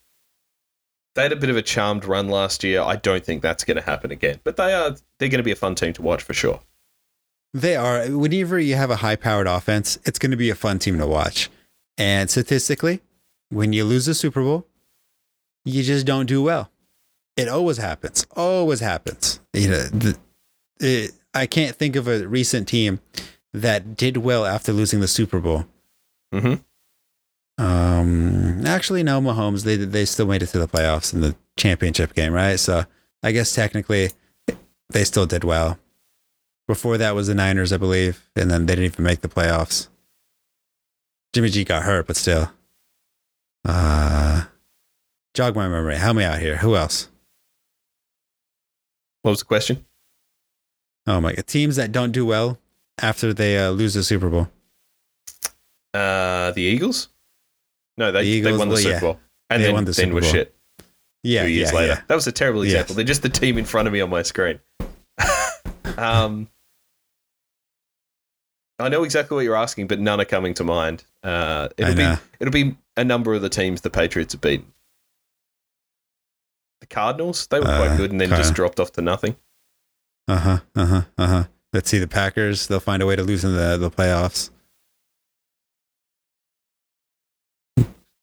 They 1.15 1.23
had 1.23 1.31
a 1.31 1.37
bit 1.37 1.49
of 1.49 1.57
a 1.57 1.61
charmed 1.61 2.05
run 2.05 2.29
last 2.29 2.63
year. 2.63 2.81
I 2.81 2.97
don't 2.97 3.25
think 3.25 3.41
that's 3.41 3.63
going 3.63 3.77
to 3.77 3.83
happen 3.83 4.11
again. 4.11 4.39
But 4.43 4.57
they 4.57 4.73
are 4.73 4.95
they're 5.17 5.29
going 5.29 5.39
to 5.39 5.43
be 5.43 5.51
a 5.51 5.55
fun 5.55 5.75
team 5.75 5.93
to 5.93 6.01
watch 6.01 6.21
for 6.21 6.33
sure. 6.33 6.59
They 7.53 7.75
are. 7.75 8.05
Whenever 8.07 8.59
you 8.59 8.75
have 8.75 8.91
a 8.91 8.97
high 8.97 9.15
powered 9.15 9.47
offense, 9.47 9.97
it's 10.05 10.19
going 10.19 10.31
to 10.31 10.37
be 10.37 10.49
a 10.49 10.55
fun 10.55 10.77
team 10.77 10.99
to 10.99 11.07
watch. 11.07 11.49
And 11.97 12.29
statistically, 12.29 13.01
when 13.49 13.71
you 13.71 13.85
lose 13.85 14.05
the 14.05 14.13
Super 14.13 14.43
Bowl, 14.43 14.67
you 15.63 15.81
just 15.81 16.05
don't 16.05 16.25
do 16.25 16.43
well. 16.43 16.69
It 17.37 17.47
always 17.47 17.77
happens. 17.77 18.27
Always 18.35 18.81
happens. 18.81 19.39
You 19.53 19.69
know, 19.69 19.83
the, 19.83 20.17
it, 20.79 21.11
I 21.33 21.47
can't 21.47 21.75
think 21.75 21.95
of 21.95 22.07
a 22.09 22.27
recent 22.27 22.67
team 22.67 22.99
that 23.53 23.95
did 23.95 24.17
well 24.17 24.45
after 24.45 24.73
losing 24.73 24.99
the 24.99 25.07
Super 25.07 25.39
Bowl. 25.39 25.65
Mm-hmm. 26.33 26.55
Um, 27.57 28.65
actually, 28.65 29.03
no, 29.03 29.21
Mahomes. 29.21 29.63
They 29.63 29.77
they 29.77 30.05
still 30.05 30.27
made 30.27 30.43
it 30.43 30.47
to 30.47 30.59
the 30.59 30.67
playoffs 30.67 31.13
in 31.13 31.21
the 31.21 31.35
championship 31.57 32.13
game, 32.13 32.33
right? 32.33 32.59
So 32.59 32.85
I 33.23 33.31
guess 33.31 33.53
technically, 33.53 34.11
they 34.89 35.03
still 35.03 35.25
did 35.25 35.43
well. 35.43 35.79
Before 36.67 36.97
that 36.97 37.15
was 37.15 37.27
the 37.27 37.35
Niners, 37.35 37.71
I 37.71 37.77
believe, 37.77 38.27
and 38.35 38.49
then 38.49 38.65
they 38.65 38.73
didn't 38.75 38.85
even 38.85 39.05
make 39.05 39.21
the 39.21 39.27
playoffs. 39.29 39.87
Jimmy 41.33 41.49
G 41.49 41.63
got 41.63 41.83
hurt, 41.83 42.07
but 42.07 42.15
still. 42.17 42.51
Uh, 43.63 44.45
jog 45.33 45.55
my 45.55 45.67
memory. 45.67 45.95
Help 45.95 46.17
me 46.17 46.23
out 46.23 46.39
here. 46.39 46.57
Who 46.57 46.75
else? 46.75 47.09
What 49.21 49.31
was 49.31 49.39
the 49.39 49.45
question? 49.45 49.85
Oh 51.07 51.21
my 51.21 51.33
god, 51.33 51.47
teams 51.47 51.75
that 51.75 51.91
don't 51.91 52.11
do 52.11 52.25
well 52.25 52.59
after 53.01 53.33
they 53.33 53.57
uh, 53.57 53.69
lose 53.69 53.93
the 53.93 54.03
Super 54.03 54.29
Bowl. 54.29 54.49
Uh, 55.93 56.51
the 56.51 56.61
Eagles. 56.61 57.09
No, 57.97 58.11
they 58.11 58.23
The 58.23 58.27
Eagles, 58.29 58.53
they 58.53 58.57
won 58.57 58.67
the 58.69 58.73
well, 58.73 58.81
Super 58.81 58.93
yeah. 58.93 58.99
Bowl, 58.99 59.19
and 59.49 59.61
They 59.61 59.65
then, 59.67 59.73
won 59.73 59.85
the 59.85 59.91
then 59.91 60.05
Super 60.05 60.13
were 60.15 60.21
Bowl. 60.21 60.31
shit 60.31 60.55
Yeah, 61.23 61.43
two 61.43 61.49
years 61.49 61.71
yeah, 61.71 61.77
later. 61.77 61.93
yeah. 61.93 62.01
That 62.07 62.15
was 62.15 62.27
a 62.27 62.31
terrible 62.31 62.63
Yes. 62.65 62.73
example. 62.73 62.95
They're 62.95 63.05
just 63.05 63.21
the 63.21 63.29
team 63.29 63.57
in 63.57 63.65
front 63.65 63.87
of 63.87 63.93
me 63.93 64.01
on 64.01 64.09
my 64.09 64.21
screen. 64.21 64.59
um, 65.97 66.49
I 68.79 68.89
know 68.89 69.03
exactly 69.03 69.35
what 69.35 69.41
you're 69.45 69.55
asking, 69.55 69.87
but 69.87 69.99
none 69.99 70.19
are 70.19 70.25
coming 70.25 70.53
to 70.55 70.63
mind. 70.65 71.05
Uh, 71.23 71.69
it'll 71.77 71.95
be 71.95 72.13
it'll 72.39 72.51
be 72.51 72.75
a 72.97 73.03
number 73.03 73.33
of 73.33 73.41
the 73.41 73.49
teams 73.49 73.81
the 73.81 73.89
Patriots 73.89 74.33
have 74.33 74.41
beaten. 74.41 74.73
The 76.81 76.87
Cardinals, 76.87 77.47
they 77.47 77.59
were 77.59 77.67
Uh, 77.67 77.77
quite 77.85 77.97
good, 77.97 78.11
and 78.11 78.19
then 78.19 78.29
just 78.29 78.53
dropped 78.53 78.79
off 78.81 78.91
to 78.93 79.01
nothing. 79.01 79.37
Uh 80.27 80.37
huh. 80.39 80.59
Uh 80.75 80.85
huh. 80.85 81.01
Uh 81.17 81.27
huh. 81.27 81.43
Let's 81.71 81.89
see 81.89 81.99
the 81.99 82.07
Packers. 82.07 82.67
They'll 82.67 82.79
find 82.81 83.01
a 83.01 83.05
way 83.05 83.15
to 83.15 83.23
lose 83.23 83.45
in 83.45 83.55
the 83.55 83.77
the 83.77 83.89
playoffs. 83.89 84.49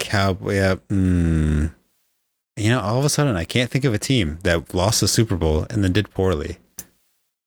Cowboy. 0.03 0.55
Yeah. 0.55 0.75
Mm. 0.89 1.75
You 2.57 2.69
know, 2.69 2.81
all 2.81 2.99
of 2.99 3.05
a 3.05 3.09
sudden, 3.09 3.35
I 3.37 3.45
can't 3.45 3.71
think 3.71 3.85
of 3.85 3.95
a 3.95 3.99
team 3.99 4.39
that 4.43 4.75
lost 4.75 5.01
the 5.01 5.09
Super 5.09 5.37
Bowl 5.37 5.67
and 5.71 5.83
then 5.83 5.93
did 5.93 6.11
poorly. 6.11 6.59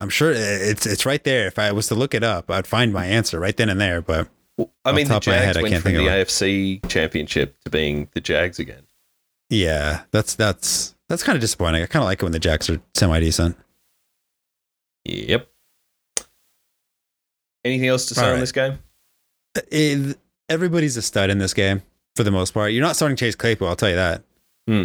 I'm 0.02 0.10
sure 0.10 0.32
it's 0.34 0.86
it's 0.86 1.06
right 1.06 1.24
there. 1.24 1.48
If 1.48 1.60
I 1.60 1.72
was 1.72 1.88
to 1.88 1.96
look 1.96 2.14
it 2.14 2.24
up, 2.24 2.50
I'd 2.50 2.68
find 2.68 2.92
my 2.92 3.06
answer 3.06 3.40
right 3.40 3.56
then 3.56 3.70
and 3.70 3.80
there. 3.80 4.02
But 4.02 4.28
Well, 4.58 4.72
I 4.84 4.92
mean, 4.92 5.06
the 5.08 5.10
the 5.10 5.14
top 5.14 5.22
of 5.24 5.28
my 5.28 5.34
Jags 5.34 5.46
head, 5.46 5.58
I 5.58 5.62
went 5.62 5.72
can't 5.74 5.84
from 5.84 5.92
think 5.94 6.08
the 6.08 6.22
of 6.22 6.28
AFC 6.28 6.90
Championship 6.90 7.56
to 7.64 7.70
being 7.70 8.10
the 8.14 8.20
Jags 8.22 8.58
again. 8.60 8.84
yeah, 9.50 10.02
that's 10.12 10.34
that's 10.36 10.96
that's 11.08 11.24
kind 11.24 11.36
of 11.36 11.42
disappointing. 11.42 11.84
I 11.84 11.86
kind 11.86 12.02
of 12.04 12.08
like 12.08 12.20
it 12.22 12.24
when 12.26 12.32
the 12.32 12.40
Jags 12.40 12.70
are 12.70 12.82
semi 12.96 13.20
decent. 13.20 13.58
Yep. 15.06 15.48
Anything 17.64 17.88
else 17.90 18.06
to 18.08 18.16
say 18.16 18.28
All 18.28 18.34
on 18.34 18.40
this 18.40 18.52
game? 18.52 18.80
It- 19.72 20.18
everybody's 20.50 20.96
a 20.98 21.02
stud 21.02 21.30
in 21.32 21.40
this 21.40 21.54
game 21.56 21.82
for 22.16 22.24
the 22.24 22.32
most 22.32 22.54
part. 22.54 22.72
You're 22.72 22.84
not 22.84 22.96
starting 22.96 23.16
Chase 23.18 23.36
Claypool, 23.36 23.68
I'll 23.68 23.76
tell 23.76 23.90
you 23.90 23.96
that. 23.96 24.24
Hmm. 24.68 24.84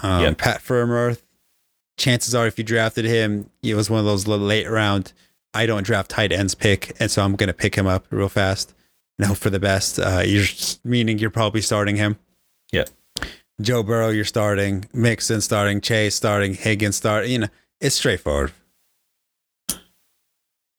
Um, 0.00 0.22
Yeah. 0.22 0.34
Pat 0.36 0.60
Freiermuth, 0.60 1.22
chances 1.96 2.34
are 2.34 2.46
if 2.46 2.58
you 2.58 2.64
drafted 2.64 3.04
him, 3.04 3.50
it 3.62 3.74
was 3.74 3.90
one 3.90 4.00
of 4.00 4.06
those 4.06 4.26
little 4.26 4.46
late 4.46 4.68
round, 4.68 5.12
I 5.54 5.66
don't 5.66 5.82
draft 5.84 6.10
tight 6.10 6.32
ends 6.32 6.54
pick, 6.54 6.94
and 7.00 7.10
so 7.10 7.22
I'm 7.24 7.34
going 7.36 7.48
to 7.48 7.54
pick 7.54 7.74
him 7.74 7.86
up 7.86 8.06
real 8.10 8.28
fast 8.28 8.74
and 9.18 9.26
hope 9.26 9.38
for 9.38 9.50
the 9.50 9.58
best. 9.58 9.98
Uh, 9.98 10.22
you're 10.24 10.44
meaning 10.84 11.18
you're 11.18 11.30
probably 11.30 11.62
starting 11.62 11.96
him. 11.96 12.18
Yeah. 12.72 12.84
Joe 13.60 13.82
Burrow, 13.82 14.10
you're 14.10 14.24
starting. 14.24 14.84
Mixon 14.92 15.40
starting. 15.40 15.80
Chase 15.80 16.14
starting. 16.14 16.54
Higgins 16.54 16.94
starting. 16.96 17.32
You 17.32 17.38
know, 17.40 17.48
it's 17.80 17.96
straightforward. 17.96 18.52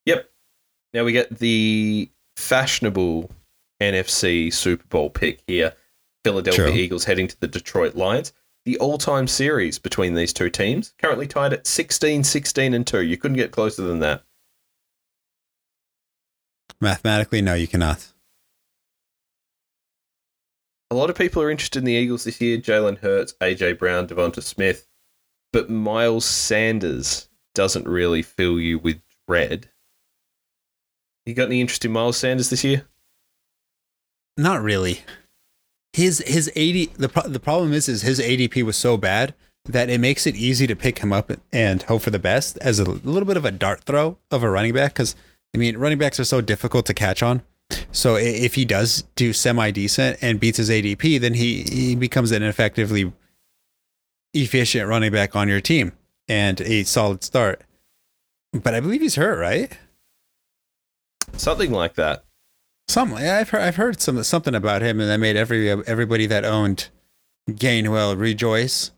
Yep. 0.06 0.30
Now 0.94 1.04
we 1.04 1.12
get 1.12 1.40
the 1.40 2.10
fashionable 2.38 3.30
NFC 3.82 4.52
Super 4.54 4.86
Bowl 4.88 5.10
pick 5.10 5.42
here. 5.48 5.74
Philadelphia 6.24 6.66
True. 6.66 6.76
Eagles 6.76 7.06
heading 7.06 7.28
to 7.28 7.40
the 7.40 7.48
Detroit 7.48 7.96
Lions. 7.96 8.34
The 8.66 8.78
all-time 8.78 9.28
series 9.28 9.80
between 9.80 10.14
these 10.14 10.34
two 10.34 10.50
teams 10.50 10.94
currently 11.02 11.28
tied 11.28 11.54
at 11.54 11.66
16 11.66 12.24
16 12.24 12.74
and 12.74 12.86
2. 12.86 13.02
You 13.02 13.18
couldn't 13.18 13.38
get 13.38 13.52
closer 13.52 13.84
than 13.84 14.00
that. 14.00 14.24
Mathematically, 16.82 17.42
no, 17.42 17.54
you 17.54 17.68
cannot. 17.68 18.14
A 20.92 20.96
lot 20.96 21.10
of 21.10 21.16
people 21.16 21.42
are 21.42 21.52
interested 21.52 21.80
in 21.80 21.86
the 21.86 21.94
Eagles 21.94 22.24
this 22.24 22.42
year. 22.42 22.58
Jalen 22.58 23.00
Hurts, 23.00 23.34
AJ 23.42 23.78
Brown, 23.78 24.08
Devonta 24.08 24.42
Smith, 24.42 24.88
but 25.54 25.70
Miles 25.70 26.26
Sanders 26.26 27.30
doesn't 27.54 27.88
really 27.88 28.22
fill 28.22 28.60
you 28.60 28.80
with 28.80 29.02
dread. 29.28 29.70
You 31.26 31.34
got 31.36 31.48
any 31.48 31.62
interest 31.62 31.86
in 31.86 31.92
Miles 31.92 32.18
Sanders 32.18 32.50
this 32.50 32.64
year? 32.64 32.89
Not 34.40 34.64
really. 34.64 35.02
His 35.92 36.24
his 36.26 36.50
80 36.56 36.86
the 36.98 37.10
pro- 37.10 37.28
the 37.28 37.42
problem 37.42 37.74
is 37.74 37.90
is 37.90 38.04
his 38.04 38.22
ADP 38.22 38.64
was 38.64 38.78
so 38.78 38.96
bad 38.96 39.36
that 39.66 39.90
it 39.90 40.00
makes 40.00 40.26
it 40.26 40.38
easy 40.38 40.66
to 40.66 40.78
pick 40.78 41.00
him 41.00 41.12
up 41.12 41.30
and 41.52 41.84
hope 41.84 42.04
for 42.04 42.10
the 42.10 42.20
best 42.20 42.58
as 42.60 42.80
a 42.80 42.86
little 42.86 43.26
bit 43.26 43.36
of 43.36 43.44
a 43.44 43.52
dart 43.52 43.82
throw 43.82 44.18
of 44.32 44.42
a 44.42 44.50
running 44.50 44.74
back 44.74 44.96
cuz 44.96 45.14
I 45.54 45.58
mean 45.58 45.76
running 45.76 45.98
backs 45.98 46.22
are 46.22 46.24
so 46.26 46.40
difficult 46.40 46.86
to 46.86 46.94
catch 46.94 47.22
on. 47.22 47.42
So 47.92 48.16
if 48.16 48.56
he 48.56 48.64
does 48.64 49.04
do 49.16 49.34
semi 49.34 49.72
decent 49.72 50.18
and 50.22 50.40
beats 50.40 50.58
his 50.58 50.70
ADP, 50.70 51.20
then 51.20 51.34
he 51.34 51.64
he 51.64 51.96
becomes 51.96 52.32
an 52.32 52.42
effectively 52.42 53.12
efficient 54.34 54.88
running 54.88 55.12
back 55.12 55.36
on 55.36 55.50
your 55.50 55.60
team 55.60 55.92
and 56.30 56.62
a 56.62 56.84
solid 56.84 57.26
start. 57.26 57.62
But 58.54 58.74
I 58.74 58.80
believe 58.80 59.02
he's 59.02 59.16
hurt, 59.16 59.38
right? 59.38 59.78
Something 61.36 61.74
like 61.74 61.96
that. 61.96 62.24
Something 62.90 63.20
yeah, 63.20 63.38
I've 63.38 63.50
heard 63.50 63.62
I've 63.62 63.76
heard 63.76 64.02
some 64.02 64.24
something 64.24 64.56
about 64.56 64.82
him, 64.82 65.00
and 65.00 65.08
that 65.10 65.20
made 65.20 65.36
every 65.36 65.70
everybody 65.70 66.26
that 66.26 66.44
owned 66.44 66.90
Gainwell 67.48 68.20
rejoice. 68.20 68.90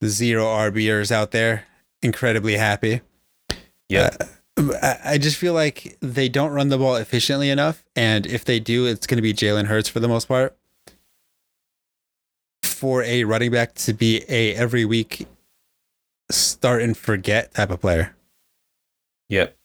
The 0.00 0.08
zero 0.08 0.44
RBers 0.44 1.12
out 1.12 1.30
there 1.30 1.66
incredibly 2.02 2.56
happy. 2.56 3.00
Yeah. 3.88 4.10
Uh, 4.58 4.72
I, 4.82 4.98
I 5.04 5.18
just 5.18 5.36
feel 5.36 5.54
like 5.54 5.96
they 6.00 6.28
don't 6.28 6.50
run 6.50 6.68
the 6.68 6.78
ball 6.78 6.96
efficiently 6.96 7.48
enough, 7.48 7.84
and 7.94 8.26
if 8.26 8.44
they 8.44 8.58
do, 8.58 8.86
it's 8.86 9.06
going 9.06 9.18
to 9.18 9.22
be 9.22 9.32
Jalen 9.32 9.66
Hurts 9.66 9.88
for 9.88 10.00
the 10.00 10.08
most 10.08 10.26
part. 10.26 10.56
For 12.64 13.04
a 13.04 13.22
running 13.22 13.52
back 13.52 13.74
to 13.74 13.92
be 13.92 14.24
a 14.28 14.52
every 14.56 14.84
week 14.84 15.28
start 16.28 16.82
and 16.82 16.96
forget 16.96 17.54
type 17.54 17.70
of 17.70 17.80
player. 17.80 18.16
Yep. 19.28 19.56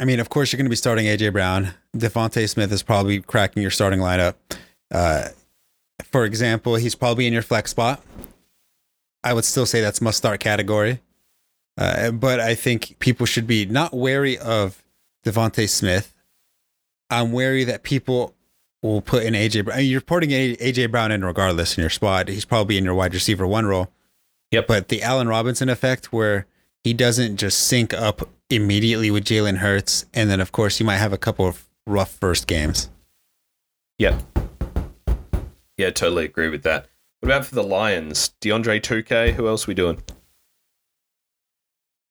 I 0.00 0.04
mean, 0.04 0.20
of 0.20 0.28
course, 0.28 0.52
you're 0.52 0.58
going 0.58 0.66
to 0.66 0.70
be 0.70 0.76
starting 0.76 1.06
AJ 1.06 1.32
Brown. 1.32 1.74
DeVonta 1.96 2.48
Smith 2.48 2.72
is 2.72 2.82
probably 2.82 3.20
cracking 3.20 3.62
your 3.62 3.70
starting 3.70 4.00
lineup. 4.00 4.34
Uh, 4.90 5.28
for 6.04 6.24
example, 6.24 6.74
he's 6.76 6.94
probably 6.94 7.26
in 7.26 7.32
your 7.32 7.42
flex 7.42 7.70
spot. 7.70 8.02
I 9.22 9.32
would 9.32 9.44
still 9.44 9.66
say 9.66 9.80
that's 9.80 10.00
must 10.00 10.18
start 10.18 10.40
category. 10.40 11.00
Uh, 11.76 12.10
but 12.10 12.40
I 12.40 12.54
think 12.54 12.96
people 12.98 13.26
should 13.26 13.46
be 13.46 13.66
not 13.66 13.94
wary 13.94 14.38
of 14.38 14.82
DeVonta 15.24 15.68
Smith. 15.68 16.14
I'm 17.10 17.32
wary 17.32 17.64
that 17.64 17.82
people 17.82 18.34
will 18.82 19.00
put 19.00 19.24
in 19.24 19.34
AJ 19.34 19.64
Brown. 19.64 19.84
You're 19.84 20.00
putting 20.00 20.30
AJ 20.30 20.90
Brown 20.90 21.10
in 21.10 21.24
regardless 21.24 21.76
in 21.76 21.82
your 21.82 21.90
spot. 21.90 22.28
He's 22.28 22.44
probably 22.44 22.76
in 22.76 22.84
your 22.84 22.94
wide 22.94 23.14
receiver 23.14 23.46
one 23.46 23.66
role. 23.66 23.90
Yep. 24.50 24.66
But 24.66 24.88
the 24.88 25.02
Allen 25.02 25.28
Robinson 25.28 25.68
effect, 25.68 26.12
where 26.12 26.46
he 26.82 26.92
doesn't 26.92 27.38
just 27.38 27.66
sync 27.66 27.94
up 27.94 28.28
immediately 28.54 29.10
with 29.10 29.24
Jalen 29.24 29.58
Hurts, 29.58 30.06
and 30.14 30.30
then 30.30 30.40
of 30.40 30.52
course 30.52 30.80
you 30.80 30.86
might 30.86 30.96
have 30.96 31.12
a 31.12 31.18
couple 31.18 31.46
of 31.46 31.66
rough 31.86 32.10
first 32.10 32.46
games. 32.46 32.90
Yep. 33.98 34.20
Yeah, 35.76 35.90
totally 35.90 36.24
agree 36.24 36.48
with 36.48 36.62
that. 36.62 36.86
What 37.20 37.30
about 37.30 37.46
for 37.46 37.54
the 37.54 37.62
Lions? 37.62 38.34
DeAndre 38.40 38.80
2K, 38.80 39.32
who 39.34 39.48
else 39.48 39.66
we 39.66 39.74
doing? 39.74 40.02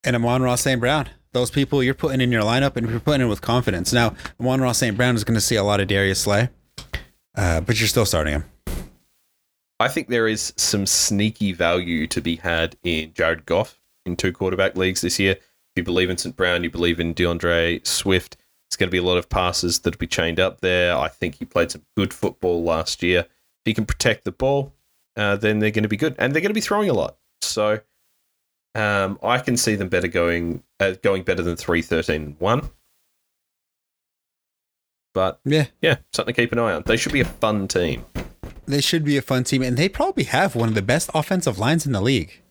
And 0.04 0.16
Amon-Ra 0.16 0.56
St. 0.56 0.80
Brown. 0.80 1.10
Those 1.32 1.50
people 1.50 1.82
you're 1.82 1.94
putting 1.94 2.22
in 2.22 2.32
your 2.32 2.44
lineup 2.44 2.76
and 2.76 2.90
you're 2.90 3.00
putting 3.00 3.22
in 3.22 3.30
with 3.30 3.42
confidence. 3.42 3.94
Now, 3.94 4.16
Amon-Ra 4.40 4.72
St. 4.74 4.98
Brown 4.98 5.16
is 5.16 5.24
going 5.24 5.36
to 5.36 5.42
see 5.42 5.56
a 5.56 5.64
lot 5.64 5.80
of 5.80 5.88
Darius 5.88 6.20
Slay, 6.20 6.50
uh, 7.36 7.62
but 7.62 7.80
you're 7.80 7.88
still 7.88 8.06
starting 8.06 8.34
him. 8.34 8.46
I 9.80 9.88
think 9.88 10.08
there 10.08 10.28
is 10.28 10.54
some 10.56 10.86
sneaky 10.86 11.52
value 11.54 12.08
to 12.08 12.22
be 12.22 12.38
had 12.38 12.76
in 12.84 13.14
Jared 13.14 13.46
Goff 13.46 13.80
in 14.06 14.16
two 14.16 14.32
quarterback 14.32 14.76
leagues 14.76 15.02
this 15.02 15.20
year. 15.20 15.38
If 15.76 15.82
you 15.82 15.84
believe 15.84 16.10
in 16.12 16.18
St. 16.18 16.36
Brown, 16.36 16.64
you 16.64 16.70
believe 16.70 17.00
in 17.00 17.14
D'Andre 17.14 17.82
Swift. 17.84 18.38
It's 18.70 18.76
going 18.76 18.90
to 18.90 18.92
be 18.92 19.00
a 19.00 19.04
lot 19.04 19.18
of 19.18 19.28
passes 19.30 19.80
that'll 19.80 19.98
be 19.98 20.08
chained 20.08 20.40
up 20.40 20.62
there. 20.62 20.96
I 20.96 21.08
think 21.08 21.36
he 21.36 21.46
played 21.46 21.72
some 21.72 21.84
good 21.98 22.14
football 22.14 22.64
last 22.64 23.02
year. 23.02 23.22
If 23.22 23.66
he 23.66 23.74
can 23.74 23.86
protect 23.86 24.24
the 24.24 24.32
ball, 24.32 24.74
uh, 25.16 25.36
then 25.36 25.60
they're 25.60 25.72
going 25.72 25.84
to 25.84 25.90
be 25.90 25.98
good, 25.98 26.16
and 26.20 26.34
they're 26.34 26.42
going 26.42 26.50
to 26.52 26.56
be 26.56 26.62
throwing 26.62 26.90
a 26.90 26.94
lot. 26.94 27.18
So 27.42 27.80
um, 28.76 29.18
I 29.24 29.40
can 29.40 29.58
see 29.58 29.76
them 29.76 29.90
better 29.90 30.08
going 30.08 30.64
uh, 30.80 30.94
going 31.02 31.24
better 31.24 31.42
than 31.44 31.56
three 31.56 31.82
thirteen 31.82 32.36
one. 32.40 32.70
But 35.14 35.40
Yeah, 35.46 35.68
yeah, 35.82 35.98
something 36.12 36.34
to 36.34 36.42
keep 36.42 36.52
an 36.52 36.60
eye 36.60 36.74
on. 36.74 36.84
They 36.86 36.98
should 36.98 37.14
be 37.14 37.22
a 37.22 37.26
fun 37.26 37.68
team. 37.68 38.06
they 38.66 38.82
should 38.82 39.04
be 39.04 39.18
a 39.18 39.22
fun 39.22 39.44
team, 39.44 39.62
and 39.62 39.78
they 39.78 39.90
probably 39.90 40.24
have 40.24 40.56
one 40.56 40.70
of 40.70 40.76
the 40.76 40.82
best 40.82 41.10
offensive 41.14 41.60
lines 41.60 41.86
in 41.86 41.92
the 41.92 42.02
league. 42.02 42.42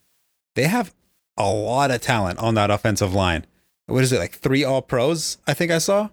They 0.54 0.64
have 0.64 0.94
a 1.36 1.48
lot 1.50 1.90
of 1.90 2.00
talent 2.00 2.38
on 2.38 2.54
that 2.54 2.70
offensive 2.70 3.14
line. 3.14 3.46
What 3.86 4.02
is 4.04 4.12
it 4.12 4.18
like? 4.18 4.34
Three 4.34 4.64
All 4.64 4.82
Pros? 4.82 5.38
I 5.46 5.54
think 5.54 5.70
I 5.70 5.78
saw. 5.78 6.10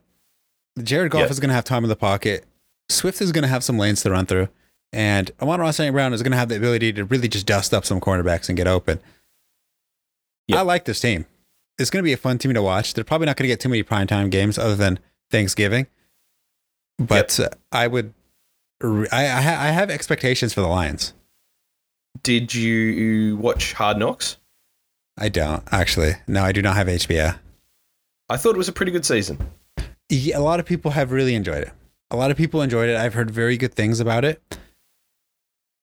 Jared 0.81 1.11
Goff 1.11 1.21
Yeah. 1.21 1.27
is 1.29 1.39
going 1.39 1.49
to 1.49 1.55
have 1.55 1.63
time 1.65 1.83
in 1.83 1.89
the 1.89 1.95
pocket. 1.95 2.45
Swift 2.89 3.21
is 3.21 3.31
going 3.31 3.43
to 3.43 3.47
have 3.47 3.63
some 3.63 3.77
lanes 3.77 4.01
to 4.01 4.11
run 4.11 4.25
through, 4.25 4.47
and 4.91 5.29
Amon-Ra 5.41 5.71
St. 5.71 5.93
Brown 5.93 6.13
is 6.13 6.23
going 6.23 6.31
to 6.31 6.37
have 6.37 6.49
the 6.49 6.55
ability 6.57 6.91
to 6.93 7.05
really 7.05 7.27
just 7.27 7.45
dust 7.45 7.73
up 7.73 7.85
some 7.85 7.99
cornerbacks 8.01 8.49
and 8.49 8.57
get 8.57 8.65
open. 8.67 8.99
Yeah. 10.47 10.57
I 10.59 10.61
like 10.61 10.85
this 10.85 10.99
team. 10.99 11.25
It's 11.77 11.89
going 11.91 12.01
to 12.01 12.07
be 12.07 12.13
a 12.13 12.17
fun 12.17 12.39
team 12.39 12.53
to 12.55 12.61
watch. 12.63 12.93
They're 12.93 13.03
probably 13.03 13.27
not 13.27 13.35
going 13.37 13.43
to 13.43 13.49
get 13.53 13.59
too 13.59 13.69
many 13.69 13.83
primetime 13.83 14.31
games 14.31 14.57
other 14.57 14.75
than 14.75 14.99
Thanksgiving, 15.29 15.85
but 16.97 17.39
uh, 17.39 17.49
I 17.71 17.87
would. 17.87 18.13
I 18.83 19.25
I 19.27 19.71
have 19.71 19.89
expectations 19.91 20.53
for 20.53 20.61
the 20.61 20.67
Lions. 20.67 21.13
Did 22.23 22.53
you 22.55 23.37
watch 23.37 23.73
Hard 23.73 23.97
Knocks? 23.97 24.37
I 25.19 25.29
don't 25.29 25.63
actually. 25.71 26.13
No, 26.27 26.43
I 26.43 26.51
do 26.51 26.61
not 26.61 26.75
have 26.75 26.87
HBO. 26.87 27.37
I 28.29 28.37
thought 28.37 28.55
it 28.55 28.57
was 28.57 28.69
a 28.69 28.73
pretty 28.73 28.91
good 28.91 29.05
season. 29.05 29.37
Yeah, 30.09 30.37
a 30.37 30.41
lot 30.41 30.59
of 30.59 30.65
people 30.65 30.91
have 30.91 31.11
really 31.11 31.35
enjoyed 31.35 31.63
it. 31.63 31.71
A 32.11 32.15
lot 32.15 32.31
of 32.31 32.37
people 32.37 32.61
enjoyed 32.61 32.89
it. 32.89 32.95
I've 32.95 33.13
heard 33.13 33.29
very 33.29 33.57
good 33.57 33.73
things 33.73 33.99
about 33.99 34.25
it. 34.25 34.41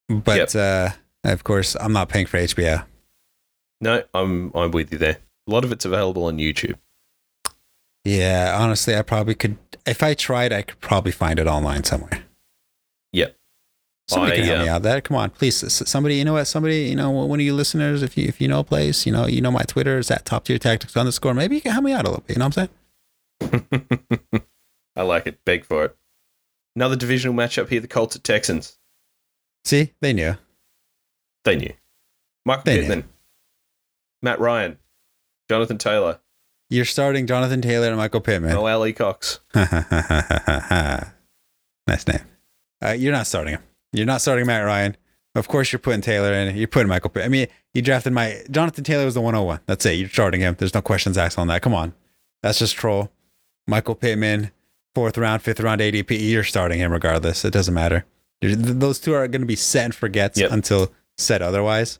But 0.08 0.56
uh, 0.56 0.90
of 1.24 1.44
course, 1.44 1.76
I'm 1.78 1.92
not 1.92 2.08
paying 2.08 2.26
for 2.26 2.38
HBO. 2.38 2.84
No, 3.80 4.02
I'm 4.14 4.52
I'm 4.54 4.70
with 4.70 4.92
you 4.92 4.98
there. 4.98 5.18
A 5.46 5.50
lot 5.50 5.64
of 5.64 5.72
it's 5.72 5.84
available 5.84 6.24
on 6.24 6.38
YouTube. 6.38 6.76
Yeah, 8.04 8.56
honestly, 8.58 8.96
I 8.96 9.02
probably 9.02 9.34
could. 9.34 9.58
If 9.84 10.02
I 10.02 10.14
tried, 10.14 10.52
I 10.52 10.62
could 10.62 10.80
probably 10.80 11.12
find 11.12 11.38
it 11.38 11.46
online 11.46 11.84
somewhere. 11.84 12.25
Somebody 14.08 14.36
can 14.36 14.44
help 14.44 14.62
me 14.62 14.68
out. 14.68 14.82
There, 14.82 15.00
come 15.00 15.16
on, 15.16 15.30
please. 15.30 15.56
Somebody, 15.88 16.16
you 16.16 16.24
know 16.24 16.34
what? 16.34 16.44
Somebody, 16.44 16.84
you 16.84 16.94
know, 16.94 17.10
one 17.10 17.40
of 17.40 17.44
you 17.44 17.52
listeners, 17.54 18.02
if 18.02 18.16
you 18.16 18.26
if 18.28 18.40
you 18.40 18.46
know 18.46 18.60
a 18.60 18.64
place, 18.64 19.04
you 19.04 19.12
know, 19.12 19.26
you 19.26 19.40
know 19.40 19.50
my 19.50 19.62
Twitter 19.64 19.98
is 19.98 20.10
at 20.10 20.24
top 20.24 20.44
tier 20.44 20.58
tactics 20.58 20.96
underscore. 20.96 21.34
Maybe 21.34 21.56
you 21.56 21.60
can 21.60 21.72
help 21.72 21.84
me 21.84 21.92
out 21.92 22.04
a 22.04 22.10
little 22.10 22.22
bit. 22.24 22.36
You 22.36 22.40
know 22.40 22.46
what 22.46 22.58
I'm 23.42 23.60
saying? 23.60 24.44
I 24.96 25.02
like 25.02 25.26
it. 25.26 25.44
Beg 25.44 25.64
for 25.64 25.86
it. 25.86 25.96
Another 26.76 26.94
divisional 26.94 27.36
matchup 27.36 27.68
here: 27.68 27.80
the 27.80 27.88
Colts 27.88 28.14
at 28.14 28.22
Texans. 28.22 28.78
See, 29.64 29.92
they 30.00 30.12
knew. 30.12 30.36
They 31.44 31.56
knew. 31.56 31.72
Michael 32.44 32.62
They 32.64 32.74
knew. 32.76 32.82
Pittman, 32.82 33.04
Matt 34.22 34.38
Ryan, 34.38 34.78
Jonathan 35.48 35.78
Taylor, 35.78 36.20
You're 36.70 36.84
starting 36.84 37.26
Jonathan 37.26 37.60
Taylor 37.60 37.88
and 37.88 37.96
Michael 37.96 38.20
Pittman. 38.20 38.52
Noel 38.52 38.86
E. 38.86 38.92
Cox. 38.92 39.40
nice 39.54 39.72
name. 42.06 42.20
Uh, 42.84 42.90
you're 42.92 43.12
not 43.12 43.26
starting 43.26 43.54
him. 43.54 43.62
You're 43.96 44.06
not 44.06 44.20
starting 44.20 44.46
Matt 44.46 44.64
Ryan. 44.64 44.96
Of 45.34 45.48
course, 45.48 45.70
you're 45.72 45.78
putting 45.80 46.00
Taylor 46.00 46.32
in. 46.32 46.56
You're 46.56 46.68
putting 46.68 46.88
Michael. 46.88 47.10
I 47.16 47.28
mean, 47.28 47.46
you 47.74 47.82
drafted 47.82 48.12
my 48.12 48.42
Jonathan 48.50 48.84
Taylor 48.84 49.04
was 49.04 49.14
the 49.14 49.20
101. 49.20 49.60
That's 49.66 49.84
it. 49.86 49.92
You're 49.94 50.08
starting 50.08 50.40
him. 50.40 50.56
There's 50.58 50.74
no 50.74 50.80
questions 50.82 51.18
asked 51.18 51.38
on 51.38 51.48
that. 51.48 51.62
Come 51.62 51.74
on, 51.74 51.94
that's 52.42 52.58
just 52.58 52.74
troll. 52.76 53.10
Michael 53.66 53.94
Pittman, 53.94 54.50
fourth 54.94 55.18
round, 55.18 55.42
fifth 55.42 55.60
round 55.60 55.80
ADP. 55.80 56.30
You're 56.30 56.44
starting 56.44 56.78
him 56.78 56.92
regardless. 56.92 57.44
It 57.44 57.52
doesn't 57.52 57.74
matter. 57.74 58.04
Those 58.40 58.98
two 59.00 59.14
are 59.14 59.26
going 59.28 59.40
to 59.40 59.46
be 59.46 59.56
set 59.56 59.86
and 59.86 59.94
forgets 59.94 60.38
Yep. 60.38 60.50
until 60.52 60.92
said 61.18 61.42
otherwise. 61.42 61.98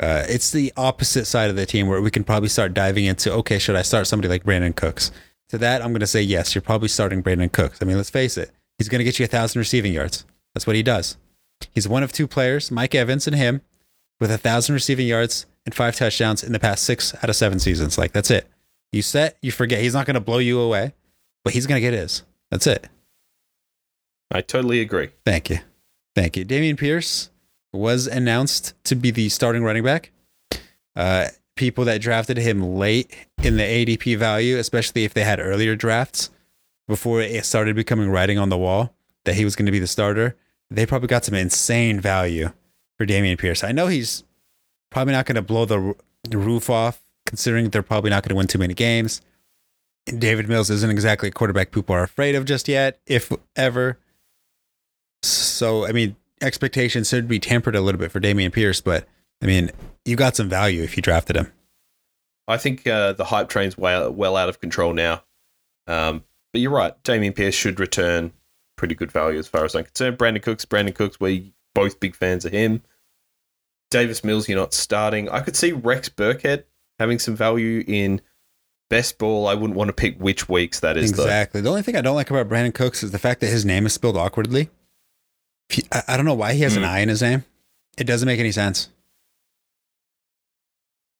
Uh, 0.00 0.24
it's 0.28 0.50
the 0.50 0.72
opposite 0.76 1.24
side 1.24 1.48
of 1.48 1.56
the 1.56 1.64
team 1.64 1.86
where 1.88 2.02
we 2.02 2.10
can 2.10 2.22
probably 2.22 2.50
start 2.50 2.74
diving 2.74 3.06
into 3.06 3.32
okay, 3.32 3.58
should 3.58 3.76
I 3.76 3.82
start 3.82 4.06
somebody 4.06 4.28
like 4.28 4.44
Brandin 4.44 4.76
Cooks? 4.76 5.10
To 5.50 5.58
that, 5.58 5.80
I'm 5.80 5.88
going 5.88 6.00
to 6.00 6.06
say 6.06 6.20
yes. 6.22 6.54
You're 6.54 6.62
probably 6.62 6.88
starting 6.88 7.22
Brandin 7.22 7.50
Cooks. 7.52 7.78
I 7.80 7.84
mean, 7.86 7.96
let's 7.96 8.10
face 8.10 8.36
it. 8.36 8.50
He's 8.78 8.88
going 8.90 8.98
to 8.98 9.04
get 9.04 9.18
you 9.18 9.24
a 9.24 9.28
thousand 9.28 9.58
receiving 9.58 9.92
yards. 9.92 10.24
That's 10.56 10.66
what 10.66 10.74
he 10.74 10.82
does. 10.82 11.18
He's 11.74 11.86
one 11.86 12.02
of 12.02 12.12
two 12.12 12.26
players, 12.26 12.70
Mike 12.70 12.94
Evans 12.94 13.26
and 13.26 13.36
him, 13.36 13.60
with 14.18 14.30
a 14.30 14.38
thousand 14.38 14.72
receiving 14.72 15.06
yards 15.06 15.44
and 15.66 15.74
five 15.74 15.94
touchdowns 15.94 16.42
in 16.42 16.52
the 16.52 16.58
past 16.58 16.82
six 16.82 17.14
out 17.16 17.28
of 17.28 17.36
seven 17.36 17.58
seasons. 17.58 17.98
Like 17.98 18.12
that's 18.12 18.30
it. 18.30 18.46
You 18.90 19.02
set, 19.02 19.36
you 19.42 19.52
forget. 19.52 19.82
He's 19.82 19.92
not 19.92 20.06
going 20.06 20.14
to 20.14 20.20
blow 20.20 20.38
you 20.38 20.58
away, 20.58 20.94
but 21.44 21.52
he's 21.52 21.66
going 21.66 21.76
to 21.76 21.82
get 21.82 21.92
his. 21.92 22.22
That's 22.50 22.66
it. 22.66 22.88
I 24.30 24.40
totally 24.40 24.80
agree. 24.80 25.10
Thank 25.26 25.50
you. 25.50 25.58
Thank 26.14 26.38
you. 26.38 26.46
Dameon 26.46 26.78
Pierce 26.78 27.28
was 27.74 28.06
announced 28.06 28.72
to 28.84 28.94
be 28.94 29.10
the 29.10 29.28
starting 29.28 29.62
running 29.62 29.84
back. 29.84 30.10
Uh, 30.96 31.28
people 31.54 31.84
that 31.84 32.00
drafted 32.00 32.38
him 32.38 32.62
late 32.62 33.14
in 33.42 33.58
the 33.58 33.62
ADP 33.62 34.16
value, 34.16 34.56
especially 34.56 35.04
if 35.04 35.12
they 35.12 35.24
had 35.24 35.38
earlier 35.38 35.76
drafts 35.76 36.30
before 36.88 37.20
it 37.20 37.44
started 37.44 37.76
becoming 37.76 38.08
writing 38.08 38.38
on 38.38 38.48
the 38.48 38.56
wall 38.56 38.94
that 39.26 39.34
he 39.34 39.44
was 39.44 39.54
going 39.54 39.66
to 39.66 39.72
be 39.72 39.78
the 39.78 39.86
starter, 39.86 40.34
they 40.70 40.86
probably 40.86 41.08
got 41.08 41.24
some 41.24 41.34
insane 41.34 42.00
value 42.00 42.50
for 42.98 43.06
Dameon 43.06 43.38
Pierce. 43.38 43.62
I 43.62 43.72
know 43.72 43.86
he's 43.86 44.24
probably 44.90 45.12
not 45.12 45.26
going 45.26 45.36
to 45.36 45.42
blow 45.42 45.64
the, 45.64 45.94
the 46.24 46.38
roof 46.38 46.70
off, 46.70 47.02
considering 47.24 47.70
they're 47.70 47.82
probably 47.82 48.10
not 48.10 48.22
going 48.22 48.30
to 48.30 48.36
win 48.36 48.46
too 48.46 48.58
many 48.58 48.74
games. 48.74 49.20
Davis 50.06 50.46
Mills 50.46 50.70
isn't 50.70 50.90
exactly 50.90 51.28
a 51.28 51.32
quarterback 51.32 51.72
people 51.72 51.94
are 51.94 52.04
afraid 52.04 52.34
of 52.34 52.44
just 52.44 52.68
yet, 52.68 53.00
if 53.06 53.32
ever. 53.56 53.98
So, 55.22 55.86
I 55.86 55.92
mean, 55.92 56.16
expectations 56.40 57.08
should 57.08 57.26
be 57.26 57.40
tempered 57.40 57.74
a 57.74 57.80
little 57.80 57.98
bit 57.98 58.12
for 58.12 58.20
Dameon 58.20 58.52
Pierce, 58.52 58.80
but 58.80 59.06
I 59.42 59.46
mean, 59.46 59.70
you 60.04 60.16
got 60.16 60.36
some 60.36 60.48
value 60.48 60.82
if 60.82 60.96
you 60.96 61.02
drafted 61.02 61.36
him. 61.36 61.52
I 62.48 62.56
think 62.56 62.86
uh, 62.86 63.12
the 63.12 63.24
hype 63.24 63.48
train's 63.48 63.76
well, 63.76 64.12
well 64.12 64.36
out 64.36 64.48
of 64.48 64.60
control 64.60 64.92
now. 64.92 65.24
Um, 65.88 66.24
but 66.52 66.60
you're 66.60 66.70
right. 66.70 66.94
Dameon 67.02 67.34
Pierce 67.34 67.54
should 67.54 67.80
return 67.80 68.32
pretty 68.76 68.94
good 68.94 69.10
value 69.10 69.38
as 69.38 69.46
far 69.48 69.64
as 69.64 69.74
I'm 69.74 69.84
concerned. 69.84 70.18
Brandin 70.18 70.42
Cooks, 70.42 70.64
Brandin 70.64 70.94
Cooks, 70.94 71.18
we're 71.18 71.42
both 71.74 71.98
big 72.00 72.14
fans 72.14 72.44
of 72.44 72.52
him. 72.52 72.82
Davis 73.90 74.22
Mills, 74.24 74.48
you're 74.48 74.58
not 74.58 74.74
starting. 74.74 75.28
I 75.28 75.40
could 75.40 75.56
see 75.56 75.72
Rex 75.72 76.08
Burkhead 76.08 76.64
having 76.98 77.18
some 77.18 77.36
value 77.36 77.84
in 77.86 78.20
best 78.90 79.18
ball. 79.18 79.46
I 79.46 79.54
wouldn't 79.54 79.76
want 79.76 79.88
to 79.88 79.92
pick 79.94 80.18
which 80.18 80.48
weeks 80.48 80.80
that 80.80 80.96
is, 80.96 81.12
though. 81.12 81.22
exactly. 81.24 81.60
The 81.60 81.68
only 81.70 81.82
thing 81.82 81.96
I 81.96 82.00
don't 82.00 82.16
like 82.16 82.30
about 82.30 82.48
Brandin 82.48 82.74
Cooks 82.74 83.02
is 83.02 83.10
the 83.12 83.18
fact 83.18 83.40
that 83.40 83.48
his 83.48 83.64
name 83.64 83.86
is 83.86 83.92
spelled 83.94 84.16
awkwardly. 84.16 84.70
He- 85.68 85.86
I, 85.92 86.02
I 86.08 86.16
don't 86.16 86.26
know 86.26 86.34
why 86.34 86.54
he 86.54 86.60
has 86.62 86.76
an 86.76 86.82
Hmm. 86.82 86.88
I 86.88 86.98
in 87.00 87.08
his 87.08 87.22
name. 87.22 87.44
It 87.96 88.04
doesn't 88.04 88.26
make 88.26 88.40
any 88.40 88.52
sense. 88.52 88.88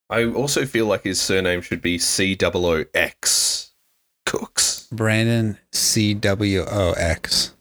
I 0.09 0.25
also 0.25 0.67
feel 0.67 0.87
like 0.87 1.03
his 1.05 1.21
surname 1.21 1.63
should 1.63 1.83
be 1.83 1.99
C 1.99 2.37
O 2.43 2.51
O 2.55 2.85
X 2.95 3.73
Cooks. 4.25 4.76
Brandon 4.93 5.59
C 5.73 6.15
W 6.15 6.65
O 6.67 6.93
X. 6.93 7.53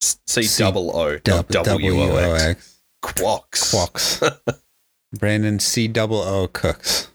C 0.00 0.46
double 0.58 0.94
O, 0.96 1.18
W 1.18 2.00
O 2.02 2.16
X. 2.16 2.42
X. 2.42 2.80
Quox. 3.02 3.72
Quox. 3.72 4.58
Brandon 5.18 5.58
C 5.58 5.88
double 5.88 6.18
O 6.18 6.48
Cooks. 6.48 7.08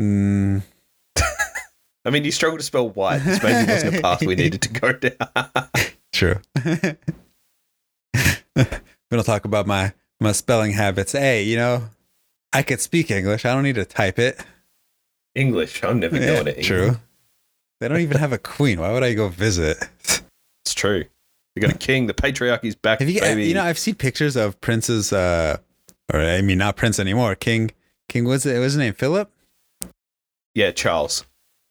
Mm, 0.00 0.62
I 2.04 2.10
mean, 2.10 2.24
you 2.24 2.32
struggle 2.32 2.58
to 2.58 2.64
spell 2.64 2.88
white. 2.88 3.18
This 3.18 3.42
maybe 3.42 3.70
wasn't 3.70 3.96
a 3.96 4.02
path 4.02 4.20
we 4.22 4.34
needed 4.34 4.62
to 4.62 4.68
go 4.68 4.92
down. 4.92 5.68
true. 6.12 6.40
We're 8.56 8.66
gonna 9.10 9.22
talk 9.22 9.44
about 9.44 9.66
my 9.66 9.92
my 10.20 10.32
spelling 10.32 10.72
habits. 10.72 11.12
Hey, 11.12 11.42
you 11.44 11.56
know, 11.56 11.84
I 12.52 12.62
could 12.62 12.80
speak 12.80 13.10
English. 13.10 13.44
I 13.44 13.54
don't 13.54 13.62
need 13.62 13.76
to 13.76 13.84
type 13.84 14.18
it. 14.18 14.44
English. 15.34 15.82
I'm 15.84 16.00
never 16.00 16.16
Yeah, 16.16 16.26
going 16.26 16.44
to 16.46 16.58
England. 16.60 16.64
true. 16.66 17.00
They 17.80 17.88
don't 17.88 18.00
even 18.00 18.18
have 18.18 18.32
a 18.32 18.38
queen. 18.38 18.80
Why 18.80 18.92
would 18.92 19.02
I 19.02 19.14
go 19.14 19.28
visit? 19.28 19.76
It's 20.64 20.74
true. 20.74 21.04
We 21.54 21.60
got 21.60 21.72
a 21.72 21.78
king. 21.78 22.06
The 22.06 22.14
patriarchy's 22.14 22.74
back, 22.74 23.00
Have 23.00 23.08
you, 23.08 23.20
baby. 23.20 23.46
you 23.46 23.54
know, 23.54 23.62
I've 23.62 23.78
seen 23.78 23.94
pictures 23.94 24.34
of 24.36 24.60
Prince's, 24.60 25.12
uh, 25.12 25.58
or 26.12 26.20
I 26.20 26.40
mean, 26.42 26.58
not 26.58 26.76
Prince 26.76 26.98
anymore. 26.98 27.34
King, 27.34 27.70
King, 28.08 28.24
what's 28.24 28.46
it? 28.46 28.54
What's 28.54 28.72
his 28.72 28.76
name? 28.76 28.94
Philip 28.94 29.30
yeah, 30.54 30.70
Charles. 30.70 31.24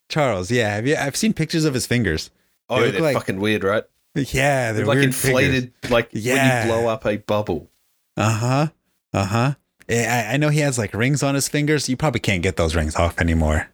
Charles. 0.09 0.51
Yeah, 0.51 0.76
have 0.76 0.86
you? 0.86 0.95
I've 0.95 1.16
seen 1.16 1.34
pictures 1.34 1.66
of 1.66 1.74
his 1.74 1.86
fingers. 1.88 2.30
Oh, 2.70 2.80
look 2.80 2.91
they're 2.93 3.01
like- 3.01 3.16
fucking 3.16 3.39
weird, 3.39 3.64
right? 3.64 3.84
Yeah, 4.16 4.74
they're 4.74 4.74
They're 4.74 4.86
like 4.86 4.99
inflated, 4.99 5.72
like 5.89 6.09
Yeah. 6.11 6.59
when 6.59 6.68
you 6.68 6.74
blow 6.74 6.88
up 6.88 7.05
a 7.05 7.18
bubble. 7.18 7.70
Uh 8.16 8.30
huh. 8.32 8.68
Uh 9.11 9.26
huh. 9.26 9.53
I, 9.90 10.34
I 10.34 10.38
know 10.38 10.50
he 10.50 10.60
has 10.60 10.78
like 10.78 10.94
rings 10.94 11.24
on 11.24 11.36
his 11.36 11.48
fingers. 11.48 11.90
You 11.90 11.98
probably 11.98 12.20
can't 12.20 12.44
get 12.44 12.56
those 12.56 12.76
rings 12.76 12.96
off 12.96 13.20
anymore. 13.20 13.70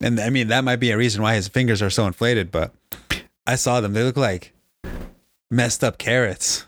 And 0.00 0.18
I 0.18 0.30
mean, 0.30 0.48
that 0.48 0.64
might 0.64 0.76
be 0.76 0.90
a 0.90 0.96
reason 0.96 1.22
why 1.22 1.34
his 1.34 1.48
fingers 1.48 1.82
are 1.82 1.90
so 1.90 2.06
inflated. 2.06 2.50
But 2.50 2.72
I 3.46 3.56
saw 3.56 3.80
them; 3.80 3.92
they 3.92 4.02
look 4.02 4.16
like 4.16 4.52
messed 5.50 5.84
up 5.84 5.98
carrots. 5.98 6.66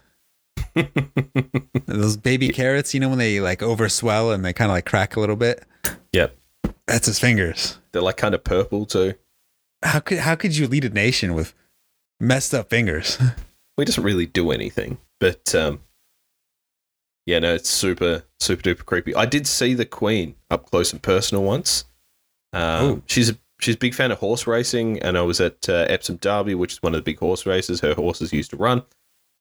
Those 1.86 2.16
baby 2.16 2.48
carrots, 2.48 2.94
you 2.94 3.00
know, 3.00 3.08
when 3.08 3.18
they 3.18 3.40
like 3.40 3.60
overswell 3.60 4.34
and 4.34 4.44
they 4.44 4.52
kind 4.52 4.70
of 4.70 4.74
like 4.74 4.86
crack 4.86 5.16
a 5.16 5.20
little 5.20 5.36
bit. 5.36 5.64
Yep. 6.12 6.36
That's 6.86 7.06
his 7.06 7.18
fingers. 7.18 7.78
They're 7.92 8.02
like 8.02 8.16
kind 8.16 8.34
of 8.34 8.44
purple 8.44 8.86
too. 8.86 9.14
How 9.82 10.00
could 10.00 10.18
how 10.18 10.34
could 10.34 10.56
you 10.56 10.66
lead 10.68 10.84
a 10.84 10.90
nation 10.90 11.34
with 11.34 11.54
messed 12.20 12.54
up 12.54 12.70
fingers? 12.70 13.18
he 13.76 13.84
doesn't 13.84 14.02
really 14.02 14.26
do 14.26 14.50
anything. 14.50 14.98
But 15.20 15.54
um, 15.54 15.80
yeah, 17.26 17.38
no, 17.38 17.54
it's 17.54 17.70
super 17.70 18.24
super 18.40 18.62
duper 18.62 18.84
creepy. 18.84 19.14
I 19.14 19.26
did 19.26 19.46
see 19.46 19.74
the 19.74 19.86
Queen 19.86 20.34
up 20.50 20.70
close 20.70 20.92
and 20.92 21.02
personal 21.02 21.44
once. 21.44 21.84
Um, 22.52 23.02
she's 23.06 23.30
a 23.30 23.36
she's 23.60 23.76
a 23.76 23.78
big 23.78 23.94
fan 23.94 24.10
of 24.10 24.18
horse 24.18 24.46
racing, 24.46 24.98
and 25.00 25.16
I 25.16 25.22
was 25.22 25.40
at 25.40 25.68
uh, 25.68 25.86
Epsom 25.88 26.16
Derby, 26.16 26.54
which 26.54 26.72
is 26.72 26.82
one 26.82 26.94
of 26.94 26.98
the 26.98 27.10
big 27.10 27.18
horse 27.18 27.46
races 27.46 27.80
her 27.80 27.94
horses 27.94 28.32
used 28.32 28.50
to 28.50 28.56
run. 28.56 28.82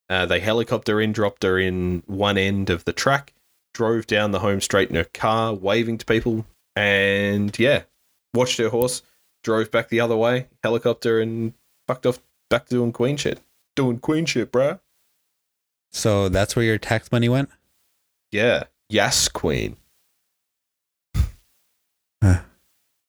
Uh, 0.09 0.25
they 0.25 0.39
helicopter 0.39 0.99
in, 0.99 1.11
dropped 1.11 1.43
her 1.43 1.57
in 1.57 2.03
one 2.05 2.37
end 2.37 2.69
of 2.69 2.85
the 2.85 2.93
track, 2.93 3.33
drove 3.73 4.07
down 4.07 4.31
the 4.31 4.39
home 4.39 4.61
straight 4.61 4.89
in 4.89 4.95
her 4.95 5.05
car, 5.05 5.53
waving 5.53 5.97
to 5.97 6.05
people, 6.05 6.45
and 6.75 7.57
yeah, 7.57 7.83
watched 8.33 8.57
her 8.57 8.69
horse, 8.69 9.01
drove 9.43 9.71
back 9.71 9.89
the 9.89 9.99
other 9.99 10.17
way, 10.17 10.47
helicopter, 10.63 11.19
and 11.19 11.53
fucked 11.87 12.05
off 12.05 12.19
back 12.49 12.65
to 12.65 12.75
doing 12.75 12.91
queen 12.91 13.17
shit. 13.17 13.39
Doing 13.75 13.99
queen 13.99 14.25
shit, 14.25 14.51
bruh. 14.51 14.79
So 15.91 16.29
that's 16.29 16.55
where 16.55 16.65
your 16.65 16.77
tax 16.77 17.11
money 17.11 17.29
went? 17.29 17.49
Yeah. 18.31 18.63
Yes, 18.89 19.27
queen. 19.27 19.77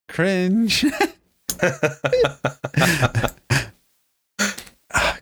Cringe. 0.08 0.84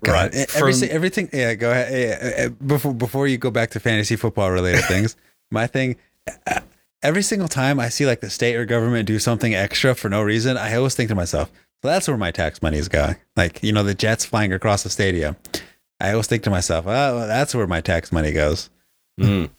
God, 0.03 0.35
Right, 0.35 0.51
from- 0.51 0.61
everything, 0.63 0.91
everything. 0.91 1.29
Yeah, 1.33 1.55
go 1.55 1.71
ahead. 1.71 1.93
Yeah, 2.39 2.49
before 2.67 2.95
before 2.95 3.27
you 3.29 3.39
go 3.39 3.51
back 3.51 3.71
to 3.71 3.81
fantasy 3.81 4.17
football 4.17 4.51
related 4.51 4.85
things, 4.87 5.17
my 5.51 5.67
thing. 5.67 5.97
Every 7.03 7.23
single 7.23 7.49
time 7.49 7.79
I 7.79 7.89
see 7.89 8.07
like 8.07 8.21
the 8.21 8.31
state 8.31 8.57
or 8.57 8.65
government 8.65 9.07
do 9.07 9.19
something 9.19 9.55
extra 9.55 9.95
for 9.95 10.09
no 10.09 10.23
reason, 10.23 10.57
I 10.57 10.75
always 10.75 10.95
think 10.95 11.09
to 11.11 11.15
myself, 11.15 11.51
"So 11.83 11.89
that's 11.89 12.09
where 12.09 12.17
my 12.17 12.31
tax 12.31 12.63
money 12.63 12.79
is 12.79 12.89
going." 12.89 13.17
Like 13.37 13.63
you 13.63 13.73
know, 13.73 13.83
the 13.83 13.95
jets 13.95 14.25
flying 14.25 14.53
across 14.53 14.83
the 14.83 14.91
stadium. 14.91 15.37
I 16.01 16.11
always 16.13 16.27
think 16.27 16.43
to 16.45 16.51
myself, 16.51 16.87
"Oh, 16.87 16.91
well, 16.91 17.27
that's 17.29 17.55
where 17.55 17.67
my 17.67 17.81
tax 17.81 18.11
money 18.11 18.33
goes." 18.33 18.71
Mm. 19.21 19.51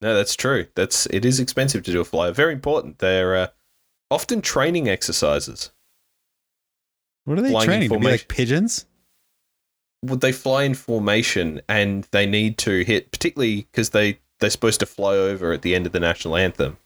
No, 0.00 0.14
that's 0.14 0.36
true. 0.36 0.66
That's 0.74 1.06
it 1.06 1.24
is 1.24 1.40
expensive 1.40 1.82
to 1.84 1.92
do 1.92 2.00
a 2.00 2.04
flyer. 2.04 2.32
Very 2.32 2.52
important. 2.52 2.98
They're 2.98 3.36
uh, 3.36 3.46
often 4.10 4.40
training 4.40 4.88
exercises. 4.88 5.70
What 7.24 7.38
are 7.38 7.42
they 7.42 7.50
Flying 7.50 7.66
training 7.66 7.90
to 7.90 7.98
be 7.98 8.06
like 8.06 8.28
pigeons? 8.28 8.86
Would 10.04 10.20
they 10.20 10.32
fly 10.32 10.62
in 10.62 10.74
formation 10.74 11.60
and 11.68 12.06
they 12.12 12.24
need 12.24 12.56
to 12.58 12.84
hit, 12.84 13.10
particularly 13.10 13.62
because 13.72 13.90
they 13.90 14.20
they're 14.40 14.50
supposed 14.50 14.80
to 14.80 14.86
fly 14.86 15.14
over 15.14 15.52
at 15.52 15.62
the 15.62 15.74
end 15.74 15.86
of 15.86 15.92
the 15.92 16.00
national 16.00 16.36
anthem. 16.36 16.78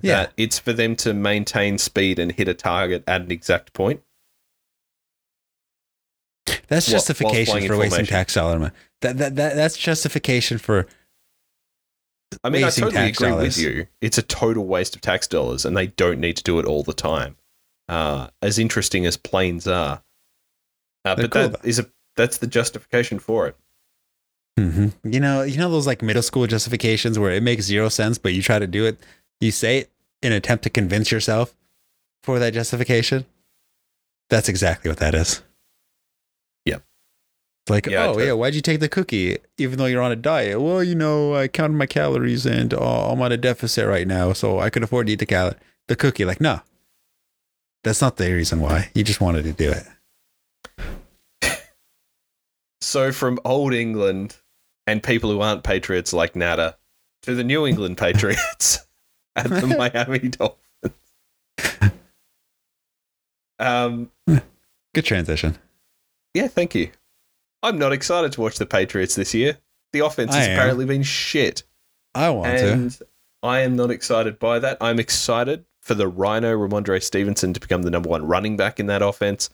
Yeah. 0.00 0.12
That 0.14 0.32
it's 0.36 0.58
for 0.58 0.72
them 0.72 0.96
to 0.96 1.12
maintain 1.12 1.78
speed 1.78 2.18
and 2.18 2.32
hit 2.32 2.48
a 2.48 2.54
target 2.54 3.04
at 3.06 3.20
an 3.20 3.30
exact 3.30 3.72
point. 3.72 4.02
That's 6.68 6.86
justification 6.86 7.66
for 7.66 7.76
wasting 7.76 8.06
tax 8.06 8.34
dollar 8.34 8.58
money. 8.58 8.72
That, 9.02 9.18
that 9.18 9.36
that 9.36 9.54
that's 9.54 9.76
justification 9.76 10.58
for 10.58 10.86
I 12.44 12.50
mean, 12.50 12.64
I 12.64 12.70
totally 12.70 13.08
agree 13.08 13.28
dollars. 13.28 13.56
with 13.56 13.58
you. 13.58 13.86
It's 14.00 14.18
a 14.18 14.22
total 14.22 14.66
waste 14.66 14.94
of 14.94 15.00
tax 15.00 15.26
dollars, 15.26 15.64
and 15.64 15.76
they 15.76 15.88
don't 15.88 16.20
need 16.20 16.36
to 16.36 16.42
do 16.42 16.58
it 16.58 16.66
all 16.66 16.82
the 16.82 16.92
time. 16.92 17.36
Uh, 17.88 18.28
as 18.40 18.58
interesting 18.58 19.06
as 19.06 19.16
planes 19.16 19.66
are, 19.66 20.02
uh, 21.04 21.16
but 21.16 21.30
cool, 21.30 21.48
that 21.48 21.64
is 21.64 21.78
a 21.78 21.86
that's 22.16 22.38
the 22.38 22.46
justification 22.46 23.18
for 23.18 23.48
it. 23.48 23.56
hmm 24.58 24.88
You 25.04 25.20
know, 25.20 25.42
you 25.42 25.58
know 25.58 25.70
those 25.70 25.86
like 25.86 26.02
middle 26.02 26.22
school 26.22 26.46
justifications 26.46 27.18
where 27.18 27.32
it 27.32 27.42
makes 27.42 27.64
zero 27.64 27.88
sense, 27.88 28.18
but 28.18 28.32
you 28.32 28.42
try 28.42 28.58
to 28.58 28.66
do 28.66 28.86
it. 28.86 28.98
You 29.40 29.50
say 29.50 29.78
it 29.78 29.90
in 30.22 30.32
an 30.32 30.38
attempt 30.38 30.64
to 30.64 30.70
convince 30.70 31.10
yourself 31.10 31.54
for 32.22 32.38
that 32.38 32.54
justification. 32.54 33.26
That's 34.30 34.48
exactly 34.48 34.88
what 34.88 34.98
that 34.98 35.14
is. 35.14 35.42
It's 37.64 37.70
like, 37.70 37.86
Yeah, 37.86 38.08
oh 38.08 38.18
yeah, 38.18 38.32
why'd 38.32 38.54
you 38.54 38.60
take 38.60 38.80
the 38.80 38.88
cookie 38.88 39.38
even 39.56 39.78
though 39.78 39.86
you're 39.86 40.02
on 40.02 40.10
a 40.12 40.16
diet? 40.16 40.60
Well, 40.60 40.82
you 40.82 40.94
know, 40.94 41.34
I 41.36 41.46
counted 41.48 41.76
my 41.76 41.86
calories 41.86 42.44
and 42.44 42.74
uh, 42.74 43.10
I'm 43.12 43.22
on 43.22 43.30
a 43.32 43.36
deficit 43.36 43.86
right 43.86 44.06
now, 44.06 44.32
so 44.32 44.58
I 44.58 44.68
could 44.70 44.82
afford 44.82 45.06
to 45.06 45.12
eat 45.12 45.20
the 45.20 45.26
cal- 45.26 45.54
the 45.88 45.94
cookie. 45.96 46.24
Like, 46.24 46.40
no, 46.40 46.60
that's 47.84 48.00
not 48.00 48.16
the 48.16 48.32
reason 48.32 48.60
why. 48.60 48.90
You 48.94 49.04
just 49.04 49.20
wanted 49.20 49.44
to 49.44 49.52
do 49.52 49.70
it. 49.72 49.86
So 52.80 53.12
from 53.12 53.38
old 53.44 53.72
England 53.72 54.36
and 54.88 55.00
people 55.02 55.30
who 55.30 55.40
aren't 55.40 55.62
patriots 55.62 56.12
like 56.12 56.34
Nada 56.34 56.76
to 57.22 57.34
the 57.34 57.44
New 57.44 57.64
England 57.64 57.96
Patriots 57.96 58.80
and 59.36 59.52
the 59.52 59.66
Miami 59.94 60.28
Dolphins. 60.30 61.92
Um, 63.60 64.10
Good 64.94 65.04
transition. 65.04 65.56
yeah, 66.34 66.48
thank 66.48 66.74
you. 66.74 66.90
I'm 67.62 67.78
not 67.78 67.92
excited 67.92 68.32
to 68.32 68.40
watch 68.40 68.58
the 68.58 68.66
Patriots 68.66 69.14
this 69.14 69.34
year. 69.34 69.58
The 69.92 70.00
offense 70.00 70.32
I 70.32 70.38
has 70.38 70.48
am. 70.48 70.58
apparently 70.58 70.84
been 70.86 71.02
shit. 71.02 71.62
I 72.14 72.30
want 72.30 72.58
to. 72.58 72.72
and 72.72 72.98
I 73.42 73.60
am 73.60 73.76
not 73.76 73.90
excited 73.90 74.38
by 74.38 74.58
that. 74.58 74.78
I'm 74.80 74.98
excited 74.98 75.64
for 75.80 75.94
the 75.94 76.08
Rhino 76.08 76.56
Rhamondre 76.56 77.02
Stevenson 77.02 77.52
to 77.52 77.60
become 77.60 77.82
the 77.82 77.90
number 77.90 78.08
one 78.08 78.26
running 78.26 78.56
back 78.56 78.78
in 78.80 78.86
that 78.86 79.02
offense 79.02 79.50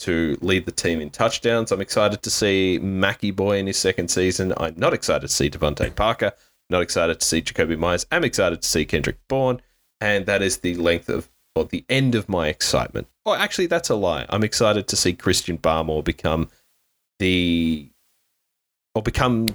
to 0.00 0.36
lead 0.40 0.64
the 0.66 0.72
team 0.72 1.00
in 1.00 1.10
touchdowns. 1.10 1.72
I'm 1.72 1.80
excited 1.80 2.22
to 2.22 2.30
see 2.30 2.78
Mackie 2.78 3.30
Boy 3.30 3.58
in 3.58 3.66
his 3.66 3.76
second 3.78 4.08
season. 4.10 4.52
I'm 4.56 4.74
not 4.76 4.94
excited 4.94 5.22
to 5.22 5.28
see 5.28 5.50
DeVante 5.50 5.94
Parker. 5.94 6.32
Not 6.70 6.82
excited 6.82 7.20
to 7.20 7.26
see 7.26 7.42
Jakobi 7.42 7.78
Meyers. 7.78 8.06
I'm 8.10 8.24
excited 8.24 8.62
to 8.62 8.68
see 8.68 8.84
Kendrick 8.84 9.18
Bourne. 9.28 9.60
And 10.00 10.24
that 10.26 10.40
is 10.40 10.58
the 10.58 10.74
length 10.76 11.08
of, 11.10 11.28
or 11.54 11.64
the 11.64 11.84
end 11.90 12.14
of 12.14 12.28
my 12.28 12.48
excitement. 12.48 13.08
Oh, 13.26 13.34
actually, 13.34 13.66
that's 13.66 13.90
a 13.90 13.94
lie. 13.94 14.24
I'm 14.30 14.44
excited 14.44 14.88
to 14.88 14.96
see 14.96 15.12
Christian 15.12 15.58
Barmore 15.58 16.02
become 16.02 16.48
the, 17.20 17.88
or 18.96 19.02
become 19.02 19.46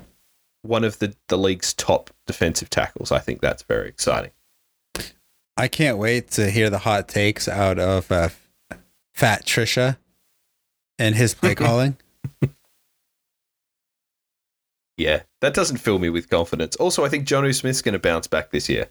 one 0.62 0.86
of 0.86 1.00
the, 1.00 1.14
the 1.28 1.38
league's 1.38 1.74
top 1.74 2.10
defensive 2.26 2.70
tackles. 2.70 3.12
I 3.12 3.20
think 3.20 3.42
that's 3.42 3.64
very 3.64 3.90
exciting. 3.90 4.32
I 5.58 5.68
can't 5.68 5.98
wait 5.98 6.32
to 6.32 6.50
hear 6.50 6.70
the 6.70 6.80
hot 6.80 7.08
takes 7.08 7.48
out 7.48 7.80
of 7.80 8.12
uh, 8.12 8.30
Fat 9.14 9.46
Trisha 9.46 9.98
and 11.00 11.16
his 11.16 11.34
play 11.34 11.56
calling. 11.56 11.98
Yeah, 14.98 15.24
that 15.42 15.54
doesn't 15.54 15.78
fill 15.78 16.00
me 16.00 16.10
with 16.10 16.30
confidence. 16.30 16.76
Also, 16.78 17.04
I 17.04 17.10
think 17.10 17.26
John 17.26 17.52
Smith's 17.52 17.82
going 17.82 17.94
to 17.94 18.00
bounce 18.00 18.28
back 18.28 18.52
this 18.52 18.70
year. 18.70 18.90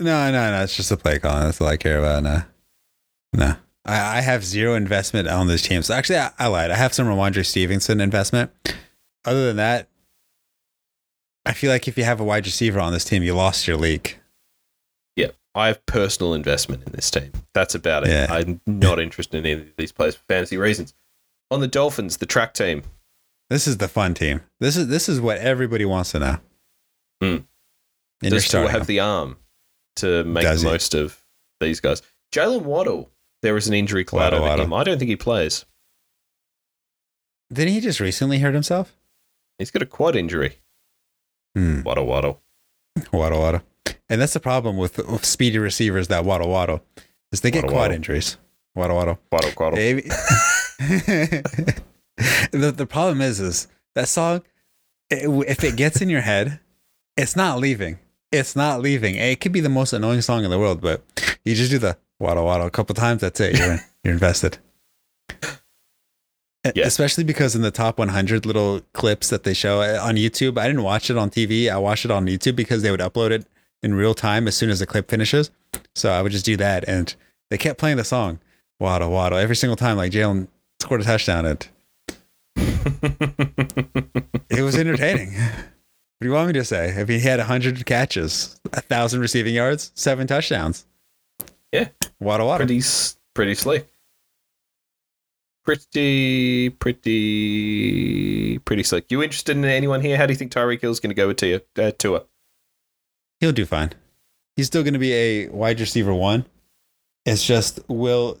No, 0.00 0.30
no, 0.32 0.50
no. 0.50 0.62
It's 0.62 0.76
just 0.76 0.90
a 0.90 0.96
play 0.96 1.20
calling. 1.20 1.44
That's 1.44 1.60
all 1.60 1.68
I 1.68 1.76
care 1.76 1.98
about. 1.98 2.24
No, 2.24 2.42
no. 3.32 3.56
I, 3.84 4.18
I 4.18 4.20
have 4.20 4.44
zero 4.44 4.74
investment 4.74 5.28
on 5.28 5.46
this 5.46 5.62
team. 5.62 5.82
So 5.82 5.94
actually, 5.94 6.18
I, 6.18 6.30
I 6.38 6.46
lied. 6.46 6.70
I 6.70 6.76
have 6.76 6.94
some 6.94 7.06
Rhamondre 7.06 7.44
Stevenson 7.44 8.00
investment. 8.00 8.50
Other 9.24 9.46
than 9.46 9.56
that, 9.56 9.88
I 11.46 11.52
feel 11.52 11.70
like 11.70 11.88
if 11.88 11.98
you 11.98 12.04
have 12.04 12.20
a 12.20 12.24
wide 12.24 12.46
receiver 12.46 12.80
on 12.80 12.92
this 12.92 13.04
team, 13.04 13.22
you 13.22 13.34
lost 13.34 13.66
your 13.66 13.76
league. 13.76 14.18
Yeah, 15.16 15.30
I 15.54 15.66
have 15.68 15.84
personal 15.86 16.34
investment 16.34 16.82
in 16.86 16.92
this 16.92 17.10
team. 17.10 17.30
That's 17.52 17.74
about 17.74 18.04
it. 18.04 18.10
Yeah. 18.10 18.26
I'm 18.30 18.60
not 18.66 18.98
interested 18.98 19.38
in 19.38 19.46
any 19.46 19.60
of 19.62 19.76
these 19.76 19.92
players 19.92 20.16
for 20.16 20.24
fantasy 20.28 20.56
reasons. 20.56 20.94
On 21.50 21.60
the 21.60 21.68
Dolphins, 21.68 22.16
the 22.16 22.26
track 22.26 22.54
team. 22.54 22.82
This 23.50 23.66
is 23.68 23.76
the 23.76 23.88
fun 23.88 24.14
team. 24.14 24.40
This 24.60 24.76
is 24.76 24.88
this 24.88 25.08
is 25.08 25.20
what 25.20 25.36
everybody 25.38 25.84
wants 25.84 26.12
to 26.12 26.18
know. 26.18 26.38
Hmm. 27.20 27.36
And 28.22 28.30
Does 28.30 28.48
Tua 28.48 28.70
have 28.70 28.86
the 28.86 29.00
arm 29.00 29.36
to 29.96 30.24
make 30.24 30.42
Does 30.42 30.62
the 30.62 30.68
he? 30.68 30.72
most 30.72 30.94
of 30.94 31.22
these 31.60 31.80
guys? 31.80 32.00
Jaylen 32.32 32.62
Waddle. 32.62 33.10
There 33.44 33.58
is 33.58 33.68
an 33.68 33.74
injury 33.74 34.04
cloud 34.04 34.32
Waddle, 34.32 34.38
over 34.38 34.48
Waddle. 34.48 34.64
him. 34.64 34.72
I 34.72 34.84
don't 34.84 34.98
think 34.98 35.10
he 35.10 35.16
plays. 35.16 35.66
Didn't 37.52 37.74
he 37.74 37.80
just 37.82 38.00
recently 38.00 38.38
hurt 38.38 38.54
himself? 38.54 38.96
He's 39.58 39.70
got 39.70 39.82
a 39.82 39.86
quad 39.86 40.16
injury. 40.16 40.60
Hmm. 41.54 41.82
Waddle, 41.82 42.06
Waddle. 42.06 42.40
Waddle 43.12 43.40
waddle. 43.40 43.60
And 44.08 44.18
that's 44.18 44.32
the 44.32 44.40
problem 44.40 44.78
with, 44.78 44.96
with 44.96 45.26
speedy 45.26 45.58
receivers 45.58 46.08
that 46.08 46.24
waddle 46.24 46.48
waddle 46.48 46.82
is 47.32 47.42
they 47.42 47.50
get 47.50 47.64
Waddle, 47.64 47.70
quad 47.76 47.80
waddle. 47.82 47.96
injuries. 47.96 48.38
Waddle 48.74 48.96
waddle. 48.96 49.18
Waddle, 49.30 49.50
Waddle. 49.58 49.76
Maybe. 49.76 50.00
the 52.50 52.72
the 52.74 52.86
problem 52.88 53.20
is 53.20 53.40
is 53.40 53.68
that 53.94 54.08
song. 54.08 54.42
It, 55.10 55.28
if 55.48 55.62
it 55.64 55.76
gets 55.76 56.00
in 56.00 56.08
your 56.08 56.22
head, 56.22 56.60
it's 57.18 57.36
not 57.36 57.58
leaving. 57.58 57.98
It's 58.32 58.56
not 58.56 58.80
leaving. 58.80 59.16
It 59.16 59.38
could 59.40 59.52
be 59.52 59.60
the 59.60 59.68
most 59.68 59.92
annoying 59.92 60.22
song 60.22 60.44
in 60.44 60.50
the 60.50 60.58
world, 60.58 60.80
but 60.80 61.02
you 61.44 61.54
just 61.54 61.70
do 61.70 61.78
the 61.78 61.98
waddle 62.20 62.44
waddle 62.44 62.66
a 62.66 62.70
couple 62.70 62.94
times. 62.94 63.20
That's 63.20 63.40
it. 63.40 63.58
You're 63.58 63.72
in. 63.72 63.80
You're 64.04 64.14
invested. 64.14 64.58
Yeah. 66.74 66.86
Especially 66.86 67.24
because 67.24 67.54
in 67.54 67.60
the 67.60 67.70
top 67.70 67.98
100 67.98 68.46
little 68.46 68.80
clips 68.94 69.28
that 69.28 69.42
they 69.42 69.52
show 69.52 69.82
uh, 69.82 69.98
on 70.02 70.16
YouTube, 70.16 70.56
I 70.56 70.66
didn't 70.66 70.82
watch 70.82 71.10
it 71.10 71.18
on 71.18 71.28
TV. 71.28 71.70
I 71.70 71.76
watched 71.76 72.06
it 72.06 72.10
on 72.10 72.24
YouTube 72.26 72.56
because 72.56 72.80
they 72.80 72.90
would 72.90 73.00
upload 73.00 73.32
it 73.32 73.46
in 73.82 73.94
real 73.94 74.14
time 74.14 74.48
as 74.48 74.56
soon 74.56 74.70
as 74.70 74.78
the 74.78 74.86
clip 74.86 75.10
finishes. 75.10 75.50
So 75.94 76.10
I 76.10 76.22
would 76.22 76.32
just 76.32 76.46
do 76.46 76.56
that, 76.56 76.88
and 76.88 77.14
they 77.50 77.58
kept 77.58 77.78
playing 77.78 77.98
the 77.98 78.04
song 78.04 78.40
waddle 78.80 79.10
waddle 79.10 79.38
every 79.38 79.56
single 79.56 79.76
time. 79.76 79.98
Like 79.98 80.12
Jalen 80.12 80.48
scored 80.80 81.02
a 81.02 81.04
touchdown, 81.04 81.44
and 81.44 81.68
it 84.48 84.62
was 84.62 84.76
entertaining. 84.76 85.34
what 85.34 86.22
do 86.22 86.28
you 86.28 86.32
want 86.32 86.46
me 86.46 86.54
to 86.54 86.64
say? 86.64 86.88
If 86.96 87.08
he 87.08 87.20
had 87.20 87.40
100 87.40 87.84
catches, 87.84 88.58
a 88.72 88.80
thousand 88.80 89.20
receiving 89.20 89.54
yards, 89.54 89.92
seven 89.94 90.26
touchdowns, 90.26 90.86
Yeah, 91.74 91.88
waddle 92.20 92.46
waddle. 92.46 92.66
pretty, 92.68 92.82
pretty 93.34 93.56
slick. 93.56 93.88
pretty, 95.64 96.70
pretty, 96.70 98.58
pretty 98.58 98.82
slick. 98.84 99.06
You 99.10 99.24
interested 99.24 99.56
in 99.56 99.64
anyone 99.64 100.00
here? 100.00 100.16
How 100.16 100.26
do 100.26 100.32
you 100.32 100.36
think 100.36 100.52
Tyreek 100.52 100.80
Hill's 100.80 101.00
going 101.00 101.10
to 101.10 101.16
go 101.16 101.26
with 101.26 101.38
Tua? 101.38 101.60
Uh, 101.76 101.90
Tua? 101.98 102.22
He'll 103.40 103.50
do 103.50 103.66
fine. 103.66 103.90
He's 104.54 104.66
still 104.68 104.84
going 104.84 104.92
to 104.92 105.00
be 105.00 105.12
a 105.14 105.48
wide 105.48 105.80
receiver 105.80 106.14
one. 106.14 106.44
It's 107.26 107.44
just 107.44 107.80
will 107.88 108.38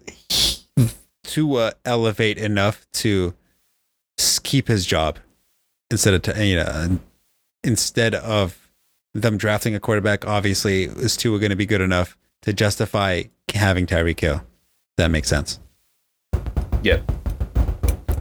Tua 1.24 1.72
elevate 1.84 2.38
enough 2.38 2.86
to 2.94 3.34
keep 4.44 4.68
his 4.68 4.86
job 4.86 5.18
instead 5.90 6.14
of 6.14 6.22
t- 6.22 6.50
you 6.50 6.56
know 6.56 7.00
instead 7.64 8.14
of 8.14 8.70
them 9.12 9.38
drafting 9.38 9.74
a 9.74 9.80
quarterback. 9.80 10.24
Obviously, 10.24 10.84
is 10.84 11.16
Tua 11.16 11.40
going 11.40 11.50
to 11.50 11.56
be 11.56 11.66
good 11.66 11.80
enough 11.80 12.16
to 12.44 12.52
justify 12.52 13.24
having 13.52 13.86
Tyreek 13.86 14.20
Hill? 14.20 14.42
That 14.96 15.10
makes 15.10 15.28
sense. 15.28 15.60
Yep. 16.82 17.10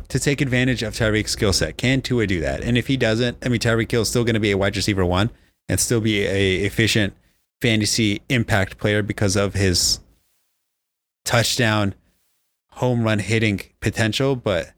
To 0.10 0.20
take 0.20 0.42
advantage 0.42 0.84
of 0.84 0.94
Tyreek's 0.94 1.32
skill 1.32 1.54
set, 1.54 1.78
can 1.78 2.02
Tua 2.02 2.28
do 2.28 2.40
that? 2.42 2.62
And 2.62 2.78
if 2.78 2.88
he 2.88 2.98
doesn't, 2.98 3.38
I 3.44 3.50
mean, 3.50 3.60
Tyreek 3.60 3.92
Hill 3.92 4.04
is 4.04 4.10
still 4.10 4.24
going 4.24 4.36
to 4.36 4.40
be 4.40 4.52
a 4.52 4.58
wide 4.58 4.76
receiver 4.76 5.06
one 5.06 5.30
and 5.68 5.80
still 5.80 6.02
be 6.02 6.26
a 6.26 6.58
efficient 6.66 7.14
fantasy 7.62 8.22
impact 8.30 8.78
player 8.78 9.02
because 9.02 9.36
of 9.36 9.54
his 9.54 10.00
touchdown, 11.26 11.96
home 12.72 13.04
run 13.04 13.20
hitting 13.20 13.62
potential. 13.80 14.36
But 14.36 14.72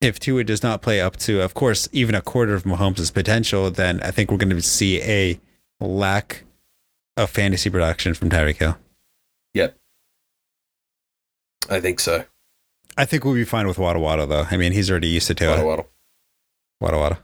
if 0.00 0.18
Tua 0.20 0.44
does 0.44 0.62
not 0.62 0.82
play 0.82 1.00
up 1.00 1.16
to, 1.18 1.40
of 1.40 1.54
course, 1.54 1.88
even 1.92 2.14
a 2.14 2.20
quarter 2.20 2.54
of 2.54 2.64
Mahomes' 2.64 3.12
potential, 3.12 3.70
then 3.70 4.00
I 4.02 4.10
think 4.10 4.30
we're 4.30 4.36
going 4.36 4.50
to 4.50 4.60
see 4.60 5.00
a 5.02 5.40
lack 5.80 6.44
of 7.16 7.30
fantasy 7.30 7.70
production 7.70 8.14
from 8.14 8.30
Tyreek 8.30 8.56
Hill. 8.56 8.78
Yep. 9.54 9.76
I 11.68 11.80
think 11.80 12.00
so. 12.00 12.24
I 12.96 13.04
think 13.04 13.24
we'll 13.24 13.34
be 13.34 13.44
fine 13.44 13.66
with 13.66 13.78
Wada 13.78 13.98
Wada, 13.98 14.26
though. 14.26 14.46
I 14.50 14.56
mean, 14.56 14.72
he's 14.72 14.90
already 14.90 15.08
used 15.08 15.26
to 15.28 15.34
Tua. 15.34 15.50
Waddle, 15.50 15.66
waddle. 15.66 15.88
Wada 16.80 16.98
Wada. 16.98 17.18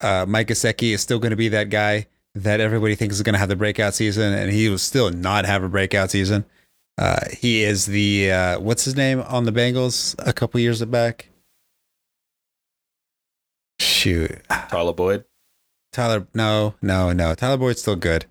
Uh, 0.00 0.26
Mike 0.26 0.48
Gesicki 0.48 0.92
is 0.92 1.00
still 1.00 1.18
going 1.18 1.30
to 1.30 1.36
be 1.36 1.48
that 1.48 1.70
guy 1.70 2.06
that 2.34 2.60
everybody 2.60 2.94
thinks 2.94 3.14
is 3.14 3.22
going 3.22 3.34
to 3.34 3.38
have 3.38 3.48
the 3.48 3.56
breakout 3.56 3.94
season, 3.94 4.32
and 4.32 4.50
he 4.50 4.68
will 4.68 4.78
still 4.78 5.10
not 5.10 5.44
have 5.44 5.62
a 5.62 5.68
breakout 5.68 6.10
season. 6.10 6.44
Uh, 6.98 7.20
he 7.30 7.62
is 7.62 7.86
the 7.86 8.30
uh, 8.30 8.60
what's 8.60 8.84
his 8.84 8.96
name 8.96 9.20
on 9.20 9.44
the 9.44 9.52
Bengals 9.52 10.14
a 10.26 10.32
couple 10.32 10.60
years 10.60 10.84
back. 10.84 11.28
Shoot, 13.78 14.42
Tyler 14.68 14.92
Boyd. 14.92 15.24
Tyler. 15.92 16.26
No, 16.34 16.74
no, 16.82 17.12
no. 17.12 17.34
Tyler 17.34 17.56
Boyd's 17.56 17.80
still 17.80 17.96
good. 17.96 18.26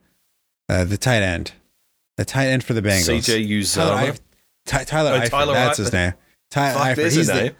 Uh, 0.71 0.85
the 0.85 0.97
tight 0.97 1.21
end, 1.21 1.51
the 2.17 2.23
tight 2.25 2.47
end 2.47 2.63
for 2.63 2.73
the 2.73 2.81
Bengals. 2.81 3.19
CJ 3.21 3.73
Tyler, 3.73 4.01
Uzomah. 4.01 4.11
Eif- 4.13 4.19
Ty- 4.65 4.83
Tyler 4.85 5.11
Oh, 5.11 5.19
Eifert, 5.19 5.29
Tyler 5.29 5.53
that's 5.53 5.77
his 5.77 5.91
name. 5.91 6.13
Ty- 6.49 6.73
Fuck, 6.73 6.81
Eifert. 6.83 6.95
there's 6.95 7.15
He's 7.15 7.29
a 7.29 7.33
the, 7.33 7.41
name. 7.43 7.55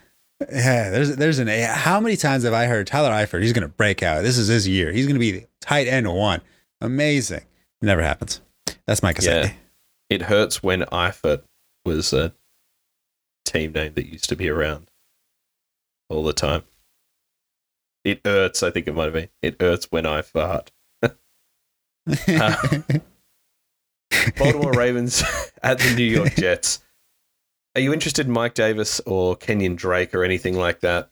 yeah, 0.52 0.90
there's 0.92 1.16
there's 1.18 1.40
an 1.40 1.48
How 1.48 2.00
many 2.00 2.16
times 2.16 2.44
have 2.46 2.54
I 2.54 2.66
heard 2.68 2.88
Tyler 2.88 3.10
Eifert? 3.10 3.42
He's 3.42 3.54
gonna 3.54 3.68
break 3.68 4.02
out. 4.02 4.22
This 4.24 4.38
is 4.38 4.48
his 4.48 4.68
year. 4.68 4.92
He's 4.94 5.08
gonna 5.08 5.20
be 5.20 5.32
the 5.32 5.46
tight 5.60 5.88
end 5.88 6.08
one. 6.14 6.42
Amazing. 6.80 7.42
Never 7.82 8.02
happens. 8.02 8.40
That's 8.88 9.04
my 9.04 9.14
Gesicki. 9.14 9.44
Yeah. 9.44 9.52
It 10.10 10.22
hurts 10.24 10.62
when 10.64 10.82
Eifert 10.84 11.44
was 11.86 12.14
a 12.14 12.34
team 13.46 13.72
name 13.74 13.94
that 13.96 14.06
used 14.06 14.30
to 14.30 14.36
be 14.36 14.50
around 14.50 14.88
all 16.10 16.24
the 16.24 16.34
time. 16.34 16.64
It 18.04 18.22
hurts, 18.26 18.64
I 18.64 18.72
think 18.72 18.88
it 18.88 18.96
might 18.96 19.06
have 19.06 19.14
been. 19.14 19.30
It 19.42 19.62
hurts 19.62 19.92
when 19.92 20.06
I 20.06 20.22
fart. 20.22 20.72
Uh, 22.08 22.56
Baltimore 24.38 24.74
Ravens 24.74 25.24
at 25.64 25.80
the 25.80 25.94
New 25.96 26.04
York 26.04 26.36
Jets. 26.38 26.80
Are 27.76 27.82
you 27.82 27.94
interested 27.94 28.28
in 28.28 28.34
Mike 28.34 28.54
Davis 28.54 29.00
or 29.06 29.36
Kenyon 29.36 29.76
Drake 29.76 30.14
or 30.14 30.24
anything 30.24 30.58
like 30.58 30.82
that? 30.82 31.10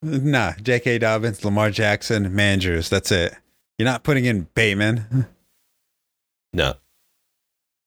nah, 0.00 0.52
J.K. 0.62 0.98
Dobbins, 0.98 1.44
Lamar 1.44 1.70
Jackson, 1.70 2.30
Mandrews. 2.30 2.88
That's 2.88 3.10
it. 3.10 3.34
You're 3.78 3.88
not 3.88 4.04
putting 4.04 4.24
in 4.24 4.46
Bateman. 4.54 5.26
No. 6.52 6.74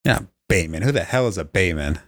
Yeah, 0.04 0.20
Bateman. 0.50 0.82
Who 0.82 0.92
the 0.92 1.06
hell 1.06 1.28
is 1.28 1.38
a 1.38 1.46
Bateman? 1.46 2.00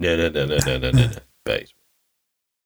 No, 0.00 0.16
no, 0.16 0.30
no, 0.30 0.46
no, 0.46 0.58
no, 0.64 0.78
no, 0.78 0.90
no, 0.90 1.06
no. 1.46 1.56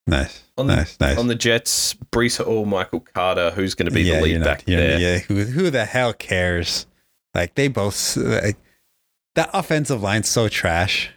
Nice, 0.06 0.42
On, 0.58 0.66
nice, 0.66 1.00
nice. 1.00 1.16
on 1.16 1.28
the 1.28 1.34
Jets, 1.34 1.94
Breece 2.12 2.42
Hall, 2.44 2.66
Michael 2.66 3.00
Carter, 3.00 3.50
who's 3.52 3.74
going 3.74 3.88
to 3.88 3.94
be 3.94 4.02
yeah, 4.02 4.16
the 4.16 4.22
lead 4.22 4.38
not- 4.40 4.44
back 4.44 4.64
there? 4.64 4.98
Yeah, 4.98 5.18
who, 5.20 5.44
who 5.44 5.70
the 5.70 5.86
hell 5.86 6.12
cares? 6.12 6.86
Like 7.34 7.54
they 7.54 7.68
both. 7.68 8.16
Like, 8.16 8.56
that 9.34 9.50
offensive 9.54 10.02
line's 10.02 10.28
so 10.28 10.48
trash. 10.48 11.10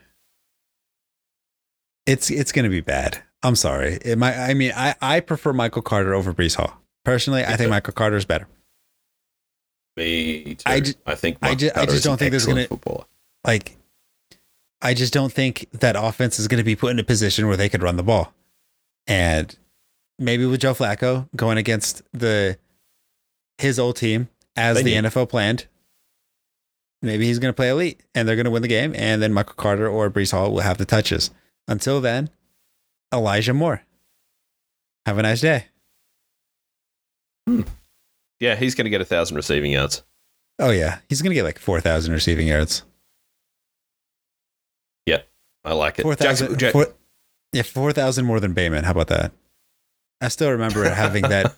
It's 2.06 2.32
it's 2.32 2.52
gonna 2.52 2.70
be 2.70 2.82
bad. 2.82 3.22
I'm 3.44 3.56
sorry. 3.56 4.00
It 4.04 4.18
might, 4.18 4.36
I 4.38 4.54
mean, 4.54 4.72
I, 4.76 4.96
I 5.02 5.20
prefer 5.20 5.54
Michael 5.54 5.82
Carter 5.84 6.14
over 6.16 6.34
Breece 6.34 6.56
Hall. 6.56 6.82
Personally, 7.06 7.44
I 7.46 7.56
think. 7.58 7.70
Michael 7.70 7.94
Carter 7.94 8.16
is 8.16 8.26
better. 8.26 8.48
Me 9.96 10.56
too. 10.56 10.64
I 10.66 10.74
I, 10.76 10.80
ju- 10.80 10.94
think 11.16 11.38
I 11.42 11.48
Michael 11.50 11.56
ju- 11.58 11.72
I 11.76 11.86
just 11.86 11.98
is 11.98 12.04
don't 12.04 12.18
think 12.18 12.32
there's 12.32 12.46
gonna- 12.46 12.62
excellent. 12.62 13.04
Like, 13.46 13.78
I 14.82 14.94
just 14.94 15.14
don't 15.14 15.32
think 15.32 15.68
that 15.74 15.96
offense 15.98 16.40
is 16.40 16.48
going 16.48 16.58
to 16.60 16.64
be 16.64 16.76
put 16.76 16.92
in 16.92 17.00
a 17.00 17.04
position 17.04 17.48
where 17.48 17.58
they 17.58 17.70
could 17.70 17.84
run 17.84 17.96
the 17.98 18.04
ball. 18.04 18.34
And 19.08 19.58
maybe 20.20 20.46
with 20.46 20.60
Joe 20.62 20.74
Flacco 20.74 21.30
going 21.36 21.58
against 21.58 22.02
the 22.14 22.58
his 23.58 23.80
old 23.80 23.96
team 23.96 24.30
as 24.56 24.76
They 24.78 24.84
the 24.84 25.02
need- 25.02 25.06
NFL 25.12 25.30
planned, 25.30 25.68
maybe 27.02 27.26
he's 27.26 27.40
going 27.40 27.50
to 27.52 27.56
play 27.56 27.70
elite 27.70 28.02
and 28.14 28.28
they're 28.28 28.36
going 28.36 28.46
to 28.46 28.52
win 28.52 28.62
the 28.62 28.68
game. 28.68 28.94
And 28.96 29.22
then 29.22 29.34
Michael 29.34 29.54
Carter 29.56 29.88
or 29.88 30.10
Breece 30.10 30.32
Hall 30.32 30.52
will 30.52 30.60
have 30.62 30.78
the 30.78 30.86
touches. 30.86 31.32
Until 31.68 32.02
then, 32.02 32.30
Elijah 33.14 33.54
Moore. 33.54 33.84
Have 35.06 35.18
a 35.18 35.22
nice 35.22 35.42
day. 35.42 35.66
Hmm. 37.48 37.62
Yeah, 38.40 38.56
he's 38.56 38.76
going 38.76 38.86
to 38.86 38.90
get 38.92 39.02
a 39.02 39.06
thousand 39.06 39.38
receiving 39.38 39.72
yards. 39.72 40.04
Oh 40.60 40.70
yeah, 40.72 41.00
he's 41.08 41.22
going 41.22 41.30
to 41.32 41.36
get 41.36 41.44
like 41.44 41.60
four 41.60 41.80
thousand 41.80 42.14
receiving 42.14 42.48
yards. 42.48 42.84
Yeah, 45.06 45.22
I 45.64 45.74
like 45.74 46.00
it. 46.00 46.04
Four 46.04 46.16
Jackson- 46.16 46.56
thousand. 46.58 46.94
Yeah, 47.54 47.64
four 47.64 47.92
thousand 47.94 48.26
more 48.26 48.40
than 48.40 48.54
Bayman. 48.54 48.84
How 48.84 48.92
about 48.92 49.08
that? 49.08 49.32
I 50.22 50.28
still 50.30 50.52
remember 50.52 50.90
having 50.90 51.24
that 51.24 51.56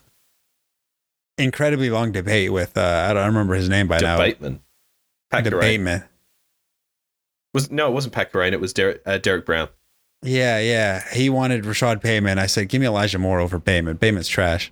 incredibly 1.38 1.90
long 1.90 2.12
debate 2.12 2.52
with 2.52 2.76
uh, 2.76 3.06
I 3.08 3.12
don't 3.12 3.26
remember 3.26 3.54
his 3.54 3.68
name 3.68 3.88
by 3.88 3.98
now. 3.98 4.18
Debateman. 4.18 4.60
Pat 5.30 5.44
Garrett. 5.44 5.62
Debateman. 5.62 6.04
Was 7.54 7.70
no, 7.70 7.88
it 7.88 7.92
wasn't 7.92 8.14
Garrett. 8.14 8.52
It 8.52 8.60
was 8.60 8.72
Derek, 8.72 9.02
uh, 9.06 9.18
Derek 9.18 9.44
Brown. 9.44 9.68
Yeah, 10.22 10.58
yeah. 10.60 11.02
He 11.12 11.30
wanted 11.30 11.64
Rashod 11.64 12.02
Bayman. 12.02 12.38
I 12.38 12.46
said, 12.46 12.68
give 12.68 12.80
me 12.80 12.86
Elijah 12.86 13.18
Moore 13.18 13.40
over 13.40 13.58
Bayman. 13.58 13.94
Bayman's 13.98 14.28
trash. 14.28 14.70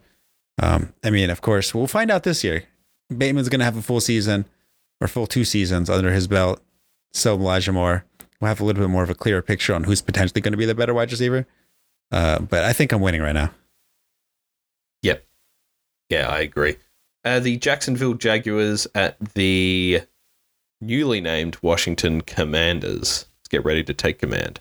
Um, 0.62 0.92
I 1.02 1.10
mean, 1.10 1.30
of 1.30 1.40
course, 1.40 1.74
we'll 1.74 1.86
find 1.86 2.10
out 2.10 2.22
this 2.22 2.44
year. 2.44 2.64
Bateman's 3.12 3.48
going 3.48 3.60
to 3.60 3.64
have 3.64 3.76
a 3.76 3.82
full 3.82 4.00
season 4.00 4.44
or 5.00 5.08
full 5.08 5.26
two 5.26 5.44
seasons 5.44 5.88
under 5.88 6.12
his 6.12 6.26
belt. 6.26 6.60
So 7.12 7.34
Elijah 7.34 7.72
Moore 7.72 8.04
will 8.40 8.48
have 8.48 8.60
a 8.60 8.64
little 8.64 8.82
bit 8.82 8.90
more 8.90 9.02
of 9.02 9.10
a 9.10 9.14
clearer 9.14 9.42
picture 9.42 9.74
on 9.74 9.84
who's 9.84 10.02
potentially 10.02 10.40
going 10.40 10.52
to 10.52 10.58
be 10.58 10.66
the 10.66 10.74
better 10.74 10.94
wide 10.94 11.10
receiver. 11.10 11.46
Uh, 12.10 12.40
but 12.40 12.64
I 12.64 12.72
think 12.72 12.92
I'm 12.92 13.00
winning 13.00 13.22
right 13.22 13.32
now. 13.32 13.50
Yep. 15.02 15.24
Yeah, 16.08 16.28
I 16.28 16.40
agree. 16.40 16.76
Uh, 17.24 17.40
the 17.40 17.56
Jacksonville 17.56 18.14
Jaguars 18.14 18.86
at 18.94 19.18
the 19.34 20.02
newly 20.80 21.20
named 21.20 21.58
Washington 21.62 22.20
Commanders. 22.20 23.26
Let's 23.40 23.48
get 23.50 23.64
ready 23.64 23.82
to 23.84 23.94
take 23.94 24.18
command. 24.18 24.60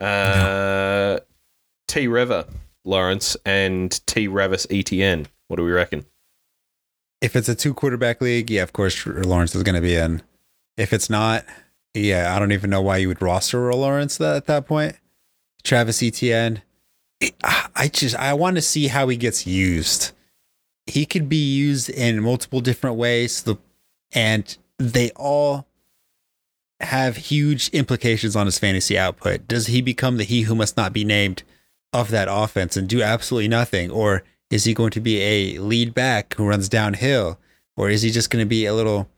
Uh, 0.00 1.20
T. 1.86 2.08
Rever, 2.08 2.46
Lawrence, 2.84 3.36
and 3.44 3.90
T. 4.06 4.28
Ravis 4.28 4.66
ETN. 4.68 5.26
What 5.48 5.56
do 5.56 5.64
we 5.64 5.70
reckon? 5.70 6.06
If 7.20 7.36
it's 7.36 7.48
a 7.48 7.54
two 7.54 7.74
quarterback 7.74 8.20
league, 8.20 8.50
yeah, 8.50 8.62
of 8.62 8.72
course 8.72 9.06
Lawrence 9.06 9.54
is 9.54 9.62
going 9.62 9.74
to 9.74 9.80
be 9.80 9.94
in. 9.94 10.22
If 10.78 10.92
it's 10.94 11.10
not, 11.10 11.44
yeah, 11.94 12.34
I 12.34 12.38
don't 12.38 12.52
even 12.52 12.70
know 12.70 12.82
why 12.82 12.98
you 12.98 13.08
would 13.08 13.22
roster 13.22 13.72
Lawrence 13.74 14.16
that, 14.18 14.36
at 14.36 14.46
that 14.46 14.66
point. 14.66 14.96
Travis 15.62 16.02
Etienne, 16.02 16.62
I 17.44 17.90
just 17.92 18.16
I 18.16 18.32
want 18.34 18.56
to 18.56 18.62
see 18.62 18.88
how 18.88 19.08
he 19.08 19.16
gets 19.16 19.46
used. 19.46 20.12
He 20.86 21.04
could 21.04 21.28
be 21.28 21.36
used 21.54 21.90
in 21.90 22.22
multiple 22.22 22.60
different 22.60 22.96
ways, 22.96 23.42
the 23.42 23.56
and 24.12 24.56
they 24.78 25.10
all 25.10 25.66
have 26.80 27.16
huge 27.16 27.68
implications 27.68 28.34
on 28.34 28.46
his 28.46 28.58
fantasy 28.58 28.96
output. 28.98 29.46
Does 29.46 29.66
he 29.66 29.82
become 29.82 30.16
the 30.16 30.24
he 30.24 30.42
who 30.42 30.54
must 30.54 30.76
not 30.76 30.92
be 30.92 31.04
named 31.04 31.42
of 31.92 32.10
that 32.10 32.28
offense 32.30 32.76
and 32.76 32.88
do 32.88 33.02
absolutely 33.02 33.48
nothing, 33.48 33.90
or 33.90 34.22
is 34.50 34.64
he 34.64 34.74
going 34.74 34.90
to 34.92 35.00
be 35.00 35.20
a 35.20 35.58
lead 35.58 35.92
back 35.92 36.34
who 36.34 36.46
runs 36.46 36.68
downhill, 36.68 37.38
or 37.76 37.90
is 37.90 38.02
he 38.02 38.10
just 38.10 38.30
going 38.30 38.42
to 38.42 38.48
be 38.48 38.64
a 38.64 38.74
little, 38.74 39.08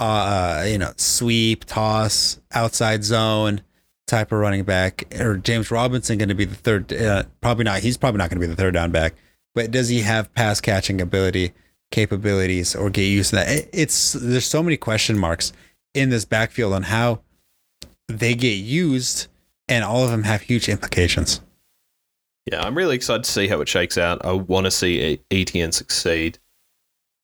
uh, 0.00 0.64
you 0.66 0.78
know, 0.78 0.92
sweep, 0.96 1.64
toss, 1.64 2.38
outside 2.52 3.04
zone 3.04 3.60
type 4.06 4.32
of 4.32 4.38
running 4.38 4.64
back, 4.64 5.12
or 5.20 5.36
James 5.36 5.70
Robinson 5.70 6.18
going 6.18 6.28
to 6.28 6.34
be 6.34 6.44
the 6.44 6.54
third? 6.54 6.92
Uh, 6.92 7.24
probably 7.40 7.64
not. 7.64 7.80
He's 7.80 7.96
probably 7.96 8.18
not 8.18 8.30
going 8.30 8.40
to 8.40 8.46
be 8.46 8.50
the 8.50 8.56
third 8.60 8.74
down 8.74 8.90
back. 8.90 9.14
But 9.54 9.70
does 9.70 9.88
he 9.88 10.00
have 10.00 10.32
pass 10.34 10.60
catching 10.60 11.00
ability, 11.00 11.52
capabilities, 11.90 12.76
or 12.76 12.90
get 12.90 13.02
used 13.04 13.30
to 13.30 13.36
that? 13.36 13.48
It- 13.48 13.70
It's 13.72 14.12
there's 14.12 14.46
so 14.46 14.62
many 14.62 14.76
question 14.76 15.18
marks 15.18 15.52
in 15.94 16.10
this 16.10 16.24
backfield 16.24 16.72
on 16.74 16.84
how 16.84 17.20
they 18.08 18.34
get 18.34 18.56
used 18.58 19.26
and 19.68 19.84
all 19.84 20.04
of 20.04 20.10
them 20.10 20.22
have 20.22 20.42
huge 20.42 20.68
implications. 20.68 21.40
Yeah, 22.50 22.62
I'm 22.62 22.74
really 22.76 22.96
excited 22.96 23.24
to 23.24 23.30
see 23.30 23.48
how 23.48 23.60
it 23.60 23.68
shakes 23.68 23.98
out. 23.98 24.24
I 24.24 24.32
want 24.32 24.64
to 24.64 24.70
see 24.70 25.20
ETN 25.30 25.74
succeed. 25.74 26.38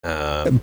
Um, 0.03 0.61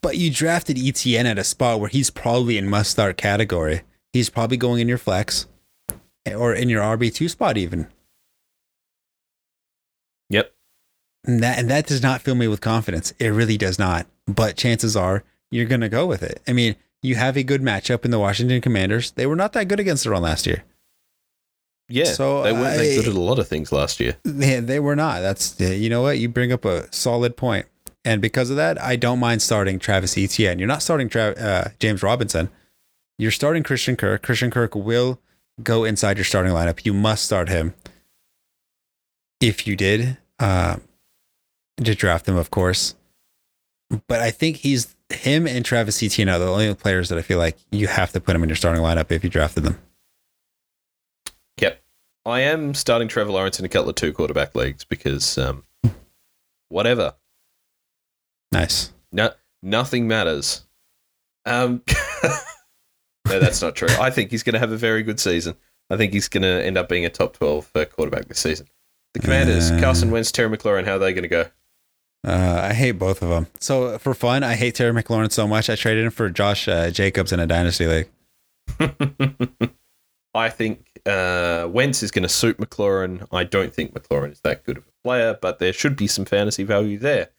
But 0.00 0.16
you 0.16 0.30
drafted 0.30 0.76
ETN 0.76 1.24
at 1.24 1.38
a 1.38 1.44
spot 1.44 1.80
where 1.80 1.88
he's 1.88 2.10
probably 2.10 2.58
in 2.58 2.68
must 2.68 2.90
start 2.90 3.16
category. 3.16 3.82
He's 4.12 4.30
probably 4.30 4.56
going 4.56 4.80
in 4.80 4.88
your 4.88 4.98
flex 4.98 5.46
eh, 6.26 6.34
or 6.34 6.54
in 6.54 6.68
your 6.68 6.82
RB2 6.82 7.30
spot 7.30 7.56
even. 7.56 7.88
yep. 10.28 10.52
And 11.24 11.42
that 11.42 11.58
and 11.58 11.68
that 11.68 11.86
does 11.86 12.02
not 12.02 12.22
fill 12.22 12.34
me 12.34 12.48
with 12.48 12.60
confidence. 12.60 13.12
It 13.18 13.28
really 13.28 13.56
does 13.58 13.78
not. 13.78 14.06
But 14.26 14.56
chances 14.56 14.96
are 14.96 15.24
you're 15.50 15.66
going 15.66 15.80
to 15.80 15.88
go 15.88 16.06
with 16.06 16.22
it. 16.22 16.40
I 16.46 16.52
mean, 16.52 16.76
you 17.02 17.16
have 17.16 17.36
a 17.36 17.42
good 17.42 17.62
matchup 17.62 18.04
in 18.04 18.10
the 18.10 18.18
Washington 18.18 18.60
Commanders. 18.60 19.12
They 19.12 19.26
were 19.26 19.36
not 19.36 19.52
that 19.52 19.68
good 19.68 19.80
against 19.80 20.04
the 20.04 20.10
run 20.10 20.22
last 20.22 20.46
year. 20.46 20.64
Yeah. 21.88 22.04
So 22.04 22.42
they 22.42 22.52
weren't 22.52 22.76
that 22.76 22.96
good 22.96 23.08
at 23.08 23.14
a 23.14 23.20
lot 23.20 23.38
of 23.38 23.48
things 23.48 23.72
last 23.72 23.98
year. 24.00 24.16
They, 24.24 24.60
they 24.60 24.80
were 24.80 24.96
not. 24.96 25.20
That's 25.20 25.58
you 25.60 25.88
know 25.88 26.02
what? 26.02 26.18
You 26.18 26.28
bring 26.28 26.52
up 26.52 26.64
a 26.64 26.92
solid 26.92 27.36
point. 27.36 27.66
And 28.04 28.22
because 28.22 28.50
of 28.50 28.56
that, 28.56 28.80
I 28.80 28.96
don't 28.96 29.18
mind 29.18 29.42
starting 29.42 29.78
Travis 29.78 30.16
Etienne. 30.16 30.58
You're 30.58 30.68
not 30.68 30.82
starting 30.82 31.08
Tra- 31.08 31.32
uh, 31.32 31.68
James 31.78 32.02
Robinson. 32.02 32.48
You're 33.18 33.30
starting 33.30 33.62
Christian 33.62 33.96
Kirk. 33.96 34.22
Christian 34.22 34.50
Kirk 34.50 34.74
will 34.74 35.20
go 35.62 35.84
inside 35.84 36.16
your 36.16 36.24
starting 36.24 36.52
lineup. 36.52 36.84
You 36.84 36.94
must 36.94 37.24
start 37.24 37.48
him. 37.48 37.74
If 39.40 39.66
you 39.66 39.76
did, 39.76 40.16
uh, 40.38 40.76
to 41.76 41.94
draft 41.94 42.28
him, 42.28 42.36
of 42.36 42.50
course. 42.50 42.94
But 44.06 44.20
I 44.20 44.30
think 44.30 44.58
he's 44.58 44.94
him 45.10 45.46
and 45.46 45.64
Travis 45.64 46.02
Etienne 46.02 46.28
are 46.28 46.38
the 46.38 46.46
only 46.46 46.74
players 46.74 47.08
that 47.08 47.18
I 47.18 47.22
feel 47.22 47.38
like 47.38 47.56
you 47.70 47.86
have 47.86 48.12
to 48.12 48.20
put 48.20 48.36
him 48.36 48.42
in 48.42 48.48
your 48.48 48.56
starting 48.56 48.82
lineup 48.82 49.10
if 49.10 49.24
you 49.24 49.30
drafted 49.30 49.64
them. 49.64 49.78
Yep. 51.60 51.82
I 52.26 52.40
am 52.40 52.74
starting 52.74 53.08
Trevor 53.08 53.32
Lawrence 53.32 53.58
in 53.58 53.64
a 53.64 53.68
couple 53.68 53.88
of 53.88 53.94
two 53.96 54.12
quarterback 54.12 54.54
leagues 54.54 54.84
because 54.84 55.38
um, 55.38 55.64
whatever. 56.68 57.14
Nice. 58.52 58.92
No, 59.12 59.30
nothing 59.62 60.08
matters. 60.08 60.64
Um, 61.46 61.82
no, 63.26 63.38
that's 63.38 63.62
not 63.62 63.74
true. 63.76 63.88
I 64.00 64.10
think 64.10 64.30
he's 64.30 64.42
going 64.42 64.54
to 64.54 64.58
have 64.58 64.72
a 64.72 64.76
very 64.76 65.02
good 65.02 65.20
season. 65.20 65.56
I 65.90 65.96
think 65.96 66.12
he's 66.12 66.28
going 66.28 66.42
to 66.42 66.64
end 66.64 66.76
up 66.76 66.88
being 66.88 67.04
a 67.04 67.10
top 67.10 67.34
12 67.34 67.70
uh, 67.74 67.84
quarterback 67.86 68.26
this 68.26 68.38
season. 68.40 68.66
The 69.14 69.20
Commanders, 69.20 69.70
Uh. 69.70 69.80
Carson 69.80 70.10
Wentz, 70.10 70.30
Terry 70.30 70.54
McLaurin, 70.54 70.84
how 70.84 70.96
are 70.96 70.98
they 70.98 71.12
going 71.12 71.22
to 71.22 71.28
go? 71.28 71.46
Uh, 72.26 72.60
I 72.64 72.74
hate 72.74 72.92
both 72.92 73.22
of 73.22 73.28
them. 73.30 73.46
So 73.60 73.96
for 73.98 74.12
fun, 74.12 74.42
I 74.42 74.54
hate 74.56 74.74
Terry 74.74 74.92
McLaurin 74.92 75.30
so 75.32 75.46
much. 75.46 75.70
I 75.70 75.76
traded 75.76 76.04
him 76.04 76.10
for 76.10 76.28
Josh 76.28 76.68
uh, 76.68 76.90
Jacobs 76.90 77.32
in 77.32 77.40
a 77.40 77.46
dynasty 77.46 77.86
league. 77.86 78.08
I 80.34 80.50
think 80.50 81.00
uh, 81.06 81.68
Wentz 81.70 82.02
is 82.02 82.10
going 82.10 82.24
to 82.24 82.28
suit 82.28 82.58
McLaurin. 82.58 83.26
I 83.32 83.44
don't 83.44 83.72
think 83.72 83.94
McLaurin 83.94 84.32
is 84.32 84.40
that 84.40 84.64
good 84.64 84.76
of 84.76 84.84
a 84.86 84.92
player, 85.02 85.38
but 85.40 85.58
there 85.58 85.72
should 85.72 85.96
be 85.96 86.06
some 86.06 86.24
fantasy 86.24 86.64
value 86.64 86.98
there. 86.98 87.30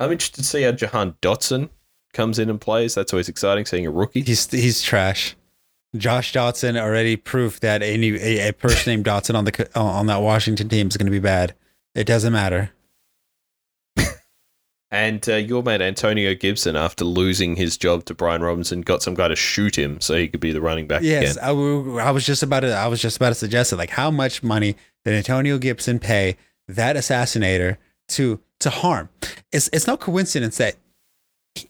I'm 0.00 0.10
interested 0.10 0.40
to 0.40 0.46
see 0.46 0.62
how 0.62 0.72
Jahan 0.72 1.14
Dotson 1.22 1.68
comes 2.12 2.38
in 2.38 2.50
and 2.50 2.60
plays. 2.60 2.94
That's 2.94 3.12
always 3.12 3.28
exciting, 3.28 3.66
seeing 3.66 3.86
a 3.86 3.90
rookie. 3.90 4.22
He's 4.22 4.50
he's 4.50 4.82
trash. 4.82 5.36
Josh 5.96 6.32
Dotson 6.32 6.80
already 6.80 7.16
proved 7.16 7.62
that 7.62 7.82
any 7.82 8.10
a, 8.16 8.48
a 8.48 8.52
person 8.52 8.92
named 8.92 9.04
Dotson 9.04 9.34
on 9.36 9.44
the 9.44 9.78
on 9.78 10.06
that 10.06 10.22
Washington 10.22 10.68
team 10.68 10.88
is 10.88 10.96
going 10.96 11.06
to 11.06 11.12
be 11.12 11.18
bad. 11.20 11.54
It 11.94 12.04
doesn't 12.06 12.32
matter. 12.32 12.70
And 14.92 15.26
uh, 15.28 15.36
your 15.36 15.62
mate 15.62 15.80
Antonio 15.80 16.34
Gibson, 16.34 16.74
after 16.74 17.04
losing 17.04 17.54
his 17.54 17.76
job 17.76 18.04
to 18.06 18.14
Brian 18.14 18.42
Robinson, 18.42 18.80
got 18.80 19.04
some 19.04 19.14
guy 19.14 19.28
to 19.28 19.36
shoot 19.36 19.78
him 19.78 20.00
so 20.00 20.16
he 20.16 20.26
could 20.26 20.40
be 20.40 20.50
the 20.50 20.60
running 20.60 20.88
back 20.88 21.02
Yes, 21.02 21.36
again. 21.36 21.44
I, 21.44 21.48
w- 21.48 21.98
I 21.98 22.10
was 22.10 22.26
just 22.26 22.42
about 22.42 22.60
to 22.60 22.72
I 22.74 22.88
was 22.88 23.00
just 23.00 23.16
about 23.16 23.28
to 23.28 23.34
suggest 23.36 23.72
it. 23.72 23.76
Like, 23.76 23.90
how 23.90 24.10
much 24.10 24.42
money 24.42 24.74
did 25.04 25.14
Antonio 25.14 25.58
Gibson 25.58 26.00
pay 26.00 26.36
that 26.66 26.96
assassinator 26.96 27.76
to 28.08 28.40
to 28.60 28.70
harm? 28.70 29.08
It's 29.52 29.68
it's 29.72 29.86
no 29.86 29.96
coincidence 29.96 30.56
that. 30.58 30.76
he- 31.54 31.68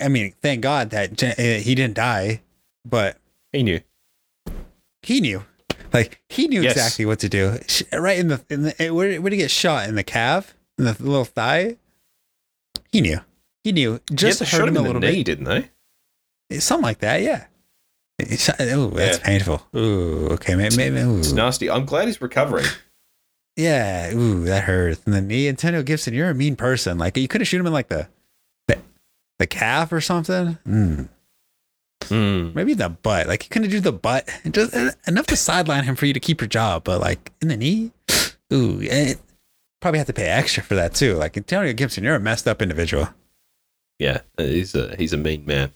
I 0.00 0.08
mean, 0.08 0.32
thank 0.42 0.60
God 0.62 0.90
that 0.90 1.22
uh, 1.22 1.34
he 1.62 1.74
didn't 1.76 1.94
die, 1.94 2.42
but 2.84 3.18
He 3.52 3.62
knew. 3.62 3.80
he 5.02 5.20
knew 5.20 5.44
like 5.92 6.20
he 6.28 6.48
knew 6.48 6.60
Yes. 6.62 6.72
exactly 6.72 7.06
what 7.06 7.18
to 7.20 7.28
do 7.28 7.58
right 7.92 8.18
in 8.18 8.28
the 8.28 8.44
in 8.50 8.62
the 8.62 8.90
where, 8.90 9.20
where 9.22 9.30
he 9.30 9.36
get 9.38 9.50
shot 9.50 9.88
in 9.88 9.94
the 9.94 10.02
calf 10.02 10.54
in 10.76 10.84
the 10.84 10.96
little 11.00 11.24
thigh 11.24 11.76
he 12.92 13.00
knew 13.00 13.20
he 13.64 13.72
knew 13.72 13.98
just 14.12 14.40
yeah, 14.40 14.46
hurt 14.46 14.58
shot 14.58 14.68
him 14.68 14.76
a 14.76 14.82
little 14.82 15.00
knee, 15.00 15.18
bit 15.18 15.24
didn't 15.24 15.44
they? 15.44 15.70
Eh, 16.50 16.58
something 16.60 16.82
like 16.82 16.98
that 16.98 17.22
yeah 17.22 17.46
It's- 18.18 18.50
oh 18.60 18.88
that's 18.90 19.18
Yeah. 19.18 19.24
painful 19.24 19.62
ooh 19.76 20.28
okay 20.32 20.56
maybe, 20.56 20.76
maybe 20.76 20.98
ooh. 20.98 21.18
It's 21.20 21.32
nasty. 21.32 21.70
I'm 21.70 21.86
glad 21.86 22.08
he's 22.08 22.20
recovering. 22.20 22.66
Yeah 23.58 24.14
ooh 24.14 24.44
that 24.44 24.64
hurts 24.64 25.02
and 25.04 25.12
the 25.12 25.20
knee 25.20 25.48
Antonio 25.48 25.82
Gibson 25.82 26.14
you're 26.14 26.30
a 26.30 26.34
mean 26.34 26.56
person 26.56 26.96
like 26.96 27.16
you 27.16 27.28
could 27.28 27.40
have 27.40 27.48
shoot 27.48 27.60
him 27.60 27.66
in 27.66 27.72
like 27.72 27.88
the 27.88 28.08
the, 28.68 28.78
the 29.38 29.46
calf 29.46 29.92
or 29.92 30.00
something 30.00 30.56
mm. 30.66 31.08
Hmm. 32.04 32.52
maybe 32.54 32.72
the 32.72 32.88
butt 32.88 33.26
like 33.26 33.44
you 33.44 33.50
couldn't 33.50 33.70
do 33.70 33.80
the 33.80 33.92
butt 33.92 34.26
just 34.50 34.74
enough 35.06 35.26
to 35.26 35.36
sideline 35.36 35.84
him 35.84 35.96
for 35.96 36.06
you 36.06 36.14
to 36.14 36.20
keep 36.20 36.40
your 36.40 36.48
job 36.48 36.84
but 36.84 37.00
like 37.00 37.32
in 37.42 37.48
the 37.48 37.56
knee 37.56 37.90
ooh 38.52 38.80
eh, 38.82 39.14
probably 39.80 39.98
have 39.98 40.06
to 40.06 40.14
pay 40.14 40.28
extra 40.28 40.62
for 40.62 40.76
that 40.76 40.94
too 40.94 41.16
like 41.16 41.36
Antonio 41.36 41.72
Gibson 41.74 42.04
you're 42.04 42.14
a 42.14 42.20
messed 42.20 42.48
up 42.48 42.62
individual 42.62 43.08
Yeah, 43.98 44.20
he's 44.36 44.74
a 44.74 44.94
he's 44.96 45.12
a 45.12 45.16
mean 45.16 45.44
man. 45.44 45.72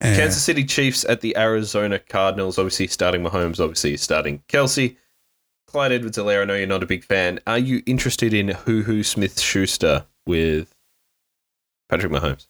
Kansas 0.00 0.42
City 0.42 0.64
Chiefs 0.64 1.04
at 1.08 1.20
the 1.20 1.36
Arizona 1.36 1.98
Cardinals. 2.00 2.58
Obviously 2.58 2.88
starting 2.88 3.22
Mahomes. 3.22 3.60
Obviously 3.60 3.96
starting 3.96 4.42
Kelce. 4.48 4.96
Clyde 5.72 5.92
Edwards-Helaire. 5.92 6.42
I 6.42 6.44
know 6.44 6.54
you're 6.54 6.66
not 6.66 6.82
a 6.82 6.86
big 6.86 7.02
fan. 7.04 7.40
Are 7.46 7.58
you 7.58 7.82
interested 7.86 8.34
in 8.34 8.48
Hoo 8.48 8.82
Hoo 8.82 9.02
Smith 9.02 9.40
Schuster 9.40 10.06
with 10.26 10.74
Patrick 11.88 12.12
Mahomes? 12.12 12.46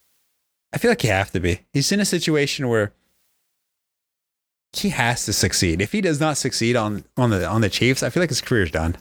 I 0.74 0.78
feel 0.78 0.90
like 0.90 1.04
you 1.04 1.10
have 1.10 1.30
to 1.32 1.40
be 1.40 1.60
he's 1.72 1.92
in 1.92 2.00
a 2.00 2.04
situation 2.04 2.68
where 2.68 2.92
he 4.72 4.88
has 4.88 5.24
to 5.26 5.32
succeed 5.32 5.82
if 5.82 5.92
he 5.92 6.00
does 6.00 6.18
not 6.18 6.38
succeed 6.38 6.76
on 6.76 7.04
on 7.16 7.28
the 7.28 7.46
on 7.46 7.60
the 7.60 7.68
Chiefs 7.68 8.02
I 8.02 8.08
feel 8.08 8.22
like 8.22 8.30
his 8.30 8.40
career's 8.40 8.70
done 8.70 8.96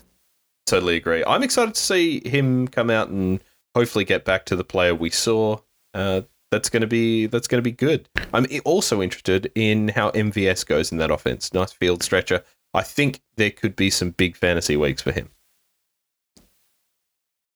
Totally 0.71 0.95
agree. 0.95 1.23
I'm 1.25 1.43
excited 1.43 1.75
to 1.75 1.81
see 1.81 2.21
him 2.27 2.67
come 2.67 2.89
out 2.89 3.09
and 3.09 3.43
hopefully 3.75 4.05
get 4.05 4.23
back 4.23 4.45
to 4.45 4.55
the 4.55 4.63
player 4.63 4.95
we 4.95 5.09
saw. 5.09 5.57
Uh, 5.93 6.21
that's 6.49 6.69
going 6.69 6.81
to 6.81 6.87
be 6.87 7.25
that's 7.25 7.47
going 7.47 7.59
to 7.59 7.63
be 7.63 7.71
good. 7.71 8.07
I'm 8.33 8.45
also 8.63 9.01
interested 9.01 9.51
in 9.55 9.89
how 9.89 10.11
MVS 10.11 10.65
goes 10.65 10.91
in 10.91 10.97
that 10.99 11.11
offense. 11.11 11.53
Nice 11.53 11.71
field 11.71 12.03
stretcher. 12.03 12.43
I 12.73 12.83
think 12.83 13.21
there 13.35 13.51
could 13.51 13.75
be 13.75 13.89
some 13.89 14.11
big 14.11 14.37
fantasy 14.37 14.77
weeks 14.77 15.01
for 15.01 15.11
him. 15.11 15.29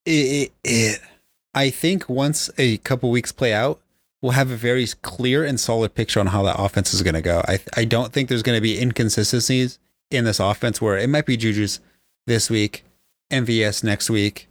it, 0.05 0.11
it, 0.11 0.53
it 0.63 1.01
I 1.53 1.69
think 1.69 2.09
once 2.09 2.49
a 2.57 2.77
couple 2.79 3.09
weeks 3.09 3.31
play 3.31 3.53
out, 3.53 3.79
we'll 4.21 4.33
have 4.33 4.51
a 4.51 4.57
very 4.57 4.85
clear 5.01 5.43
and 5.43 5.59
solid 5.59 5.95
picture 5.95 6.19
on 6.19 6.27
how 6.27 6.43
that 6.43 6.55
offense 6.59 6.93
is 6.93 7.01
going 7.01 7.15
to 7.15 7.21
go. 7.21 7.41
I 7.47 7.59
I 7.75 7.85
don't 7.85 8.11
think 8.13 8.29
there's 8.29 8.43
going 8.43 8.57
to 8.57 8.61
be 8.61 8.79
inconsistencies 8.79 9.79
in 10.11 10.25
this 10.25 10.39
offense 10.39 10.81
where 10.81 10.97
it 10.97 11.09
might 11.09 11.25
be 11.25 11.37
Juju's 11.37 11.79
this 12.27 12.49
week, 12.49 12.83
MVS 13.31 13.83
next 13.83 14.09
week. 14.09 14.47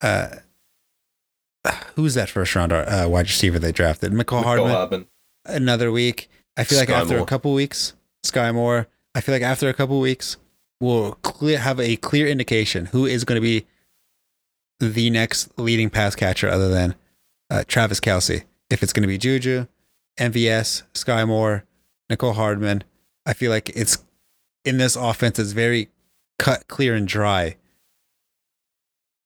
Uh, 0.00 0.36
who's 1.94 2.14
that 2.14 2.30
first 2.30 2.54
round 2.54 2.72
uh, 2.72 3.06
wide 3.08 3.26
receiver 3.26 3.58
they 3.58 3.72
drafted? 3.72 4.12
Mecole 4.12 4.42
Hardman 4.42 4.70
Hardman. 4.70 5.06
another 5.44 5.92
week. 5.92 6.28
I 6.56 6.64
feel 6.64 6.78
like 6.78 6.88
Sky 6.88 7.00
after 7.00 7.18
a 7.18 7.26
couple 7.26 7.52
weeks, 7.52 7.92
Sky 8.24 8.50
Moore. 8.52 8.88
I 9.16 9.22
feel 9.22 9.34
like 9.34 9.42
after 9.42 9.70
a 9.70 9.74
couple 9.74 9.98
weeks, 9.98 10.36
we'll 10.78 11.12
clear 11.22 11.58
have 11.58 11.80
a 11.80 11.96
clear 11.96 12.26
indication 12.26 12.84
who 12.84 13.06
is 13.06 13.24
going 13.24 13.40
to 13.40 13.40
be 13.40 13.64
the 14.78 15.08
next 15.08 15.58
leading 15.58 15.88
pass 15.88 16.14
catcher 16.14 16.50
other 16.50 16.68
than 16.68 16.94
uh, 17.48 17.64
Travis 17.66 17.98
Kelce. 17.98 18.44
If 18.68 18.82
it's 18.82 18.92
going 18.92 19.04
to 19.04 19.08
be 19.08 19.16
Juju, 19.16 19.68
MVS, 20.18 20.82
Sky 20.92 21.24
Moore, 21.24 21.64
Mecole 22.12 22.34
Hardman, 22.34 22.84
I 23.24 23.32
feel 23.32 23.50
like 23.50 23.70
it's 23.70 24.04
in 24.66 24.76
this 24.76 24.96
offense. 24.96 25.38
It's 25.38 25.52
very 25.52 25.88
cut, 26.38 26.68
clear, 26.68 26.94
and 26.94 27.08
dry 27.08 27.56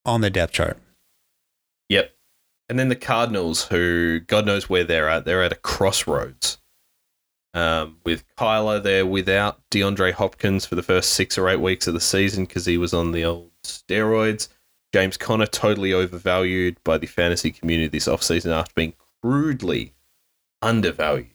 on 0.05 0.21
the 0.21 0.29
depth 0.29 0.53
chart. 0.53 0.77
Yep. 1.89 2.11
And 2.69 2.79
then 2.79 2.87
the 2.87 2.95
Cardinals, 2.95 3.65
who 3.65 4.21
God 4.21 4.45
knows 4.45 4.69
where 4.69 4.85
they're 4.85 5.09
at. 5.09 5.25
They're 5.25 5.43
at 5.43 5.51
a 5.51 5.57
crossroads. 5.57 6.59
Um, 7.53 7.97
with 8.05 8.23
Kyler 8.37 8.81
there 8.81 9.05
without 9.05 9.59
DeAndre 9.71 10.13
Hopkins 10.13 10.65
for 10.65 10.75
the 10.75 10.83
first 10.83 11.13
six 11.13 11.37
or 11.37 11.49
eight 11.49 11.59
weeks 11.59 11.85
of 11.85 11.93
the 11.93 11.99
season 11.99 12.45
because 12.45 12.65
he 12.65 12.77
was 12.77 12.93
on 12.93 13.11
the 13.11 13.25
old 13.25 13.51
steroids. 13.63 14.47
James 14.93 15.17
Conner 15.17 15.45
totally 15.45 15.91
overvalued 15.93 16.81
by 16.85 16.97
the 16.97 17.07
fantasy 17.07 17.51
community 17.51 17.87
this 17.89 18.07
offseason 18.07 18.51
after 18.51 18.73
being 18.73 18.93
crudely 19.21 19.93
undervalued 20.61 21.27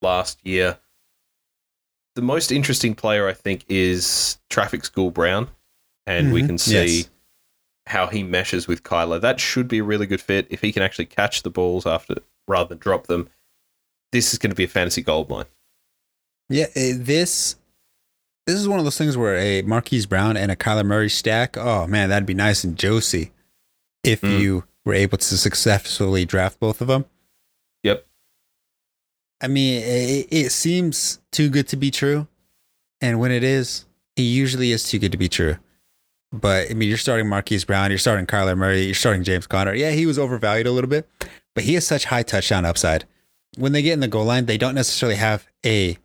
last 0.00 0.38
year. 0.46 0.78
The 2.14 2.22
most 2.22 2.50
interesting 2.52 2.94
player, 2.94 3.28
I 3.28 3.32
think, 3.34 3.64
is 3.68 4.38
Traffic 4.48 4.84
School 4.84 5.10
Brown. 5.10 5.48
And 6.06 6.32
we 6.32 6.42
Mhm. 6.42 6.46
can 6.46 6.58
see 6.58 6.96
Yes. 6.98 7.10
how 7.86 8.06
he 8.06 8.22
meshes 8.22 8.68
with 8.68 8.82
Kyler. 8.82 9.20
That 9.20 9.40
should 9.40 9.68
be 9.68 9.78
a 9.78 9.84
really 9.84 10.06
good 10.06 10.20
fit 10.20 10.46
if 10.50 10.60
he 10.60 10.72
can 10.72 10.82
actually 10.82 11.06
catch 11.06 11.42
the 11.42 11.50
balls 11.50 11.86
after 11.86 12.16
rather 12.46 12.68
than 12.70 12.78
drop 12.78 13.06
them. 13.08 13.30
This 14.14 14.32
is 14.32 14.38
going 14.38 14.50
to 14.50 14.54
be 14.56 14.62
a 14.62 14.68
fantasy 14.68 15.02
gold 15.02 15.28
mine. 15.28 15.46
Yeah, 16.48 16.66
eh, 16.76 16.92
this 16.94 17.56
this 18.46 18.54
is 18.54 18.68
one 18.68 18.78
of 18.78 18.84
those 18.84 18.96
things 18.96 19.16
where 19.16 19.36
a 19.36 19.62
Marquise 19.62 20.06
Brown 20.06 20.36
and 20.36 20.52
a 20.52 20.56
Kyler 20.56 20.86
Murray 20.86 21.10
stack. 21.10 21.56
Oh 21.56 21.88
man, 21.88 22.10
that'd 22.10 22.24
be 22.24 22.32
nice 22.32 22.62
and 22.62 22.78
juicy 22.78 23.32
if 24.04 24.20
Mm. 24.20 24.38
you 24.38 24.64
were 24.84 24.94
able 24.94 25.18
to 25.18 25.36
successfully 25.36 26.24
draft 26.24 26.60
both 26.60 26.80
of 26.80 26.86
them. 26.86 27.06
Yep. 27.82 28.06
I 29.40 29.48
mean, 29.48 29.82
it, 29.82 30.28
it 30.30 30.50
seems 30.52 31.18
too 31.32 31.48
good 31.48 31.66
to 31.68 31.76
be 31.76 31.90
true, 31.90 32.28
and 33.00 33.18
when 33.18 33.32
it 33.32 33.42
is, 33.42 33.84
it 34.14 34.22
usually 34.22 34.70
is 34.70 34.84
too 34.88 35.00
good 35.00 35.10
to 35.10 35.18
be 35.18 35.28
true. 35.28 35.56
But 36.32 36.70
I 36.70 36.74
mean, 36.74 36.88
you're 36.88 36.98
starting 36.98 37.28
Marquise 37.28 37.64
Brown, 37.64 37.90
you're 37.90 37.98
starting 37.98 38.26
Kyler 38.26 38.56
Murray, 38.56 38.82
you're 38.84 38.94
starting 38.94 39.24
James 39.24 39.48
Conner. 39.48 39.74
Yeah, 39.74 39.90
he 39.90 40.06
was 40.06 40.20
overvalued 40.20 40.68
a 40.68 40.70
little 40.70 40.88
bit, 40.90 41.08
but 41.54 41.64
he 41.64 41.74
has 41.74 41.84
such 41.84 42.04
high 42.04 42.22
touchdown 42.22 42.64
upside. 42.64 43.06
When 43.56 43.72
they 43.72 43.82
get 43.82 43.92
in 43.92 44.00
the 44.00 44.08
goal 44.08 44.24
line, 44.24 44.46
they 44.46 44.58
don't 44.58 44.74
necessarily 44.74 45.16
have 45.16 45.46
a 45.64 45.98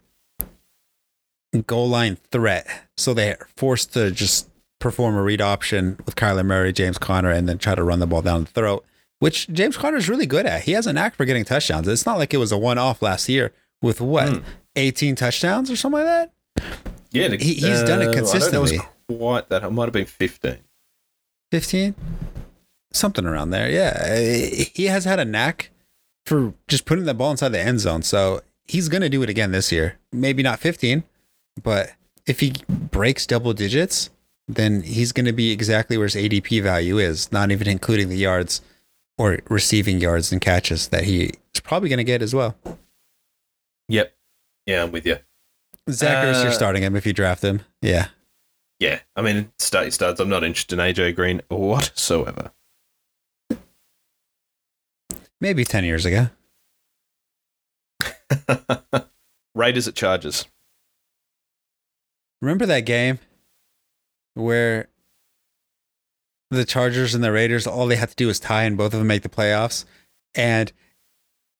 goal 1.66 1.90
line 1.90 2.18
threat, 2.32 2.68
so 2.98 3.14
they're 3.14 3.48
forced 3.58 3.94
to 3.94 4.12
just 4.12 4.48
perform 4.80 5.16
a 5.16 5.22
read 5.24 5.42
option 5.42 5.98
with 6.06 6.16
Kyler 6.16 6.46
Murray, 6.46 6.72
James 6.72 6.98
Conner, 6.98 7.32
and 7.32 7.50
then 7.50 7.58
try 7.58 7.76
to 7.76 7.84
run 7.84 8.00
the 8.00 8.08
ball 8.08 8.22
down 8.22 8.42
the 8.44 8.50
throat, 8.50 8.86
which 9.20 9.50
James 9.50 9.76
Conner 9.76 9.98
is 9.98 10.08
really 10.08 10.26
good 10.28 10.46
at. 10.46 10.64
He 10.64 10.74
has 10.74 10.88
a 10.88 10.94
knack 10.94 11.16
for 11.16 11.26
getting 11.26 11.44
touchdowns. 11.44 11.88
It's 11.88 12.06
not 12.06 12.18
like 12.18 12.34
it 12.34 12.38
was 12.38 12.52
a 12.52 12.58
one 12.58 12.78
off 12.78 13.02
last 13.02 13.28
year 13.28 13.52
with 13.82 14.00
what, 14.00 14.30
Hmm. 14.30 14.38
18 14.76 15.16
touchdowns 15.16 15.70
or 15.72 15.76
something 15.76 16.04
like 16.06 16.06
that? 16.06 16.32
Yeah, 17.12 17.28
the- 17.30 17.38
He- 17.38 17.56
he's 17.56 17.62
done 17.84 18.02
it 18.02 18.04
I 18.04 18.06
don't 18.06 18.06
know, 18.06 18.14
consistently. 18.14 18.76
it 18.76 18.82
was 19.10 19.18
quite 19.18 19.50
that. 19.50 19.64
It 19.64 19.72
might 19.72 19.86
have 19.86 19.94
been 19.94 20.06
15. 20.06 20.58
15? 21.52 21.96
Something 22.94 23.26
around 23.26 23.50
there. 23.50 23.70
Yeah. 23.70 24.16
He 24.74 24.86
has 24.86 25.06
had 25.06 25.20
a 25.20 25.26
knack 25.26 25.72
for 26.30 26.54
just 26.68 26.86
putting 26.86 27.06
the 27.06 27.14
ball 27.14 27.32
inside 27.32 27.50
the 27.50 27.60
end 27.60 27.80
zone. 27.80 28.04
So 28.04 28.42
he's 28.66 28.88
going 28.88 29.02
to 29.02 29.10
do 29.10 29.22
it 29.24 29.30
again 29.30 29.52
this 29.52 29.72
year. 29.72 29.98
Maybe 30.14 30.42
not 30.44 30.60
15, 30.60 31.04
but 31.62 31.92
if 32.26 32.40
he 32.40 32.54
breaks 32.70 33.26
double 33.26 33.54
digits, 33.54 34.10
then 34.48 34.82
he's 34.84 35.12
going 35.12 35.26
to 35.26 35.34
be 35.34 35.52
exactly 35.52 35.98
where 35.98 36.08
his 36.08 36.16
ADP 36.16 36.62
value 36.64 36.98
is, 36.98 37.32
not 37.32 37.52
even 37.52 37.68
including 37.68 38.10
the 38.10 38.18
yards 38.18 38.62
or 39.18 39.40
receiving 39.50 40.00
yards 40.00 40.32
and 40.32 40.40
catches 40.42 40.88
that 40.90 41.04
he 41.04 41.32
is 41.54 41.60
probably 41.62 41.90
going 41.90 41.98
to 41.98 42.04
get 42.04 42.22
as 42.22 42.34
well. 42.34 42.56
Yep. 43.90 44.14
Yeah, 44.66 44.84
I'm 44.84 44.92
with 44.92 45.06
you. 45.06 45.18
Zach 45.90 46.26
Ertz, 46.26 46.42
you're 46.44 46.52
Uh, 46.52 46.56
starting 46.56 46.84
him 46.84 46.96
if 46.96 47.06
you 47.06 47.14
draft 47.14 47.44
him. 47.44 47.62
Yeah. 47.82 48.08
Yeah, 48.80 49.00
I 49.16 49.22
mean, 49.22 49.52
start 49.60 49.86
your 49.86 49.92
studs. 49.92 50.20
I'm 50.20 50.30
not 50.30 50.44
interested 50.44 50.80
in 50.80 50.86
AJ 50.86 51.16
Green 51.16 51.42
whatsoever. 51.50 52.52
Maybe 55.42 55.64
10 55.64 55.84
years 55.86 56.06
ago. 56.06 56.30
Raiders 59.56 59.88
at 59.88 59.96
Chargers. 59.96 60.46
Remember 62.42 62.66
that 62.66 62.82
game 62.82 63.20
where 64.36 64.88
the 66.52 66.66
Chargers 66.66 67.14
and 67.14 67.24
the 67.24 67.32
Raiders, 67.32 67.68
all 67.68 67.88
they 67.88 67.96
had 67.96 68.10
to 68.10 68.16
do 68.16 68.28
was 68.28 68.40
tie 68.40 68.64
and 68.64 68.78
both 68.78 68.94
of 68.94 69.00
them 69.00 69.08
make 69.08 69.24
the 69.24 69.30
playoffs? 69.30 69.86
And 70.36 70.72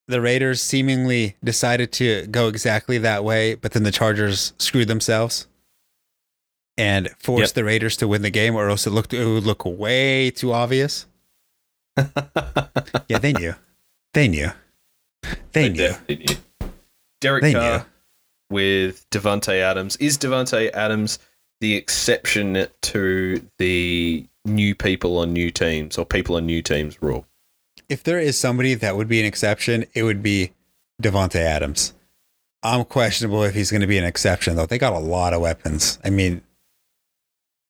the 0.08 0.20
Raiders 0.20 0.60
seemingly 0.62 1.36
decided 1.44 1.92
to 1.92 2.26
go 2.28 2.48
exactly 2.48 2.98
that 2.98 3.24
way, 3.24 3.54
but 3.54 3.72
then 3.72 3.82
the 3.82 3.90
Chargers 3.92 4.52
screwed 4.58 4.88
themselves 4.88 5.46
and 6.78 7.08
forced 7.18 7.50
Yep. 7.50 7.54
the 7.54 7.64
Raiders 7.64 7.96
to 7.98 8.08
win 8.08 8.22
the 8.22 8.30
game, 8.30 8.54
or 8.56 8.68
else 8.70 8.86
it 8.86 8.90
looked 8.90 9.12
it 9.12 9.24
would 9.26 9.44
look 9.44 9.64
way 9.64 10.30
too 10.30 10.52
obvious. 10.52 11.06
Yeah, 13.08 13.18
they 13.18 13.32
knew. 13.32 13.54
They 14.14 14.28
knew. 14.28 14.50
They 15.52 15.68
knew. 15.68 15.76
definitely 15.88 16.16
knew. 16.26 16.68
Derek 17.20 17.42
They 17.42 17.52
Carr 17.52 17.78
knew. 17.78 17.84
with 18.50 19.08
Davante 19.10 19.60
Adams. 19.60 19.96
Is 19.96 20.18
Davante 20.18 20.70
Adams 20.72 21.18
the 21.60 21.74
exception 21.76 22.66
to 22.82 23.46
the 23.58 24.26
new 24.46 24.74
people 24.74 25.18
on 25.18 25.32
new 25.32 25.50
teams 25.50 25.98
or 25.98 26.06
people 26.06 26.36
on 26.36 26.46
new 26.46 26.62
teams 26.62 27.00
rule? 27.02 27.26
if 27.88 28.04
there 28.04 28.20
is 28.20 28.38
somebody 28.38 28.74
that 28.74 28.96
would 28.96 29.08
be 29.08 29.18
an 29.18 29.26
exception, 29.26 29.84
it 29.94 30.04
would 30.04 30.22
be 30.22 30.52
Davante 31.02 31.40
Adams. 31.40 31.92
I'm 32.62 32.84
questionable 32.84 33.42
if 33.42 33.54
he's 33.54 33.70
going 33.72 33.80
to 33.80 33.86
be 33.88 33.98
an 33.98 34.04
exception 34.04 34.54
though. 34.54 34.66
They 34.66 34.78
got 34.78 34.92
a 34.92 34.98
lot 35.00 35.32
of 35.34 35.40
weapons. 35.40 35.98
I 36.04 36.10
mean, 36.10 36.42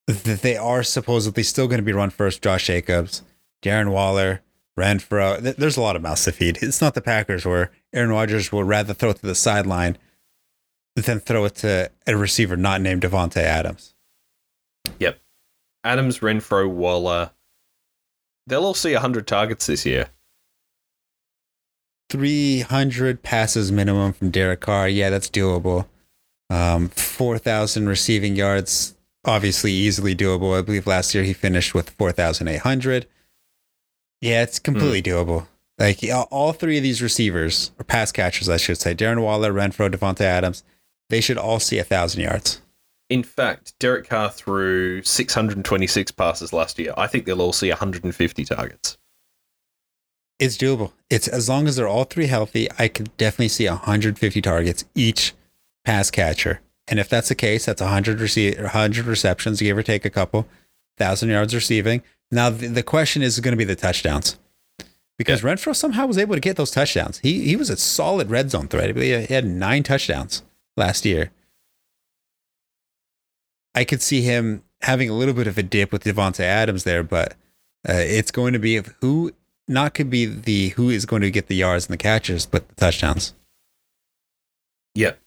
th- 0.07 0.41
they 0.41 0.57
are 0.57 0.83
supposedly 0.83 1.41
still 1.41 1.67
going 1.67 1.79
to 1.79 1.83
be 1.83 1.91
run 1.93 2.11
first. 2.11 2.43
Josh 2.43 2.67
Jacobs, 2.67 3.23
Darren 3.63 3.91
Waller, 3.91 4.41
Renfrow. 4.79 5.41
Th- 5.41 5.55
There's 5.55 5.77
a 5.77 5.81
lot 5.81 5.95
of 5.95 6.01
mouths 6.01 6.23
to 6.25 6.31
feed. 6.31 6.59
It's 6.61 6.81
not 6.81 6.93
the 6.93 7.01
Packers 7.01 7.45
where 7.45 7.71
Aaron 7.93 8.09
Rodgers 8.11 8.51
will 8.51 8.63
rather 8.63 8.93
throw 8.93 9.09
it 9.11 9.17
to 9.17 9.25
the 9.25 9.35
sideline 9.35 9.97
than 10.95 11.19
throw 11.19 11.45
it 11.45 11.55
to 11.55 11.89
a 12.07 12.15
receiver 12.17 12.55
not 12.57 12.81
named 12.81 13.01
Davante 13.01 13.37
Adams. 13.37 13.93
Yep. 14.99 15.19
Adams, 15.83 16.19
Renfrow, 16.19 16.69
Waller. 16.69 17.31
They'll 18.47 18.65
all 18.65 18.73
see 18.73 18.93
100 18.93 19.25
targets 19.27 19.67
this 19.67 19.85
year. 19.85 20.07
300 22.09 23.23
passes 23.23 23.71
minimum 23.71 24.13
from 24.13 24.31
Derek 24.31 24.59
Carr. 24.61 24.89
Yeah, 24.89 25.09
that's 25.09 25.29
doable. 25.29 25.87
Um, 26.49 26.89
4,000 26.89 27.87
receiving 27.87 28.35
yards, 28.35 28.95
obviously 29.23 29.71
easily 29.71 30.13
doable. 30.13 30.57
I 30.57 30.61
believe 30.61 30.85
last 30.85 31.15
year 31.15 31.23
he 31.23 31.31
finished 31.33 31.73
with 31.73 31.91
4,800. 31.91 33.07
Yeah, 34.21 34.43
it's 34.43 34.59
completely 34.59 35.01
hmm. 35.01 35.17
doable. 35.17 35.47
Like 35.77 35.99
all 36.29 36.53
three 36.53 36.77
of 36.77 36.83
these 36.83 37.01
receivers, 37.01 37.71
or 37.79 37.83
pass 37.83 38.11
catchers, 38.11 38.47
I 38.47 38.57
should 38.57 38.77
say, 38.77 38.93
Darren 38.93 39.23
Waller, 39.23 39.51
Renfrow, 39.51 39.89
Davante 39.89 40.21
Adams, 40.21 40.63
they 41.09 41.21
should 41.21 41.39
all 41.39 41.59
see 41.59 41.77
a 41.77 41.81
1,000 41.81 42.21
yards. 42.21 42.61
In 43.09 43.23
fact, 43.23 43.77
Derek 43.79 44.07
Carr 44.07 44.29
threw 44.29 45.01
626 45.01 46.11
passes 46.11 46.53
last 46.53 46.79
year. 46.79 46.93
I 46.95 47.07
think 47.07 47.25
they'll 47.25 47.41
all 47.41 47.51
see 47.51 47.69
150 47.69 48.45
targets. 48.45 48.97
It's 50.39 50.57
doable. 50.57 50.93
It's 51.09 51.27
as 51.27 51.49
long 51.49 51.67
as 51.67 51.75
they're 51.75 51.87
all 51.87 52.05
three 52.05 52.27
healthy, 52.27 52.69
I 52.79 52.87
could 52.87 53.15
definitely 53.17 53.49
see 53.49 53.67
150 53.67 54.41
targets 54.41 54.85
each 54.95 55.33
pass 55.83 56.09
catcher. 56.09 56.61
And 56.87 56.99
if 56.99 57.09
that's 57.09 57.29
the 57.29 57.35
case, 57.35 57.65
that's 57.65 57.81
100 57.81 58.19
rece- 58.19 58.59
100 58.59 59.05
receptions, 59.05 59.61
give 59.61 59.77
or 59.77 59.83
take 59.83 60.05
a 60.05 60.09
couple, 60.09 60.47
thousand 60.97 61.29
yards 61.29 61.53
receiving. 61.53 62.01
Now 62.31 62.49
the, 62.49 62.67
the 62.67 62.83
question 62.83 63.21
is 63.21 63.39
going 63.39 63.53
to 63.53 63.57
be 63.57 63.65
the 63.65 63.75
touchdowns, 63.75 64.39
because 65.17 65.41
Renfrow 65.41 65.75
somehow 65.75 66.05
was 66.05 66.17
able 66.17 66.35
to 66.35 66.41
get 66.41 66.55
those 66.55 66.71
touchdowns. 66.71 67.19
He 67.19 67.41
he 67.43 67.55
was 67.55 67.69
a 67.69 67.77
solid 67.77 68.29
red 68.29 68.51
zone 68.51 68.67
threat. 68.67 68.95
He 68.95 69.09
had 69.09 69.45
nine 69.45 69.83
touchdowns 69.83 70.43
last 70.77 71.05
year. 71.05 71.31
I 73.75 73.83
could 73.83 74.01
see 74.01 74.21
him 74.21 74.63
having 74.81 75.09
a 75.09 75.13
little 75.13 75.33
bit 75.33 75.47
of 75.47 75.57
a 75.57 75.63
dip 75.63 75.91
with 75.91 76.03
Davante 76.03 76.41
Adams 76.41 76.83
there, 76.83 77.03
but 77.03 77.33
uh, 77.87 77.93
it's 77.93 78.31
going 78.31 78.53
to 78.53 78.59
be 78.59 78.77
of 78.77 78.95
who 79.01 79.31
not 79.67 79.93
could 79.93 80.09
be 80.09 80.25
the 80.25 80.69
who 80.69 80.89
is 80.89 81.05
going 81.05 81.21
to 81.21 81.31
get 81.31 81.47
the 81.47 81.55
yards 81.55 81.85
and 81.85 81.93
the 81.93 81.97
catches, 81.97 82.45
but 82.45 82.67
the 82.67 82.75
touchdowns. 82.75 83.33
Yep. 84.95 85.19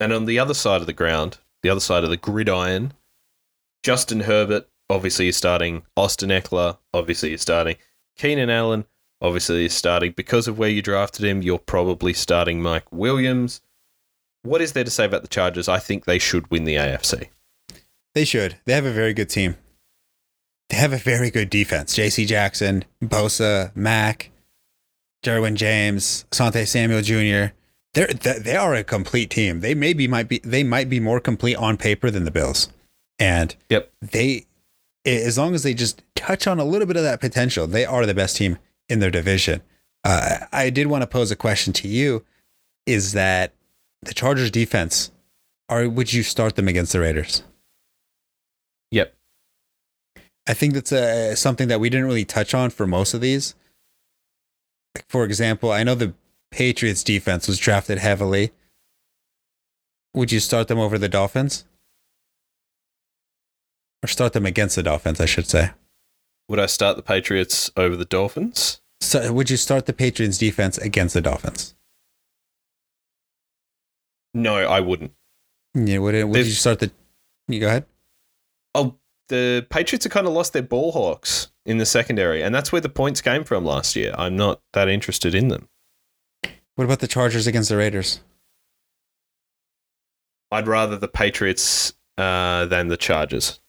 And 0.00 0.12
on 0.12 0.24
the 0.24 0.38
other 0.38 0.54
side 0.54 0.80
of 0.80 0.86
the 0.86 0.92
ground, 0.92 1.38
the 1.62 1.68
other 1.68 1.80
side 1.80 2.04
of 2.04 2.10
the 2.10 2.16
gridiron, 2.16 2.94
Justin 3.82 4.20
Herbert 4.20 4.66
obviously 4.90 5.26
you're 5.26 5.32
starting. 5.32 5.82
Austin 5.96 6.30
Ekeler 6.30 6.78
obviously 6.92 7.30
you're 7.30 7.38
starting. 7.38 7.76
Keenan 8.16 8.50
Allen 8.50 8.84
obviously 9.22 9.60
you're 9.60 9.68
starting. 9.70 10.12
Because 10.12 10.48
of 10.48 10.58
where 10.58 10.68
you 10.70 10.82
drafted 10.82 11.24
him, 11.24 11.42
you're 11.42 11.58
probably 11.58 12.12
starting 12.12 12.60
Mike 12.62 12.90
Williams. 12.92 13.60
What 14.42 14.60
is 14.60 14.72
there 14.72 14.84
to 14.84 14.90
say 14.90 15.04
about 15.04 15.22
the 15.22 15.28
Chargers? 15.28 15.68
I 15.68 15.78
think 15.78 16.04
they 16.04 16.18
should 16.18 16.50
win 16.50 16.64
the 16.64 16.76
AFC. 16.76 17.28
They 18.14 18.24
should. 18.24 18.56
They 18.64 18.72
have 18.72 18.86
a 18.86 18.92
very 18.92 19.12
good 19.14 19.28
team. 19.28 19.56
They 20.70 20.76
have 20.76 20.92
a 20.92 20.98
very 20.98 21.30
good 21.30 21.50
defense. 21.50 21.94
J.C. 21.94 22.24
Jackson, 22.26 22.84
Bosa, 23.02 23.74
Mack, 23.76 24.30
Derwin 25.24 25.54
James, 25.54 26.24
Sante 26.32 26.64
Samuel 26.64 27.02
Jr. 27.02 27.52
They're 27.92 28.06
they 28.06 28.38
they 28.38 28.56
are 28.56 28.74
a 28.74 28.84
complete 28.84 29.30
team. 29.30 29.60
They 29.60 29.74
maybe 29.74 30.06
might 30.06 30.28
be 30.28 30.38
they 30.44 30.62
might 30.62 30.88
be 30.88 31.00
more 31.00 31.20
complete 31.20 31.56
on 31.56 31.76
paper 31.76 32.08
than 32.10 32.24
the 32.24 32.30
Bills, 32.30 32.68
and 33.18 33.54
Yep. 33.68 33.92
they 34.00 34.46
as 35.04 35.38
long 35.38 35.54
as 35.54 35.62
they 35.62 35.74
just 35.74 36.02
touch 36.14 36.46
on 36.46 36.58
a 36.58 36.64
little 36.64 36.86
bit 36.86 36.96
of 36.96 37.02
that 37.02 37.20
potential, 37.20 37.66
they 37.66 37.84
are 37.84 38.06
the 38.06 38.14
best 38.14 38.36
team 38.36 38.58
in 38.88 38.98
their 39.00 39.10
division. 39.10 39.62
Uh, 40.04 40.46
I 40.52 40.70
did 40.70 40.86
want 40.86 41.02
to 41.02 41.06
pose 41.06 41.30
a 41.30 41.36
question 41.36 41.72
to 41.74 41.88
you: 41.88 42.24
Is 42.86 43.12
that 43.12 43.54
the 44.02 44.14
Chargers 44.14 44.50
defense? 44.50 45.10
Or 45.68 45.88
would 45.88 46.12
you 46.12 46.24
start 46.24 46.56
them 46.56 46.66
against 46.66 46.92
the 46.92 47.00
Raiders? 47.00 47.44
Yep. 48.90 49.14
I 50.48 50.52
think 50.52 50.74
that's 50.74 50.90
a, 50.90 51.36
something 51.36 51.68
that 51.68 51.78
we 51.78 51.88
didn't 51.90 52.06
really 52.06 52.24
touch 52.24 52.54
on 52.54 52.70
for 52.70 52.88
most 52.88 53.14
of 53.14 53.20
these. 53.20 53.54
Like, 54.96 55.04
For 55.08 55.24
example, 55.24 55.70
I 55.70 55.84
know 55.84 55.94
the 55.94 56.14
Patriots 56.50 57.04
defense 57.04 57.46
was 57.46 57.58
drafted 57.58 57.98
heavily. 57.98 58.50
Would 60.14 60.32
you 60.32 60.40
start 60.40 60.66
them 60.66 60.80
over 60.80 60.98
the 60.98 61.08
Dolphins? 61.08 61.64
Or 64.02 64.08
start 64.08 64.32
them 64.32 64.46
against 64.46 64.76
the 64.76 64.82
Dolphins, 64.82 65.20
I 65.20 65.26
should 65.26 65.46
say. 65.46 65.70
Would 66.48 66.58
I 66.58 66.66
start 66.66 66.96
the 66.96 67.02
Patriots 67.02 67.70
over 67.76 67.96
the 67.96 68.04
Dolphins? 68.04 68.80
So 69.00 69.32
would 69.32 69.50
you 69.50 69.56
start 69.56 69.86
the 69.86 69.92
Patriots 69.92 70.38
defense 70.38 70.78
against 70.78 71.14
the 71.14 71.20
Dolphins? 71.20 71.74
No, 74.34 74.56
I 74.56 74.80
wouldn't. 74.80 75.12
Yeah, 75.74 75.98
would, 75.98 76.14
it, 76.14 76.24
would 76.24 76.34
They've- 76.36 76.46
you 76.46 76.52
start 76.52 76.80
the? 76.80 76.90
You 77.48 77.60
go 77.60 77.66
ahead. 77.68 77.86
Oh, 78.74 78.96
the 79.28 79.66
Patriots 79.70 80.04
have 80.04 80.12
kind 80.12 80.26
of 80.26 80.32
lost 80.32 80.52
their 80.52 80.62
ball 80.62 80.92
hawks 80.92 81.48
in 81.66 81.78
the 81.78 81.86
secondary, 81.86 82.42
and 82.42 82.54
that's 82.54 82.70
where 82.72 82.80
the 82.80 82.88
points 82.88 83.20
came 83.20 83.44
from 83.44 83.64
last 83.64 83.96
year. 83.96 84.14
I'm 84.16 84.36
not 84.36 84.60
that 84.72 84.88
interested 84.88 85.34
in 85.34 85.48
them. 85.48 85.68
What 86.76 86.84
about 86.84 87.00
the 87.00 87.08
Chargers 87.08 87.46
against 87.46 87.68
the 87.68 87.76
Raiders? 87.76 88.20
I'd 90.52 90.66
rather 90.68 90.96
the 90.96 91.08
Patriots 91.08 91.92
uh, 92.16 92.66
than 92.66 92.88
the 92.88 92.96
Chargers. 92.96 93.60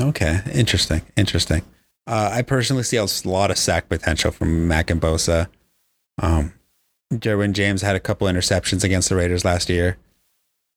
Okay, 0.00 0.40
interesting, 0.52 1.02
interesting. 1.16 1.62
Uh, 2.06 2.30
I 2.32 2.42
personally 2.42 2.82
see 2.82 2.96
a 2.96 3.06
lot 3.24 3.50
of 3.50 3.56
sack 3.58 3.88
potential 3.88 4.30
from 4.30 4.66
Mack 4.68 4.90
and 4.90 5.00
Bosa. 5.00 5.48
Um, 6.20 6.52
Derwin 7.12 7.52
James 7.52 7.82
had 7.82 7.96
a 7.96 8.00
couple 8.00 8.26
interceptions 8.26 8.82
against 8.84 9.08
the 9.08 9.16
Raiders 9.16 9.44
last 9.44 9.68
year. 9.68 9.96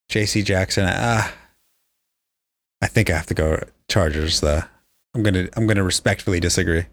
J.C. 0.09 0.41
Jackson, 0.43 0.85
ah, 0.87 1.33
I 2.81 2.87
think 2.87 3.09
I 3.09 3.13
have 3.17 3.25
to 3.25 3.33
go 3.33 3.59
Chargers. 3.89 4.39
The 4.39 4.65
I'm 5.15 5.23
gonna 5.23 5.47
I'm 5.57 5.67
gonna 5.67 5.83
respectfully 5.83 6.39
disagree. 6.39 6.85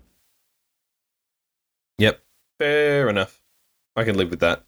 Yep, 1.98 2.20
fair 2.58 3.08
enough. 3.08 3.40
I 3.96 4.04
can 4.04 4.16
live 4.16 4.30
with 4.30 4.40
that. 4.40 4.64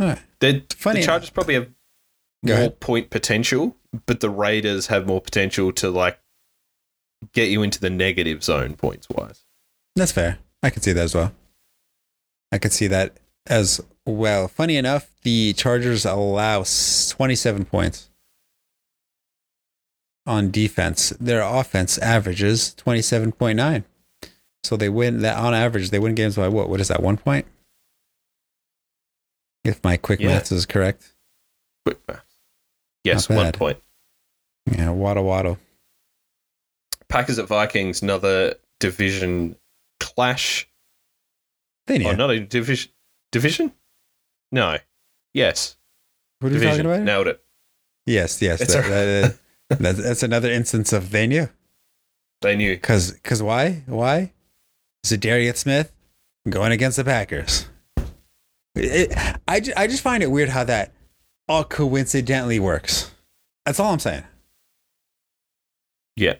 Alright. 0.00 0.20
The, 0.40 0.64
Funny- 0.74 1.00
the 1.00 1.06
Chargers 1.06 1.30
probably 1.30 1.54
have 1.54 1.68
Go 2.44 2.52
more 2.54 2.56
ahead. 2.56 2.80
point 2.80 3.10
potential, 3.10 3.76
but 4.06 4.20
the 4.20 4.30
Raiders 4.30 4.88
have 4.88 5.06
more 5.06 5.20
potential 5.20 5.72
to 5.74 5.90
like 5.90 6.18
get 7.32 7.48
you 7.50 7.62
into 7.62 7.80
the 7.80 7.90
negative 7.90 8.42
zone 8.42 8.74
points 8.74 9.08
wise. 9.08 9.44
That's 9.94 10.12
fair. 10.12 10.38
I 10.62 10.70
can 10.70 10.82
see 10.82 10.92
that 10.92 11.04
as 11.04 11.14
well. 11.14 11.32
I 12.52 12.58
can 12.58 12.70
see 12.70 12.86
that 12.88 13.18
as 13.46 13.80
well. 14.04 14.48
Funny 14.48 14.76
enough, 14.76 15.10
the 15.22 15.52
Chargers 15.54 16.04
allow 16.04 16.64
27 16.64 17.64
points 17.64 18.10
on 20.26 20.50
defense. 20.50 21.10
Their 21.20 21.42
offense 21.42 21.98
averages 21.98 22.74
27.9. 22.78 23.84
So 24.64 24.76
they 24.76 24.88
win 24.88 25.20
that 25.22 25.36
on 25.38 25.54
average, 25.54 25.90
they 25.90 25.98
win 25.98 26.14
games 26.14 26.36
by 26.36 26.48
what? 26.48 26.68
What 26.68 26.80
is 26.80 26.88
that? 26.88 27.02
One 27.02 27.16
point? 27.16 27.46
If 29.64 29.82
my 29.84 29.96
quick 29.96 30.20
Yeah. 30.20 30.28
maths 30.28 30.50
is 30.52 30.66
correct. 30.66 31.14
Quick 31.84 31.98
maths. 32.08 32.22
Yes, 33.04 33.28
one 33.28 33.52
point. 33.52 33.80
Yeah, 34.70 34.90
waddle 34.90 35.24
waddle. 35.24 35.58
Packers 37.08 37.38
at 37.38 37.46
Vikings, 37.46 38.02
another 38.02 38.54
division 38.80 39.56
clash. 40.00 40.68
They 41.86 41.98
need 41.98 42.06
Oh, 42.08 42.12
not 42.12 42.30
a 42.30 42.40
division. 42.40 42.90
Division? 43.32 43.72
No. 44.52 44.78
Yes. 45.34 45.76
What 46.40 46.52
are 46.52 46.54
you 46.56 46.60
talking 46.62 46.86
about? 46.86 47.00
Nailed 47.02 47.28
it. 47.28 47.42
Yes, 48.06 48.40
yes. 48.42 48.58
That, 48.60 48.84
a- 48.86 49.74
that- 49.74 49.96
that's, 49.96 50.22
another 50.22 50.50
instance 50.50 50.92
of 50.92 51.10
they 51.10 51.26
knew. 51.26 51.48
They 52.42 52.54
knew. 52.56 52.76
Cause, 52.78 53.18
cause 53.24 53.42
why? 53.42 53.82
Why? 53.86 54.32
Za'Darius 55.04 55.56
Smith 55.56 55.92
going 56.48 56.72
against 56.72 56.96
the 56.98 57.04
Packers. 57.04 57.66
It, 58.74 59.12
I, 59.48 59.60
ju- 59.60 59.72
I 59.76 59.86
just 59.86 60.02
find 60.02 60.22
it 60.22 60.30
weird 60.30 60.50
how 60.50 60.64
that 60.64 60.92
all 61.48 61.64
coincidentally 61.64 62.60
works. 62.60 63.10
That's 63.64 63.80
all 63.80 63.92
I'm 63.92 63.98
saying. 63.98 64.24
Yeah. 66.16 66.34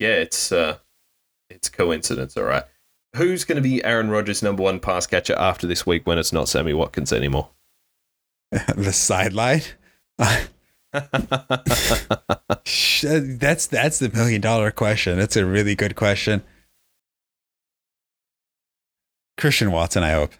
Yeah, 0.00 0.14
it's 0.14 0.50
uh 0.50 0.78
it's 1.50 1.68
coincidence, 1.68 2.36
all 2.36 2.44
right. 2.44 2.64
Who's 3.16 3.44
going 3.44 3.56
to 3.56 3.62
be 3.62 3.84
Aaron 3.84 4.08
Rodgers' 4.08 4.42
number 4.42 4.62
one 4.62 4.80
pass 4.80 5.06
catcher 5.06 5.34
after 5.36 5.66
this 5.66 5.84
week 5.84 6.06
when 6.06 6.16
it's 6.16 6.32
not 6.32 6.48
Sammy 6.48 6.72
Watkins 6.72 7.12
anymore? 7.12 7.50
the 8.50 8.92
sideline. 8.92 9.62
That's 13.02 13.66
that's 13.66 13.98
the 13.98 14.10
million 14.12 14.40
dollar 14.40 14.70
question. 14.70 15.18
That's 15.18 15.36
a 15.36 15.44
really 15.44 15.74
good 15.74 15.96
question. 15.96 16.42
Christian 19.38 19.72
Watson, 19.72 20.02
I 20.02 20.12
hope. 20.12 20.32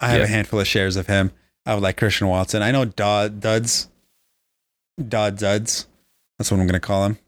I 0.00 0.08
have 0.10 0.22
a 0.22 0.26
handful 0.26 0.60
of 0.60 0.66
shares 0.66 0.96
of 0.96 1.06
him. 1.06 1.32
I 1.64 1.74
would 1.74 1.82
like 1.82 1.96
Christian 1.96 2.28
Watson. 2.28 2.62
I 2.62 2.70
know 2.70 2.84
Dodd 2.84 3.40
Duds. 3.40 3.88
Dodd 5.08 5.38
Duds. 5.38 5.86
That's 6.38 6.50
what 6.50 6.60
I'm 6.60 6.66
gonna 6.66 6.80
call 6.80 7.06
him. 7.06 7.18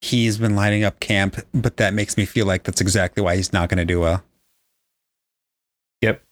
He's 0.00 0.36
been 0.38 0.54
lining 0.54 0.84
up 0.84 1.00
camp, 1.00 1.36
but 1.52 1.78
that 1.78 1.94
makes 1.94 2.16
me 2.16 2.26
feel 2.26 2.46
like 2.46 2.64
that's 2.64 2.80
exactly 2.80 3.22
why 3.22 3.36
he's 3.36 3.52
not 3.52 3.68
gonna 3.68 3.84
do 3.84 4.00
well. 4.00 4.22
Yep. 6.02 6.22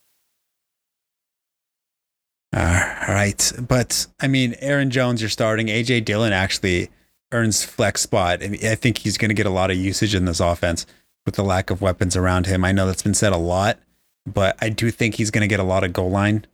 All 2.55 2.61
right. 3.09 3.53
But 3.67 4.07
I 4.21 4.29
mean, 4.29 4.55
Aaron 4.61 4.91
Jones, 4.91 5.23
you're 5.23 5.31
starting. 5.31 5.69
AJ 5.69 6.05
Dillon 6.05 6.33
actually 6.33 6.91
earns 7.33 7.65
flex 7.65 8.03
spot. 8.03 8.43
I, 8.43 8.49
mean, 8.49 8.65
I 8.67 8.75
think 8.75 8.99
he's 8.99 9.19
going 9.19 9.31
to 9.31 9.35
get 9.35 9.47
a 9.47 9.51
lot 9.51 9.71
of 9.71 9.77
usage 9.77 10.15
in 10.15 10.27
this 10.27 10.41
offense 10.41 10.87
with 11.25 11.35
the 11.35 11.43
lack 11.43 11.71
of 11.71 11.81
weapons 11.81 12.17
around 12.17 12.47
him. 12.47 12.65
I 12.65 12.73
know 12.73 12.87
that's 12.87 13.03
been 13.03 13.15
said 13.15 13.33
a 13.33 13.39
lot, 13.39 13.79
but 14.27 14.57
I 14.61 14.69
do 14.69 14.91
think 14.91 15.17
he's 15.17 15.31
going 15.31 15.43
to 15.43 15.49
get 15.49 15.61
a 15.61 15.65
lot 15.65 15.85
of 15.85 15.93
goal 15.93 16.11
line 16.11 16.45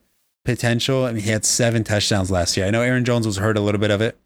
potential. 0.44 1.04
I 1.04 1.12
mean, 1.12 1.24
he 1.24 1.30
had 1.30 1.44
seven 1.44 1.84
touchdowns 1.84 2.30
last 2.30 2.56
year. 2.56 2.66
I 2.66 2.70
know 2.70 2.82
Aaron 2.82 3.04
Jones 3.04 3.26
was 3.26 3.36
hurt 3.36 3.58
a 3.58 3.60
little 3.60 3.80
bit 3.80 3.90
of 3.90 4.00
it, 4.00 4.16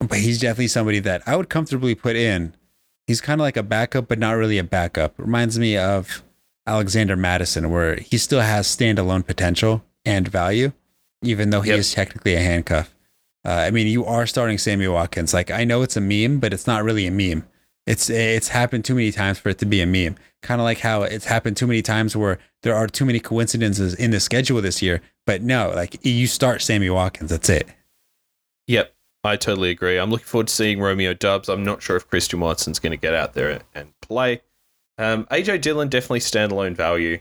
but 0.00 0.18
he's 0.18 0.40
definitely 0.40 0.68
somebody 0.68 0.98
that 1.00 1.22
I 1.26 1.36
would 1.36 1.48
comfortably 1.48 1.94
put 1.94 2.16
in. 2.16 2.54
He's 3.06 3.20
kind 3.20 3.40
of 3.40 3.42
like 3.44 3.56
a 3.56 3.62
backup, 3.62 4.08
but 4.08 4.18
not 4.18 4.32
really 4.32 4.58
a 4.58 4.64
backup. 4.64 5.14
Reminds 5.18 5.58
me 5.58 5.76
of 5.76 6.22
Alexander 6.66 7.16
Mattison, 7.16 7.70
where 7.70 7.96
he 7.96 8.18
still 8.18 8.40
has 8.40 8.66
standalone 8.66 9.26
potential 9.26 9.82
and 10.04 10.26
value, 10.28 10.72
even 11.22 11.50
though 11.50 11.60
he 11.60 11.70
Yep. 11.70 11.78
is 11.78 11.92
technically 11.92 12.34
a 12.34 12.40
handcuff. 12.40 12.94
Uh, 13.44 13.52
I 13.52 13.70
mean, 13.70 13.86
you 13.86 14.04
are 14.04 14.26
starting 14.26 14.58
Sammy 14.58 14.86
Watkins. 14.86 15.32
Like 15.34 15.50
I 15.50 15.64
know 15.64 15.82
it's 15.82 15.96
a 15.96 16.00
meme, 16.00 16.40
but 16.40 16.52
it's 16.52 16.66
not 16.66 16.84
really 16.84 17.06
a 17.06 17.10
meme. 17.10 17.46
It's 17.86 18.08
it's 18.10 18.48
happened 18.48 18.84
too 18.84 18.94
many 18.94 19.10
times 19.10 19.38
for 19.38 19.48
it 19.48 19.58
to 19.58 19.66
be 19.66 19.80
a 19.80 19.86
meme. 19.86 20.16
Kind 20.42 20.60
of 20.60 20.64
like 20.64 20.78
how 20.80 21.02
it's 21.02 21.24
happened 21.24 21.56
too 21.56 21.66
many 21.66 21.82
times 21.82 22.14
where 22.14 22.38
there 22.62 22.74
are 22.74 22.86
too 22.86 23.04
many 23.06 23.18
coincidences 23.18 23.94
in 23.94 24.10
the 24.10 24.20
schedule 24.20 24.60
this 24.60 24.80
year. 24.82 25.00
But 25.26 25.42
no, 25.42 25.72
like 25.74 25.98
you 26.04 26.26
start 26.26 26.62
Sammy 26.62 26.90
Watkins. 26.90 27.30
That's 27.30 27.48
it. 27.48 27.68
Yep. 28.68 28.92
I 29.22 29.36
totally 29.36 29.70
agree. 29.70 29.98
I'm 29.98 30.10
looking 30.10 30.26
forward 30.26 30.48
to 30.48 30.54
seeing 30.54 30.80
Romeo 30.80 31.12
Doubs. 31.12 31.48
I'm 31.48 31.64
not 31.64 31.82
sure 31.82 31.96
if 31.96 32.08
Christian 32.08 32.40
Watson's 32.40 32.78
going 32.78 32.92
to 32.92 32.96
get 32.96 33.14
out 33.14 33.34
there 33.34 33.60
and 33.74 33.92
play. 34.00 34.40
Um, 34.98 35.24
AJ 35.26 35.60
Dillon 35.60 35.88
definitely 35.88 36.20
standalone 36.20 36.74
value. 36.74 37.18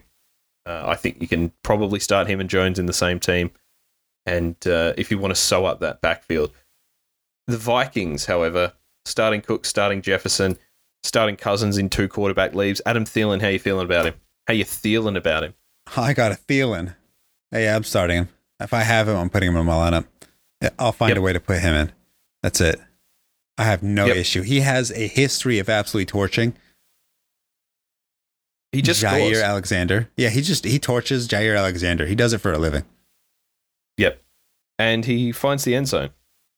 Uh, 0.65 0.83
I 0.85 0.95
think 0.95 1.21
you 1.21 1.27
can 1.27 1.51
probably 1.63 1.99
start 1.99 2.27
him 2.27 2.39
and 2.39 2.49
Jones 2.49 2.79
in 2.79 2.85
the 2.85 2.93
same 2.93 3.19
team. 3.19 3.51
And 4.25 4.55
uh, 4.67 4.93
if 4.97 5.11
you 5.11 5.17
want 5.17 5.31
to 5.31 5.39
sew 5.39 5.65
up 5.65 5.79
that 5.79 6.01
backfield, 6.01 6.51
the 7.47 7.57
Vikings, 7.57 8.25
however, 8.25 8.73
starting 9.05 9.41
Cook, 9.41 9.65
starting 9.65 10.01
Jefferson, 10.01 10.57
starting 11.03 11.35
Cousins 11.35 11.77
in 11.77 11.89
two 11.89 12.07
quarterback 12.07 12.53
leaves. 12.53 12.81
Adam 12.85 13.05
Thielen, 13.05 13.41
how 13.41 13.47
you 13.47 13.59
feeling 13.59 13.85
about 13.85 14.05
him? 14.05 14.13
How 14.47 14.53
you 14.53 14.65
feeling 14.65 15.17
about 15.17 15.43
him? 15.43 15.53
I 15.97 16.13
got 16.13 16.31
a 16.31 16.35
feeling. 16.35 16.93
Hey, 17.51 17.67
I'm 17.67 17.83
starting 17.83 18.17
him. 18.17 18.29
If 18.59 18.73
I 18.73 18.81
have 18.81 19.07
him, 19.07 19.15
I'm 19.15 19.29
putting 19.29 19.49
him 19.49 19.57
in 19.57 19.65
my 19.65 19.73
lineup. 19.73 20.05
I'll 20.77 20.91
find 20.91 21.09
Yep. 21.11 21.17
a 21.17 21.21
way 21.21 21.33
to 21.33 21.39
put 21.39 21.59
him 21.59 21.73
in. 21.73 21.91
That's 22.43 22.59
it. 22.61 22.79
I 23.57 23.63
have 23.63 23.83
no 23.83 24.05
Yep. 24.07 24.15
issue. 24.17 24.41
He 24.41 24.61
has 24.61 24.91
a 24.91 25.07
history 25.07 25.59
of 25.59 25.69
absolutely 25.69 26.05
torching 26.05 26.55
He 28.71 28.81
just 28.81 29.01
Jaire 29.03 29.17
scores. 29.31 29.37
Alexander. 29.39 30.09
Yeah, 30.15 30.29
he 30.29 30.41
just 30.41 30.63
he 30.63 30.77
torches 30.79 31.27
Jaire 31.27 31.57
Alexander. 31.57 32.05
He 32.05 32.15
does 32.15 32.33
it 32.33 32.37
for 32.39 32.53
a 32.53 32.57
living. 32.59 32.83
Yep. 33.97 34.21
And 34.77 35.05
he 35.05 35.31
finds 35.31 35.63
the 35.63 35.75
end 35.75 35.87
zone. 35.87 36.11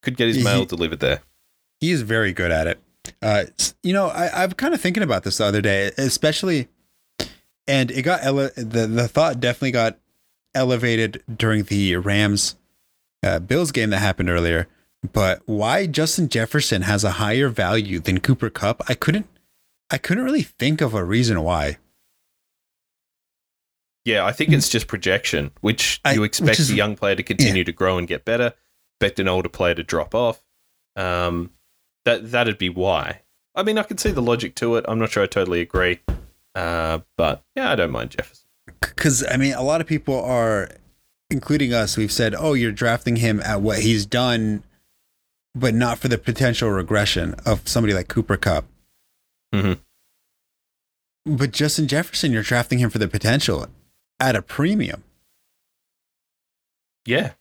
Could 0.04 0.18
get 0.18 0.28
his 0.28 0.38
He- 0.38 0.44
mail 0.44 0.66
delivered 0.66 1.00
there. 1.00 1.22
He 1.80 1.92
is 1.92 2.02
very 2.02 2.34
good 2.34 2.52
at 2.52 2.68
it. 2.68 2.80
Uh, 3.22 3.46
you 3.82 3.94
know, 3.94 4.08
I, 4.08 4.44
I'm 4.44 4.52
kind 4.52 4.74
of 4.76 4.82
thinking 4.82 5.02
about 5.04 5.24
this 5.24 5.38
the 5.38 5.46
other 5.46 5.62
day, 5.62 5.92
especially, 5.98 6.68
and 7.66 7.90
it 7.90 8.04
got 8.04 8.24
ele- 8.24 8.52
the 8.56 8.88
the 8.88 9.08
thought 9.08 9.40
definitely 9.40 9.72
got 9.72 9.98
elevated 10.54 11.24
during 11.34 11.64
the 11.64 11.96
Rams 11.96 12.56
uh, 13.24 13.40
Bills 13.40 13.72
game 13.72 13.90
that 13.92 14.00
happened 14.00 14.30
earlier. 14.30 14.68
But 15.14 15.42
why 15.46 15.88
Justin 15.88 16.30
Jefferson 16.30 16.84
has 16.84 17.04
a 17.04 17.12
higher 17.12 17.50
value 17.50 18.00
than 18.00 18.20
Cooper 18.20 18.50
Kupp? 18.50 18.84
I 18.88 18.94
couldn't, 18.94 19.28
I 19.90 19.98
couldn't 19.98 20.24
really 20.26 20.44
think 20.44 20.80
of 20.82 20.94
a 20.94 21.04
reason 21.04 21.42
why. 21.42 21.78
Yeah, 24.06 24.26
I 24.26 24.32
think 24.32 24.52
it's 24.52 24.70
just 24.70 24.88
projection, 24.88 25.52
which 25.62 26.02
I- 26.04 26.14
you 26.14 26.22
which 26.22 26.40
expect 26.40 26.60
is- 26.60 26.72
a 26.72 26.76
young 26.76 26.96
player 26.96 27.16
to 27.16 27.24
continue 27.24 27.64
to 27.64 27.72
grow 27.72 27.98
and 27.98 28.08
get 28.08 28.26
better, 28.26 28.54
expect 29.00 29.20
an 29.20 29.28
older 29.28 29.50
player 29.50 29.76
to 29.76 29.84
drop 29.84 30.16
off. 30.16 30.42
Um, 30.96 31.52
that 32.06 32.32
that'd 32.32 32.58
be 32.58 32.70
why. 32.70 33.22
I 33.56 33.64
mean, 33.64 33.78
I 33.78 33.84
can 33.84 33.98
see 33.98 34.12
the 34.12 34.22
logic 34.22 34.56
to 34.56 34.76
it. 34.78 34.86
I'm 34.88 34.98
not 34.98 35.12
sure 35.12 35.24
I 35.24 35.28
totally 35.28 35.62
agree, 35.62 36.00
uh, 36.56 37.00
but 37.18 37.44
yeah, 37.56 37.72
I 37.72 37.76
don't 37.76 37.92
mind 37.92 38.12
Jefferson. 38.12 38.46
because 38.82 39.24
I 39.28 39.38
mean, 39.38 39.54
a 39.54 39.62
lot 39.64 39.82
of 39.82 39.88
people 39.88 40.20
are, 40.24 40.70
including 41.32 41.74
us, 41.74 41.98
we've 41.98 42.12
said, 42.12 42.36
"Oh, 42.38 42.54
you're 42.54 42.72
drafting 42.72 43.16
him 43.18 43.40
at 43.42 43.62
what 43.62 43.80
he's 43.80 44.06
done, 44.06 44.64
but 45.56 45.74
not 45.74 45.98
for 45.98 46.08
the 46.08 46.18
potential 46.18 46.70
regression 46.70 47.34
of 47.46 47.68
somebody 47.68 47.94
like 47.94 48.08
Cooper 48.08 48.38
Kupp." 48.38 48.66
Mhm. 49.54 49.80
But 51.26 51.52
Justin 51.52 51.88
Jefferson, 51.88 52.32
you're 52.32 52.44
drafting 52.44 52.80
him 52.80 52.90
for 52.90 53.00
the 53.00 53.08
potential. 53.08 53.68
at 54.20 54.36
a 54.36 54.42
premium. 54.44 55.04
Yeah. 57.06 57.32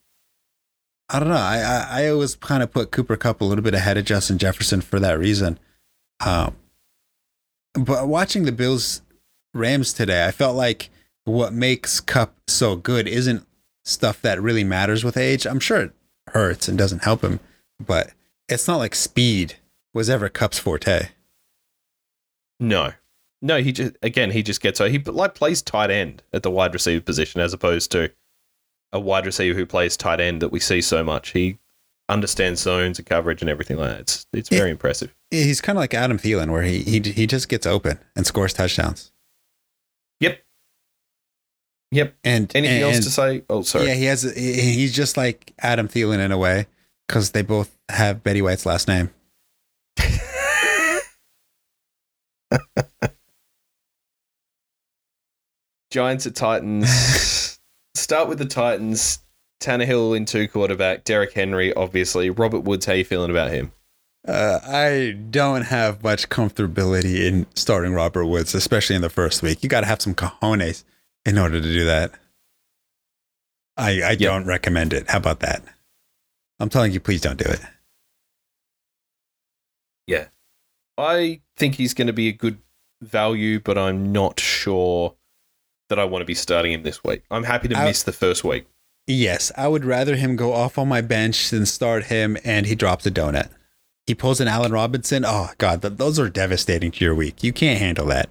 I 1.11 1.19
don't 1.19 1.29
know. 1.29 1.35
I, 1.35 1.59
I, 1.59 1.87
I 2.05 2.09
always 2.09 2.37
kind 2.37 2.63
of 2.63 2.71
put 2.73 2.91
Cooper 2.91 3.17
Kupp 3.19 3.43
a 3.43 3.45
little 3.45 3.63
bit 3.63 3.75
ahead 3.75 3.99
of 3.99 4.07
Justin 4.07 4.39
Jefferson 4.39 4.81
for 4.81 4.99
that 5.01 5.19
reason. 5.19 5.59
Um, 6.25 6.57
but 7.75 8.09
watching 8.09 8.45
the 8.45 8.53
Bills 8.53 9.03
Rams 9.53 9.93
today, 9.93 10.27
I 10.27 10.31
felt 10.31 10.57
like 10.57 10.89
what 11.25 11.53
makes 11.53 12.01
Kupp 12.01 12.35
so 12.49 12.77
good 12.77 13.07
isn't 13.07 13.47
stuff 13.85 14.21
that 14.23 14.41
really 14.41 14.65
matters 14.65 15.05
with 15.05 15.17
age. 15.17 15.47
I'm 15.47 15.61
sure 15.61 15.81
it 15.81 15.93
hurts 16.29 16.69
and 16.69 16.77
doesn't 16.79 17.05
help 17.05 17.23
him, 17.23 17.41
but 17.85 18.13
it's 18.49 18.67
not 18.69 18.77
like 18.79 18.95
speed 18.95 19.55
was 19.95 20.09
ever 20.11 20.29
Kupp's 20.29 20.59
forte. 20.59 21.09
No. 22.59 22.93
No, 23.43 23.63
he 23.63 23.73
just 23.73 23.97
again 24.03 24.31
he 24.33 24.43
just 24.43 24.61
gets 24.61 24.77
so 24.79 24.89
he 24.89 24.99
like 24.99 25.35
plays 25.35 25.63
tight 25.63 25.91
end 25.91 26.23
at 26.33 26.43
the 26.43 26.51
wide 26.51 26.75
receiver 26.75 27.01
position 27.01 27.41
as 27.41 27.55
opposed 27.55 27.91
to 27.93 28.11
a 28.93 29.01
wide 29.01 29.25
receiver 29.25 29.57
who 29.59 29.65
plays 29.65 29.97
tight 29.97 30.21
end 30.21 30.43
that 30.43 30.51
we 30.53 30.61
see 30.61 30.83
so 30.83 31.03
much. 31.03 31.31
He 31.31 31.59
understands 32.09 32.61
zones 32.61 32.99
and 32.99 33.07
coverage 33.07 33.41
and 33.41 33.49
everything 33.49 33.79
like 33.79 33.89
that. 33.91 34.01
It's 34.01 34.27
it's 34.35 34.49
very 34.51 34.69
Yeah. 34.69 34.73
impressive. 34.73 35.15
He's 35.31 35.61
kind 35.63 35.79
of 35.79 35.81
like 35.81 35.95
Adam 35.95 36.19
Thielen, 36.19 36.51
where 36.51 36.63
he, 36.63 36.83
he 36.83 37.01
he 37.01 37.27
just 37.27 37.49
gets 37.49 37.65
open 37.67 37.99
and 38.15 38.27
scores 38.27 38.53
touchdowns. 38.53 39.11
Yep. 40.19 40.39
Yep. 41.93 42.15
And 42.25 42.55
Anything 42.55 42.83
else 42.83 42.97
and- 42.97 43.05
to 43.05 43.11
say? 43.11 43.43
Oh, 43.51 43.63
sorry. 43.63 43.87
Yeah, 43.87 43.95
he 43.95 44.05
has. 44.05 44.23
He's 44.23 44.95
just 44.95 45.17
like 45.17 45.53
Adam 45.59 45.89
Thielen 45.89 46.19
in 46.19 46.31
a 46.33 46.39
way 46.39 46.67
because 47.09 47.31
they 47.33 47.43
both 47.43 47.77
have 47.89 48.23
Betty 48.23 48.43
White's 48.43 48.65
last 48.67 48.87
name. 48.89 49.11
Giants 55.91 56.27
at 56.27 56.35
Titans. 56.35 57.59
Start 57.95 58.29
with 58.29 58.39
the 58.39 58.45
Titans. 58.45 59.21
Tannehill 59.61 60.17
in 60.17 60.25
two 60.25 60.49
quarterback. 60.49 61.05
Derrick 61.05 61.33
Henry, 61.33 61.75
obviously. 61.75 62.31
Robert 62.31 62.61
Woods, 62.61 62.87
how 62.87 62.93
you 62.95 63.05
feeling 63.05 63.31
about 63.31 63.51
him? 63.51 63.73
Uh, 64.27 64.59
I 64.65 65.17
don't 65.31 65.63
have 65.63 66.03
much 66.03 66.29
comfortability 66.29 67.27
in 67.27 67.47
starting 67.55 67.93
Robert 67.93 68.27
Woods, 68.27 68.55
especially 68.55 68.97
in 68.97 69.03
the 69.03 69.11
first 69.11 69.43
week. 69.43 69.63
You 69.63 69.69
got 69.69 69.81
to 69.81 69.87
have 69.87 70.01
some 70.01 70.15
cojones 70.15 70.85
in 71.25 71.39
order 71.39 71.61
to 71.61 71.73
do 71.73 71.85
that. 71.85 72.13
I 73.77 74.03
I 74.03 74.15
don't 74.15 74.47
recommend 74.47 74.93
it. 74.93 75.09
How 75.11 75.19
about 75.19 75.41
that? 75.41 75.63
I'm 76.59 76.69
telling 76.69 76.93
you, 76.93 77.01
please 77.01 77.21
don't 77.21 77.39
do 77.39 77.49
it. 77.51 77.61
Yeah. 80.07 80.27
I 80.99 81.41
think 81.57 81.77
he's 81.77 81.95
going 81.95 82.09
to 82.09 82.13
be 82.13 82.29
a 82.29 82.33
good 82.33 82.59
value, 83.01 83.61
but 83.61 83.79
I'm 83.79 84.13
not 84.13 84.39
sure 84.39 85.15
that 85.89 85.99
I 85.99 86.05
want 86.05 86.21
to 86.23 86.27
be 86.27 86.35
starting 86.35 86.73
him 86.73 86.83
this 86.83 87.03
week. 87.03 87.23
I'm 87.31 87.45
happy 87.45 87.69
to 87.69 87.77
I- 87.79 87.85
miss 87.87 88.03
the 88.03 88.13
first 88.13 88.45
week. 88.45 88.67
Yes, 89.07 89.51
I 89.57 89.67
would 89.67 89.85
rather 89.85 90.15
him 90.15 90.37
go 90.37 90.53
off 90.53 90.79
on 90.79 90.87
my 90.87 91.01
bench 91.01 91.51
than 91.51 91.67
start 91.67 92.05
him 92.05 92.37
and 92.45 92.67
he 92.67 92.77
drops 92.77 93.07
a 93.07 93.11
donut. 93.11 93.49
He 94.07 94.15
pulls 94.15 94.41
an 94.41 94.47
Allen 94.47 94.71
Robinson. 94.71 95.25
Oh 95.27 95.51
God, 95.59 95.83
th- 95.83 95.95
those 95.95 96.19
are 96.19 96.29
devastating 96.29 96.93
to 96.93 97.05
your 97.05 97.15
week. 97.15 97.43
You 97.43 97.53
can't 97.53 97.81
handle 97.81 98.07
that. 98.07 98.29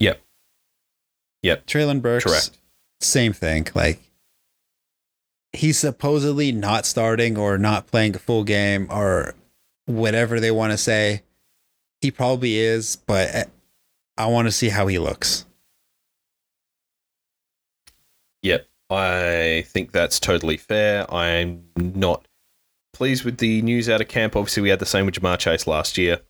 Yep. 0.00 0.20
Yep. 1.42 1.66
Treylon 1.66 2.02
Burks, 2.02 2.24
Correct. 2.24 2.58
same 3.00 3.32
thing. 3.32 3.66
Like 3.74 4.00
he's 5.52 5.78
supposedly 5.78 6.52
not 6.52 6.84
starting 6.86 7.36
or 7.38 7.58
not 7.58 7.86
playing 7.86 8.14
a 8.16 8.18
full 8.18 8.44
game 8.44 8.86
or 8.90 9.34
whatever 9.86 10.40
they 10.40 10.50
want 10.50 10.72
to 10.72 10.78
say. 10.78 11.22
He 12.00 12.10
probably 12.10 12.56
is, 12.58 12.96
but 12.96 13.28
eh, 13.34 13.44
I 14.16 14.26
want 14.26 14.46
to 14.46 14.52
see 14.52 14.68
how 14.68 14.86
he 14.86 14.98
looks. 14.98 15.46
Yep. 18.42 18.68
I 18.90 19.64
think 19.66 19.92
that's 19.92 20.18
totally 20.20 20.56
fair. 20.56 21.12
I'm 21.12 21.64
not 21.76 22.26
pleased 22.92 23.24
with 23.24 23.38
the 23.38 23.60
news 23.62 23.88
out 23.88 24.00
of 24.00 24.08
camp. 24.08 24.34
Obviously, 24.36 24.62
we 24.62 24.70
had 24.70 24.78
the 24.78 24.86
same 24.86 25.06
with 25.06 25.14
Ja'Marr 25.16 25.38
Chase 25.38 25.66
last 25.66 25.98
year, 25.98 26.20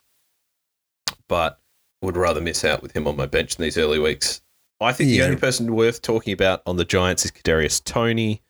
but 1.28 1.60
would 2.02 2.16
rather 2.16 2.40
miss 2.40 2.64
out 2.64 2.82
with 2.82 2.96
him 2.96 3.06
on 3.06 3.16
my 3.16 3.26
bench 3.26 3.56
in 3.56 3.62
these 3.62 3.78
early 3.78 3.98
weeks. 3.98 4.40
I 4.80 4.92
think 4.92 5.10
Yeah. 5.10 5.18
the 5.22 5.24
only 5.30 5.40
person 5.40 5.74
worth 5.74 6.02
talking 6.02 6.32
about 6.32 6.62
on 6.66 6.76
the 6.76 6.84
Giants 6.84 7.24
is 7.24 7.30
Kadarius 7.32 7.82
Toney. 7.82 8.42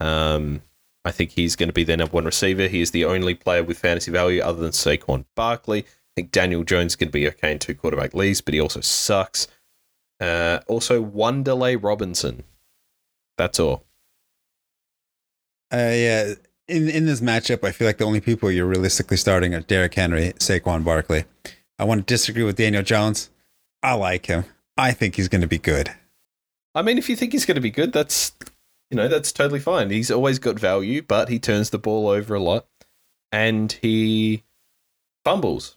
Um, 0.00 0.62
I 1.04 1.12
think 1.12 1.30
he's 1.30 1.54
going 1.54 1.68
to 1.68 1.72
be 1.72 1.84
their 1.84 1.96
number 1.96 2.12
one 2.12 2.24
receiver. 2.24 2.66
He 2.66 2.80
is 2.80 2.90
the 2.90 3.04
only 3.04 3.34
player 3.34 3.62
with 3.62 3.78
fantasy 3.78 4.10
value 4.10 4.42
other 4.42 4.60
than 4.60 4.72
Saquon 4.72 5.24
Barkley. 5.36 5.82
I 5.84 5.86
think 6.16 6.32
Daniel 6.32 6.64
Jones 6.64 6.92
is 6.92 6.96
going 6.96 7.08
to 7.08 7.12
be 7.12 7.28
okay 7.28 7.52
in 7.52 7.58
two 7.60 7.74
quarterback 7.74 8.14
leagues, 8.14 8.40
but 8.40 8.54
he 8.54 8.60
also 8.60 8.80
sucks. 8.80 9.46
Uh, 10.18 10.60
also, 10.66 11.04
Wan'Dale 11.04 11.80
Robinson. 11.82 12.42
That's 13.38 13.60
all. 13.60 13.84
Uh, 15.72 15.76
yeah, 15.92 16.34
in 16.68 16.88
in 16.88 17.06
this 17.06 17.20
matchup, 17.20 17.64
I 17.64 17.72
feel 17.72 17.86
like 17.86 17.98
the 17.98 18.04
only 18.04 18.20
people 18.20 18.50
you're 18.50 18.66
realistically 18.66 19.16
starting 19.16 19.54
are 19.54 19.60
Derrick 19.60 19.94
Henry, 19.94 20.32
Saquon 20.38 20.84
Barkley. 20.84 21.24
I 21.78 21.84
want 21.84 22.06
to 22.06 22.14
disagree 22.14 22.44
with 22.44 22.56
Daniel 22.56 22.82
Jones. 22.82 23.30
I 23.82 23.94
like 23.94 24.26
him. 24.26 24.44
I 24.76 24.92
think 24.92 25.16
he's 25.16 25.28
going 25.28 25.40
to 25.40 25.46
be 25.46 25.58
good. 25.58 25.92
I 26.74 26.82
mean, 26.82 26.98
if 26.98 27.08
you 27.08 27.16
think 27.16 27.32
he's 27.32 27.46
going 27.46 27.54
to 27.56 27.60
be 27.60 27.70
good, 27.70 27.92
that's 27.92 28.32
you 28.90 28.96
know 28.96 29.08
that's 29.08 29.32
totally 29.32 29.60
fine. 29.60 29.90
He's 29.90 30.10
always 30.10 30.38
got 30.38 30.58
value, 30.58 31.02
but 31.02 31.28
he 31.28 31.38
turns 31.38 31.70
the 31.70 31.78
ball 31.78 32.08
over 32.08 32.34
a 32.34 32.40
lot, 32.40 32.66
and 33.32 33.72
he 33.72 34.44
fumbles, 35.24 35.76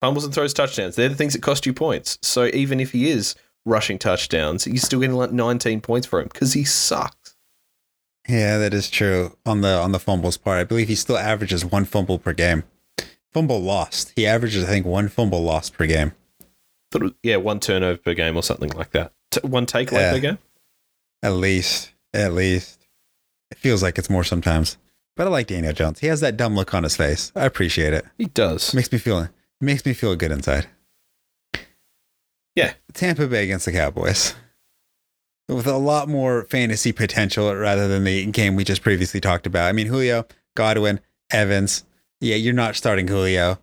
fumbles 0.00 0.24
and 0.24 0.34
throws 0.34 0.52
touchdowns. 0.52 0.96
They're 0.96 1.08
the 1.08 1.14
things 1.14 1.34
that 1.34 1.42
cost 1.42 1.64
you 1.64 1.72
points. 1.72 2.18
So 2.22 2.46
even 2.46 2.80
if 2.80 2.92
he 2.92 3.08
is 3.08 3.36
rushing 3.64 3.98
touchdowns, 3.98 4.66
you're 4.66 4.76
still 4.78 5.00
getting 5.00 5.16
like 5.16 5.32
19 5.32 5.80
points 5.80 6.06
for 6.06 6.20
him 6.20 6.28
because 6.32 6.54
he 6.54 6.64
sucks. 6.64 7.36
Yeah, 8.28 8.58
that 8.58 8.74
is 8.74 8.90
true. 8.90 9.36
On 9.46 9.60
the 9.60 9.78
on 9.78 9.92
the 9.92 9.98
fumbles 10.00 10.36
part, 10.36 10.58
I 10.58 10.64
believe 10.64 10.88
he 10.88 10.94
still 10.94 11.18
averages 11.18 11.64
one 11.64 11.84
fumble 11.84 12.18
per 12.18 12.32
game. 12.32 12.64
Fumble 13.32 13.60
lost. 13.60 14.12
He 14.16 14.26
averages, 14.26 14.64
I 14.64 14.66
think, 14.66 14.86
one 14.86 15.08
fumble 15.08 15.42
lost 15.42 15.74
per 15.74 15.86
game. 15.86 16.12
Thought 16.90 17.02
was- 17.02 17.12
yeah, 17.22 17.36
one 17.36 17.60
turnover 17.60 17.98
per 17.98 18.14
game 18.14 18.36
or 18.36 18.42
something 18.42 18.70
like 18.70 18.90
that. 18.92 19.12
T- 19.30 19.40
one 19.46 19.66
takeaway 19.66 19.92
Yeah. 20.00 20.12
per 20.12 20.18
game. 20.20 20.38
At 21.22 21.32
least, 21.34 21.92
at 22.14 22.32
least. 22.32 22.86
It 23.50 23.58
feels 23.58 23.82
like 23.82 23.98
it's 23.98 24.10
more 24.10 24.24
sometimes. 24.24 24.76
But 25.16 25.26
I 25.26 25.30
like 25.30 25.48
Daniel 25.48 25.72
Jones. 25.72 26.00
He 26.00 26.06
has 26.06 26.20
that 26.20 26.36
dumb 26.36 26.54
look 26.56 26.72
on 26.72 26.82
his 26.84 26.96
face. 26.96 27.30
I 27.36 27.44
appreciate 27.44 27.92
it. 27.92 28.06
He 28.16 28.26
does. 28.26 28.72
Makes 28.74 28.90
me 28.92 28.98
feel 28.98 29.28
makes 29.60 29.84
me 29.84 29.92
feel 29.92 30.16
good 30.16 30.32
inside. 30.32 30.66
Yeah. 32.56 32.74
Tampa 32.94 33.26
Bay 33.26 33.44
against 33.44 33.66
the 33.66 33.72
Cowboys. 33.72 34.34
With 35.48 35.66
a 35.66 35.76
lot 35.76 36.08
more 36.08 36.44
fantasy 36.44 36.92
potential 36.92 37.54
rather 37.54 37.88
than 37.88 38.04
the 38.04 38.26
game 38.26 38.54
we 38.54 38.64
just 38.64 38.82
previously 38.82 39.20
talked 39.20 39.46
about. 39.46 39.68
I 39.68 39.72
mean, 39.72 39.88
Julio, 39.88 40.26
Godwin, 40.56 41.00
Evans. 41.30 41.84
Yeah, 42.20 42.36
you're 42.36 42.54
not 42.54 42.76
starting 42.76 43.08
Julio. 43.08 43.58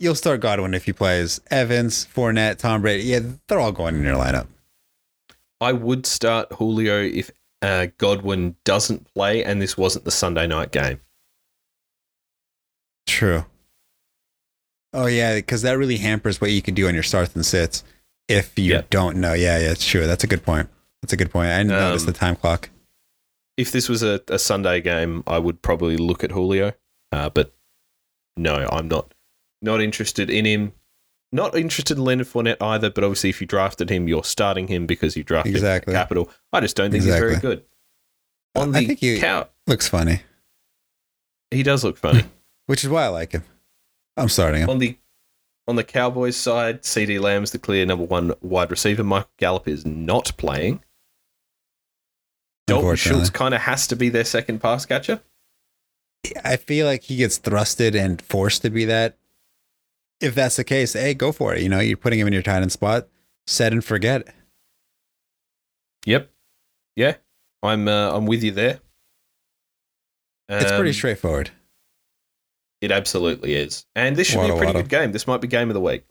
You'll 0.00 0.14
start 0.14 0.40
Godwin 0.40 0.72
if 0.74 0.86
he 0.86 0.92
plays. 0.92 1.40
Evans, 1.50 2.06
Fournette, 2.12 2.56
Tom 2.56 2.80
Brady. 2.82 3.04
Yeah, 3.04 3.20
they're 3.46 3.60
all 3.60 3.70
going 3.70 3.94
in 3.96 4.02
your 4.02 4.16
lineup. 4.16 4.46
I 5.60 5.72
would 5.72 6.06
start 6.06 6.50
Julio 6.54 7.02
if 7.02 7.30
uh, 7.60 7.88
Godwin 7.98 8.56
doesn't 8.64 9.12
play 9.12 9.44
and 9.44 9.60
this 9.60 9.76
wasn't 9.76 10.06
the 10.06 10.10
Sunday 10.10 10.46
night 10.46 10.72
game. 10.72 11.00
True. 13.06 13.44
Oh 14.92 15.06
yeah, 15.06 15.34
because 15.36 15.62
that 15.62 15.76
really 15.78 15.98
hampers 15.98 16.40
what 16.40 16.50
you 16.50 16.62
can 16.62 16.74
do 16.74 16.88
on 16.88 16.94
your 16.94 17.02
starts 17.02 17.34
and 17.34 17.44
sits 17.44 17.84
if 18.28 18.58
you 18.58 18.72
Yeah. 18.72 18.82
don't 18.90 19.18
know. 19.18 19.34
Yeah, 19.34 19.58
yeah, 19.58 19.70
it's 19.72 19.86
true. 19.86 20.06
That's 20.06 20.24
a 20.24 20.26
good 20.26 20.42
point. 20.42 20.68
That's 21.02 21.12
a 21.12 21.16
good 21.16 21.30
point. 21.30 21.50
I 21.50 21.58
didn't 21.58 21.72
notice 21.78 22.02
Um, 22.02 22.06
the 22.06 22.12
time 22.12 22.36
clock. 22.36 22.70
if 23.56 23.70
this 23.70 23.88
was 23.88 24.02
a, 24.02 24.22
a 24.28 24.38
Sunday 24.38 24.80
game, 24.80 25.22
I 25.26 25.38
would 25.38 25.60
probably 25.62 25.96
look 25.98 26.24
at 26.24 26.30
Julio. 26.32 26.72
Uh, 27.12 27.28
but 27.28 27.52
no, 28.36 28.66
I'm 28.72 28.88
not 28.88 29.12
not 29.62 29.80
interested 29.80 30.30
in 30.30 30.44
him. 30.44 30.72
Not 31.32 31.54
interested 31.56 31.96
in 31.96 32.04
Leonard 32.04 32.26
Fournette 32.26 32.56
either. 32.60 32.90
But 32.90 33.04
obviously, 33.04 33.30
if 33.30 33.40
you 33.40 33.46
drafted 33.46 33.88
him, 33.90 34.08
you're 34.08 34.24
starting 34.24 34.66
him 34.66 34.86
because 34.86 35.16
you 35.16 35.22
drafted 35.22 35.54
Exactly. 35.54 35.94
capital. 35.94 36.28
I 36.52 36.60
just 36.60 36.76
don't 36.76 36.90
think 36.90 37.04
he's 37.04 37.12
very 37.14 37.36
good. 37.36 37.64
On 38.56 38.74
I 38.74 38.80
the 38.80 38.86
think 38.88 38.98
he- 38.98 39.18
cow, 39.20 39.48
Looks 39.68 39.86
funny, 39.86 40.22
he 41.52 41.62
does 41.62 41.84
look 41.84 41.96
funny. 41.96 42.24
which 42.66 42.82
is 42.82 42.90
why 42.90 43.04
I 43.04 43.08
like 43.08 43.30
him. 43.32 43.44
I'm 44.16 44.28
starting 44.28 44.62
him. 44.62 44.70
on 44.70 44.78
the 44.78 44.96
on 45.68 45.76
the 45.76 45.84
Cowboys 45.84 46.36
side, 46.36 46.82
CeeDee 46.82 47.20
Lamb's 47.20 47.52
the 47.52 47.58
clear 47.60 47.86
number 47.86 48.04
one 48.04 48.32
wide 48.40 48.72
receiver. 48.72 49.04
Michael 49.04 49.30
Gallup 49.38 49.68
is 49.68 49.86
not 49.86 50.32
playing. 50.36 50.80
Dalton 52.66 52.96
Schultz 52.96 53.30
kind 53.30 53.54
of 53.54 53.60
has 53.62 53.86
to 53.88 53.94
be 53.96 54.08
their 54.08 54.24
second 54.24 54.60
pass 54.60 54.84
catcher. 54.86 55.20
I 56.44 56.56
feel 56.56 56.86
like 56.86 57.04
he 57.04 57.16
gets 57.16 57.38
thrusted 57.38 57.94
and 57.94 58.20
forced 58.20 58.62
to 58.62 58.70
be 58.70 58.84
that. 58.86 59.16
If 60.20 60.34
that's 60.34 60.56
the 60.56 60.64
case, 60.64 60.92
hey, 60.92 61.14
go 61.14 61.32
for 61.32 61.54
it. 61.54 61.62
You 61.62 61.68
know, 61.68 61.80
you're 61.80 61.96
putting 61.96 62.18
him 62.18 62.26
in 62.26 62.32
your 62.32 62.42
tight 62.42 62.62
end 62.62 62.72
spot. 62.72 63.08
Set 63.46 63.72
and 63.72 63.84
forget. 63.84 64.28
Yep. 66.06 66.30
Yeah. 66.96 67.14
I'm 67.62 67.88
uh, 67.88 68.12
I'm 68.14 68.26
with 68.26 68.42
you 68.42 68.50
there. 68.52 68.80
It's 70.48 70.70
pretty 70.72 70.90
Um, 70.90 70.94
straightforward. 70.94 71.50
It 72.80 72.90
absolutely 72.90 73.54
is. 73.54 73.86
And 73.94 74.16
this 74.16 74.26
should 74.28 74.40
be 74.40 74.46
a 74.50 74.56
pretty 74.56 74.66
wada. 74.72 74.82
good 74.82 74.88
game. 74.88 75.12
This 75.12 75.26
might 75.26 75.40
be 75.40 75.46
game 75.48 75.68
of 75.68 75.74
the 75.74 75.80
week. 75.80 76.04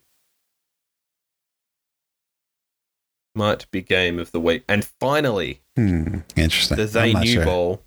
might 3.34 3.70
be 3.70 3.80
game 3.80 4.18
of 4.18 4.32
the 4.32 4.40
week. 4.40 4.64
And 4.68 4.84
finally, 4.84 5.60
Hmm. 5.76 6.18
Interesting. 6.36 6.76
the 6.76 6.86
They 6.86 7.12
Knew 7.14 7.32
sure. 7.34 7.44
Bowl. 7.44 7.82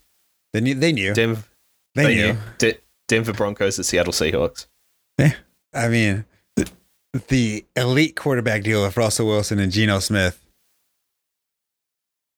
They 0.53 0.61
knew. 0.61 0.75
They 0.75 0.91
knew. 0.93 1.13
Denver, 1.13 1.43
they, 1.95 2.03
they 2.03 2.15
knew. 2.15 2.33
knew. 2.33 2.39
De- 2.59 2.77
Denver 3.07 3.33
Broncos 3.33 3.77
at 3.79 3.85
Seattle 3.85 4.13
Seahawks. 4.13 4.67
I 5.73 5.87
mean, 5.89 6.25
the, 6.55 6.69
the 7.27 7.65
elite 7.75 8.15
quarterback 8.15 8.63
deal 8.63 8.83
of 8.85 8.97
Russell 8.97 9.27
Wilson 9.27 9.59
and 9.59 9.71
Geno 9.71 9.99
Smith 9.99 10.43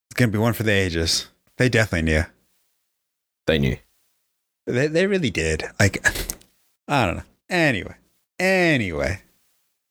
is 0.09 0.15
going 0.15 0.29
to 0.29 0.37
be 0.37 0.41
one 0.41 0.53
for 0.53 0.63
the 0.63 0.71
ages. 0.71 1.27
They 1.57 1.69
definitely 1.69 2.11
knew. 2.11 2.23
They 3.47 3.59
knew. 3.59 3.77
They, 4.67 4.87
they 4.87 5.07
really 5.07 5.29
did. 5.29 5.63
Like, 5.79 6.05
I 6.87 7.05
don't 7.05 7.17
know. 7.17 7.23
Anyway, 7.49 7.95
anyway, 8.39 9.21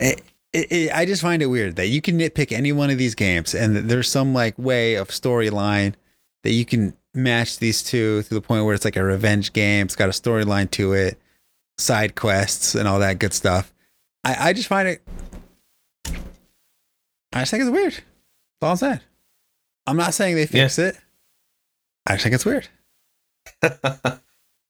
it, 0.00 0.22
it, 0.52 0.72
it, 0.72 0.92
I 0.92 1.04
just 1.04 1.22
find 1.22 1.42
it 1.42 1.46
weird 1.46 1.76
that 1.76 1.88
you 1.88 2.00
can 2.00 2.18
nitpick 2.18 2.52
any 2.52 2.72
one 2.72 2.90
of 2.90 2.98
these 2.98 3.14
games 3.14 3.54
and 3.54 3.76
there's 3.76 4.08
some 4.08 4.34
like 4.34 4.58
way 4.58 4.94
of 4.94 5.08
storyline 5.08 5.94
that 6.42 6.52
you 6.52 6.64
can 6.64 6.94
match 7.14 7.58
these 7.58 7.82
two 7.82 8.22
to 8.24 8.34
the 8.34 8.40
point 8.40 8.64
where 8.64 8.74
it's 8.74 8.84
like 8.84 8.96
a 8.96 9.04
revenge 9.04 9.52
game. 9.52 9.86
It's 9.86 9.96
got 9.96 10.08
a 10.08 10.12
storyline 10.12 10.70
to 10.72 10.92
it, 10.92 11.18
side 11.78 12.14
quests, 12.14 12.74
and 12.74 12.88
all 12.88 12.98
that 13.00 13.18
good 13.18 13.32
stuff. 13.32 13.72
I, 14.24 14.50
I 14.50 14.52
just 14.52 14.68
find 14.68 14.88
it. 14.88 15.02
I 17.32 17.40
just 17.40 17.50
think 17.50 17.62
it's 17.62 17.70
weird. 17.70 17.94
That's 17.94 18.04
all 18.62 18.70
I'm 18.70 18.76
saying. 18.76 19.00
I'm 19.86 19.96
not 19.96 20.14
saying 20.14 20.36
they 20.36 20.46
fix 20.46 20.78
it. 20.78 20.96
I 22.06 22.12
just 22.12 22.22
think 22.22 22.34
it's 22.34 22.44
weird. 22.44 22.68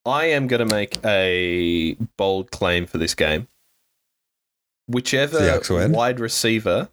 I 0.06 0.26
am 0.26 0.46
going 0.46 0.66
to 0.66 0.74
make 0.74 0.98
a 1.04 1.94
bold 2.16 2.50
claim 2.50 2.86
for 2.86 2.98
this 2.98 3.14
game. 3.14 3.48
Whichever 4.86 5.60
wide 5.88 6.20
receiver 6.20 6.90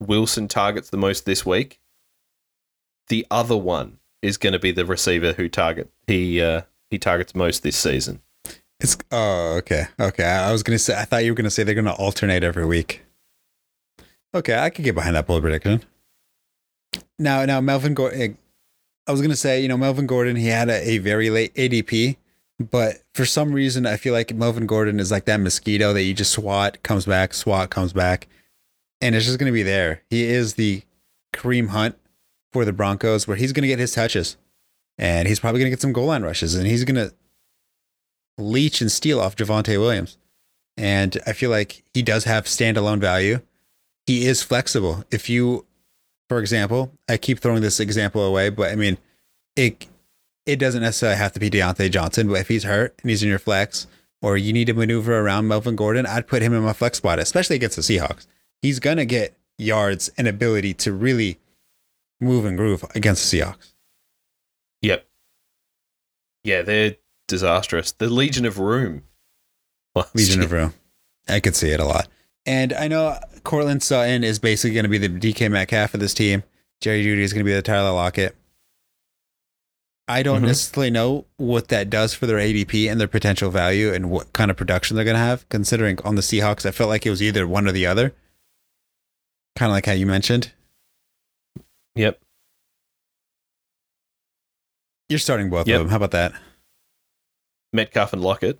Wilson 0.00 0.48
targets 0.48 0.90
the 0.90 0.96
most 0.96 1.26
this 1.26 1.46
week, 1.46 1.80
the 3.08 3.26
other 3.30 3.56
one 3.56 3.98
is 4.22 4.36
going 4.36 4.52
to 4.52 4.58
be 4.58 4.72
the 4.72 4.84
receiver 4.84 5.32
who 5.34 5.48
target 5.48 5.90
he 6.06 6.40
uh, 6.40 6.62
he 6.90 6.98
targets 6.98 7.34
most 7.34 7.62
this 7.62 7.76
season. 7.76 8.20
It's 8.80 8.96
oh 9.12 9.56
okay 9.58 9.86
okay. 10.00 10.24
I, 10.24 10.50
was 10.52 10.62
gonna 10.62 10.78
say 10.78 10.96
I 10.96 11.04
thought 11.04 11.24
you 11.24 11.32
were 11.32 11.36
gonna 11.36 11.50
say 11.50 11.62
they're 11.62 11.74
gonna 11.74 11.92
alternate 11.92 12.42
every 12.42 12.64
week. 12.64 13.04
Okay, 14.34 14.58
I 14.58 14.70
could 14.70 14.84
get 14.84 14.94
behind 14.94 15.16
that 15.16 15.26
bold 15.26 15.42
prediction. 15.42 15.82
Now 17.18 17.44
now 17.44 17.60
Melvin 17.60 17.92
Gordon. 17.94 18.20
Eh, 18.20 18.28
I 19.06 19.12
was 19.12 19.20
gonna 19.20 19.36
say 19.36 19.60
you 19.60 19.68
know 19.68 19.76
Melvin 19.76 20.06
Gordon 20.06 20.36
he 20.36 20.46
had 20.46 20.70
a, 20.70 20.88
a 20.88 20.98
very 20.98 21.28
late 21.28 21.54
ADP, 21.54 22.16
but 22.58 23.02
for 23.14 23.26
some 23.26 23.52
reason 23.52 23.84
I 23.84 23.98
feel 23.98 24.14
like 24.14 24.34
Melvin 24.34 24.66
Gordon 24.66 24.98
is 24.98 25.10
like 25.10 25.26
that 25.26 25.40
mosquito 25.40 25.92
that 25.92 26.02
you 26.02 26.14
just 26.14 26.32
swat 26.32 26.82
comes 26.82 27.04
back 27.04 27.34
swat 27.34 27.68
comes 27.68 27.92
back, 27.92 28.28
and 29.02 29.14
it's 29.14 29.26
just 29.26 29.38
gonna 29.38 29.52
be 29.52 29.62
there. 29.62 30.02
He 30.08 30.24
is 30.24 30.54
the 30.54 30.82
Kareem 31.34 31.68
Hunt 31.68 31.98
for 32.54 32.64
the 32.64 32.72
Broncos 32.72 33.28
where 33.28 33.36
he's 33.36 33.52
gonna 33.52 33.66
get 33.66 33.78
his 33.78 33.92
touches, 33.92 34.38
and 34.96 35.28
he's 35.28 35.38
probably 35.38 35.60
gonna 35.60 35.70
get 35.70 35.82
some 35.82 35.92
goal 35.92 36.06
line 36.06 36.22
rushes, 36.22 36.54
and 36.54 36.66
he's 36.66 36.84
gonna 36.84 37.10
leech 38.38 38.80
and 38.80 38.90
steal 38.90 39.20
off 39.20 39.36
Javonte 39.36 39.78
Williams. 39.78 40.16
And 40.76 41.18
I 41.26 41.32
feel 41.32 41.50
like 41.50 41.82
he 41.92 42.02
does 42.02 42.24
have 42.24 42.44
standalone 42.44 43.00
value. 43.00 43.40
He 44.06 44.26
is 44.26 44.42
flexible. 44.42 45.04
If 45.10 45.28
you, 45.28 45.66
for 46.28 46.38
example, 46.38 46.92
I 47.08 47.16
keep 47.16 47.40
throwing 47.40 47.62
this 47.62 47.80
example 47.80 48.24
away, 48.24 48.48
but 48.50 48.72
I 48.72 48.76
mean, 48.76 48.98
it 49.56 49.86
it 50.46 50.56
doesn't 50.56 50.82
necessarily 50.82 51.18
have 51.18 51.32
to 51.32 51.40
be 51.40 51.50
Diontae 51.50 51.90
Johnson, 51.90 52.28
but 52.28 52.40
if 52.40 52.48
he's 52.48 52.64
hurt 52.64 52.94
and 53.02 53.10
he's 53.10 53.22
in 53.22 53.28
your 53.28 53.38
flex, 53.38 53.86
or 54.22 54.36
you 54.36 54.52
need 54.52 54.66
to 54.66 54.74
maneuver 54.74 55.18
around 55.18 55.48
Melvin 55.48 55.76
Gordon, 55.76 56.06
I'd 56.06 56.26
put 56.26 56.42
him 56.42 56.52
in 56.54 56.62
my 56.62 56.72
flex 56.72 56.98
spot, 56.98 57.18
especially 57.18 57.56
against 57.56 57.76
the 57.76 57.82
Seahawks. 57.82 58.26
He's 58.62 58.80
gonna 58.80 59.04
get 59.04 59.36
yards 59.58 60.10
and 60.16 60.26
ability 60.26 60.74
to 60.74 60.92
really 60.92 61.38
move 62.20 62.44
and 62.44 62.56
groove 62.56 62.84
against 62.94 63.30
the 63.30 63.38
Seahawks. 63.38 63.74
Yep. 64.82 65.06
Yeah, 66.42 66.62
they're 66.62 66.96
disastrous. 67.30 67.92
The 67.92 68.08
Legion 68.08 68.44
of 68.44 68.58
Room. 68.58 69.02
Legion 70.14 70.42
of 70.42 70.52
Room. 70.52 70.74
I 71.28 71.40
could 71.40 71.56
see 71.56 71.70
it 71.70 71.80
a 71.80 71.84
lot. 71.84 72.08
And 72.46 72.72
I 72.72 72.88
know 72.88 73.18
Courtland 73.44 73.82
Sutton 73.82 74.24
is 74.24 74.38
basically 74.38 74.74
going 74.74 74.84
to 74.84 74.88
be 74.90 74.98
the 74.98 75.08
DK 75.08 75.50
Metcalf 75.50 75.94
of 75.94 76.00
this 76.00 76.14
team. 76.14 76.42
Jerry 76.80 77.04
Jeudy 77.04 77.20
is 77.22 77.32
going 77.32 77.44
to 77.44 77.48
be 77.48 77.54
the 77.54 77.62
Tyler 77.62 77.92
Lockett. 77.92 78.34
I 80.08 80.22
don't 80.24 80.42
Mhm. 80.42 80.46
necessarily 80.46 80.90
know 80.90 81.26
what 81.36 81.68
that 81.68 81.88
does 81.88 82.14
for 82.14 82.26
their 82.26 82.38
ADP 82.38 82.88
and 82.88 83.00
their 83.00 83.06
potential 83.06 83.50
value 83.50 83.92
and 83.92 84.10
what 84.10 84.32
kind 84.32 84.50
of 84.50 84.56
production 84.56 84.96
they're 84.96 85.04
going 85.04 85.14
to 85.14 85.20
have, 85.20 85.48
considering 85.50 85.98
on 86.04 86.16
the 86.16 86.22
Seahawks, 86.22 86.66
I 86.66 86.72
felt 86.72 86.88
like 86.88 87.06
it 87.06 87.10
was 87.10 87.22
either 87.22 87.46
one 87.46 87.68
or 87.68 87.72
the 87.72 87.86
other. 87.86 88.12
Kind 89.56 89.70
of 89.70 89.74
like 89.74 89.86
how 89.86 89.92
you 89.92 90.06
mentioned. 90.06 90.52
Yep. 91.94 92.20
You're 95.08 95.18
starting 95.18 95.50
both 95.50 95.68
Yep. 95.68 95.76
of 95.76 95.86
them. 95.86 95.90
How 95.90 95.96
about 95.96 96.10
that? 96.12 96.32
Metcalf 97.72 98.12
and 98.12 98.22
Lockett. 98.22 98.58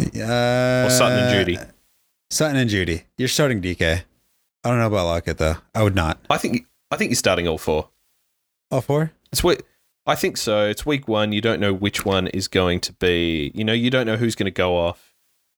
Uh, 0.00 0.84
Or 0.86 0.90
Sutton 0.90 1.18
and 1.18 1.34
Jeudy. 1.48 1.70
Sutton 2.30 2.56
and 2.56 2.70
Jeudy. 2.70 3.04
You're 3.18 3.28
starting 3.28 3.60
DK. 3.62 4.02
I 4.64 4.68
don't 4.68 4.78
know 4.78 4.86
about 4.86 5.04
Lockett, 5.06 5.38
though. 5.38 5.56
I 5.74 5.82
would 5.82 5.94
not. 5.94 6.18
I 6.30 6.38
think 6.38 6.66
I 6.90 6.96
think 6.96 7.10
you're 7.10 7.16
starting 7.16 7.46
all 7.46 7.58
four. 7.58 7.88
All 8.70 8.80
four? 8.80 9.12
It's 9.32 9.44
week. 9.44 9.62
I 10.06 10.14
think 10.14 10.36
so. 10.36 10.66
It's 10.66 10.84
week 10.84 11.06
one. 11.08 11.32
You 11.32 11.40
don't 11.40 11.60
know 11.60 11.72
which 11.72 12.04
one 12.04 12.26
is 12.28 12.48
going 12.48 12.80
to 12.80 12.92
be. 12.94 13.52
You 13.54 13.64
know, 13.64 13.72
you 13.72 13.90
don't 13.90 14.06
know 14.06 14.16
who's 14.16 14.34
going 14.34 14.46
to 14.46 14.50
go 14.50 14.76
off. 14.76 15.14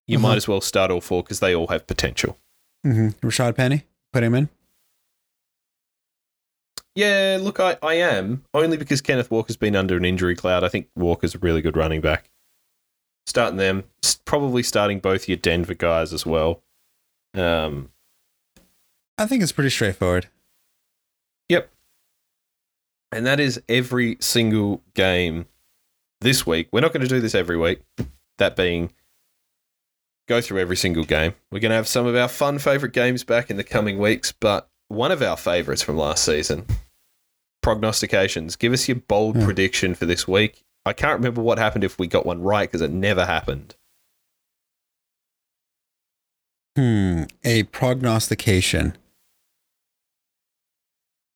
You 0.07 0.19
Uh-huh. 0.19 0.29
might 0.29 0.37
as 0.37 0.47
well 0.49 0.61
start 0.61 0.91
all 0.91 1.01
four 1.01 1.23
because 1.23 1.41
they 1.41 1.55
all 1.55 1.67
have 1.69 1.87
potential. 1.87 2.39
Mm-hmm. 2.87 3.27
Rashaad 3.27 3.57
Penny, 3.57 3.85
put 4.13 4.23
him 4.23 4.35
in. 4.35 4.49
Yeah, 6.95 7.39
look, 7.41 7.61
I, 7.61 7.77
I 7.83 7.95
am 7.95 8.45
only 8.55 8.77
because 8.77 9.01
Kenneth 9.03 9.31
Walker's 9.31 9.57
been 9.57 9.77
under 9.77 9.97
an 9.97 10.05
injury 10.05 10.35
cloud. 10.35 10.65
I 10.65 10.69
think 10.69 10.89
Walker's 10.97 11.35
a 11.35 11.39
really 11.39 11.61
good 11.61 11.77
running 11.77 12.01
back. 12.01 12.31
Starting 13.27 13.57
them, 13.57 13.85
probably 14.25 14.63
starting 14.63 15.01
both 15.01 15.29
your 15.29 15.37
Denver 15.37 15.75
guys 15.75 16.13
as 16.13 16.25
well. 16.25 16.63
Um, 17.35 17.91
I 19.19 19.27
think 19.27 19.43
it's 19.43 19.53
pretty 19.53 19.71
straightforward. 19.71 20.29
Yep. 21.49 21.71
And 23.13 23.27
that 23.27 23.41
is 23.41 23.61
every 23.69 24.17
single 24.21 24.83
game 24.95 25.47
this 26.21 26.47
week. 26.47 26.69
We're 26.73 26.81
not 26.81 26.93
going 26.93 27.03
to 27.03 27.09
do 27.09 27.21
this 27.21 27.35
every 27.35 27.57
week. 27.57 27.81
That 28.39 28.55
being, 28.57 28.93
go 30.29 30.41
through 30.41 30.61
every 30.61 30.77
single 30.77 31.05
game. 31.05 31.35
We're 31.51 31.61
going 31.61 31.71
to 31.71 31.77
have 31.77 31.89
some 31.89 32.07
of 32.07 32.15
our 32.17 32.29
fun 32.29 32.59
favorite 32.59 32.93
games 32.93 33.25
back 33.25 33.51
in 33.51 33.57
the 33.57 33.65
coming 33.65 33.99
weeks, 33.99 34.33
but 34.33 34.69
one 34.89 35.11
of 35.13 35.23
our 35.23 35.37
favorites 35.37 35.83
from 35.83 35.97
last 35.97 36.25
season 36.25 36.67
prognostications. 37.63 38.55
Give 38.55 38.73
us 38.73 38.87
your 38.87 38.97
bold 38.99 39.37
Hmm. 39.37 39.45
prediction 39.45 39.95
for 39.97 40.07
this 40.07 40.29
week. 40.29 40.65
I 40.87 40.93
can't 40.93 41.19
remember 41.19 41.43
what 41.43 41.59
happened 41.59 41.83
if 41.83 41.99
we 41.99 42.07
got 42.07 42.25
one 42.25 42.41
right 42.41 42.71
because 42.71 42.81
it 42.81 42.93
never 42.93 43.27
happened. 43.27 43.75
Hmm. 46.77 47.25
A 47.43 47.65
prognostication. 47.65 48.97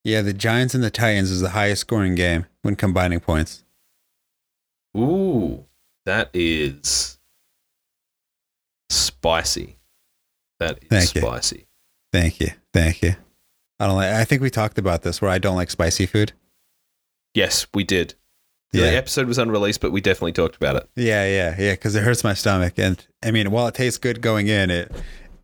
Yeah, 0.04 0.22
the 0.22 0.32
Giants 0.32 0.74
and 0.74 0.84
the 0.84 0.90
Titans 0.90 1.32
is 1.32 1.40
the 1.40 1.50
highest 1.50 1.80
scoring 1.80 2.14
game 2.14 2.46
when 2.62 2.76
combining 2.76 3.18
points. 3.18 3.64
Ooh, 4.96 5.64
that 6.06 6.30
is 6.32 7.18
spicy. 8.88 9.78
That 10.60 10.78
is 10.82 10.88
Thank 10.88 11.14
you. 11.16 11.22
spicy. 11.22 11.66
Thank 12.12 12.38
you. 12.38 12.50
Thank 12.72 13.02
you. 13.02 13.16
I 13.80 13.86
don't 13.88 13.96
like 13.96 14.12
I 14.12 14.24
think 14.24 14.42
we 14.42 14.50
talked 14.50 14.78
about 14.78 15.02
this 15.02 15.20
where 15.20 15.30
I 15.30 15.38
don't 15.38 15.56
like 15.56 15.70
spicy 15.70 16.06
food. 16.06 16.34
Yes, 17.34 17.66
we 17.74 17.82
did. 17.82 18.14
The 18.72 18.78
Yeah. 18.80 18.84
episode 18.86 19.26
was 19.26 19.36
unreleased, 19.38 19.80
but 19.80 19.90
we 19.92 20.00
definitely 20.00 20.32
talked 20.32 20.54
about 20.56 20.76
it. 20.76 20.88
Yeah, 20.94 21.26
yeah, 21.26 21.56
yeah, 21.58 21.74
cuz 21.76 21.94
it 21.96 22.02
hurts 22.04 22.22
my 22.22 22.34
stomach 22.34 22.74
and 22.78 23.04
I 23.22 23.30
mean, 23.32 23.50
while 23.50 23.66
it 23.66 23.74
tastes 23.74 23.98
good 23.98 24.20
going 24.20 24.46
in, 24.48 24.70
it 24.70 24.92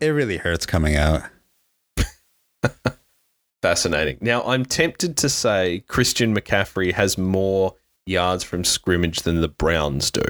it 0.01 0.09
really 0.09 0.37
hurts 0.37 0.67
coming 0.67 0.95
out. 0.97 1.23
Fascinating. 3.63 4.19
Now, 4.21 4.43
I'm 4.45 4.65
tempted 4.65 5.17
to 5.17 5.29
say 5.29 5.83
Christian 5.89 6.35
McCaffrey 6.37 6.93
has 6.93 7.19
more 7.19 7.75
yards 8.05 8.45
from 8.45 8.63
scrimmage 8.65 9.23
than 9.23 9.41
the 9.41 9.49
Browns 9.49 10.11
do. 10.11 10.23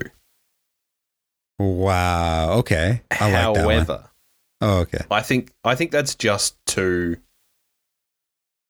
Wow. 1.59 2.53
Okay. 2.59 3.03
I 3.11 3.25
like 3.31 3.33
that 3.33 3.65
one. 3.65 3.75
However, 3.75 4.11
Oh, 4.63 4.79
okay. 4.81 5.05
I 5.11 5.21
think 5.21 5.53
I 5.65 5.75
think 5.75 5.91
that's 5.91 6.15
just 6.15 6.57
too 6.67 7.19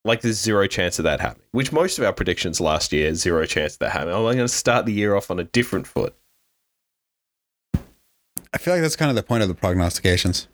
like 0.06 0.22
there's 0.22 0.38
zero 0.40 0.66
chance 0.66 0.98
of 0.98 1.02
that 1.04 1.20
happening. 1.20 1.46
Which 1.52 1.72
most 1.72 1.98
of 1.98 2.04
our 2.04 2.12
predictions 2.12 2.60
last 2.60 2.92
year, 2.92 3.12
zero 3.14 3.44
chance 3.46 3.74
of 3.74 3.78
that 3.80 3.90
happening. 3.92 4.14
I'm 4.14 4.22
going 4.22 4.38
to 4.38 4.48
start 4.48 4.86
the 4.86 4.92
year 4.92 5.14
off 5.14 5.30
on 5.30 5.38
a 5.38 5.44
different 5.44 5.86
foot. 5.86 6.14
I 8.54 8.58
feel 8.58 8.72
like 8.74 8.82
that's 8.82 8.96
kind 8.96 9.10
of 9.10 9.16
the 9.16 9.22
point 9.22 9.42
of 9.42 9.48
the 9.48 9.54
prognostications. 9.54 10.48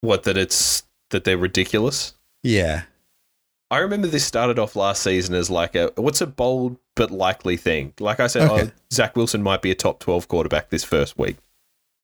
What 0.00 0.22
that 0.22 0.36
it's 0.38 0.84
that 1.10 1.24
they're 1.24 1.36
ridiculous. 1.36 2.14
Yeah. 2.42 2.82
I 3.70 3.78
remember 3.78 4.06
this 4.06 4.24
started 4.24 4.58
off 4.58 4.76
last 4.76 5.02
season 5.02 5.34
as 5.34 5.50
like 5.50 5.74
a 5.74 5.92
what's 5.96 6.20
a 6.22 6.26
bold 6.26 6.78
but 6.96 7.10
likely 7.10 7.56
thing. 7.56 7.92
Like 8.00 8.18
I 8.20 8.26
said, 8.28 8.48
oh, 8.48 8.54
Okay. 8.54 8.64
oh, 8.68 8.80
Zach 8.92 9.14
Wilson 9.16 9.42
might 9.42 9.60
be 9.60 9.70
a 9.70 9.74
top 9.74 9.98
twelve 9.98 10.28
quarterback 10.28 10.70
this 10.70 10.84
first 10.84 11.18
week, 11.18 11.36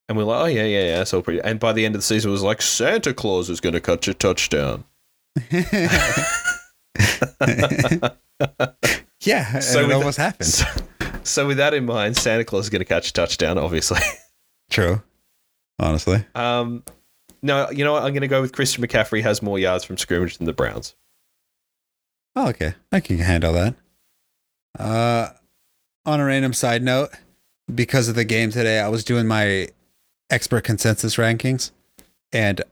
and 0.09 0.19
we're 0.19 0.25
like, 0.25 0.43
oh 0.43 0.47
yeah, 0.47 0.65
yeah, 0.65 0.85
yeah, 0.87 0.99
that's 0.99 1.15
all 1.15 1.23
pretty. 1.23 1.41
And 1.41 1.59
by 1.59 1.73
the 1.73 1.87
end 1.87 1.95
of 1.95 2.01
the 2.01 2.05
season, 2.05 2.31
it 2.31 2.33
was 2.33 2.43
like 2.43 2.61
Santa 2.61 3.15
Claus 3.15 3.49
is 3.49 3.61
going 3.61 3.73
to 3.73 3.81
catch 3.81 4.09
a 4.09 4.15
touchdown. 4.15 4.85
yeah, 9.21 9.59
So 9.61 9.85
it 9.85 9.93
almost 9.93 10.19
happened. 10.19 10.47
So, 10.47 10.65
so 11.25 11.47
with 11.47 11.57
that 11.57 11.75
in 11.75 11.85
mind, 11.87 12.17
Santa 12.17 12.45
Claus 12.45 12.65
is 12.65 12.71
going 12.71 12.81
to 12.81 12.85
catch 12.85 13.11
a 13.11 13.13
touchdown, 13.13 13.59
obviously. 13.59 14.01
True. 14.71 15.03
Honestly. 15.79 16.25
Um, 16.35 16.85
no, 17.43 17.71
you 17.71 17.85
know 17.85 17.93
what? 17.93 18.05
I'm 18.05 18.13
going 18.13 18.23
to 18.23 18.29
go 18.29 18.41
with 18.41 18.53
Christian 18.53 18.85
McCaffrey 18.85 19.23
has 19.23 19.43
more 19.43 19.59
yards 19.59 19.85
from 19.85 19.99
scrimmage 19.99 20.39
than 20.39 20.47
the 20.47 20.53
Browns. 20.53 20.95
Oh, 22.37 22.49
okay. 22.49 22.75
I 22.91 23.01
can 23.01 23.19
handle 23.19 23.53
that. 23.53 23.75
Uh, 24.79 25.31
on 26.07 26.21
a 26.21 26.25
random 26.25 26.53
side 26.53 26.83
note, 26.83 27.11
because 27.73 28.09
of 28.09 28.15
the 28.15 28.25
game 28.25 28.51
today, 28.51 28.81
I 28.81 28.89
was 28.89 29.05
doing 29.05 29.27
my 29.27 29.69
expert 30.31 30.65
consensus 30.65 31.17
rankings, 31.17 31.71
and 32.33 32.63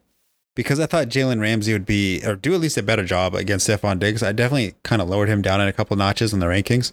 because 0.54 0.78
I 0.80 0.86
thought 0.86 1.08
Jalen 1.08 1.40
Ramsey 1.40 1.72
would 1.72 1.86
be 1.86 2.22
or 2.24 2.36
do 2.36 2.54
at 2.54 2.60
least 2.60 2.76
a 2.76 2.82
better 2.82 3.04
job 3.04 3.34
against 3.34 3.68
Stefon 3.68 3.98
Diggs, 3.98 4.22
I 4.22 4.32
definitely 4.32 4.74
kind 4.82 5.02
of 5.02 5.08
lowered 5.08 5.28
him 5.28 5.42
down 5.42 5.60
in 5.60 5.68
a 5.68 5.72
couple 5.72 5.96
notches 5.96 6.32
in 6.32 6.40
the 6.40 6.46
rankings. 6.46 6.92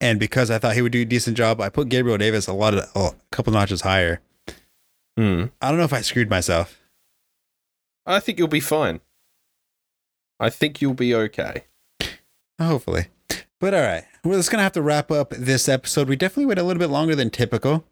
And 0.00 0.18
because 0.18 0.50
I 0.50 0.58
thought 0.58 0.74
he 0.74 0.82
would 0.82 0.92
do 0.92 1.02
a 1.02 1.06
decent 1.06 1.36
job, 1.36 1.60
I 1.60 1.68
put 1.68 1.88
Gabriel 1.88 2.18
Davis 2.18 2.46
a 2.46 2.52
lot 2.52 2.74
of 2.74 2.90
a 2.94 3.14
couple 3.30 3.52
notches 3.52 3.82
higher. 3.82 4.20
Hmm. 5.16 5.46
I 5.62 5.68
don't 5.68 5.78
know 5.78 5.84
if 5.84 5.92
I 5.92 6.00
screwed 6.00 6.28
myself. 6.30 6.80
I 8.06 8.20
think 8.20 8.38
you'll 8.38 8.48
be 8.48 8.60
fine. 8.60 9.00
I 10.40 10.50
think 10.50 10.82
you'll 10.82 10.94
be 10.94 11.14
okay. 11.14 11.64
Hopefully. 12.60 13.06
But 13.60 13.72
all 13.72 13.80
right. 13.80 14.04
We're 14.24 14.36
just 14.36 14.50
going 14.50 14.58
to 14.58 14.64
have 14.64 14.72
to 14.72 14.82
wrap 14.82 15.10
up 15.10 15.30
this 15.30 15.68
episode. 15.68 16.08
We 16.08 16.16
definitely 16.16 16.46
went 16.46 16.58
a 16.58 16.64
little 16.64 16.80
bit 16.80 16.90
longer 16.90 17.14
than 17.14 17.30
typical. 17.30 17.84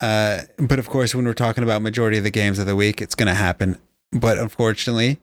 Uh, 0.00 0.42
but 0.56 0.78
of 0.78 0.88
course, 0.88 1.14
when 1.14 1.24
we're 1.24 1.34
talking 1.34 1.64
about 1.64 1.82
majority 1.82 2.18
of 2.18 2.24
the 2.24 2.30
games 2.30 2.58
of 2.58 2.66
the 2.66 2.76
week, 2.76 3.02
it's 3.02 3.14
going 3.14 3.26
to 3.26 3.34
happen. 3.34 3.78
But 4.12 4.38
unfortunately, 4.38 5.18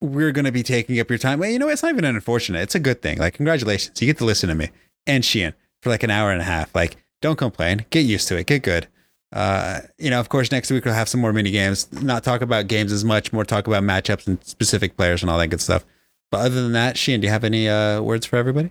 we're 0.00 0.32
going 0.32 0.44
to 0.44 0.52
be 0.52 0.62
taking 0.62 0.98
up 1.00 1.08
your 1.08 1.18
time. 1.18 1.38
Well, 1.38 1.50
you 1.50 1.58
know, 1.58 1.68
it's 1.68 1.82
not 1.82 1.92
even 1.92 2.04
unfortunate. 2.04 2.62
It's 2.62 2.74
a 2.74 2.80
good 2.80 3.00
thing. 3.02 3.18
Like, 3.18 3.34
congratulations. 3.34 4.00
You 4.00 4.06
get 4.06 4.18
to 4.18 4.24
listen 4.24 4.48
to 4.48 4.54
me 4.54 4.70
and 5.06 5.24
Sheehan 5.24 5.54
for 5.82 5.90
like 5.90 6.02
an 6.02 6.10
hour 6.10 6.30
and 6.30 6.40
a 6.40 6.44
half. 6.44 6.74
Like, 6.74 6.96
don't 7.22 7.36
complain. 7.36 7.86
Get 7.90 8.00
used 8.00 8.28
to 8.28 8.36
it. 8.36 8.46
Get 8.46 8.62
good. 8.62 8.88
Uh, 9.32 9.80
you 9.98 10.10
know, 10.10 10.20
of 10.20 10.28
course, 10.28 10.52
next 10.52 10.70
week 10.70 10.84
we'll 10.84 10.94
have 10.94 11.08
some 11.08 11.20
more 11.20 11.32
mini 11.32 11.50
games. 11.50 11.90
Not 11.92 12.22
talk 12.22 12.40
about 12.40 12.68
games 12.68 12.92
as 12.92 13.04
much, 13.04 13.32
more 13.32 13.44
talk 13.44 13.66
about 13.66 13.82
matchups 13.82 14.26
and 14.26 14.42
specific 14.44 14.96
players 14.96 15.22
and 15.22 15.30
all 15.30 15.38
that 15.38 15.48
good 15.48 15.60
stuff. 15.60 15.84
But 16.30 16.40
other 16.40 16.62
than 16.62 16.72
that, 16.72 16.96
Sheehan, 16.96 17.20
do 17.20 17.26
you 17.26 17.32
have 17.32 17.44
any 17.44 17.68
uh, 17.68 18.00
words 18.00 18.26
for 18.26 18.36
everybody? 18.36 18.70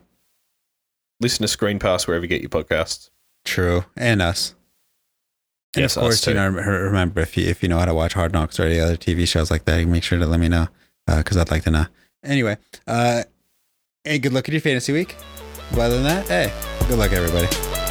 Listen 1.19 1.41
to 1.43 1.47
Screen 1.47 1.79
Pass 1.79 2.07
wherever 2.07 2.23
you 2.23 2.29
get 2.29 2.41
your 2.41 2.49
podcasts. 2.49 3.09
True, 3.43 3.85
and 3.97 4.21
us. 4.21 4.55
And 5.75 5.81
Yes, 5.81 5.97
of 5.97 6.01
course, 6.01 6.27
you 6.27 6.35
know, 6.35 6.49
remember 6.49 7.21
if 7.21 7.35
you 7.35 7.47
if 7.47 7.63
you 7.63 7.69
know 7.69 7.79
how 7.79 7.85
to 7.85 7.93
watch 7.95 8.13
Hard 8.13 8.31
Knocks 8.31 8.59
or 8.59 8.63
any 8.63 8.79
other 8.79 8.95
TV 8.95 9.27
shows 9.27 9.49
like 9.49 9.65
that, 9.65 9.85
make 9.87 10.03
sure 10.03 10.19
to 10.19 10.25
let 10.25 10.39
me 10.39 10.47
know 10.47 10.67
because 11.07 11.37
I'd 11.37 11.51
like 11.51 11.63
to 11.63 11.71
know. 11.71 11.85
Anyway, 12.23 12.57
uh, 12.87 13.23
hey, 14.03 14.19
good 14.19 14.33
luck 14.33 14.47
at 14.47 14.53
your 14.53 14.61
fantasy 14.61 14.93
week. 14.93 15.15
But 15.71 15.79
other 15.79 15.95
than 15.95 16.03
that, 16.03 16.27
hey, 16.27 16.53
good 16.87 16.99
luck, 16.99 17.11
everybody. 17.11 17.82